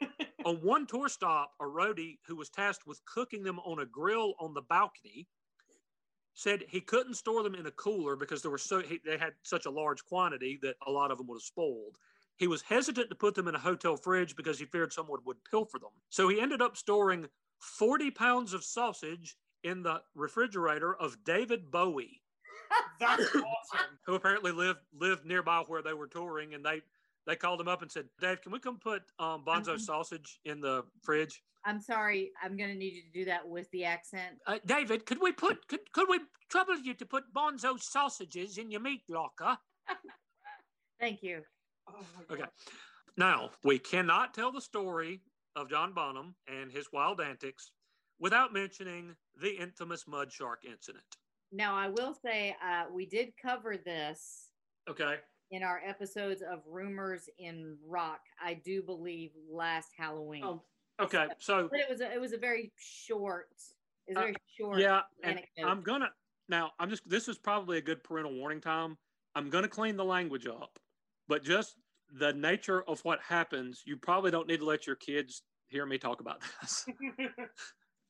on 0.44 0.56
one 0.56 0.86
tour 0.86 1.08
stop, 1.08 1.52
a 1.60 1.64
roadie 1.64 2.18
who 2.26 2.36
was 2.36 2.48
tasked 2.48 2.86
with 2.86 3.04
cooking 3.04 3.42
them 3.42 3.58
on 3.60 3.80
a 3.80 3.86
grill 3.86 4.34
on 4.40 4.54
the 4.54 4.62
balcony 4.62 5.28
said 6.34 6.64
he 6.68 6.80
couldn't 6.80 7.14
store 7.14 7.42
them 7.42 7.54
in 7.54 7.66
a 7.66 7.70
cooler 7.72 8.16
because 8.16 8.40
there 8.40 8.50
were 8.50 8.58
so 8.58 8.80
he, 8.80 8.98
they 9.04 9.18
had 9.18 9.32
such 9.42 9.66
a 9.66 9.70
large 9.70 10.04
quantity 10.06 10.58
that 10.62 10.76
a 10.86 10.90
lot 10.90 11.10
of 11.10 11.18
them 11.18 11.26
would 11.26 11.36
have 11.36 11.42
spoiled. 11.42 11.96
He 12.36 12.46
was 12.46 12.62
hesitant 12.62 13.10
to 13.10 13.14
put 13.14 13.34
them 13.34 13.48
in 13.48 13.54
a 13.54 13.58
hotel 13.58 13.96
fridge 13.96 14.34
because 14.34 14.58
he 14.58 14.64
feared 14.64 14.92
someone 14.92 15.20
would 15.26 15.44
pilfer 15.50 15.78
them. 15.78 15.90
So 16.08 16.28
he 16.28 16.40
ended 16.40 16.62
up 16.62 16.76
storing 16.76 17.28
40 17.60 18.10
pounds 18.10 18.52
of 18.52 18.64
sausage 18.64 19.36
in 19.62 19.82
the 19.82 20.02
refrigerator 20.14 20.94
of 20.94 21.22
David 21.24 21.70
Bowie, 21.70 22.22
That's 22.98 23.22
awesome. 23.34 23.98
who 24.06 24.14
apparently 24.14 24.52
lived 24.52 24.80
lived 24.98 25.24
nearby 25.26 25.62
where 25.66 25.82
they 25.82 25.92
were 25.94 26.06
touring, 26.06 26.54
and 26.54 26.64
they 26.64 26.80
they 27.26 27.36
called 27.36 27.60
him 27.60 27.68
up 27.68 27.82
and 27.82 27.90
said, 27.90 28.06
"Dave, 28.20 28.40
can 28.40 28.52
we 28.52 28.58
come 28.58 28.78
put 28.78 29.02
um, 29.18 29.44
Bonzo 29.44 29.78
sausage 29.78 30.40
in 30.44 30.60
the 30.60 30.84
fridge?" 31.02 31.42
I'm 31.64 31.80
sorry. 31.80 32.32
I'm 32.42 32.56
gonna 32.56 32.74
need 32.74 32.94
you 32.94 33.02
to 33.02 33.10
do 33.12 33.24
that 33.26 33.46
with 33.46 33.70
the 33.70 33.84
accent. 33.84 34.38
Uh, 34.46 34.58
David, 34.64 35.04
could 35.04 35.20
we 35.20 35.32
put 35.32 35.66
could, 35.68 35.80
could 35.92 36.08
we 36.08 36.20
trouble 36.48 36.78
you 36.78 36.94
to 36.94 37.04
put 37.04 37.32
Bonzo 37.34 37.78
sausages 37.78 38.56
in 38.56 38.70
your 38.70 38.80
meat 38.80 39.02
locker? 39.08 39.58
Thank 41.00 41.22
you. 41.22 41.42
Oh 41.88 42.04
Okay. 42.30 42.44
Now, 43.16 43.50
we 43.64 43.78
cannot 43.78 44.32
tell 44.32 44.52
the 44.52 44.60
story 44.60 45.20
of 45.56 45.68
John 45.68 45.92
Bonham 45.92 46.34
and 46.48 46.70
his 46.70 46.88
wild 46.92 47.20
antics 47.20 47.72
without 48.18 48.52
mentioning 48.52 49.14
the 49.40 49.50
infamous 49.50 50.06
mud 50.06 50.30
shark 50.32 50.64
incident. 50.64 51.04
Now 51.52 51.74
I 51.74 51.88
will 51.88 52.14
say 52.24 52.54
uh, 52.64 52.84
we 52.92 53.06
did 53.06 53.32
cover 53.40 53.76
this 53.76 54.50
Okay. 54.88 55.16
in 55.50 55.62
our 55.62 55.80
episodes 55.84 56.42
of 56.42 56.60
rumors 56.66 57.28
in 57.38 57.76
rock. 57.86 58.20
I 58.42 58.54
do 58.54 58.82
believe 58.82 59.30
last 59.50 59.90
Halloween. 59.96 60.44
Oh, 60.44 60.62
Okay. 61.00 61.28
So, 61.38 61.66
but 61.70 61.80
it 61.80 61.88
was 61.88 62.02
a, 62.02 62.12
it 62.12 62.20
was 62.20 62.34
a 62.34 62.38
very 62.38 62.72
short. 62.78 63.48
It 64.06 64.16
Uh, 64.16 64.20
very 64.20 64.34
short. 64.58 64.80
yeah, 64.80 65.00
and. 65.24 65.40
I'm 65.64 65.80
going 65.80 66.02
to 66.02 66.08
now, 66.48 66.72
I'm 66.78 66.90
just 66.90 67.08
this 67.08 67.26
is 67.28 67.38
probably 67.38 67.78
a 67.78 67.80
good 67.80 68.02
parental 68.04 68.34
warning 68.34 68.60
time. 68.60 68.98
I'm 69.34 69.48
going 69.48 69.62
to 69.62 69.68
clean 69.68 69.96
the 69.96 70.04
language 70.04 70.46
up, 70.46 70.78
but 71.28 71.42
just 71.42 71.76
the 72.18 72.32
nature 72.32 72.82
of 72.88 73.00
what 73.00 73.20
happens, 73.20 73.82
you 73.86 73.96
probably 73.96 74.30
don't 74.30 74.48
need 74.48 74.58
to 74.58 74.64
let 74.64 74.86
your 74.86 74.96
kids 74.96 75.42
hear 75.68 75.86
me 75.86 75.98
talk 75.98 76.20
about 76.20 76.42
this. 76.60 76.86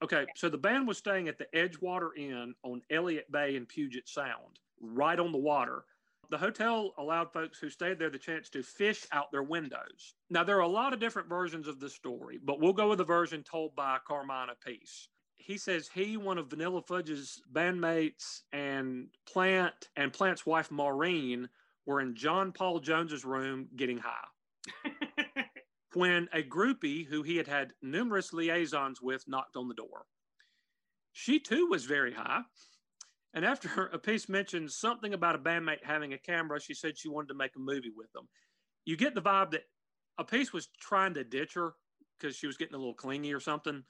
Okay, 0.03 0.25
so 0.35 0.49
the 0.49 0.57
band 0.57 0.89
was 0.89 0.97
staying 0.97 1.29
at 1.29 1.37
the 1.37 1.47
Edgewater 1.55 2.17
Inn 2.17 2.55
on 2.63 2.81
Elliott 2.91 3.31
Bay 3.31 3.57
in 3.57 3.67
Puget 3.67 4.09
Sound, 4.09 4.59
right 4.81 5.19
on 5.19 5.31
the 5.31 5.39
water. 5.39 5.85
The 6.31 6.39
hotel 6.39 6.95
allowed 6.97 7.33
folks 7.33 7.59
who 7.59 7.69
stayed 7.69 7.99
there 7.99 8.09
the 8.09 8.19
chance 8.19 8.49
to 8.51 8.63
fish 8.63 9.05
out 9.13 9.31
their 9.31 9.43
windows. 9.43 10.15
Now, 10.31 10.43
there 10.43 10.57
are 10.57 10.61
a 10.61 10.69
lot 10.69 10.95
of 10.95 11.01
different 11.01 11.29
versions 11.29 11.69
of 11.69 11.81
the 11.81 11.91
story, 11.91 12.39
but 12.43 12.61
we'll 12.61 12.73
go 12.73 12.89
with 12.89 12.99
the 12.99 13.05
version 13.05 13.43
told 13.43 13.77
by 13.77 13.99
Carmine 14.07 14.49
Appice. 14.49 15.09
He 15.37 15.59
says 15.59 15.91
he, 15.93 16.17
one 16.17 16.39
of 16.39 16.49
Vanilla 16.49 16.81
Fudge's 16.81 17.43
bandmates, 17.53 18.43
and 18.53 19.09
Plant 19.27 19.89
and 19.97 20.13
Plant's 20.13 20.47
wife 20.47 20.71
Maureen 20.71 21.49
were 21.87 22.01
in 22.01 22.15
John 22.15 22.53
Paul 22.53 22.81
Jones's 22.81 23.25
room 23.25 23.69
getting 23.77 23.99
high 23.99 24.85
when 25.95 26.29
a 26.33 26.43
groupie 26.43 27.07
who 27.07 27.23
he 27.23 27.37
had 27.37 27.47
had 27.47 27.73
numerous 27.83 28.33
liaisons 28.33 29.01
with 29.01 29.25
knocked 29.27 29.57
on 29.57 29.69
the 29.69 29.75
door. 29.75 30.05
She 31.13 31.41
too 31.41 31.67
was 31.69 31.85
very 31.85 32.13
high. 32.13 32.43
And 33.35 33.45
after 33.45 33.69
Appice 33.95 34.29
mentioned 34.29 34.71
something 34.71 35.15
about 35.15 35.35
a 35.35 35.39
bandmate 35.39 35.85
having 35.85 36.13
a 36.13 36.19
camera, 36.19 36.61
she 36.61 36.75
said 36.75 36.99
she 36.99 37.09
wanted 37.09 37.29
to 37.29 37.35
make 37.35 37.57
a 37.57 37.61
movie 37.61 37.93
with 37.95 38.13
them. 38.13 38.29
You 38.85 38.97
get 38.97 39.15
the 39.15 39.23
vibe 39.23 39.53
that 39.53 39.65
Appice 40.19 40.53
was 40.53 40.69
trying 40.81 41.15
to 41.15 41.25
ditch 41.25 41.55
her 41.55 41.75
because 42.19 42.37
she 42.37 42.47
was 42.47 42.57
getting 42.57 42.75
a 42.75 42.79
little 42.79 42.95
clingy 42.95 43.33
or 43.33 43.41
something. 43.41 43.85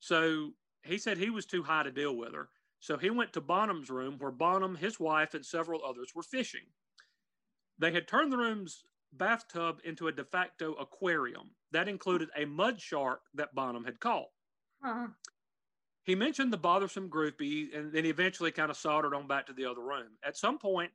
So 0.00 0.52
he 0.82 0.98
said 0.98 1.18
he 1.18 1.30
was 1.30 1.46
too 1.46 1.62
high 1.62 1.82
to 1.82 1.90
deal 1.90 2.16
with 2.16 2.34
her. 2.34 2.48
So 2.80 2.96
he 2.96 3.10
went 3.10 3.32
to 3.32 3.40
Bonham's 3.40 3.90
room 3.90 4.16
where 4.18 4.30
Bonham, 4.30 4.76
his 4.76 5.00
wife, 5.00 5.34
and 5.34 5.44
several 5.44 5.84
others 5.84 6.12
were 6.14 6.22
fishing. 6.22 6.66
They 7.78 7.92
had 7.92 8.08
turned 8.08 8.32
the 8.32 8.38
room's 8.38 8.84
bathtub 9.12 9.80
into 9.84 10.08
a 10.08 10.12
de 10.12 10.24
facto 10.24 10.74
aquarium. 10.74 11.50
That 11.72 11.88
included 11.88 12.28
a 12.36 12.44
mud 12.44 12.80
shark 12.80 13.20
that 13.34 13.54
Bonham 13.54 13.84
had 13.84 14.00
caught. 14.00 14.28
Huh. 14.82 15.08
He 16.04 16.14
mentioned 16.14 16.52
the 16.52 16.58
bothersome 16.58 17.10
groupie, 17.10 17.76
and 17.76 17.92
then 17.92 18.04
he 18.04 18.10
eventually 18.10 18.52
kind 18.52 18.70
of 18.70 18.76
soldered 18.76 19.14
on 19.14 19.26
back 19.26 19.46
to 19.46 19.52
the 19.52 19.64
other 19.64 19.82
room. 19.82 20.16
At 20.24 20.36
some 20.36 20.58
point, 20.58 20.92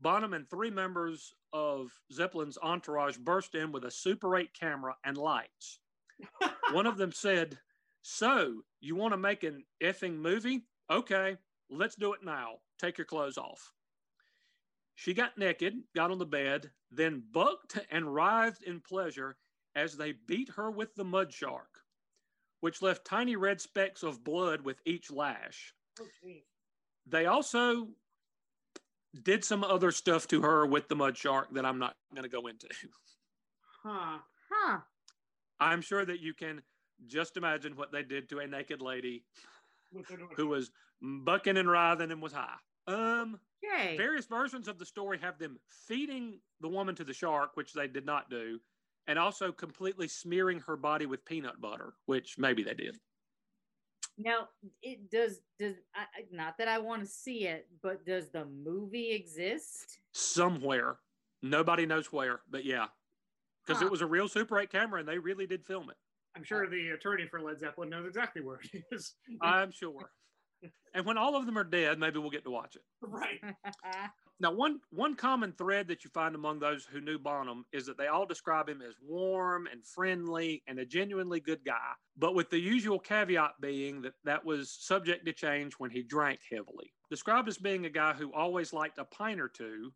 Bonham 0.00 0.32
and 0.32 0.48
three 0.48 0.70
members 0.70 1.34
of 1.52 1.90
Zeppelin's 2.12 2.58
entourage 2.62 3.16
burst 3.16 3.54
in 3.54 3.72
with 3.72 3.84
a 3.84 3.90
Super 3.90 4.36
8 4.36 4.52
camera 4.54 4.94
and 5.04 5.16
lights. 5.16 5.80
One 6.72 6.86
of 6.86 6.96
them 6.96 7.10
said, 7.10 7.58
So, 8.02 8.62
you 8.80 8.94
want 8.94 9.12
to 9.12 9.18
make 9.18 9.42
an 9.42 9.64
effing 9.82 10.16
movie? 10.16 10.66
Okay, 10.90 11.36
let's 11.70 11.96
do 11.96 12.12
it 12.12 12.20
now. 12.22 12.58
Take 12.78 12.98
your 12.98 13.06
clothes 13.06 13.38
off. 13.38 13.72
She 14.94 15.14
got 15.14 15.36
naked, 15.36 15.74
got 15.94 16.10
on 16.10 16.18
the 16.18 16.26
bed, 16.26 16.70
then 16.90 17.22
bucked 17.32 17.78
and 17.90 18.14
writhed 18.14 18.62
in 18.62 18.80
pleasure 18.80 19.36
as 19.74 19.96
they 19.96 20.12
beat 20.12 20.50
her 20.50 20.70
with 20.70 20.94
the 20.94 21.04
mud 21.04 21.32
shark, 21.32 21.80
which 22.60 22.80
left 22.80 23.04
tiny 23.04 23.36
red 23.36 23.60
specks 23.60 24.02
of 24.02 24.22
blood 24.22 24.60
with 24.62 24.80
each 24.84 25.10
lash. 25.10 25.74
Oh. 26.00 26.06
They 27.06 27.26
also 27.26 27.88
did 29.22 29.44
some 29.44 29.62
other 29.64 29.90
stuff 29.90 30.26
to 30.28 30.42
her 30.42 30.66
with 30.66 30.88
the 30.88 30.96
mud 30.96 31.16
shark 31.16 31.52
that 31.54 31.64
I'm 31.64 31.78
not 31.78 31.96
going 32.14 32.24
to 32.24 32.28
go 32.28 32.46
into. 32.46 32.68
Huh. 33.82 34.18
Huh. 34.50 34.78
I'm 35.60 35.82
sure 35.82 36.04
that 36.04 36.20
you 36.20 36.34
can 36.34 36.62
just 37.06 37.36
imagine 37.36 37.76
what 37.76 37.92
they 37.92 38.02
did 38.02 38.28
to 38.30 38.38
a 38.38 38.46
naked 38.46 38.80
lady 38.80 39.24
who 40.36 40.46
was 40.48 40.70
bucking 41.00 41.56
and 41.56 41.70
writhing 41.70 42.10
and 42.10 42.22
was 42.22 42.32
high. 42.32 42.56
Um, 42.86 43.38
Okay. 43.72 43.96
various 43.96 44.26
versions 44.26 44.68
of 44.68 44.78
the 44.78 44.86
story 44.86 45.18
have 45.18 45.38
them 45.38 45.58
feeding 45.68 46.40
the 46.60 46.68
woman 46.68 46.94
to 46.96 47.04
the 47.04 47.12
shark, 47.14 47.56
which 47.56 47.72
they 47.72 47.86
did 47.88 48.04
not 48.06 48.30
do, 48.30 48.60
and 49.06 49.18
also 49.18 49.52
completely 49.52 50.08
smearing 50.08 50.60
her 50.60 50.76
body 50.76 51.06
with 51.06 51.24
peanut 51.24 51.60
butter, 51.60 51.94
which 52.06 52.38
maybe 52.38 52.62
they 52.62 52.74
did. 52.74 52.98
Now, 54.16 54.48
it 54.82 55.10
does 55.10 55.40
does 55.58 55.76
I, 55.94 56.02
I- 56.02 56.26
not 56.30 56.56
that 56.58 56.68
I 56.68 56.78
want 56.78 57.02
to 57.02 57.08
see 57.08 57.46
it, 57.46 57.68
but 57.82 58.06
does 58.06 58.30
the 58.30 58.44
movie 58.44 59.10
exist? 59.10 59.98
Somewhere, 60.12 61.00
nobody 61.42 61.84
knows 61.84 62.12
where, 62.12 62.42
but 62.48 62.64
yeah, 62.64 62.86
because 63.66 63.80
Huh. 63.80 63.86
it 63.86 63.90
was 63.90 64.02
a 64.02 64.06
real 64.06 64.28
Super 64.28 64.58
8 64.60 64.70
camera 64.70 65.00
and 65.00 65.08
they 65.08 65.18
really 65.18 65.46
did 65.46 65.64
film 65.66 65.90
it. 65.90 65.96
I'm 66.36 66.44
sure 66.44 66.68
the 66.68 66.90
attorney 66.90 67.26
for 67.28 67.40
Led 67.40 67.58
Zeppelin 67.60 67.90
knows 67.90 68.06
exactly 68.06 68.42
where 68.42 68.60
it 68.72 68.84
is. 68.92 69.14
I'm 69.40 69.70
sure. 69.72 70.10
And 70.94 71.04
when 71.04 71.18
all 71.18 71.36
of 71.36 71.46
them 71.46 71.58
are 71.58 71.64
dead, 71.64 71.98
maybe 71.98 72.18
we'll 72.18 72.30
get 72.30 72.44
to 72.44 72.50
watch 72.50 72.76
it. 72.76 72.82
right. 73.02 73.40
Now, 74.40 74.50
one 74.52 74.80
one 74.90 75.14
common 75.14 75.52
thread 75.52 75.86
that 75.88 76.02
you 76.02 76.10
find 76.10 76.34
among 76.34 76.58
those 76.58 76.84
who 76.84 77.00
knew 77.00 77.18
Bonham 77.18 77.64
is 77.72 77.86
that 77.86 77.96
they 77.96 78.08
all 78.08 78.26
describe 78.26 78.68
him 78.68 78.82
as 78.82 78.94
warm 79.00 79.68
and 79.68 79.86
friendly 79.86 80.62
and 80.66 80.80
a 80.80 80.84
genuinely 80.84 81.38
good 81.38 81.64
guy, 81.64 81.92
but 82.16 82.34
with 82.34 82.50
the 82.50 82.58
usual 82.58 82.98
caveat 82.98 83.52
being 83.60 84.02
that 84.02 84.14
that 84.24 84.44
was 84.44 84.72
subject 84.72 85.24
to 85.26 85.32
change 85.32 85.74
when 85.74 85.90
he 85.90 86.02
drank 86.02 86.40
heavily. 86.50 86.92
Described 87.10 87.48
as 87.48 87.58
being 87.58 87.86
a 87.86 87.90
guy 87.90 88.12
who 88.12 88.32
always 88.32 88.72
liked 88.72 88.98
a 88.98 89.04
pint 89.04 89.40
or 89.40 89.48
two. 89.48 89.92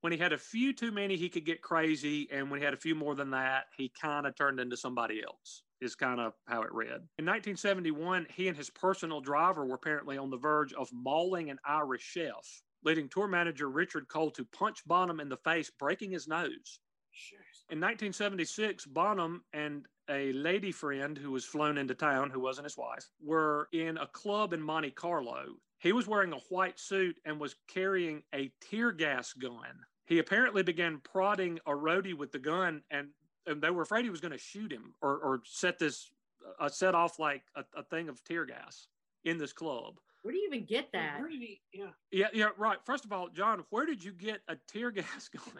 When 0.00 0.12
he 0.12 0.18
had 0.18 0.32
a 0.32 0.38
few 0.38 0.72
too 0.72 0.92
many, 0.92 1.16
he 1.16 1.28
could 1.28 1.44
get 1.44 1.62
crazy, 1.62 2.28
and 2.30 2.50
when 2.50 2.60
he 2.60 2.64
had 2.64 2.74
a 2.74 2.78
few 2.78 2.94
more 2.94 3.14
than 3.14 3.30
that, 3.30 3.66
he 3.76 3.92
kind 4.00 4.26
of 4.26 4.36
turned 4.36 4.60
into 4.60 4.76
somebody 4.76 5.22
else. 5.22 5.62
Is 5.80 5.94
kind 5.94 6.20
of 6.20 6.32
how 6.46 6.62
it 6.62 6.72
read. 6.72 7.06
In 7.18 7.26
1971, 7.26 8.26
he 8.34 8.48
and 8.48 8.56
his 8.56 8.70
personal 8.70 9.20
driver 9.20 9.64
were 9.64 9.76
apparently 9.76 10.18
on 10.18 10.30
the 10.30 10.36
verge 10.36 10.72
of 10.72 10.88
mauling 10.92 11.50
an 11.50 11.58
Irish 11.64 12.02
chef 12.02 12.62
leading 12.84 13.08
tour 13.08 13.26
manager 13.28 13.68
Richard 13.68 14.08
Cole 14.08 14.30
to 14.32 14.44
punch 14.44 14.84
Bonham 14.86 15.20
in 15.20 15.28
the 15.28 15.36
face, 15.36 15.70
breaking 15.70 16.10
his 16.10 16.28
nose. 16.28 16.80
In 17.70 17.80
1976, 17.80 18.86
Bonham 18.86 19.42
and 19.52 19.86
a 20.08 20.32
lady 20.32 20.72
friend 20.72 21.18
who 21.18 21.32
was 21.32 21.44
flown 21.44 21.76
into 21.76 21.94
town, 21.94 22.30
who 22.30 22.40
wasn't 22.40 22.64
his 22.64 22.78
wife, 22.78 23.10
were 23.20 23.68
in 23.72 23.98
a 23.98 24.06
club 24.06 24.52
in 24.52 24.62
Monte 24.62 24.92
Carlo. 24.92 25.56
He 25.80 25.92
was 25.92 26.06
wearing 26.06 26.32
a 26.32 26.38
white 26.48 26.78
suit 26.78 27.18
and 27.24 27.38
was 27.38 27.56
carrying 27.68 28.22
a 28.34 28.50
tear 28.60 28.92
gas 28.92 29.32
gun. 29.32 29.84
He 30.06 30.18
apparently 30.18 30.62
began 30.62 31.00
prodding 31.04 31.58
a 31.66 31.72
roadie 31.72 32.16
with 32.16 32.32
the 32.32 32.38
gun, 32.38 32.82
and, 32.90 33.08
and 33.48 33.62
they 33.62 33.70
were 33.70 33.82
afraid 33.82 34.04
he 34.04 34.10
was 34.10 34.20
going 34.20 34.32
to 34.32 34.38
shoot 34.38 34.72
him 34.72 34.94
or, 35.02 35.16
or 35.18 35.40
set 35.44 35.78
this 35.78 36.10
uh, 36.60 36.68
set 36.68 36.94
off 36.94 37.18
like 37.18 37.42
a, 37.56 37.64
a 37.76 37.82
thing 37.82 38.08
of 38.08 38.22
tear 38.24 38.44
gas 38.44 38.86
in 39.24 39.38
this 39.38 39.52
club. 39.52 39.94
Where 40.22 40.32
do 40.32 40.38
you 40.38 40.46
even 40.46 40.64
get 40.64 40.90
that? 40.92 41.20
Where 41.20 41.28
did 41.28 41.40
he? 41.40 41.60
Yeah. 41.72 41.86
Yeah, 42.10 42.26
yeah, 42.32 42.48
right. 42.58 42.78
First 42.84 43.04
of 43.04 43.12
all, 43.12 43.28
John, 43.28 43.64
where 43.70 43.86
did 43.86 44.02
you 44.02 44.12
get 44.12 44.40
a 44.48 44.56
tear 44.68 44.90
gas 44.92 45.28
gun? 45.28 45.54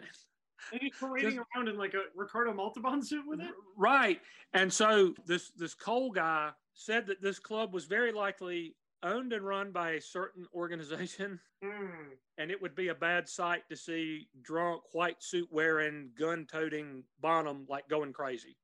And 0.71 0.81
he's 0.81 0.93
parading 0.99 1.31
Just- 1.35 1.47
around 1.55 1.67
in 1.69 1.77
like 1.77 1.93
a 1.93 2.03
Ricardo 2.15 2.53
Montalban 2.53 3.01
suit 3.01 3.25
with 3.27 3.39
it. 3.39 3.51
Right. 3.77 4.21
And 4.53 4.71
so 4.71 5.13
this 5.25 5.51
this 5.51 5.73
Cole 5.73 6.11
guy 6.11 6.51
said 6.73 7.07
that 7.07 7.21
this 7.21 7.39
club 7.39 7.73
was 7.73 7.85
very 7.85 8.11
likely 8.11 8.75
owned 9.03 9.33
and 9.33 9.45
run 9.45 9.71
by 9.71 9.91
a 9.91 10.01
certain 10.01 10.45
organization, 10.53 11.39
Hmm. 11.63 12.13
and 12.37 12.51
it 12.51 12.61
would 12.61 12.73
be 12.73 12.87
a 12.87 12.95
bad 12.95 13.27
sight 13.27 13.63
to 13.69 13.75
see 13.75 14.29
drunk, 14.41 14.81
white 14.93 15.21
suit 15.21 15.49
wearing, 15.51 16.11
gun 16.17 16.45
toting 16.49 17.03
Bonham 17.19 17.65
like 17.69 17.89
going 17.89 18.13
crazy. 18.13 18.55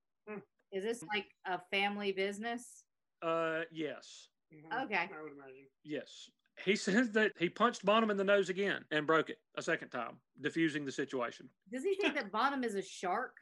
Is 0.71 0.83
this 0.83 1.03
like 1.13 1.27
a 1.45 1.59
family 1.71 2.11
business? 2.13 2.83
Uh, 3.21 3.61
yes, 3.71 4.29
Mhm. 4.53 4.83
Okay. 4.85 5.09
I 5.13 5.21
would 5.21 5.33
imagine. 5.33 5.67
yes. 5.83 6.29
He 6.63 6.75
says 7.07 7.11
that 7.11 7.33
he 7.37 7.49
punched 7.49 7.83
Bonham 7.85 8.09
in 8.11 8.15
the 8.17 8.23
nose 8.23 8.47
again 8.49 8.85
and 8.91 9.05
broke 9.05 9.29
it 9.29 9.39
a 9.57 9.61
second 9.61 9.89
time, 9.89 10.17
diffusing 10.39 10.85
the 10.85 10.91
situation. 10.91 11.49
Does 11.69 11.83
he 11.83 11.95
think 11.95 12.13
that 12.15 12.31
Bonham 12.31 12.63
is 12.63 12.75
a 12.75 12.81
shark? 12.81 13.35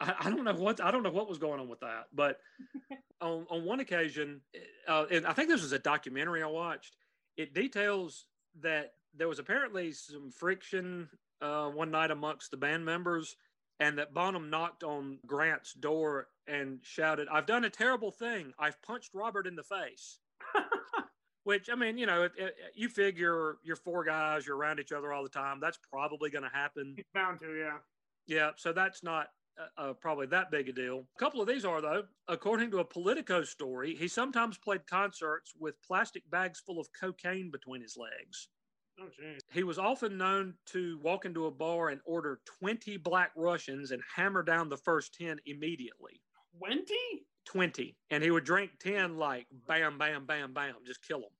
I, 0.00 0.14
I 0.20 0.30
don't 0.30 0.44
know 0.44 0.54
what 0.54 0.80
I 0.80 0.90
don't 0.90 1.02
know 1.02 1.10
what 1.10 1.28
was 1.28 1.38
going 1.38 1.60
on 1.60 1.68
with 1.68 1.80
that, 1.80 2.06
but 2.12 2.40
on 3.20 3.46
on 3.50 3.64
one 3.64 3.80
occasion, 3.80 4.40
uh, 4.86 5.06
and 5.10 5.26
I 5.26 5.32
think 5.32 5.48
this 5.48 5.62
was 5.62 5.72
a 5.72 5.78
documentary 5.78 6.42
I 6.42 6.46
watched. 6.46 6.96
It 7.36 7.54
details 7.54 8.26
that 8.60 8.94
there 9.14 9.28
was 9.28 9.38
apparently 9.38 9.92
some 9.92 10.30
friction 10.30 11.08
uh, 11.40 11.68
one 11.68 11.90
night 11.90 12.10
amongst 12.10 12.50
the 12.50 12.56
band 12.56 12.84
members, 12.84 13.36
and 13.80 13.98
that 13.98 14.14
Bonham 14.14 14.50
knocked 14.50 14.84
on 14.84 15.18
Grant's 15.26 15.72
door 15.72 16.28
and 16.46 16.78
shouted, 16.82 17.28
"I've 17.28 17.46
done 17.46 17.64
a 17.64 17.70
terrible 17.70 18.10
thing. 18.10 18.52
I've 18.58 18.80
punched 18.82 19.14
Robert 19.14 19.46
in 19.46 19.56
the 19.56 19.62
face." 19.62 20.18
Which 21.44 21.70
I 21.70 21.76
mean, 21.76 21.96
you 21.96 22.06
know, 22.06 22.24
it, 22.24 22.32
it, 22.36 22.56
you 22.74 22.88
figure 22.88 23.58
you're 23.62 23.76
four 23.76 24.02
guys, 24.02 24.44
you're 24.44 24.56
around 24.56 24.80
each 24.80 24.90
other 24.90 25.12
all 25.12 25.22
the 25.22 25.28
time. 25.28 25.60
That's 25.60 25.78
probably 25.92 26.28
going 26.28 26.42
to 26.42 26.50
happen. 26.52 26.94
He's 26.96 27.04
bound 27.14 27.38
to, 27.38 27.54
yeah. 27.56 27.76
Yeah, 28.26 28.50
so 28.56 28.72
that's 28.72 29.04
not 29.04 29.28
uh, 29.58 29.80
uh, 29.80 29.92
probably 29.94 30.26
that 30.26 30.50
big 30.50 30.68
a 30.68 30.72
deal. 30.72 31.06
A 31.16 31.18
couple 31.18 31.40
of 31.40 31.48
these 31.48 31.64
are, 31.64 31.80
though. 31.80 32.04
According 32.28 32.70
to 32.72 32.78
a 32.78 32.84
Politico 32.84 33.42
story, 33.44 33.94
he 33.94 34.08
sometimes 34.08 34.58
played 34.58 34.86
concerts 34.86 35.52
with 35.58 35.82
plastic 35.82 36.28
bags 36.30 36.60
full 36.60 36.80
of 36.80 36.88
cocaine 36.98 37.50
between 37.50 37.82
his 37.82 37.96
legs. 37.96 38.48
Oh. 39.00 39.08
He 39.52 39.62
was 39.62 39.78
often 39.78 40.16
known 40.16 40.54
to 40.66 40.98
walk 41.02 41.26
into 41.26 41.46
a 41.46 41.50
bar 41.50 41.90
and 41.90 42.00
order 42.06 42.40
20 42.60 42.96
black 42.98 43.30
Russians 43.36 43.90
and 43.90 44.02
hammer 44.14 44.42
down 44.42 44.68
the 44.68 44.76
first 44.76 45.14
10 45.14 45.38
immediately. 45.46 46.20
20? 46.58 46.94
20. 47.44 47.96
And 48.10 48.22
he 48.22 48.30
would 48.30 48.44
drink 48.44 48.70
10 48.80 49.16
like 49.16 49.46
bam, 49.68 49.98
bam, 49.98 50.24
bam, 50.26 50.54
bam, 50.54 50.74
just 50.86 51.06
kill 51.06 51.20
them. 51.20 51.30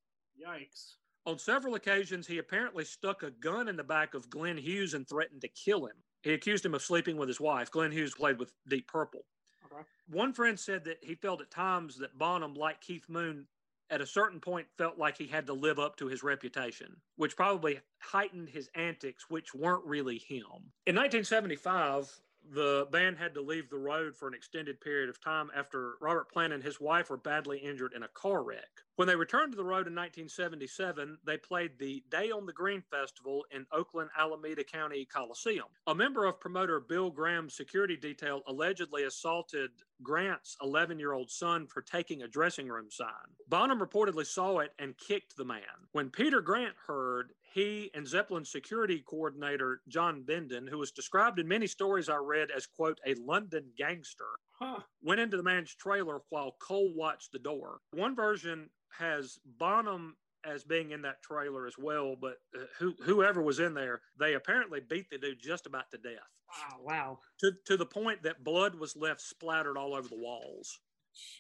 Yikes. 0.47 0.97
On 1.25 1.39
several 1.39 1.75
occasions, 1.75 2.27
he 2.27 2.39
apparently 2.39 2.85
stuck 2.85 3.23
a 3.23 3.31
gun 3.31 3.69
in 3.69 3.77
the 3.77 3.83
back 3.83 4.15
of 4.15 4.31
Glenn 4.31 4.57
Hughes 4.57 4.95
and 4.95 5.09
threatened 5.09 5.41
to 5.41 5.49
kill 5.49 5.87
him. 5.87 5.97
He 6.27 6.33
accused 6.33 6.67
him 6.67 6.75
of 6.75 6.83
sleeping 6.83 7.17
with 7.17 7.29
his 7.29 7.39
wife. 7.39 7.71
Glenn 7.71 7.93
Hughes 7.93 8.13
played 8.13 8.41
with 8.41 8.53
Deep 8.67 8.89
Purple. 8.89 9.21
Okay. 9.65 9.83
One 10.11 10.33
friend 10.33 10.59
said 10.59 10.83
that 10.83 10.99
he 11.01 11.15
felt 11.15 11.41
at 11.41 11.53
times 11.53 11.97
that 11.99 12.19
Bonham, 12.19 12.55
like 12.55 12.81
Keith 12.81 13.09
Moon, 13.09 13.47
at 13.91 14.01
a 14.01 14.07
certain 14.07 14.41
point 14.41 14.67
felt 14.77 14.99
like 14.99 15.17
he 15.17 15.29
had 15.29 15.47
to 15.47 15.53
live 15.53 15.79
up 15.79 15.95
to 15.99 16.09
his 16.09 16.25
reputation, 16.25 16.97
which 17.15 17.37
probably 17.37 17.79
heightened 18.01 18.49
his 18.49 18.69
antics, 18.75 19.31
which 19.31 19.55
weren't 19.55 19.85
really 19.85 20.19
him. 20.19 20.73
In 20.85 20.97
1975, 20.97 22.21
the 22.53 22.87
band 22.91 23.19
had 23.19 23.35
to 23.35 23.41
leave 23.41 23.69
the 23.69 23.79
road 23.79 24.17
for 24.17 24.29
an 24.29 24.35
extended 24.35 24.81
period 24.81 25.09
of 25.09 25.21
time 25.21 25.51
after 25.55 25.95
Robert 26.01 26.31
Plant 26.31 26.53
and 26.53 26.63
his 26.63 26.81
wife 26.81 27.11
were 27.11 27.17
badly 27.17 27.59
injured 27.59 27.93
in 27.95 28.03
a 28.03 28.09
car 28.09 28.43
wreck. 28.43 28.69
When 28.97 29.09
they 29.09 29.17
returned 29.17 29.53
to 29.53 29.57
the 29.57 29.65
road 29.65 29.87
in 29.87 29.95
1977, 29.95 31.19
they 31.25 31.37
played 31.37 31.73
the 31.79 32.03
Day 32.11 32.31
on 32.31 32.47
the 32.47 32.53
Green 32.53 32.83
Festival 32.91 33.45
in 33.51 33.67
Oakland 33.71 34.11
Alameda 34.19 34.65
County 34.65 35.05
Coliseum. 35.05 35.67
A 35.87 35.95
member 35.95 36.25
of 36.25 36.41
promoter 36.41 36.81
Bill 36.81 37.11
Graham's 37.11 37.55
security 37.55 37.97
detail 37.97 38.43
allegedly 38.47 39.05
assaulted 39.05 39.71
Grant's 40.03 40.57
11 40.63 40.99
year 40.99 41.13
old 41.13 41.31
son 41.31 41.67
for 41.67 41.83
taking 41.83 42.23
a 42.23 42.29
dressing 42.29 42.69
room 42.69 42.91
sign. 42.91 43.09
Bonham 43.49 43.81
reportedly 43.81 44.27
saw 44.27 44.61
it 44.61 44.73
and 44.79 44.97
kicked 44.97 45.37
the 45.37 45.45
man. 45.45 45.61
When 45.93 46.11
Peter 46.11 46.41
Grant 46.41 46.75
heard, 46.87 47.33
he 47.57 47.91
and 47.95 48.07
Zeppelin's 48.07 48.53
security 48.53 49.03
coordinator, 49.09 49.81
John 49.89 50.23
Bindon, 50.29 50.69
who 50.69 50.77
was 50.77 50.91
described 50.93 51.39
in 51.39 51.49
many 51.49 51.67
stories 51.67 52.11
I 52.11 52.17
read 52.17 52.51
as, 52.55 52.67
quote, 52.67 53.01
a 53.07 53.15
London 53.15 53.73
gangster, 53.79 54.27
Huh. 54.59 54.81
went 55.03 55.21
into 55.21 55.39
the 55.39 55.43
man's 55.43 55.75
trailer 55.75 56.21
while 56.29 56.57
Cole 56.61 56.93
watched 56.95 57.33
the 57.33 57.39
door. 57.39 57.81
One 57.93 58.15
version 58.15 58.69
has 58.99 59.39
Bonham 59.59 60.17
as 60.45 60.65
being 60.65 60.91
in 60.91 61.01
that 61.03 61.23
trailer 61.23 61.67
as 61.67 61.79
well, 61.79 62.15
but 62.15 62.37
uh, 62.55 62.65
who, 62.79 62.95
whoever 63.03 63.41
was 63.41 63.59
in 63.59 63.73
there, 63.73 64.03
they 64.19 64.35
apparently 64.35 64.81
beat 64.81 65.09
the 65.11 65.17
dude 65.17 65.41
just 65.43 65.65
about 65.65 65.91
to 65.93 65.99
death 65.99 66.13
Wow. 66.53 66.79
Wow. 66.83 67.19
to, 67.41 67.53
to 67.69 67.79
the 67.79 67.87
point 67.87 68.23
that 68.23 68.45
blood 68.45 68.75
was 68.75 68.95
left 68.97 69.23
splattered 69.23 69.79
all 69.79 69.95
over 69.95 70.09
the 70.09 70.19
walls. 70.19 70.79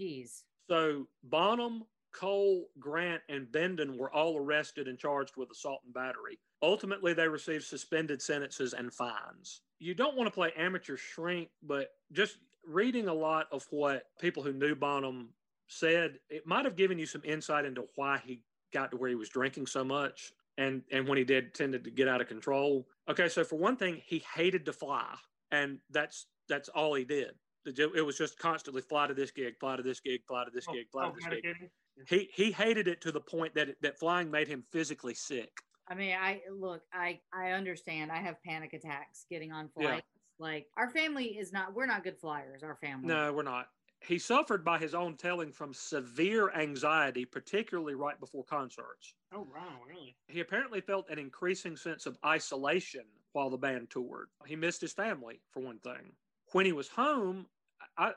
Jeez. 0.00 0.44
So 0.70 1.08
Bonham, 1.22 1.84
Cole, 2.16 2.64
Grant, 2.78 3.22
and 3.28 3.46
Bindon 3.48 3.96
were 3.96 4.12
all 4.12 4.38
arrested 4.38 4.88
and 4.88 4.98
charged 4.98 5.36
with 5.36 5.50
assault 5.50 5.80
and 5.84 5.92
battery. 5.92 6.38
Ultimately, 6.62 7.12
they 7.12 7.28
received 7.28 7.64
suspended 7.64 8.22
sentences 8.22 8.72
and 8.72 8.92
fines. 8.92 9.60
You 9.78 9.94
don't 9.94 10.16
want 10.16 10.26
to 10.26 10.32
play 10.32 10.52
amateur 10.56 10.96
shrink, 10.96 11.50
but 11.62 11.90
just 12.12 12.38
reading 12.66 13.08
a 13.08 13.14
lot 13.14 13.48
of 13.52 13.66
what 13.70 14.04
people 14.18 14.42
who 14.42 14.52
knew 14.52 14.74
Bonham 14.74 15.28
said, 15.68 16.18
it 16.30 16.46
might 16.46 16.64
have 16.64 16.76
given 16.76 16.98
you 16.98 17.06
some 17.06 17.22
insight 17.24 17.66
into 17.66 17.84
why 17.96 18.20
he 18.24 18.40
got 18.72 18.90
to 18.90 18.96
where 18.96 19.10
he 19.10 19.14
was 19.14 19.28
drinking 19.28 19.66
so 19.66 19.84
much. 19.84 20.32
And, 20.58 20.82
and 20.90 21.06
when 21.06 21.18
he 21.18 21.24
did 21.24 21.52
tended 21.52 21.84
to 21.84 21.90
get 21.90 22.08
out 22.08 22.22
of 22.22 22.28
control. 22.28 22.88
Okay, 23.10 23.28
so 23.28 23.44
for 23.44 23.56
one 23.56 23.76
thing, 23.76 24.00
he 24.06 24.24
hated 24.34 24.64
to 24.64 24.72
fly, 24.72 25.14
and 25.52 25.78
that's 25.90 26.28
that's 26.48 26.70
all 26.70 26.94
he 26.94 27.04
did. 27.04 27.32
It 27.66 28.06
was 28.06 28.16
just 28.16 28.38
constantly 28.38 28.80
fly 28.80 29.06
to 29.06 29.12
this 29.12 29.30
gig, 29.30 29.58
fly 29.58 29.76
to 29.76 29.82
this 29.82 30.00
gig, 30.00 30.20
fly 30.26 30.44
to 30.44 30.50
this 30.50 30.64
Oh, 30.68 30.72
gig, 30.72 30.86
fly 30.90 31.08
oh, 31.08 31.10
to 31.10 31.30
this 31.30 31.40
gig? 31.42 31.70
He 32.08 32.28
he 32.32 32.52
hated 32.52 32.88
it 32.88 33.00
to 33.02 33.12
the 33.12 33.20
point 33.20 33.54
that 33.54 33.70
it, 33.70 33.82
that 33.82 33.98
flying 33.98 34.30
made 34.30 34.48
him 34.48 34.64
physically 34.70 35.14
sick. 35.14 35.50
I 35.88 35.94
mean, 35.94 36.16
I 36.18 36.42
look, 36.50 36.82
I 36.92 37.20
I 37.32 37.52
understand. 37.52 38.10
I 38.12 38.16
have 38.18 38.42
panic 38.42 38.72
attacks 38.72 39.26
getting 39.30 39.52
on 39.52 39.70
Yeah. 39.78 39.88
flights. 39.90 40.06
Like 40.38 40.66
our 40.76 40.90
family 40.90 41.38
is 41.38 41.52
not. 41.52 41.74
We're 41.74 41.86
not 41.86 42.04
good 42.04 42.18
flyers. 42.18 42.62
Our 42.62 42.76
family. 42.76 43.06
No, 43.08 43.32
we're 43.32 43.42
not. 43.42 43.68
He 44.00 44.18
suffered 44.18 44.62
by 44.62 44.78
his 44.78 44.94
own 44.94 45.16
telling 45.16 45.50
from 45.50 45.72
severe 45.72 46.50
anxiety, 46.52 47.24
particularly 47.24 47.94
right 47.94 48.20
before 48.20 48.44
concerts. 48.44 49.14
Oh 49.32 49.48
wow, 49.54 49.78
really? 49.88 50.16
He 50.28 50.40
apparently 50.40 50.82
felt 50.82 51.08
an 51.08 51.18
increasing 51.18 51.76
sense 51.76 52.04
of 52.04 52.18
isolation 52.24 53.04
while 53.32 53.48
the 53.48 53.56
band 53.56 53.88
toured. 53.90 54.28
He 54.46 54.56
missed 54.56 54.80
his 54.82 54.92
family, 54.92 55.40
for 55.50 55.60
one 55.60 55.78
thing. 55.78 56.12
When 56.52 56.66
he 56.66 56.72
was 56.72 56.88
home, 56.88 57.46
I, 57.96 58.12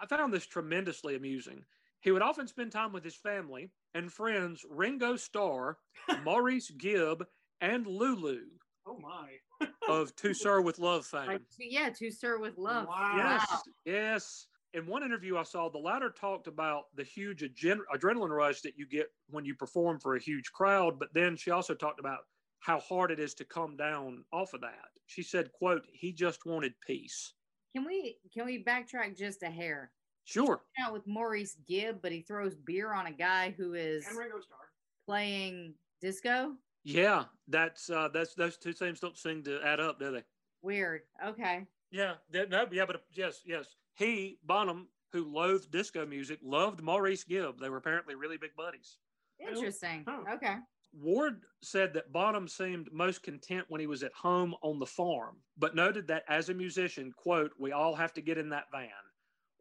I 0.00 0.06
found 0.06 0.32
this 0.32 0.46
tremendously 0.46 1.16
amusing. 1.16 1.64
He 2.04 2.12
would 2.12 2.22
often 2.22 2.46
spend 2.46 2.70
time 2.70 2.92
with 2.92 3.02
his 3.02 3.16
family 3.16 3.70
and 3.94 4.12
friends 4.12 4.62
Ringo 4.68 5.16
Starr, 5.16 5.78
Maurice 6.22 6.70
Gibb, 6.70 7.24
and 7.62 7.86
Lulu 7.86 8.42
Oh 8.86 8.98
my. 8.98 9.68
of 9.88 10.14
To 10.16 10.34
Sir 10.34 10.60
with 10.60 10.78
Love 10.78 11.06
fame. 11.06 11.26
Like, 11.26 11.40
yeah, 11.58 11.88
to 11.88 12.10
sir 12.10 12.38
with 12.38 12.58
love. 12.58 12.86
Wow. 12.86 13.16
Yes, 13.16 13.62
yes. 13.86 14.46
In 14.74 14.86
one 14.86 15.02
interview 15.02 15.38
I 15.38 15.44
saw, 15.44 15.70
the 15.70 15.78
latter 15.78 16.10
talked 16.10 16.46
about 16.46 16.84
the 16.94 17.04
huge 17.04 17.40
adren- 17.40 17.80
adrenaline 17.94 18.36
rush 18.36 18.60
that 18.60 18.76
you 18.76 18.86
get 18.86 19.06
when 19.30 19.46
you 19.46 19.54
perform 19.54 19.98
for 19.98 20.16
a 20.16 20.20
huge 20.20 20.52
crowd, 20.52 20.98
but 20.98 21.08
then 21.14 21.36
she 21.36 21.52
also 21.52 21.74
talked 21.74 22.00
about 22.00 22.18
how 22.58 22.80
hard 22.80 23.12
it 23.12 23.20
is 23.20 23.32
to 23.34 23.44
come 23.46 23.76
down 23.78 24.24
off 24.30 24.52
of 24.52 24.60
that. 24.60 24.90
She 25.06 25.22
said, 25.22 25.52
"quote 25.52 25.86
He 25.90 26.12
just 26.12 26.44
wanted 26.44 26.74
peace." 26.86 27.32
Can 27.74 27.86
we 27.86 28.18
can 28.34 28.44
we 28.44 28.62
backtrack 28.62 29.16
just 29.16 29.42
a 29.42 29.50
hair? 29.50 29.90
Sure. 30.24 30.62
Out 30.80 30.92
with 30.92 31.06
Maurice 31.06 31.56
Gibb, 31.66 32.00
but 32.02 32.12
he 32.12 32.22
throws 32.22 32.54
beer 32.54 32.92
on 32.92 33.06
a 33.06 33.12
guy 33.12 33.54
who 33.56 33.74
is 33.74 34.06
And 34.06 34.16
Ringo 34.16 34.40
Starr. 34.40 34.58
playing 35.06 35.74
disco. 36.00 36.54
Yeah, 36.82 37.24
that's 37.48 37.88
uh, 37.88 38.08
that's 38.12 38.34
those 38.34 38.56
two 38.58 38.72
things 38.72 39.00
don't 39.00 39.16
seem 39.16 39.42
to 39.44 39.60
add 39.62 39.80
up, 39.80 39.98
do 39.98 40.10
they? 40.12 40.22
Weird. 40.62 41.02
Okay. 41.24 41.66
Yeah, 41.90 42.14
that, 42.30 42.50
no, 42.50 42.66
yeah, 42.72 42.84
but 42.86 43.02
yes, 43.12 43.42
yes. 43.44 43.76
He 43.94 44.38
Bonham, 44.44 44.88
who 45.12 45.24
loathed 45.32 45.70
disco 45.70 46.04
music, 46.04 46.40
loved 46.42 46.82
Maurice 46.82 47.24
Gibb. 47.24 47.60
They 47.60 47.68
were 47.70 47.76
apparently 47.76 48.14
really 48.14 48.36
big 48.36 48.56
buddies. 48.56 48.98
Interesting. 49.38 50.04
Huh. 50.06 50.24
Okay. 50.34 50.56
Ward 50.92 51.42
said 51.62 51.92
that 51.94 52.12
Bonham 52.12 52.46
seemed 52.46 52.88
most 52.92 53.22
content 53.22 53.66
when 53.68 53.80
he 53.80 53.86
was 53.86 54.02
at 54.02 54.12
home 54.12 54.54
on 54.62 54.78
the 54.78 54.86
farm, 54.86 55.36
but 55.56 55.74
noted 55.74 56.06
that 56.08 56.24
as 56.28 56.48
a 56.48 56.54
musician, 56.54 57.12
quote, 57.16 57.50
we 57.58 57.72
all 57.72 57.94
have 57.94 58.12
to 58.14 58.20
get 58.20 58.38
in 58.38 58.48
that 58.50 58.66
van, 58.70 58.88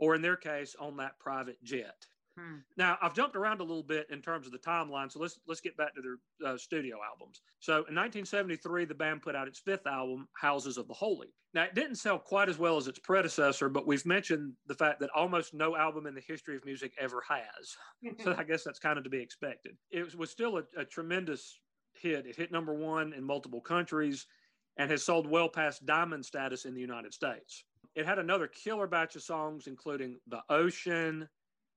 or 0.03 0.15
in 0.15 0.21
their 0.21 0.35
case, 0.35 0.75
on 0.77 0.97
that 0.97 1.17
private 1.17 1.63
jet. 1.63 2.05
Hmm. 2.37 2.57
Now, 2.75 2.97
I've 3.01 3.13
jumped 3.13 3.37
around 3.37 3.61
a 3.61 3.63
little 3.63 3.83
bit 3.83 4.07
in 4.09 4.21
terms 4.21 4.47
of 4.47 4.51
the 4.51 4.57
timeline, 4.57 5.09
so 5.09 5.19
let's 5.19 5.39
let's 5.47 5.61
get 5.61 5.77
back 5.77 5.95
to 5.95 6.01
their 6.01 6.51
uh, 6.51 6.57
studio 6.57 6.97
albums. 7.09 7.41
So, 7.59 7.73
in 7.73 7.95
1973, 7.95 8.85
the 8.85 8.95
band 8.95 9.21
put 9.21 9.35
out 9.35 9.47
its 9.47 9.59
fifth 9.59 9.87
album, 9.87 10.27
Houses 10.35 10.77
of 10.77 10.87
the 10.89 10.93
Holy. 10.93 11.27
Now, 11.53 11.63
it 11.63 11.75
didn't 11.75 11.97
sell 11.97 12.19
quite 12.19 12.49
as 12.49 12.57
well 12.57 12.75
as 12.75 12.87
its 12.87 12.99
predecessor, 12.99 13.69
but 13.69 13.87
we've 13.87 14.05
mentioned 14.05 14.53
the 14.67 14.73
fact 14.73 14.99
that 14.99 15.11
almost 15.15 15.53
no 15.53 15.77
album 15.77 16.05
in 16.07 16.15
the 16.15 16.23
history 16.27 16.55
of 16.55 16.65
music 16.65 16.91
ever 16.99 17.21
has. 17.29 18.17
so, 18.23 18.35
I 18.37 18.43
guess 18.43 18.63
that's 18.63 18.79
kind 18.79 18.97
of 18.97 19.05
to 19.05 19.11
be 19.11 19.21
expected. 19.21 19.77
It 19.91 20.03
was, 20.03 20.15
was 20.17 20.31
still 20.31 20.57
a, 20.57 20.63
a 20.75 20.83
tremendous 20.83 21.59
hit. 21.93 22.25
It 22.25 22.35
hit 22.35 22.51
number 22.51 22.73
one 22.73 23.13
in 23.13 23.23
multiple 23.23 23.61
countries 23.61 24.25
and 24.77 24.89
has 24.89 25.03
sold 25.03 25.27
well 25.27 25.49
past 25.49 25.85
diamond 25.85 26.25
status 26.25 26.65
in 26.65 26.73
the 26.73 26.81
United 26.81 27.13
States. 27.13 27.63
It 27.95 28.05
had 28.05 28.19
another 28.19 28.47
killer 28.47 28.87
batch 28.87 29.15
of 29.15 29.23
songs, 29.23 29.67
including 29.67 30.19
The 30.27 30.41
Ocean, 30.49 31.27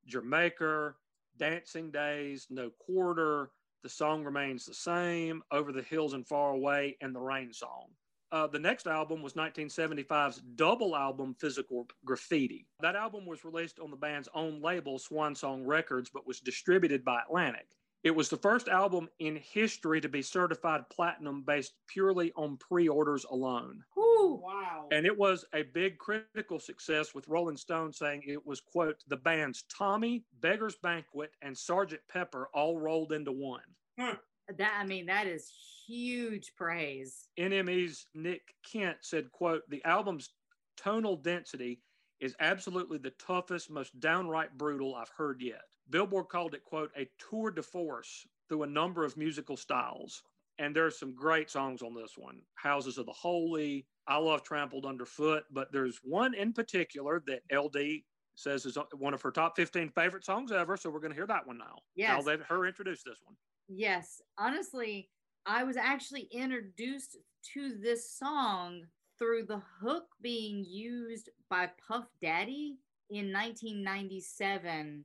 Jamaica, 0.07 0.95
Dancing 1.37 1.91
Days, 1.91 2.47
No 2.51 2.71
Quarter, 2.71 3.51
The 3.83 3.89
Song 3.89 4.25
Remains 4.25 4.65
the 4.65 4.75
Same, 4.75 5.43
Over 5.51 5.73
the 5.73 5.83
Hills 5.83 6.15
and 6.15 6.27
Far 6.27 6.53
Away, 6.53 6.97
and 7.01 7.15
The 7.15 7.21
Rain 7.21 7.53
Song. 7.53 7.89
Uh, 8.33 8.47
the 8.47 8.59
next 8.59 8.87
album 8.87 9.23
was 9.23 9.35
1975's 9.35 10.43
double 10.57 10.97
album, 10.97 11.37
Physical 11.39 11.87
Graffiti. 12.05 12.67
That 12.81 12.97
album 12.97 13.25
was 13.25 13.45
released 13.45 13.79
on 13.79 13.91
the 13.91 13.97
band's 13.97 14.29
own 14.35 14.61
label, 14.61 14.99
Swan 14.99 15.35
Song 15.35 15.65
Records, 15.65 16.11
but 16.13 16.27
was 16.27 16.41
distributed 16.41 17.05
by 17.05 17.21
Atlantic. 17.23 17.69
It 18.05 18.15
was 18.15 18.29
the 18.29 18.37
first 18.37 18.69
album 18.69 19.09
in 19.19 19.37
history 19.37 20.01
to 20.01 20.09
be 20.09 20.23
certified 20.23 20.89
platinum 20.91 21.43
based 21.43 21.75
purely 21.89 22.33
on 22.37 22.57
pre 22.57 22.89
orders 22.89 23.25
alone. 23.31 23.83
Whew. 23.95 24.41
Wow. 24.45 24.87
And 24.93 25.05
it 25.07 25.17
was 25.17 25.45
a 25.55 25.63
big 25.63 25.99
critical 25.99 26.61
success 26.61 27.15
with 27.15 27.29
Rolling 27.29 27.57
Stone 27.57 27.93
saying 27.93 28.23
it 28.27 28.45
was, 28.47 28.61
quote, 28.61 29.03
the 29.09 29.17
band's 29.17 29.65
Tommy, 29.65 30.25
Beggar's 30.41 30.77
Banquet, 30.77 31.33
and 31.43 31.57
Sergeant 31.57 32.03
Pepper 32.09 32.49
all 32.55 32.79
rolled 32.79 33.13
into 33.13 33.33
one. 33.33 33.61
That 33.99 34.73
I 34.79 34.87
mean, 34.87 35.07
that 35.07 35.27
is 35.27 35.51
huge 35.87 36.53
praise. 36.57 37.29
NME's 37.39 38.07
Nick 38.15 38.55
Kent 38.71 38.99
said, 39.01 39.33
quote, 39.33 39.63
the 39.69 39.85
album's 39.85 40.31
tonal 40.77 41.17
density 41.17 41.81
is 42.21 42.37
absolutely 42.41 42.99
the 42.99 43.13
toughest, 43.19 43.71
most 43.71 43.99
downright 44.01 44.57
brutal 44.57 44.95
I've 44.95 45.11
heard 45.17 45.41
yet. 45.41 45.63
Billboard 45.91 46.29
called 46.29 46.55
it, 46.55 46.65
quote, 46.65 46.91
a 46.97 47.09
tour 47.19 47.51
de 47.51 47.63
force 47.63 48.27
through 48.49 48.65
a 48.65 48.69
number 48.69 49.05
of 49.05 49.17
musical 49.17 49.57
styles. 49.57 50.23
And 50.59 50.75
there's 50.75 50.99
some 50.99 51.15
great 51.15 51.51
songs 51.51 51.83
on 51.83 51.95
this 51.95 52.13
one 52.17 52.41
Houses 52.55 52.99
of 52.99 53.07
the 53.07 53.13
Holy, 53.13 53.87
I 54.09 54.17
Love 54.17 54.43
Trampled 54.43 54.87
Underfoot, 54.87 55.45
but 55.51 55.71
there's 55.73 56.01
one 56.03 56.35
in 56.35 56.53
particular 56.53 57.23
that 57.27 57.43
LD 57.55 58.03
says 58.37 58.67
is 58.67 58.79
one 58.99 59.15
of 59.15 59.23
her 59.23 59.31
top 59.31 59.57
15 59.57 59.91
favorite 59.91 60.25
songs 60.25 60.53
ever. 60.53 60.77
So 60.77 60.91
we're 60.91 61.01
going 61.01 61.13
to 61.13 61.17
hear 61.17 61.27
that 61.27 61.47
one 61.47 61.59
now. 61.59 61.77
Yes. 61.95 62.11
I'll 62.11 62.25
let 62.25 62.41
her 62.43 62.67
introduce 62.67 63.03
this 63.03 63.19
one. 63.25 63.37
Yes, 63.69 64.21
honestly, 64.39 65.11
I 65.45 65.65
was 65.65 65.77
actually 65.77 66.29
introduced 66.33 67.17
to 67.55 67.77
this 67.83 68.11
song 68.13 68.83
through 69.19 69.47
the 69.47 69.63
hook 69.81 70.05
being 70.21 70.65
used 70.65 71.31
by 71.49 71.71
Puff 71.89 72.05
Daddy 72.21 72.77
in 73.11 73.33
1997 73.33 75.05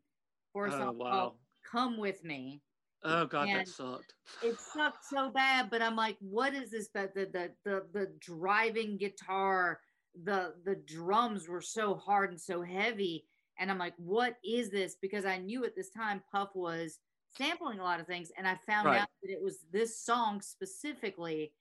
for 0.53 0.68
a 0.68 0.72
song 0.72 0.95
oh, 0.99 1.03
wow. 1.03 1.11
called 1.11 1.34
Come 1.72 1.98
With 1.98 2.23
Me. 2.23 2.61
Oh 3.03 3.26
god, 3.26 3.48
and 3.48 3.60
that 3.60 3.68
sucked. 3.68 4.14
It 4.44 4.60
sucked 4.60 5.06
so 5.06 5.32
bad, 5.32 5.69
but 5.72 5.82
I'm 5.82 5.95
like, 5.95 6.18
what 6.19 6.53
is 6.53 6.72
this? 6.72 6.90
But 6.94 7.14
the, 7.15 7.26
the 7.26 7.52
the 7.64 7.86
the 7.94 8.11
driving 8.19 8.98
guitar, 8.98 9.80
the 10.23 10.53
the 10.65 10.76
drums 10.76 11.48
were 11.48 11.61
so 11.61 11.95
hard 11.95 12.30
and 12.30 12.40
so 12.40 12.61
heavy, 12.61 13.26
and 13.60 13.72
I'm 13.72 13.80
like, 13.80 13.95
what 13.98 14.36
is 14.45 14.69
this? 14.69 14.98
Because 15.02 15.26
I 15.26 15.38
knew 15.38 15.65
at 15.65 15.76
this 15.76 15.90
time 15.90 16.22
Puff 16.32 16.49
was 16.53 16.99
sampling 17.36 17.80
a 17.80 17.84
lot 17.84 17.99
of 17.99 18.06
things, 18.06 18.32
and 18.38 18.48
I 18.48 18.56
found 18.68 18.86
right. 18.86 19.02
out 19.02 19.07
that 19.23 19.32
it 19.32 19.41
was 19.41 19.60
this 19.72 19.99
song 19.99 20.40
specifically, 20.40 21.53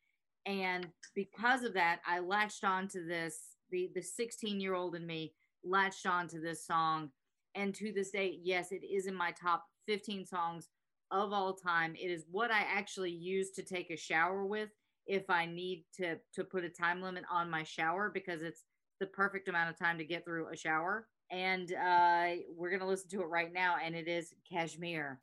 and 0.45 0.89
because 1.15 1.63
of 1.63 1.73
that, 1.75 2.01
I 2.07 2.19
latched 2.19 2.65
on 2.65 2.87
to 2.89 3.03
this. 3.03 3.57
the 3.71 3.91
The 3.95 4.03
16 4.03 4.61
year 4.61 4.75
old 4.75 4.95
in 4.95 5.07
me 5.07 5.33
latched 5.65 6.07
on 6.07 6.29
to 6.29 6.41
this 6.41 6.67
song 6.67 7.11
and 7.55 7.75
to 7.77 7.93
this 7.93 8.11
day, 8.11 8.39
yes, 8.43 8.73
it 8.73 8.85
is 8.85 9.07
in 9.07 9.15
my 9.15 9.33
top 9.33 9.65
15 9.87 10.27
songs 10.27 10.69
of 11.11 11.33
all 11.33 11.55
time. 11.55 11.95
It 11.97 12.11
is 12.11 12.25
what 12.31 12.51
I 12.51 12.61
actually 12.61 13.11
use 13.11 13.51
to 13.53 13.63
take 13.63 13.91
a 13.91 13.97
shower 13.97 14.47
with 14.47 14.71
if 15.07 15.29
I 15.29 15.47
need 15.47 15.85
to 15.97 16.17
to 16.35 16.45
put 16.45 16.65
a 16.65 16.69
time 16.69 17.03
limit 17.03 17.25
on 17.31 17.51
my 17.51 17.65
shower 17.65 18.11
because 18.13 18.43
it's 18.43 18.65
the 19.01 19.07
perfect 19.07 19.49
amount 19.49 19.71
of 19.71 19.79
time 19.79 19.99
to 19.99 20.05
get 20.05 20.25
through 20.25 20.49
a 20.53 20.57
shower. 20.57 21.09
And 21.31 21.73
uh, 21.73 22.43
we're 22.57 22.71
gonna 22.71 22.89
listen 22.89 23.09
to 23.11 23.23
it 23.23 23.27
right 23.27 23.53
now, 23.53 23.77
and 23.83 23.95
it 23.95 24.09
is 24.09 24.35
Kashmir. 24.51 25.21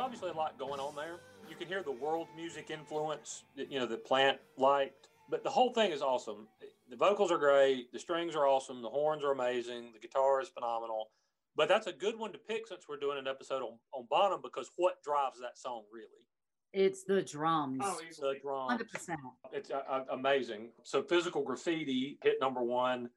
Obviously 0.00 0.30
a 0.30 0.34
lot 0.34 0.58
going 0.58 0.80
on 0.80 0.96
there. 0.96 1.20
You 1.48 1.56
can 1.56 1.68
hear 1.68 1.82
the 1.82 1.92
world 1.92 2.28
music 2.36 2.70
influence, 2.70 3.44
that, 3.56 3.70
you 3.70 3.78
know, 3.78 3.86
that 3.86 4.04
Plant 4.04 4.38
liked, 4.56 5.08
but 5.28 5.44
the 5.44 5.50
whole 5.50 5.72
thing 5.72 5.92
is 5.92 6.02
awesome. 6.02 6.48
The 6.88 6.96
vocals 6.96 7.30
are 7.30 7.38
great, 7.38 7.92
the 7.92 7.98
strings 7.98 8.34
are 8.34 8.46
awesome, 8.46 8.82
the 8.82 8.88
horns 8.88 9.22
are 9.24 9.32
amazing, 9.32 9.92
the 9.92 10.00
guitar 10.00 10.40
is 10.40 10.48
phenomenal. 10.48 11.10
But 11.56 11.68
that's 11.68 11.86
a 11.86 11.92
good 11.92 12.18
one 12.18 12.32
to 12.32 12.38
pick 12.38 12.66
since 12.66 12.84
we're 12.88 12.96
doing 12.96 13.18
an 13.18 13.26
episode 13.26 13.62
on, 13.62 13.78
on 13.92 14.06
Bonham 14.08 14.40
because 14.42 14.70
what 14.76 15.02
drives 15.02 15.40
that 15.40 15.58
song 15.58 15.82
really? 15.92 16.06
It's 16.72 17.02
the 17.02 17.22
drums. 17.22 17.80
Oh, 17.84 18.00
The 18.20 18.36
drums. 18.40 18.70
Hundred 18.70 18.90
percent. 18.90 19.18
It's 19.52 19.70
uh, 19.70 19.82
uh, 19.88 20.04
amazing. 20.12 20.68
So 20.84 21.02
physical 21.02 21.42
graffiti 21.42 22.18
hit 22.22 22.36
number 22.40 22.62
one 22.62 23.10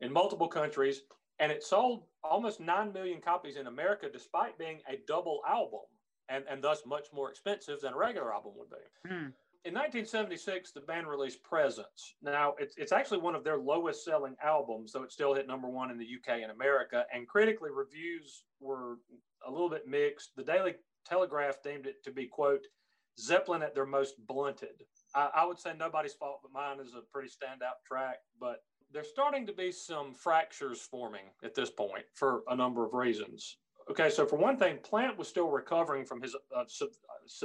in 0.00 0.12
multiple 0.12 0.48
countries, 0.48 1.02
and 1.38 1.52
it 1.52 1.62
sold 1.62 2.04
almost 2.22 2.60
nine 2.60 2.92
million 2.92 3.20
copies 3.20 3.56
in 3.56 3.66
America, 3.66 4.08
despite 4.10 4.58
being 4.58 4.80
a 4.88 4.98
double 5.06 5.42
album, 5.46 5.80
and 6.28 6.44
and 6.48 6.62
thus 6.62 6.82
much 6.86 7.06
more 7.12 7.30
expensive 7.30 7.80
than 7.80 7.92
a 7.92 7.96
regular 7.96 8.32
album 8.32 8.52
would 8.56 8.70
be. 8.70 9.08
Hmm. 9.08 9.28
In 9.66 9.72
1976, 9.72 10.72
the 10.72 10.80
band 10.80 11.06
released 11.06 11.42
Presence. 11.42 12.16
Now, 12.20 12.54
it's, 12.58 12.76
it's 12.76 12.92
actually 12.92 13.20
one 13.20 13.34
of 13.34 13.44
their 13.44 13.56
lowest 13.56 14.04
selling 14.04 14.36
albums, 14.44 14.92
so 14.92 15.02
it 15.02 15.10
still 15.10 15.32
hit 15.32 15.46
number 15.46 15.68
one 15.68 15.90
in 15.90 15.96
the 15.96 16.04
UK 16.04 16.42
and 16.42 16.52
America. 16.52 17.06
And 17.14 17.26
critically, 17.26 17.70
reviews 17.70 18.44
were 18.60 18.98
a 19.46 19.50
little 19.50 19.70
bit 19.70 19.88
mixed. 19.88 20.36
The 20.36 20.44
Daily 20.44 20.74
Telegraph 21.06 21.62
deemed 21.62 21.86
it 21.86 22.04
to 22.04 22.10
be, 22.10 22.26
quote, 22.26 22.66
Zeppelin 23.18 23.62
at 23.62 23.74
their 23.74 23.86
most 23.86 24.14
blunted. 24.26 24.84
I, 25.14 25.30
I 25.34 25.46
would 25.46 25.58
say 25.58 25.72
nobody's 25.78 26.14
fault 26.14 26.40
but 26.42 26.52
mine 26.52 26.84
is 26.84 26.94
a 26.94 27.00
pretty 27.10 27.28
standout 27.28 27.80
track, 27.86 28.18
but 28.38 28.64
there's 28.92 29.08
starting 29.08 29.46
to 29.46 29.52
be 29.52 29.72
some 29.72 30.14
fractures 30.14 30.80
forming 30.80 31.24
at 31.42 31.54
this 31.54 31.70
point 31.70 32.04
for 32.14 32.42
a 32.48 32.56
number 32.56 32.84
of 32.84 32.92
reasons. 32.92 33.56
Okay, 33.90 34.08
so 34.08 34.26
for 34.26 34.36
one 34.36 34.56
thing, 34.56 34.78
Plant 34.82 35.18
was 35.18 35.28
still 35.28 35.50
recovering 35.50 36.04
from 36.04 36.22
his 36.22 36.34
uh, 36.56 36.64
se- 36.66 36.86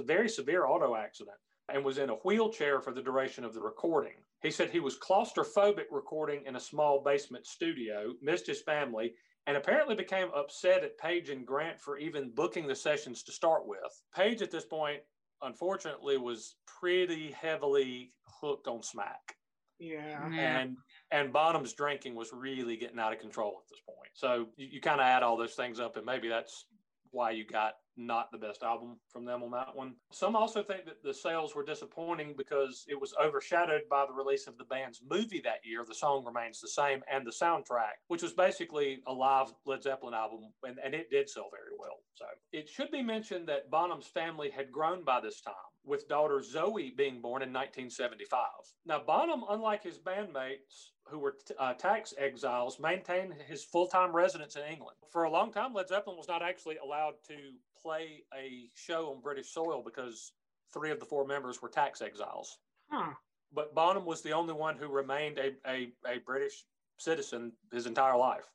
very 0.04 0.30
severe 0.30 0.66
auto 0.66 0.96
accident 0.96 1.38
and 1.74 1.84
was 1.84 1.98
in 1.98 2.10
a 2.10 2.16
wheelchair 2.16 2.80
for 2.80 2.92
the 2.94 3.02
duration 3.02 3.44
of 3.44 3.54
the 3.54 3.62
recording. 3.62 4.14
He 4.42 4.50
said 4.50 4.70
he 4.70 4.80
was 4.80 4.98
claustrophobic 4.98 5.86
recording 5.92 6.46
in 6.46 6.56
a 6.56 6.60
small 6.60 7.04
basement 7.04 7.46
studio, 7.46 8.14
missed 8.22 8.48
his 8.48 8.62
family, 8.62 9.14
and 9.48 9.58
apparently 9.58 9.96
became 9.96 10.30
upset 10.36 10.84
at 10.84 10.98
Page 10.98 11.30
and 11.30 11.46
Grant 11.46 11.80
for 11.80 11.98
even 11.98 12.32
booking 12.34 12.68
the 12.68 12.76
sessions 12.76 13.22
to 13.24 13.32
start 13.32 13.68
with. 13.68 14.02
Page 14.16 14.42
at 14.42 14.52
this 14.52 14.66
point, 14.66 15.02
unfortunately, 15.42 16.18
was 16.18 16.56
pretty 16.66 17.32
heavily 17.32 18.14
hooked 18.42 18.68
on 18.68 18.82
smack. 18.82 19.36
Yeah. 19.80 20.30
Yeah. 20.30 20.60
And 20.60 20.78
and 21.12 21.34
Bonham's 21.34 21.74
drinking 21.74 22.16
was 22.16 22.32
really 22.34 22.78
getting 22.78 23.00
out 23.00 23.14
of 23.14 23.20
control 23.20 23.62
at 23.64 23.70
this 23.70 23.80
point. 23.86 24.12
So 24.14 24.48
you, 24.58 24.68
you 24.74 24.82
kind 24.82 25.00
of 25.00 25.06
add 25.06 25.24
all 25.24 25.38
those 25.38 25.56
things 25.56 25.80
up, 25.80 25.98
and 25.98 26.06
maybe 26.06 26.28
that's 26.28 26.66
why 27.12 27.32
you 27.32 27.46
got 27.46 27.74
not 28.00 28.32
the 28.32 28.38
best 28.38 28.64
album 28.64 28.98
from 29.12 29.26
them 29.26 29.44
on 29.44 29.52
that 29.52 29.76
one. 29.76 29.96
Some 30.12 30.36
also 30.36 30.64
think 30.64 30.86
that 30.86 31.04
the 31.04 31.14
sales 31.14 31.54
were 31.54 31.66
disappointing 31.66 32.34
because 32.38 32.86
it 32.88 33.00
was 33.00 33.14
overshadowed 33.22 33.82
by 33.90 34.06
the 34.06 34.14
release 34.14 34.48
of 34.48 34.58
the 34.58 34.64
band's 34.64 35.02
movie 35.08 35.42
that 35.44 35.60
year. 35.64 35.84
The 35.88 35.94
song 35.94 36.26
remains 36.26 36.62
the 36.62 36.70
same, 36.70 37.04
and 37.12 37.28
the 37.28 37.32
soundtrack, 37.32 38.00
which 38.08 38.24
was 38.24 38.34
basically 38.34 39.02
a 39.06 39.14
live 39.14 39.54
Led 39.66 39.84
Zeppelin 39.84 40.14
album, 40.14 40.52
and, 40.64 40.80
and 40.84 40.94
it 40.94 41.10
did 41.12 41.30
sell 41.30 41.50
very 41.52 41.78
well. 41.78 41.98
So 42.16 42.26
it 42.54 42.70
should 42.70 42.92
be 42.92 43.02
mentioned 43.02 43.48
that 43.50 43.70
Bonham's 43.70 44.08
family 44.08 44.50
had 44.50 44.72
grown 44.72 45.04
by 45.04 45.20
this 45.20 45.42
time, 45.42 45.54
with 45.84 46.08
daughter 46.08 46.42
Zoe 46.42 46.94
being 46.96 47.22
born 47.22 47.42
in 47.42 47.50
1975. 47.50 48.42
Now, 48.86 49.02
Bonham, 49.06 49.44
unlike 49.50 49.84
his 49.84 50.00
bandmates, 50.00 50.92
who 51.10 51.20
were 51.20 51.36
uh, 51.58 51.74
tax 51.74 52.14
exiles, 52.18 52.80
maintained 52.80 53.34
his 53.48 53.64
full 53.64 53.88
time 53.88 54.16
residence 54.16 54.56
in 54.56 54.64
England. 54.64 54.98
For 55.12 55.24
a 55.24 55.32
long 55.32 55.52
time, 55.52 55.74
Led 55.74 55.88
Zeppelin 55.88 56.18
was 56.18 56.28
not 56.28 56.42
actually 56.42 56.78
allowed 56.78 57.16
to 57.28 57.36
play 57.82 58.24
a 58.34 58.70
show 58.76 59.12
on 59.12 59.22
British 59.22 59.52
soil 59.52 59.82
because 59.84 60.32
three 60.74 60.92
of 60.92 61.00
the 61.00 61.06
four 61.06 61.26
members 61.26 61.62
were 61.62 61.70
tax 61.70 62.02
exiles. 62.02 62.58
Huh. 62.90 63.14
But 63.54 63.74
Bonham 63.74 64.06
was 64.06 64.22
the 64.22 64.32
only 64.32 64.54
one 64.54 64.78
who 64.78 64.88
remained 64.88 65.40
a, 65.40 65.54
a, 65.68 65.92
a 66.08 66.20
British 66.26 66.66
citizen 66.98 67.52
his 67.72 67.86
entire 67.88 68.18
life. 68.18 68.46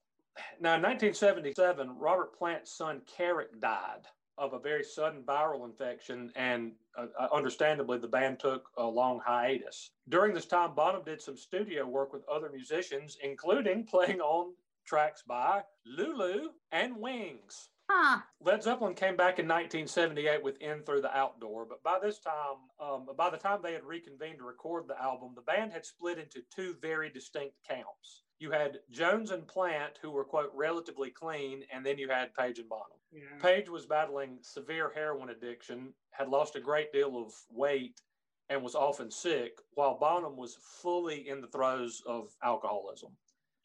Now, 0.60 0.74
in 0.74 0.82
1977, 0.82 1.96
Robert 1.98 2.36
Plant's 2.36 2.76
son 2.76 3.02
Carrick 3.06 3.60
died 3.60 4.06
of 4.36 4.52
a 4.52 4.58
very 4.58 4.82
sudden 4.82 5.22
viral 5.22 5.64
infection, 5.64 6.32
and 6.34 6.72
uh, 6.98 7.06
uh, 7.18 7.28
understandably, 7.32 7.98
the 7.98 8.08
band 8.08 8.40
took 8.40 8.68
a 8.76 8.84
long 8.84 9.20
hiatus. 9.24 9.90
During 10.08 10.34
this 10.34 10.46
time, 10.46 10.74
Bonham 10.74 11.04
did 11.04 11.22
some 11.22 11.36
studio 11.36 11.86
work 11.86 12.12
with 12.12 12.28
other 12.28 12.50
musicians, 12.52 13.16
including 13.22 13.84
playing 13.84 14.20
on 14.20 14.54
tracks 14.84 15.22
by 15.26 15.62
Lulu 15.86 16.50
and 16.72 16.96
Wings. 16.96 17.68
Huh. 17.96 18.20
Led 18.40 18.60
Zeppelin 18.60 18.94
came 18.94 19.16
back 19.16 19.38
in 19.38 19.46
1978 19.46 20.42
with 20.42 20.60
In 20.60 20.82
Through 20.82 21.02
the 21.02 21.16
Outdoor, 21.16 21.64
but 21.64 21.80
by 21.84 21.98
this 22.02 22.18
time, 22.18 22.56
um, 22.80 23.06
by 23.16 23.30
the 23.30 23.36
time 23.36 23.60
they 23.62 23.72
had 23.72 23.84
reconvened 23.84 24.38
to 24.38 24.44
record 24.44 24.88
the 24.88 25.00
album, 25.00 25.30
the 25.36 25.42
band 25.42 25.72
had 25.72 25.86
split 25.86 26.18
into 26.18 26.40
two 26.54 26.74
very 26.82 27.08
distinct 27.08 27.54
camps. 27.66 28.24
You 28.40 28.50
had 28.50 28.80
Jones 28.90 29.30
and 29.30 29.46
Plant, 29.46 30.00
who 30.02 30.10
were, 30.10 30.24
quote, 30.24 30.50
relatively 30.54 31.10
clean, 31.10 31.62
and 31.72 31.86
then 31.86 31.96
you 31.96 32.08
had 32.08 32.34
Page 32.34 32.58
and 32.58 32.68
Bonham. 32.68 32.98
Yeah. 33.12 33.40
Page 33.40 33.68
was 33.68 33.86
battling 33.86 34.38
severe 34.42 34.90
heroin 34.92 35.30
addiction, 35.30 35.92
had 36.10 36.28
lost 36.28 36.56
a 36.56 36.60
great 36.60 36.92
deal 36.92 37.16
of 37.16 37.32
weight, 37.48 38.00
and 38.48 38.60
was 38.60 38.74
often 38.74 39.08
sick, 39.08 39.60
while 39.74 39.96
Bonham 40.00 40.36
was 40.36 40.58
fully 40.82 41.28
in 41.28 41.40
the 41.40 41.46
throes 41.46 42.02
of 42.08 42.34
alcoholism. 42.42 43.12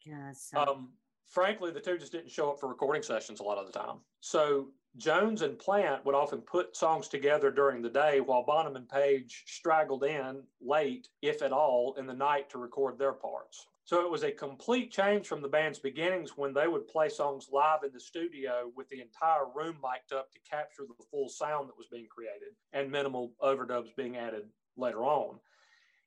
Yes. 0.06 0.50
Um, 0.54 0.92
frankly, 1.30 1.70
the 1.70 1.80
two 1.80 1.96
just 1.96 2.12
didn't 2.12 2.30
show 2.30 2.50
up 2.50 2.60
for 2.60 2.68
recording 2.68 3.02
sessions 3.02 3.40
a 3.40 3.42
lot 3.42 3.58
of 3.58 3.66
the 3.66 3.72
time. 3.72 3.96
So 4.20 4.68
Jones 4.96 5.42
and 5.42 5.58
Plant 5.58 6.04
would 6.04 6.14
often 6.14 6.40
put 6.40 6.76
songs 6.76 7.08
together 7.08 7.50
during 7.50 7.80
the 7.80 7.88
day 7.88 8.20
while 8.20 8.44
Bonham 8.44 8.76
and 8.76 8.88
Page 8.88 9.44
straggled 9.46 10.04
in 10.04 10.42
late, 10.60 11.08
if 11.22 11.42
at 11.42 11.52
all, 11.52 11.94
in 11.98 12.06
the 12.06 12.14
night 12.14 12.50
to 12.50 12.58
record 12.58 12.98
their 12.98 13.12
parts. 13.12 13.66
So 13.84 14.04
it 14.04 14.10
was 14.10 14.22
a 14.22 14.30
complete 14.30 14.92
change 14.92 15.26
from 15.26 15.42
the 15.42 15.48
band's 15.48 15.78
beginnings 15.78 16.36
when 16.36 16.52
they 16.52 16.68
would 16.68 16.86
play 16.86 17.08
songs 17.08 17.48
live 17.52 17.82
in 17.84 17.92
the 17.92 18.00
studio 18.00 18.70
with 18.76 18.88
the 18.88 19.00
entire 19.00 19.46
room 19.54 19.78
mic'd 19.82 20.12
up 20.12 20.30
to 20.32 20.38
capture 20.48 20.84
the 20.86 21.04
full 21.10 21.28
sound 21.28 21.68
that 21.68 21.78
was 21.78 21.88
being 21.90 22.06
created 22.08 22.54
and 22.72 22.90
minimal 22.90 23.32
overdubs 23.42 23.94
being 23.96 24.16
added 24.16 24.44
later 24.76 25.04
on. 25.04 25.38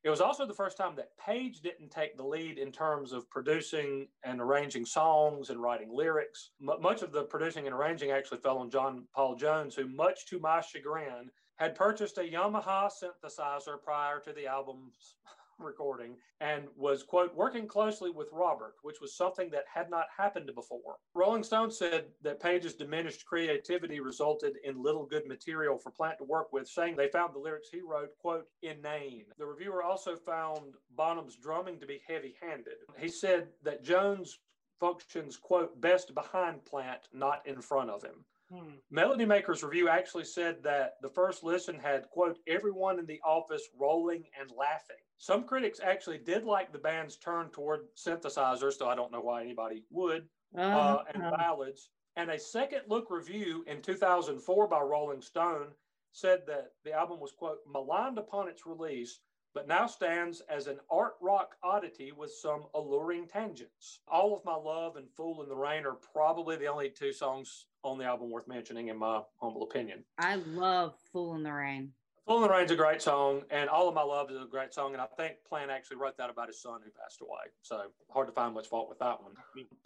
It 0.03 0.09
was 0.09 0.19
also 0.19 0.45
the 0.45 0.53
first 0.53 0.77
time 0.77 0.95
that 0.97 1.17
Page 1.17 1.61
didn't 1.61 1.89
take 1.89 2.17
the 2.17 2.25
lead 2.25 2.57
in 2.57 2.73
terms 2.73 3.13
of 3.13 3.30
producing 3.30 4.09
and 4.23 4.41
arranging 4.41 4.85
songs 4.85 5.49
and 5.49 5.61
writing 5.61 5.89
lyrics. 5.93 6.51
M- 6.61 6.81
much 6.81 7.03
of 7.03 7.13
the 7.13 7.23
producing 7.23 7.67
and 7.67 7.75
arranging 7.75 8.11
actually 8.11 8.39
fell 8.39 8.57
on 8.57 8.69
John 8.69 9.07
Paul 9.15 9.35
Jones, 9.35 9.75
who, 9.75 9.88
much 9.88 10.25
to 10.27 10.39
my 10.39 10.59
chagrin, 10.59 11.31
had 11.55 11.75
purchased 11.75 12.17
a 12.17 12.21
Yamaha 12.21 12.89
synthesizer 12.89 13.81
prior 13.81 14.19
to 14.19 14.34
the 14.34 14.45
album's 14.45 15.15
recording 15.59 16.15
and 16.41 16.65
was, 16.75 17.03
quote, 17.03 17.35
working 17.35 17.67
closely 17.67 18.09
with 18.09 18.30
Robert, 18.31 18.75
which 18.81 19.01
was 19.01 19.15
something 19.15 19.49
that 19.51 19.65
had 19.73 19.89
not 19.89 20.05
happened 20.15 20.49
before. 20.53 20.97
Rolling 21.13 21.43
Stone 21.43 21.71
said 21.71 22.05
that 22.21 22.39
Page's 22.39 22.75
diminished 22.75 23.25
creativity 23.25 23.99
resulted 23.99 24.57
in 24.63 24.81
little 24.81 25.05
good 25.05 25.27
material 25.27 25.77
for 25.77 25.91
Plant 25.91 26.17
to 26.19 26.23
work 26.23 26.51
with, 26.51 26.67
saying 26.67 26.95
they 26.95 27.07
found 27.07 27.34
the 27.34 27.39
lyrics 27.39 27.69
he 27.71 27.81
wrote, 27.81 28.09
quote, 28.19 28.45
inane. 28.61 29.25
The 29.38 29.45
reviewer 29.45 29.84
also 29.84 30.15
found 30.15 30.73
Bonham's 30.95 31.35
drumming 31.35 31.80
to 31.80 31.85
be 31.85 32.01
heavy 32.07 32.35
handed. 32.41 32.75
He 32.97 33.09
said 33.09 33.47
that 33.63 33.84
Jones 33.84 34.39
functions, 34.80 35.38
quote, 35.38 35.80
best 35.80 36.13
behind 36.13 36.65
Plant, 36.65 37.07
not 37.13 37.45
in 37.45 37.61
front 37.61 37.89
of 37.89 38.03
him. 38.03 38.25
Hmm. 38.53 38.75
Melody 38.91 39.25
Maker's 39.25 39.63
review 39.63 39.89
actually 39.89 40.25
said 40.25 40.61
that 40.61 40.97
the 41.01 41.09
first 41.09 41.43
listen 41.43 41.80
had, 41.80 42.07
quote, 42.11 42.38
everyone 42.47 42.99
in 42.99 43.05
the 43.07 43.19
office 43.25 43.63
rolling 43.80 44.25
and 44.39 44.51
laughing. 44.55 44.97
Some 45.17 45.45
critics 45.45 45.80
actually 45.84 46.19
did 46.19 46.43
like 46.43 46.71
the 46.71 46.77
band's 46.77 47.17
turn 47.17 47.49
toward 47.49 47.88
synthesizers, 47.95 48.77
though 48.77 48.89
I 48.89 48.95
don't 48.95 49.11
know 49.11 49.21
why 49.21 49.41
anybody 49.41 49.85
would, 49.89 50.27
uh, 50.55 50.61
Uh, 50.61 51.03
and 51.13 51.23
uh, 51.23 51.31
ballads. 51.35 51.89
And 52.15 52.30
a 52.30 52.38
second 52.38 52.81
look 52.88 53.09
review 53.09 53.63
in 53.65 53.81
2004 53.81 54.67
by 54.67 54.81
Rolling 54.81 55.21
Stone 55.21 55.69
said 56.11 56.45
that 56.45 56.73
the 56.84 56.93
album 56.93 57.19
was, 57.19 57.31
quote, 57.31 57.59
maligned 57.65 58.19
upon 58.19 58.47
its 58.47 58.67
release, 58.67 59.21
but 59.55 59.67
now 59.67 59.88
stands 59.88 60.41
as 60.41 60.67
an 60.67 60.80
art 60.91 61.13
rock 61.21 61.55
oddity 61.63 62.11
with 62.11 62.31
some 62.31 62.67
alluring 62.75 63.27
tangents. 63.27 64.01
All 64.07 64.35
of 64.35 64.45
My 64.45 64.55
Love 64.55 64.95
and 64.95 65.09
Fool 65.09 65.41
in 65.41 65.49
the 65.49 65.55
Rain 65.55 65.88
are 65.88 65.97
probably 66.13 66.55
the 66.55 66.67
only 66.67 66.91
two 66.91 67.13
songs 67.13 67.65
on 67.84 67.97
the 67.97 68.05
album 68.05 68.31
worth 68.31 68.47
mentioning, 68.47 68.88
in 68.88 68.97
my 68.97 69.22
humble 69.41 69.64
opinion. 69.64 70.03
I 70.18 70.35
love 70.35 70.95
Fool 71.11 71.35
in 71.35 71.43
the 71.43 71.51
Rain. 71.51 71.91
Fool 72.26 72.38
in 72.38 72.43
the 72.43 72.49
Rain's 72.49 72.72
a 72.72 72.76
great 72.76 73.01
song, 73.01 73.41
and 73.51 73.69
All 73.69 73.89
of 73.89 73.93
My 73.93 74.01
Love 74.01 74.31
is 74.31 74.38
a 74.41 74.47
great 74.49 74.73
song, 74.73 74.93
and 74.93 75.01
I 75.01 75.07
think 75.18 75.35
Plant 75.47 75.69
actually 75.69 75.97
wrote 75.97 76.18
that 76.18 76.30
about 76.30 76.47
his 76.47 76.61
son 76.61 76.80
who 76.84 76.89
passed 76.91 77.19
away. 77.22 77.51
So 77.61 77.81
hard 78.10 78.27
to 78.27 78.34
find 78.34 78.53
much 78.53 78.68
fault 78.68 78.88
with 78.88 78.99
that 78.99 79.22
one. 79.22 79.34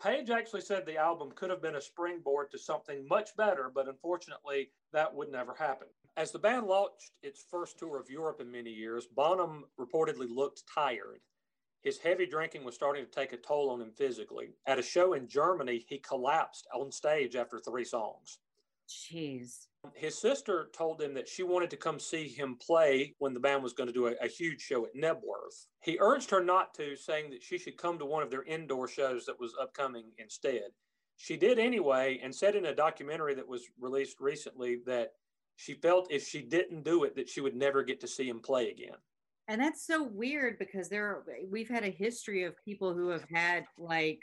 Page 0.01 0.29
actually 0.29 0.61
said 0.61 0.85
the 0.85 0.97
album 0.97 1.31
could 1.33 1.49
have 1.49 1.63
been 1.63 1.77
a 1.77 1.81
springboard 1.81 2.51
to 2.51 2.59
something 2.59 3.07
much 3.09 3.35
better, 3.35 3.71
but 3.73 3.87
unfortunately, 3.87 4.69
that 4.93 5.13
would 5.13 5.31
never 5.31 5.55
happen. 5.55 5.87
As 6.15 6.31
the 6.31 6.39
band 6.39 6.67
launched 6.67 7.11
its 7.23 7.43
first 7.49 7.79
tour 7.79 7.99
of 7.99 8.09
Europe 8.09 8.39
in 8.39 8.51
many 8.51 8.69
years, 8.69 9.07
Bonham 9.15 9.65
reportedly 9.79 10.27
looked 10.29 10.61
tired. 10.71 11.21
His 11.83 11.99
heavy 11.99 12.25
drinking 12.25 12.63
was 12.63 12.75
starting 12.75 13.05
to 13.05 13.11
take 13.11 13.33
a 13.33 13.37
toll 13.37 13.69
on 13.69 13.81
him 13.81 13.91
physically. 13.91 14.49
At 14.65 14.79
a 14.79 14.83
show 14.83 15.13
in 15.13 15.27
Germany, 15.27 15.85
he 15.87 15.99
collapsed 15.99 16.67
on 16.73 16.91
stage 16.91 17.35
after 17.35 17.59
three 17.59 17.85
songs. 17.85 18.39
Jeez. 18.87 19.67
His 19.93 20.17
sister 20.17 20.69
told 20.73 21.01
him 21.01 21.13
that 21.13 21.27
she 21.27 21.43
wanted 21.43 21.69
to 21.69 21.77
come 21.77 21.99
see 21.99 22.27
him 22.27 22.55
play 22.55 23.15
when 23.19 23.33
the 23.33 23.39
band 23.39 23.63
was 23.63 23.73
going 23.73 23.87
to 23.87 23.93
do 23.93 24.07
a, 24.07 24.13
a 24.21 24.27
huge 24.27 24.61
show 24.61 24.85
at 24.85 24.95
Knebworth. 24.95 25.67
He 25.81 25.97
urged 25.99 26.29
her 26.31 26.43
not 26.43 26.73
to, 26.75 26.95
saying 26.95 27.29
that 27.31 27.43
she 27.43 27.57
should 27.57 27.77
come 27.77 27.99
to 27.99 28.05
one 28.05 28.23
of 28.23 28.31
their 28.31 28.43
indoor 28.43 28.87
shows 28.87 29.25
that 29.25 29.39
was 29.39 29.53
upcoming 29.61 30.11
instead. 30.17 30.71
She 31.15 31.37
did 31.37 31.57
anyway 31.57 32.19
and 32.21 32.33
said 32.33 32.55
in 32.55 32.65
a 32.65 32.75
documentary 32.75 33.33
that 33.35 33.47
was 33.47 33.67
released 33.79 34.19
recently 34.19 34.81
that 34.85 35.13
she 35.55 35.73
felt 35.73 36.11
if 36.11 36.27
she 36.27 36.41
didn't 36.41 36.83
do 36.83 37.03
it 37.03 37.15
that 37.15 37.29
she 37.29 37.41
would 37.41 37.55
never 37.55 37.83
get 37.83 37.99
to 38.01 38.07
see 38.07 38.27
him 38.29 38.39
play 38.39 38.69
again. 38.69 38.97
And 39.47 39.61
that's 39.61 39.85
so 39.85 40.03
weird 40.03 40.59
because 40.59 40.89
there 40.89 41.23
we've 41.49 41.69
had 41.69 41.83
a 41.83 41.89
history 41.89 42.43
of 42.43 42.53
people 42.65 42.93
who 42.93 43.09
have 43.09 43.25
had 43.31 43.65
like 43.77 44.19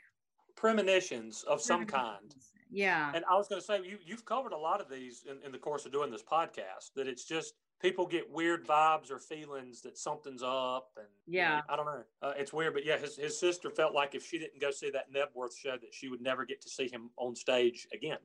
Premonitions 0.56 1.44
of 1.44 1.60
some 1.60 1.84
kind. 1.84 2.34
Yeah. 2.70 3.10
And 3.14 3.24
I 3.30 3.36
was 3.36 3.48
going 3.48 3.60
to 3.60 3.66
say, 3.66 3.80
you, 3.84 3.98
you've 4.04 4.24
covered 4.24 4.52
a 4.52 4.56
lot 4.56 4.80
of 4.80 4.88
these 4.88 5.24
in, 5.28 5.44
in 5.44 5.52
the 5.52 5.58
course 5.58 5.84
of 5.86 5.92
doing 5.92 6.10
this 6.10 6.22
podcast, 6.22 6.92
that 6.96 7.06
it's 7.06 7.24
just 7.24 7.54
people 7.80 8.06
get 8.06 8.30
weird 8.30 8.66
vibes 8.66 9.10
or 9.10 9.18
feelings 9.18 9.80
that 9.82 9.98
something's 9.98 10.42
up. 10.42 10.90
And 10.96 11.06
you 11.26 11.40
know, 11.40 11.44
Yeah. 11.44 11.60
I 11.68 11.76
don't 11.76 11.86
know. 11.86 12.02
Uh, 12.22 12.32
it's 12.36 12.52
weird. 12.52 12.74
But 12.74 12.84
yeah, 12.84 12.98
his, 12.98 13.16
his 13.16 13.38
sister 13.38 13.70
felt 13.70 13.94
like 13.94 14.14
if 14.14 14.24
she 14.26 14.38
didn't 14.38 14.60
go 14.60 14.70
see 14.70 14.90
that 14.90 15.12
Knebworth 15.12 15.56
show, 15.56 15.72
that 15.72 15.92
she 15.92 16.08
would 16.08 16.20
never 16.20 16.44
get 16.44 16.60
to 16.62 16.68
see 16.68 16.88
him 16.88 17.10
on 17.16 17.34
stage 17.34 17.86
again. 17.92 18.18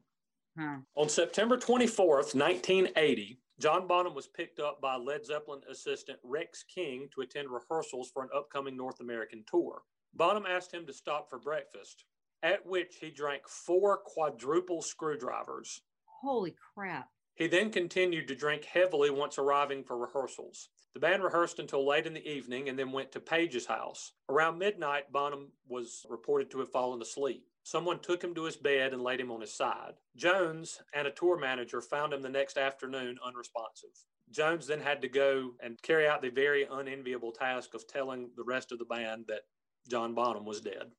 Huh. 0.58 0.78
On 0.96 1.10
September 1.10 1.58
24th, 1.58 2.36
1980, 2.36 3.40
John 3.60 3.88
Bonham 3.88 4.16
was 4.16 4.28
picked 4.28 4.62
up 4.62 4.80
by 4.80 4.96
Led 4.96 5.26
Zeppelin 5.26 5.60
assistant 5.70 6.18
Rex 6.24 6.64
King 6.64 7.10
to 7.14 7.22
attend 7.22 7.50
rehearsals 7.50 8.10
for 8.10 8.24
an 8.24 8.30
upcoming 8.34 8.78
North 8.78 9.02
American 9.02 9.44
tour. 9.52 9.82
Bonham 10.14 10.46
asked 10.46 10.74
him 10.74 10.86
to 10.86 10.94
stop 10.94 11.30
for 11.30 11.40
breakfast, 11.40 12.06
at 12.42 12.66
which 12.66 12.96
he 13.02 13.12
drank 13.12 13.50
four 13.50 13.98
quadruple 13.98 14.82
screwdrivers. 14.82 15.82
Holy 16.06 16.56
crap. 16.74 17.10
He 17.36 17.48
then 17.48 17.70
continued 17.70 18.30
to 18.30 18.36
drink 18.36 18.64
heavily 18.64 19.10
once 19.10 19.38
arriving 19.38 19.84
for 19.84 19.98
rehearsals. 19.98 20.70
The 20.94 21.02
band 21.02 21.22
rehearsed 21.22 21.60
until 21.60 21.86
late 21.86 22.08
in 22.08 22.14
the 22.14 22.28
evening 22.28 22.70
and 22.70 22.80
then 22.80 22.94
went 22.94 23.12
to 23.12 23.20
Page's 23.20 23.66
house. 23.66 24.14
Around 24.30 24.58
midnight, 24.58 25.12
Bonham 25.12 25.52
was 25.68 26.06
reported 26.10 26.50
to 26.52 26.60
have 26.60 26.72
fallen 26.72 27.02
asleep. 27.02 27.46
Someone 27.64 28.00
took 28.00 28.24
him 28.24 28.34
to 28.36 28.46
his 28.46 28.56
bed 28.56 28.94
and 28.94 29.04
laid 29.04 29.20
him 29.20 29.32
on 29.32 29.42
his 29.42 29.54
side. 29.54 29.94
Jones 30.16 30.82
and 30.94 31.08
a 31.08 31.12
tour 31.12 31.38
manager 31.38 31.82
found 31.82 32.14
him 32.14 32.22
the 32.22 32.30
next 32.30 32.58
afternoon 32.58 33.18
unresponsive. 33.26 33.90
Jones 34.32 34.68
then 34.68 34.80
had 34.80 35.02
to 35.02 35.10
go 35.10 35.52
and 35.60 35.82
carry 35.82 36.08
out 36.08 36.22
the 36.22 36.30
very 36.30 36.68
unenviable 36.70 37.32
task 37.32 37.74
of 37.74 37.88
telling 37.88 38.30
the 38.36 38.44
rest 38.44 38.72
of 38.72 38.80
the 38.80 38.86
band 38.86 39.26
that 39.28 39.42
John 39.90 40.14
Bonham 40.14 40.46
was 40.46 40.62
dead. 40.62 40.92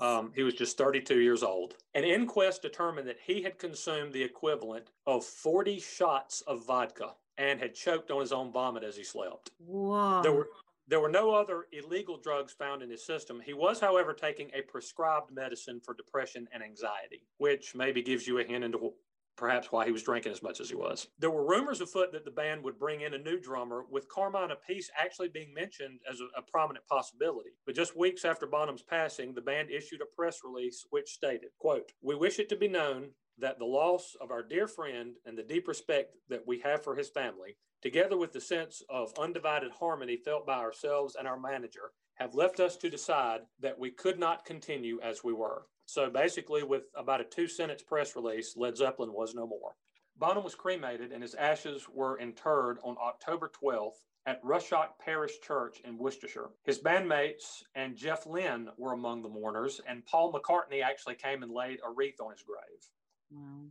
Um, 0.00 0.32
he 0.34 0.42
was 0.42 0.54
just 0.54 0.76
32 0.76 1.20
years 1.20 1.42
old. 1.44 1.74
An 1.94 2.02
inquest 2.02 2.62
determined 2.62 3.06
that 3.06 3.18
he 3.24 3.42
had 3.42 3.58
consumed 3.58 4.12
the 4.12 4.22
equivalent 4.22 4.90
of 5.06 5.24
40 5.24 5.78
shots 5.78 6.40
of 6.42 6.66
vodka 6.66 7.14
and 7.38 7.60
had 7.60 7.74
choked 7.74 8.10
on 8.10 8.20
his 8.20 8.32
own 8.32 8.50
vomit 8.50 8.82
as 8.82 8.96
he 8.96 9.04
slept. 9.04 9.52
Whoa. 9.58 10.22
There 10.22 10.32
were 10.32 10.48
there 10.90 11.00
were 11.00 11.08
no 11.08 11.30
other 11.30 11.66
illegal 11.72 12.18
drugs 12.18 12.52
found 12.52 12.82
in 12.82 12.90
his 12.90 13.06
system. 13.06 13.40
He 13.44 13.54
was, 13.54 13.78
however, 13.78 14.12
taking 14.12 14.50
a 14.52 14.62
prescribed 14.62 15.30
medicine 15.32 15.80
for 15.84 15.94
depression 15.94 16.48
and 16.52 16.62
anxiety, 16.62 17.22
which 17.38 17.76
maybe 17.76 18.02
gives 18.02 18.26
you 18.26 18.38
a 18.40 18.44
hint 18.44 18.64
into 18.64 18.92
perhaps 19.36 19.70
why 19.70 19.86
he 19.86 19.92
was 19.92 20.02
drinking 20.02 20.32
as 20.32 20.42
much 20.42 20.60
as 20.60 20.68
he 20.68 20.74
was. 20.74 21.06
There 21.18 21.30
were 21.30 21.46
rumors 21.46 21.80
afoot 21.80 22.12
that 22.12 22.24
the 22.24 22.30
band 22.30 22.62
would 22.64 22.78
bring 22.78 23.02
in 23.02 23.14
a 23.14 23.18
new 23.18 23.40
drummer, 23.40 23.84
with 23.88 24.08
Carmine 24.08 24.50
Appice 24.50 24.90
actually 24.98 25.28
being 25.28 25.54
mentioned 25.54 26.00
as 26.10 26.20
a, 26.20 26.24
a 26.38 26.42
prominent 26.42 26.86
possibility. 26.88 27.50
But 27.64 27.76
just 27.76 27.96
weeks 27.96 28.24
after 28.24 28.46
Bonham's 28.46 28.82
passing, 28.82 29.32
the 29.32 29.40
band 29.40 29.70
issued 29.70 30.02
a 30.02 30.16
press 30.16 30.40
release 30.44 30.84
which 30.90 31.08
stated, 31.08 31.50
quote, 31.58 31.92
We 32.02 32.16
wish 32.16 32.38
it 32.38 32.48
to 32.50 32.56
be 32.56 32.68
known 32.68 33.10
that 33.40 33.58
the 33.58 33.64
loss 33.64 34.16
of 34.20 34.30
our 34.30 34.42
dear 34.42 34.66
friend 34.66 35.16
and 35.26 35.36
the 35.36 35.42
deep 35.42 35.68
respect 35.68 36.14
that 36.28 36.46
we 36.46 36.58
have 36.60 36.82
for 36.82 36.94
his 36.94 37.08
family, 37.08 37.56
together 37.82 38.16
with 38.16 38.32
the 38.32 38.40
sense 38.40 38.82
of 38.88 39.12
undivided 39.18 39.70
harmony 39.72 40.16
felt 40.16 40.46
by 40.46 40.58
ourselves 40.58 41.16
and 41.18 41.26
our 41.26 41.38
manager, 41.38 41.92
have 42.14 42.34
left 42.34 42.60
us 42.60 42.76
to 42.76 42.90
decide 42.90 43.40
that 43.60 43.78
we 43.78 43.90
could 43.90 44.18
not 44.18 44.44
continue 44.44 45.00
as 45.02 45.24
we 45.24 45.32
were. 45.32 45.66
So 45.86 46.10
basically, 46.10 46.62
with 46.62 46.84
about 46.94 47.20
a 47.20 47.24
two 47.24 47.48
sentence 47.48 47.82
press 47.82 48.14
release, 48.14 48.56
Led 48.56 48.76
Zeppelin 48.76 49.12
was 49.12 49.34
no 49.34 49.46
more. 49.46 49.74
Bonham 50.16 50.44
was 50.44 50.54
cremated 50.54 51.12
and 51.12 51.22
his 51.22 51.34
ashes 51.34 51.86
were 51.88 52.18
interred 52.18 52.78
on 52.84 52.96
October 53.02 53.50
12th 53.62 54.04
at 54.26 54.42
Rushock 54.44 54.98
Parish 55.02 55.40
Church 55.40 55.80
in 55.84 55.96
Worcestershire. 55.96 56.50
His 56.62 56.78
bandmates 56.78 57.62
and 57.74 57.96
Jeff 57.96 58.26
Lynne 58.26 58.68
were 58.76 58.92
among 58.92 59.22
the 59.22 59.30
mourners, 59.30 59.80
and 59.88 60.04
Paul 60.04 60.32
McCartney 60.32 60.82
actually 60.82 61.14
came 61.14 61.42
and 61.42 61.50
laid 61.50 61.80
a 61.84 61.90
wreath 61.90 62.20
on 62.20 62.32
his 62.32 62.42
grave. 62.42 62.60
Wow. 63.30 63.70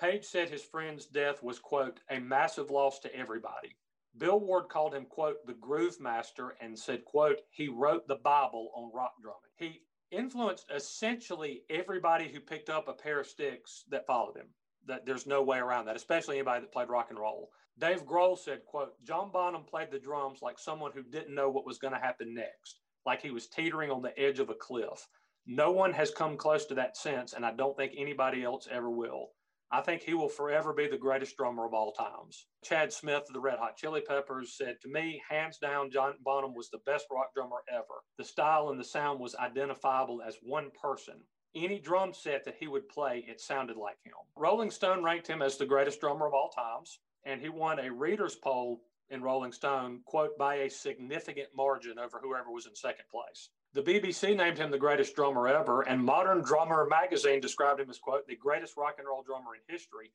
Page 0.00 0.24
said 0.24 0.50
his 0.50 0.62
friend's 0.62 1.06
death 1.06 1.42
was, 1.42 1.58
quote, 1.58 2.00
a 2.10 2.18
massive 2.18 2.70
loss 2.70 2.98
to 3.00 3.14
everybody. 3.14 3.76
Bill 4.18 4.40
Ward 4.40 4.68
called 4.68 4.94
him, 4.94 5.06
quote, 5.06 5.46
the 5.46 5.54
groove 5.54 6.00
master 6.00 6.54
and 6.60 6.78
said, 6.78 7.04
quote, 7.04 7.40
he 7.50 7.68
wrote 7.68 8.06
the 8.06 8.16
Bible 8.16 8.70
on 8.74 8.90
rock 8.92 9.12
drumming. 9.22 9.38
He 9.56 9.80
influenced 10.10 10.70
essentially 10.74 11.62
everybody 11.70 12.28
who 12.28 12.40
picked 12.40 12.68
up 12.68 12.88
a 12.88 12.92
pair 12.92 13.20
of 13.20 13.26
sticks 13.26 13.84
that 13.90 14.06
followed 14.06 14.36
him. 14.36 14.48
That 14.86 15.06
there's 15.06 15.26
no 15.26 15.42
way 15.42 15.58
around 15.58 15.86
that, 15.86 15.96
especially 15.96 16.36
anybody 16.36 16.60
that 16.60 16.72
played 16.72 16.88
rock 16.88 17.06
and 17.10 17.18
roll. 17.18 17.50
Dave 17.78 18.04
Grohl 18.04 18.36
said, 18.36 18.64
quote, 18.66 19.02
John 19.04 19.30
Bonham 19.32 19.62
played 19.62 19.90
the 19.90 19.98
drums 19.98 20.40
like 20.42 20.58
someone 20.58 20.90
who 20.92 21.02
didn't 21.02 21.34
know 21.34 21.48
what 21.48 21.64
was 21.64 21.78
going 21.78 21.94
to 21.94 22.00
happen 22.00 22.34
next, 22.34 22.80
like 23.06 23.22
he 23.22 23.30
was 23.30 23.46
teetering 23.46 23.90
on 23.90 24.02
the 24.02 24.18
edge 24.18 24.40
of 24.40 24.50
a 24.50 24.54
cliff. 24.54 25.08
No 25.46 25.72
one 25.72 25.92
has 25.92 26.10
come 26.10 26.36
close 26.36 26.66
to 26.66 26.74
that 26.74 26.96
since, 26.96 27.32
and 27.32 27.44
I 27.44 27.52
don't 27.52 27.76
think 27.76 27.94
anybody 27.96 28.44
else 28.44 28.68
ever 28.70 28.88
will. 28.90 29.30
I 29.72 29.80
think 29.80 30.02
he 30.02 30.14
will 30.14 30.28
forever 30.28 30.72
be 30.72 30.86
the 30.86 30.98
greatest 30.98 31.36
drummer 31.36 31.64
of 31.64 31.72
all 31.72 31.92
times. 31.92 32.46
Chad 32.62 32.92
Smith 32.92 33.24
of 33.26 33.32
the 33.32 33.40
Red 33.40 33.58
Hot 33.58 33.74
Chili 33.74 34.02
Peppers 34.02 34.56
said, 34.56 34.76
To 34.80 34.88
me, 34.88 35.22
hands 35.28 35.58
down, 35.58 35.90
John 35.90 36.14
Bonham 36.20 36.54
was 36.54 36.68
the 36.68 36.82
best 36.84 37.06
rock 37.10 37.34
drummer 37.34 37.64
ever. 37.68 38.04
The 38.18 38.24
style 38.24 38.68
and 38.68 38.78
the 38.78 38.84
sound 38.84 39.18
was 39.18 39.34
identifiable 39.34 40.22
as 40.22 40.36
one 40.42 40.70
person. 40.80 41.24
Any 41.54 41.78
drum 41.78 42.14
set 42.14 42.44
that 42.44 42.56
he 42.60 42.68
would 42.68 42.88
play, 42.88 43.24
it 43.26 43.40
sounded 43.40 43.76
like 43.76 43.98
him. 44.04 44.12
Rolling 44.36 44.70
Stone 44.70 45.02
ranked 45.02 45.26
him 45.26 45.42
as 45.42 45.56
the 45.56 45.66
greatest 45.66 46.00
drummer 46.00 46.26
of 46.26 46.34
all 46.34 46.50
times, 46.50 47.00
and 47.24 47.40
he 47.40 47.48
won 47.48 47.78
a 47.78 47.90
reader's 47.90 48.36
poll 48.36 48.82
in 49.08 49.22
Rolling 49.22 49.52
Stone, 49.52 50.02
quote, 50.04 50.36
by 50.38 50.56
a 50.56 50.70
significant 50.70 51.48
margin 51.56 51.98
over 51.98 52.20
whoever 52.22 52.50
was 52.50 52.66
in 52.66 52.76
second 52.76 53.06
place. 53.10 53.50
The 53.74 53.82
BBC 53.82 54.36
named 54.36 54.58
him 54.58 54.70
the 54.70 54.78
greatest 54.78 55.16
drummer 55.16 55.48
ever, 55.48 55.82
and 55.82 56.04
Modern 56.04 56.42
Drummer 56.42 56.86
magazine 56.90 57.40
described 57.40 57.80
him 57.80 57.88
as, 57.88 57.98
quote, 57.98 58.26
the 58.26 58.36
greatest 58.36 58.76
rock 58.76 58.96
and 58.98 59.08
roll 59.08 59.22
drummer 59.22 59.54
in 59.54 59.62
history. 59.66 60.12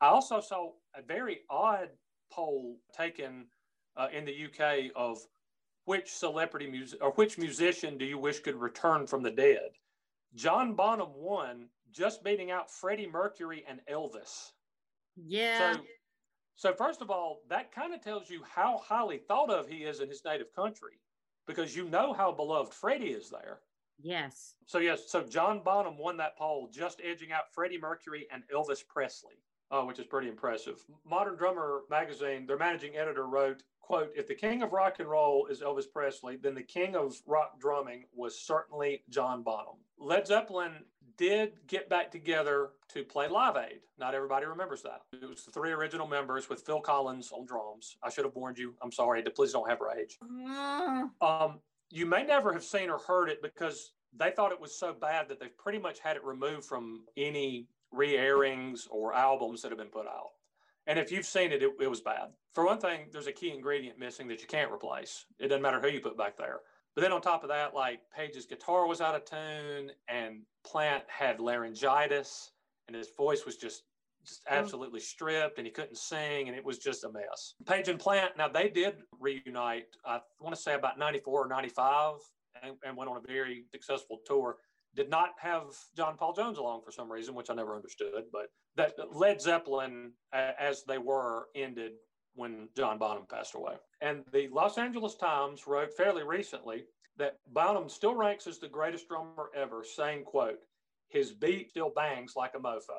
I 0.00 0.06
also 0.08 0.40
saw 0.40 0.72
a 0.94 1.02
very 1.02 1.40
odd 1.50 1.88
poll 2.30 2.76
taken 2.96 3.46
uh, 3.96 4.08
in 4.12 4.24
the 4.24 4.44
UK 4.44 4.92
of 4.94 5.18
which 5.86 6.08
celebrity 6.08 6.70
music 6.70 7.02
or 7.02 7.10
which 7.12 7.36
musician 7.36 7.98
do 7.98 8.04
you 8.04 8.16
wish 8.16 8.38
could 8.38 8.54
return 8.54 9.06
from 9.08 9.24
the 9.24 9.30
dead? 9.30 9.70
John 10.36 10.74
Bonham 10.74 11.10
won, 11.16 11.66
just 11.90 12.22
beating 12.22 12.52
out 12.52 12.70
Freddie 12.70 13.08
Mercury 13.08 13.64
and 13.68 13.80
Elvis. 13.92 14.52
Yeah. 15.16 15.72
So, 15.72 15.80
so 16.54 16.74
first 16.74 17.02
of 17.02 17.10
all, 17.10 17.40
that 17.48 17.72
kind 17.72 17.92
of 17.92 18.00
tells 18.02 18.30
you 18.30 18.42
how 18.48 18.78
highly 18.78 19.18
thought 19.18 19.50
of 19.50 19.66
he 19.66 19.78
is 19.78 19.98
in 19.98 20.08
his 20.08 20.22
native 20.24 20.54
country, 20.54 21.00
because 21.50 21.74
you 21.76 21.88
know 21.88 22.12
how 22.12 22.30
beloved 22.32 22.72
Freddie 22.72 23.10
is 23.10 23.28
there. 23.28 23.58
yes. 24.00 24.54
So 24.66 24.78
yes, 24.78 25.10
so 25.10 25.22
John 25.22 25.60
Bonham 25.64 25.98
won 25.98 26.16
that 26.18 26.36
poll, 26.38 26.68
just 26.72 27.00
edging 27.04 27.32
out 27.32 27.52
Freddie 27.52 27.78
Mercury 27.78 28.26
and 28.32 28.44
Elvis 28.54 28.86
Presley, 28.86 29.34
uh, 29.70 29.82
which 29.82 29.98
is 29.98 30.06
pretty 30.06 30.28
impressive. 30.28 30.84
Modern 31.04 31.36
Drummer 31.36 31.82
magazine, 31.90 32.46
their 32.46 32.56
managing 32.56 32.96
editor 32.96 33.26
wrote, 33.26 33.62
"quote 33.80 34.12
If 34.14 34.28
the 34.28 34.34
king 34.34 34.62
of 34.62 34.72
rock 34.72 35.00
and 35.00 35.10
roll 35.10 35.46
is 35.46 35.60
Elvis 35.60 35.90
Presley, 35.92 36.36
then 36.36 36.54
the 36.54 36.62
king 36.62 36.94
of 36.94 37.16
rock 37.26 37.58
drumming 37.58 38.06
was 38.12 38.38
certainly 38.40 39.02
John 39.08 39.42
Bonham." 39.42 39.78
Led 39.98 40.26
Zeppelin 40.26 40.84
did 41.20 41.52
get 41.66 41.90
back 41.90 42.10
together 42.10 42.70
to 42.88 43.04
play 43.04 43.28
Live 43.28 43.54
Aid. 43.56 43.80
Not 43.98 44.14
everybody 44.14 44.46
remembers 44.46 44.80
that. 44.82 45.02
It 45.12 45.28
was 45.28 45.44
the 45.44 45.50
three 45.50 45.70
original 45.70 46.08
members 46.08 46.48
with 46.48 46.62
Phil 46.62 46.80
Collins 46.80 47.30
on 47.30 47.44
drums. 47.44 47.98
I 48.02 48.08
should 48.08 48.24
have 48.24 48.34
warned 48.34 48.56
you. 48.56 48.74
I'm 48.82 48.90
sorry. 48.90 49.22
Please 49.22 49.52
don't 49.52 49.68
have 49.68 49.80
rage. 49.82 50.16
Mm, 50.24 51.10
Um, 51.20 51.60
you 51.90 52.06
may 52.06 52.24
never 52.24 52.54
have 52.54 52.64
seen 52.64 52.88
or 52.88 52.96
heard 52.98 53.28
it 53.28 53.42
because 53.42 53.92
they 54.16 54.30
thought 54.30 54.50
it 54.50 54.60
was 54.60 54.74
so 54.74 54.94
bad 54.94 55.28
that 55.28 55.38
they've 55.38 55.56
pretty 55.58 55.78
much 55.78 56.00
had 56.00 56.16
it 56.16 56.24
removed 56.24 56.64
from 56.64 57.04
any 57.18 57.66
re-airings 57.92 58.88
or 58.90 59.12
albums 59.12 59.60
that 59.60 59.70
have 59.70 59.78
been 59.78 59.88
put 59.88 60.06
out. 60.06 60.30
And 60.86 60.98
if 60.98 61.12
you've 61.12 61.26
seen 61.26 61.52
it, 61.52 61.62
it, 61.62 61.70
it 61.82 61.86
was 61.90 62.00
bad. 62.00 62.30
For 62.54 62.64
one 62.64 62.78
thing, 62.80 63.08
there's 63.12 63.26
a 63.26 63.32
key 63.32 63.50
ingredient 63.52 63.98
missing 63.98 64.26
that 64.28 64.40
you 64.40 64.46
can't 64.46 64.72
replace. 64.72 65.26
It 65.38 65.48
doesn't 65.48 65.60
matter 65.62 65.80
who 65.80 65.88
you 65.88 66.00
put 66.00 66.16
back 66.16 66.38
there. 66.38 66.60
But 66.94 67.02
then 67.02 67.12
on 67.12 67.20
top 67.20 67.42
of 67.42 67.48
that, 67.48 67.74
like 67.74 68.00
Page's 68.14 68.46
guitar 68.46 68.86
was 68.86 69.00
out 69.00 69.14
of 69.14 69.24
tune, 69.24 69.92
and 70.08 70.42
Plant 70.64 71.04
had 71.06 71.40
laryngitis, 71.40 72.50
and 72.88 72.96
his 72.96 73.08
voice 73.16 73.44
was 73.44 73.56
just 73.56 73.84
just 74.24 74.44
mm. 74.46 74.50
absolutely 74.50 75.00
stripped, 75.00 75.58
and 75.58 75.66
he 75.66 75.72
couldn't 75.72 75.96
sing, 75.96 76.48
and 76.48 76.56
it 76.56 76.64
was 76.64 76.78
just 76.78 77.04
a 77.04 77.10
mess. 77.10 77.54
Page 77.66 77.88
and 77.88 77.98
Plant, 77.98 78.36
now 78.36 78.48
they 78.48 78.68
did 78.68 78.96
reunite. 79.18 79.86
I 80.04 80.20
want 80.40 80.54
to 80.54 80.60
say 80.60 80.74
about 80.74 80.98
'94 80.98 81.44
or 81.44 81.48
'95, 81.48 82.14
and, 82.62 82.74
and 82.84 82.96
went 82.96 83.10
on 83.10 83.16
a 83.16 83.26
very 83.26 83.64
successful 83.70 84.18
tour. 84.26 84.56
did 84.94 85.08
not 85.08 85.30
have 85.40 85.64
John 85.96 86.16
Paul 86.16 86.34
Jones 86.34 86.58
along 86.58 86.82
for 86.84 86.90
some 86.90 87.10
reason, 87.10 87.34
which 87.34 87.50
I 87.50 87.54
never 87.54 87.74
understood. 87.76 88.24
But 88.32 88.48
that 88.76 88.94
Led 89.12 89.40
Zeppelin, 89.40 90.12
as 90.32 90.84
they 90.84 90.98
were, 90.98 91.46
ended 91.54 91.92
when 92.34 92.68
John 92.76 92.98
Bonham 92.98 93.26
passed 93.30 93.54
away. 93.54 93.74
And 94.00 94.24
the 94.32 94.48
Los 94.48 94.78
Angeles 94.78 95.16
Times 95.16 95.66
wrote 95.66 95.94
fairly 95.96 96.22
recently 96.22 96.84
that 97.16 97.38
Bonham 97.52 97.88
still 97.88 98.14
ranks 98.14 98.46
as 98.46 98.58
the 98.58 98.68
greatest 98.68 99.08
drummer 99.08 99.50
ever, 99.54 99.84
saying, 99.84 100.24
quote, 100.24 100.58
his 101.08 101.32
beat 101.32 101.70
still 101.70 101.90
bangs 101.90 102.34
like 102.36 102.52
a 102.54 102.58
mofo. 102.58 102.96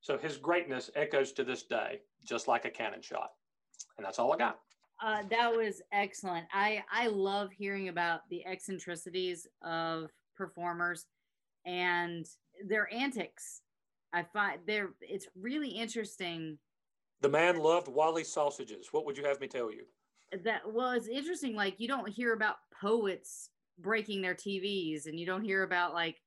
So 0.00 0.18
his 0.18 0.36
greatness 0.36 0.90
echoes 0.94 1.32
to 1.32 1.44
this 1.44 1.62
day, 1.62 2.00
just 2.24 2.46
like 2.46 2.66
a 2.66 2.70
cannon 2.70 3.00
shot. 3.00 3.30
And 3.96 4.04
that's 4.04 4.18
all 4.18 4.32
I 4.32 4.36
got. 4.36 4.58
Uh, 5.02 5.22
that 5.30 5.50
was 5.54 5.82
excellent. 5.92 6.46
I 6.52 6.84
I 6.92 7.08
love 7.08 7.50
hearing 7.50 7.88
about 7.88 8.20
the 8.30 8.46
eccentricities 8.46 9.46
of 9.62 10.10
performers 10.36 11.06
and 11.66 12.26
their 12.68 12.92
antics. 12.92 13.62
I 14.12 14.22
find 14.22 14.60
they're 14.66 14.90
it's 15.00 15.26
really 15.34 15.70
interesting 15.70 16.58
The 17.24 17.30
man 17.30 17.58
loved 17.58 17.88
Wally 17.88 18.22
sausages. 18.22 18.88
What 18.92 19.06
would 19.06 19.16
you 19.16 19.24
have 19.24 19.40
me 19.40 19.46
tell 19.46 19.72
you? 19.72 19.84
that 20.42 20.60
well 20.70 20.90
it's 20.90 21.06
interesting 21.06 21.54
like 21.54 21.78
you 21.78 21.88
don't 21.88 22.08
hear 22.08 22.32
about 22.32 22.56
poets 22.80 23.50
breaking 23.78 24.20
their 24.20 24.34
tvs 24.34 25.06
and 25.06 25.18
you 25.18 25.24
don't 25.24 25.44
hear 25.44 25.62
about 25.62 25.94
like 25.94 26.20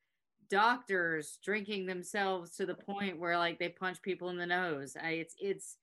doctors 0.50 1.40
drinking 1.44 1.86
themselves 1.86 2.56
to 2.56 2.66
the 2.66 2.74
point 2.74 3.20
where 3.20 3.38
like 3.38 3.60
they 3.60 3.68
punch 3.68 4.02
people 4.02 4.30
in 4.30 4.38
the 4.38 4.46
nose 4.46 4.96
I, 5.02 5.10
it's 5.10 5.36
it's 5.42 5.78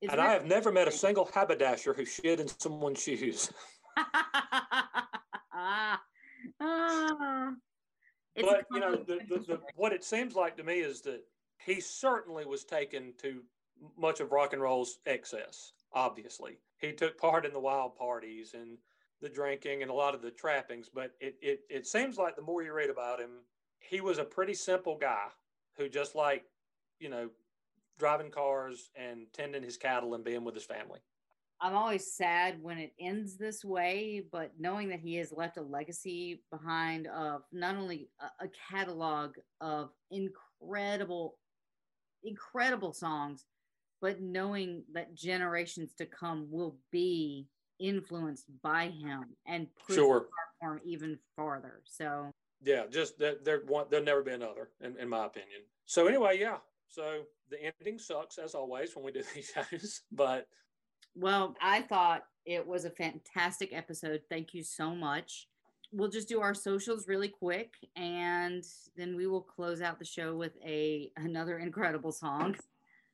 it's 0.00 0.12
and 0.12 0.20
I 0.20 0.32
have 0.32 0.46
never 0.46 0.72
met 0.72 0.88
a 0.88 0.92
single 0.92 1.30
haberdasher 1.32 1.94
who 1.94 2.04
shit 2.04 2.40
in 2.40 2.48
someone's 2.48 3.00
shoes. 3.00 3.52
ah, 5.54 6.00
ah. 6.60 7.52
It's 8.34 8.48
but 8.48 8.64
you 8.72 8.80
know, 8.80 8.96
the, 8.96 9.20
the, 9.28 9.38
the, 9.40 9.60
what 9.76 9.92
it 9.92 10.02
seems 10.02 10.34
like 10.34 10.56
to 10.56 10.64
me 10.64 10.80
is 10.80 11.02
that 11.02 11.20
he 11.58 11.80
certainly 11.80 12.46
was 12.46 12.64
taken 12.64 13.12
to 13.20 13.42
much 13.98 14.20
of 14.20 14.32
rock 14.32 14.52
and 14.52 14.62
roll's 14.62 14.98
excess. 15.06 15.72
Obviously, 15.92 16.58
he 16.78 16.92
took 16.92 17.18
part 17.18 17.44
in 17.44 17.52
the 17.52 17.60
wild 17.60 17.96
parties 17.96 18.54
and 18.54 18.78
the 19.20 19.28
drinking 19.28 19.82
and 19.82 19.90
a 19.90 19.94
lot 19.94 20.14
of 20.14 20.22
the 20.22 20.30
trappings. 20.30 20.88
But 20.92 21.12
it 21.20 21.36
it 21.40 21.60
it 21.68 21.86
seems 21.86 22.16
like 22.16 22.36
the 22.36 22.42
more 22.42 22.62
you 22.62 22.72
read 22.72 22.90
about 22.90 23.20
him, 23.20 23.30
he 23.78 24.00
was 24.00 24.18
a 24.18 24.24
pretty 24.24 24.54
simple 24.54 24.96
guy 24.96 25.28
who 25.76 25.88
just 25.88 26.14
like 26.14 26.44
you 26.98 27.08
know 27.08 27.30
driving 27.98 28.30
cars 28.30 28.90
and 28.96 29.26
tending 29.32 29.62
his 29.62 29.76
cattle 29.76 30.14
and 30.14 30.24
being 30.24 30.44
with 30.44 30.54
his 30.54 30.64
family. 30.64 31.00
I'm 31.62 31.74
always 31.74 32.10
sad 32.10 32.62
when 32.62 32.78
it 32.78 32.94
ends 32.98 33.36
this 33.36 33.62
way, 33.62 34.22
but 34.32 34.52
knowing 34.58 34.88
that 34.88 35.00
he 35.00 35.16
has 35.16 35.30
left 35.30 35.58
a 35.58 35.62
legacy 35.62 36.42
behind 36.50 37.06
of 37.08 37.42
not 37.52 37.76
only 37.76 38.08
a 38.40 38.48
catalog 38.70 39.34
of 39.60 39.90
incredible, 40.10 41.36
incredible 42.24 42.94
songs, 42.94 43.44
but 44.00 44.20
knowing 44.20 44.82
that 44.92 45.14
generations 45.14 45.92
to 45.94 46.06
come 46.06 46.46
will 46.50 46.76
be 46.90 47.46
influenced 47.78 48.46
by 48.62 48.88
him 48.88 49.24
and 49.46 49.66
push 49.86 49.96
Sure. 49.96 50.20
the 50.20 50.26
art 50.26 50.30
form 50.60 50.80
even 50.84 51.18
farther. 51.36 51.80
So 51.84 52.30
Yeah, 52.62 52.86
just 52.90 53.18
that 53.18 53.44
there 53.44 53.62
won't 53.66 53.90
there'll 53.90 54.04
never 54.04 54.22
be 54.22 54.32
another, 54.32 54.70
in, 54.82 54.96
in 54.98 55.08
my 55.08 55.26
opinion. 55.26 55.62
So 55.86 56.06
anyway, 56.06 56.38
yeah. 56.38 56.58
So 56.88 57.22
the 57.48 57.58
ending 57.62 57.98
sucks 57.98 58.38
as 58.38 58.54
always 58.54 58.94
when 58.94 59.04
we 59.04 59.12
do 59.12 59.22
these 59.34 59.52
shows, 59.54 60.02
but 60.12 60.46
Well, 61.14 61.56
I 61.60 61.82
thought 61.82 62.24
it 62.44 62.66
was 62.66 62.84
a 62.84 62.90
fantastic 62.90 63.72
episode. 63.72 64.22
Thank 64.28 64.54
you 64.54 64.62
so 64.62 64.94
much. 64.94 65.48
We'll 65.92 66.10
just 66.10 66.28
do 66.28 66.40
our 66.40 66.54
socials 66.54 67.08
really 67.08 67.28
quick 67.28 67.74
and 67.96 68.64
then 68.96 69.16
we 69.16 69.26
will 69.26 69.40
close 69.42 69.80
out 69.80 69.98
the 69.98 70.04
show 70.04 70.36
with 70.36 70.52
a 70.64 71.10
another 71.16 71.58
incredible 71.58 72.12
song. 72.12 72.56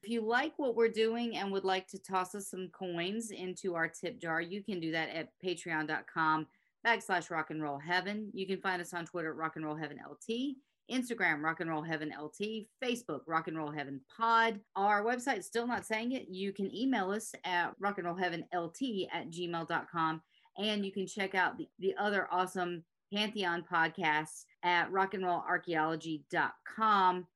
If 0.02 0.10
you 0.10 0.20
like 0.20 0.52
what 0.58 0.76
we're 0.76 0.88
doing 0.88 1.36
and 1.36 1.50
would 1.52 1.64
like 1.64 1.88
to 1.88 1.98
toss 1.98 2.34
us 2.34 2.48
some 2.48 2.68
coins 2.68 3.30
into 3.30 3.74
our 3.74 3.88
tip 3.88 4.20
jar, 4.20 4.40
you 4.40 4.62
can 4.62 4.78
do 4.78 4.92
that 4.92 5.08
at 5.08 5.30
patreon.com 5.44 6.46
backslash 6.86 7.30
rock 7.30 7.50
and 7.50 7.62
roll 7.62 7.78
heaven. 7.78 8.30
You 8.32 8.46
can 8.46 8.60
find 8.60 8.80
us 8.80 8.94
on 8.94 9.06
Twitter 9.06 9.30
at 9.30 9.36
rock 9.36 9.56
and 9.56 9.64
roll 9.64 9.74
heaven 9.74 9.98
LT. 10.08 10.56
Instagram, 10.90 11.42
Rock 11.42 11.60
and 11.60 11.70
Roll 11.70 11.82
Heaven 11.82 12.12
LT, 12.16 12.66
Facebook, 12.82 13.20
Rock 13.26 13.48
and 13.48 13.58
Roll 13.58 13.70
Heaven 13.70 14.00
Pod. 14.16 14.60
Our 14.76 15.02
website, 15.02 15.42
still 15.42 15.66
not 15.66 15.84
saying 15.84 16.12
it. 16.12 16.28
You 16.28 16.52
can 16.52 16.74
email 16.74 17.10
us 17.10 17.34
at 17.44 17.74
rock 17.80 17.98
and 17.98 18.06
roll 18.06 18.16
heaven 18.16 18.44
LT 18.54 19.08
at 19.12 19.30
gmail.com. 19.30 20.22
And 20.58 20.86
you 20.86 20.92
can 20.92 21.06
check 21.06 21.34
out 21.34 21.58
the, 21.58 21.68
the 21.78 21.94
other 21.98 22.28
awesome 22.30 22.84
Pantheon 23.12 23.64
podcasts 23.70 24.44
at 24.62 24.90
rock 24.90 25.14
and 25.14 25.24
roll 25.24 25.42
archaeology.com. 25.48 27.26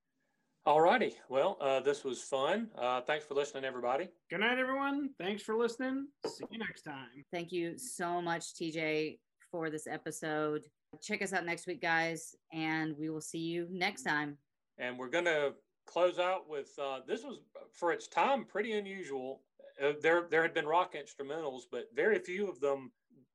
all 0.66 0.80
righty. 0.80 1.14
Well, 1.28 1.56
uh, 1.60 1.80
this 1.80 2.04
was 2.04 2.22
fun. 2.22 2.68
Uh, 2.78 3.00
thanks 3.00 3.24
for 3.24 3.34
listening, 3.34 3.64
everybody. 3.64 4.08
Good 4.28 4.40
night, 4.40 4.58
everyone. 4.58 5.10
Thanks 5.18 5.42
for 5.42 5.56
listening. 5.56 6.08
See 6.26 6.44
you 6.50 6.58
next 6.58 6.82
time. 6.82 7.24
Thank 7.32 7.50
you 7.52 7.78
so 7.78 8.20
much, 8.20 8.54
TJ, 8.54 9.18
for 9.50 9.70
this 9.70 9.86
episode. 9.86 10.64
Check 11.00 11.22
us 11.22 11.32
out 11.32 11.46
next 11.46 11.66
week, 11.66 11.80
guys, 11.80 12.34
and 12.52 12.94
we 12.98 13.10
will 13.10 13.20
see 13.20 13.38
you 13.38 13.68
next 13.70 14.02
time. 14.02 14.36
And 14.78 14.98
we're 14.98 15.08
going 15.08 15.24
to 15.24 15.54
close 15.86 16.18
out 16.18 16.48
with 16.48 16.70
uh, 16.80 17.00
this 17.06 17.24
was 17.24 17.38
for 17.72 17.92
its 17.92 18.06
time 18.06 18.44
pretty 18.44 18.72
unusual. 18.72 19.40
Uh, 19.82 19.92
there 20.02 20.26
there 20.30 20.42
had 20.42 20.52
been 20.52 20.66
rock 20.66 20.94
instrumentals, 20.94 21.62
but 21.70 21.84
very 21.94 22.18
few 22.18 22.48
of 22.48 22.60
them 22.60 22.90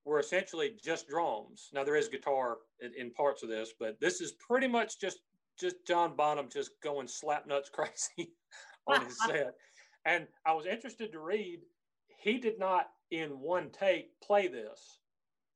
were 0.06 0.19
essentially 0.19 0.76
just 0.84 1.07
drums. 1.07 1.69
Now 1.73 1.84
there 1.84 1.95
is 1.95 2.07
guitar 2.07 2.57
in, 2.81 2.91
in 2.95 3.11
parts 3.11 3.41
of 3.41 3.49
this, 3.49 3.73
but 3.80 3.99
this 3.99 4.22
is 4.22 4.34
pretty 4.34 4.68
much 4.68 4.99
just 4.99 5.19
just 5.60 5.86
John 5.88 6.15
Bonham 6.15 6.49
just 6.52 6.72
going 6.82 7.07
slap 7.07 7.48
nuts 7.48 7.69
crazy 7.73 8.34
on 8.88 9.06
his 9.06 9.18
set. 9.26 9.56
And 10.06 10.27
I 10.45 10.53
was 10.53 10.65
interested 10.65 11.11
to 11.11 11.19
read 11.19 11.61
he 12.18 12.38
did 12.38 12.60
not 12.60 12.90
in 13.11 13.40
one 13.40 13.69
take 13.72 14.19
play 14.22 14.48
this 14.48 14.99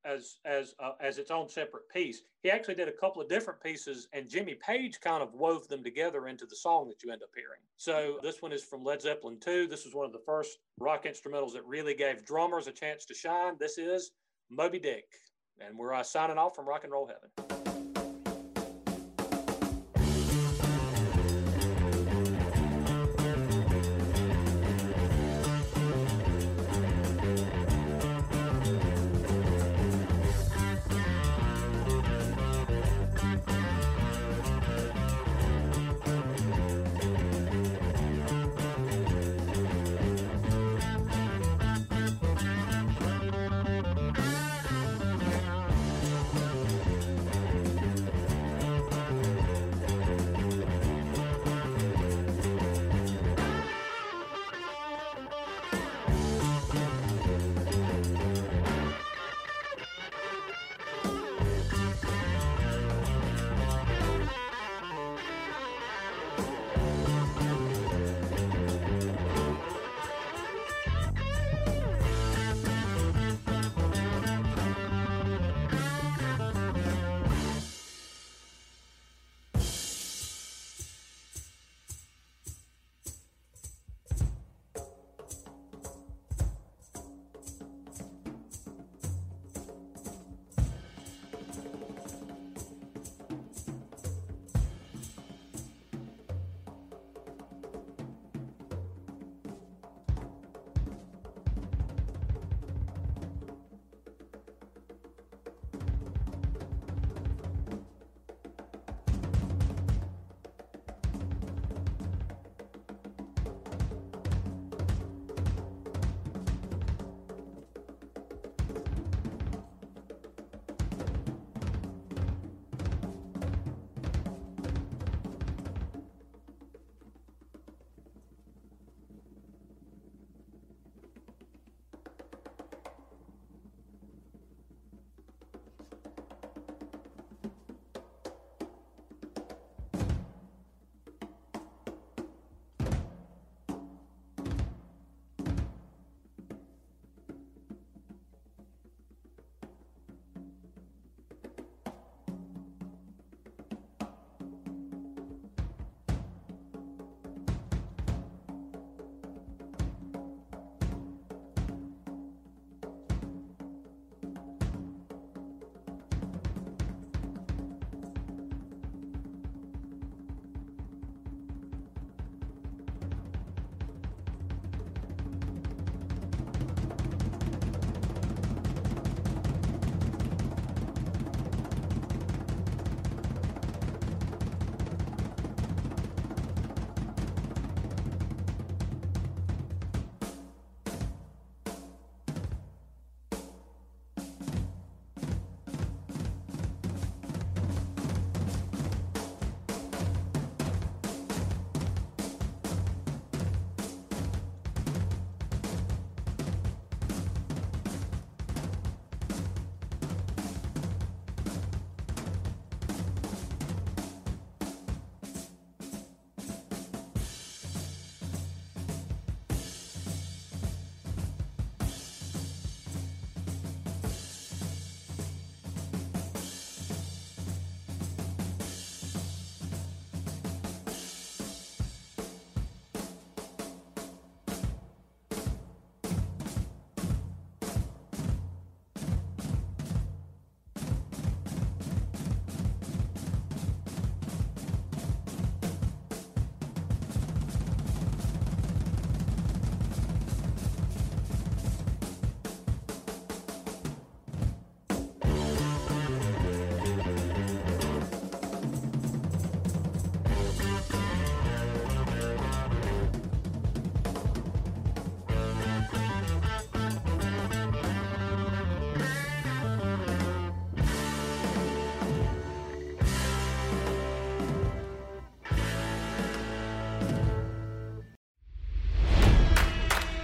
as 0.06 0.38
as 0.46 0.76
uh, 0.80 0.92
as 1.02 1.18
its 1.18 1.32
own 1.32 1.50
separate 1.50 1.90
piece. 1.90 2.22
He 2.44 2.50
actually 2.50 2.76
did 2.76 2.88
a 2.88 2.94
couple 2.94 3.22
of 3.22 3.28
different 3.28 3.62
pieces, 3.62 4.08
and 4.14 4.30
Jimmy 4.30 4.56
Page 4.56 5.02
kind 5.02 5.22
of 5.22 5.34
wove 5.34 5.68
them 5.68 5.84
together 5.84 6.28
into 6.28 6.46
the 6.46 6.56
song 6.56 6.88
that 6.88 7.04
you 7.04 7.12
end 7.12 7.24
up 7.24 7.30
hearing. 7.36 7.60
So 7.78 8.18
this 8.24 8.42
one 8.42 8.54
is 8.54 8.64
from 8.64 8.84
Led 8.84 9.02
Zeppelin 9.02 9.40
2. 9.40 9.68
This 9.68 9.86
was 9.86 9.94
one 9.94 10.06
of 10.06 10.14
the 10.14 10.22
first 10.26 10.60
rock 10.80 11.06
instrumentals 11.06 11.54
that 11.54 11.66
really 11.66 11.94
gave 11.94 12.26
drummers 12.26 12.68
a 12.68 12.72
chance 12.72 13.06
to 13.06 13.14
shine. 13.14 13.56
This 13.60 13.78
is 13.78 14.12
Moby 14.50 14.80
Dick, 14.80 15.06
and 15.60 15.78
we're 15.78 15.94
uh, 15.94 16.04
signing 16.04 16.38
off 16.38 16.56
from 16.56 16.68
Rock 16.68 16.84
and 16.84 16.94
Roll 16.94 17.08
Heaven. 17.08 17.59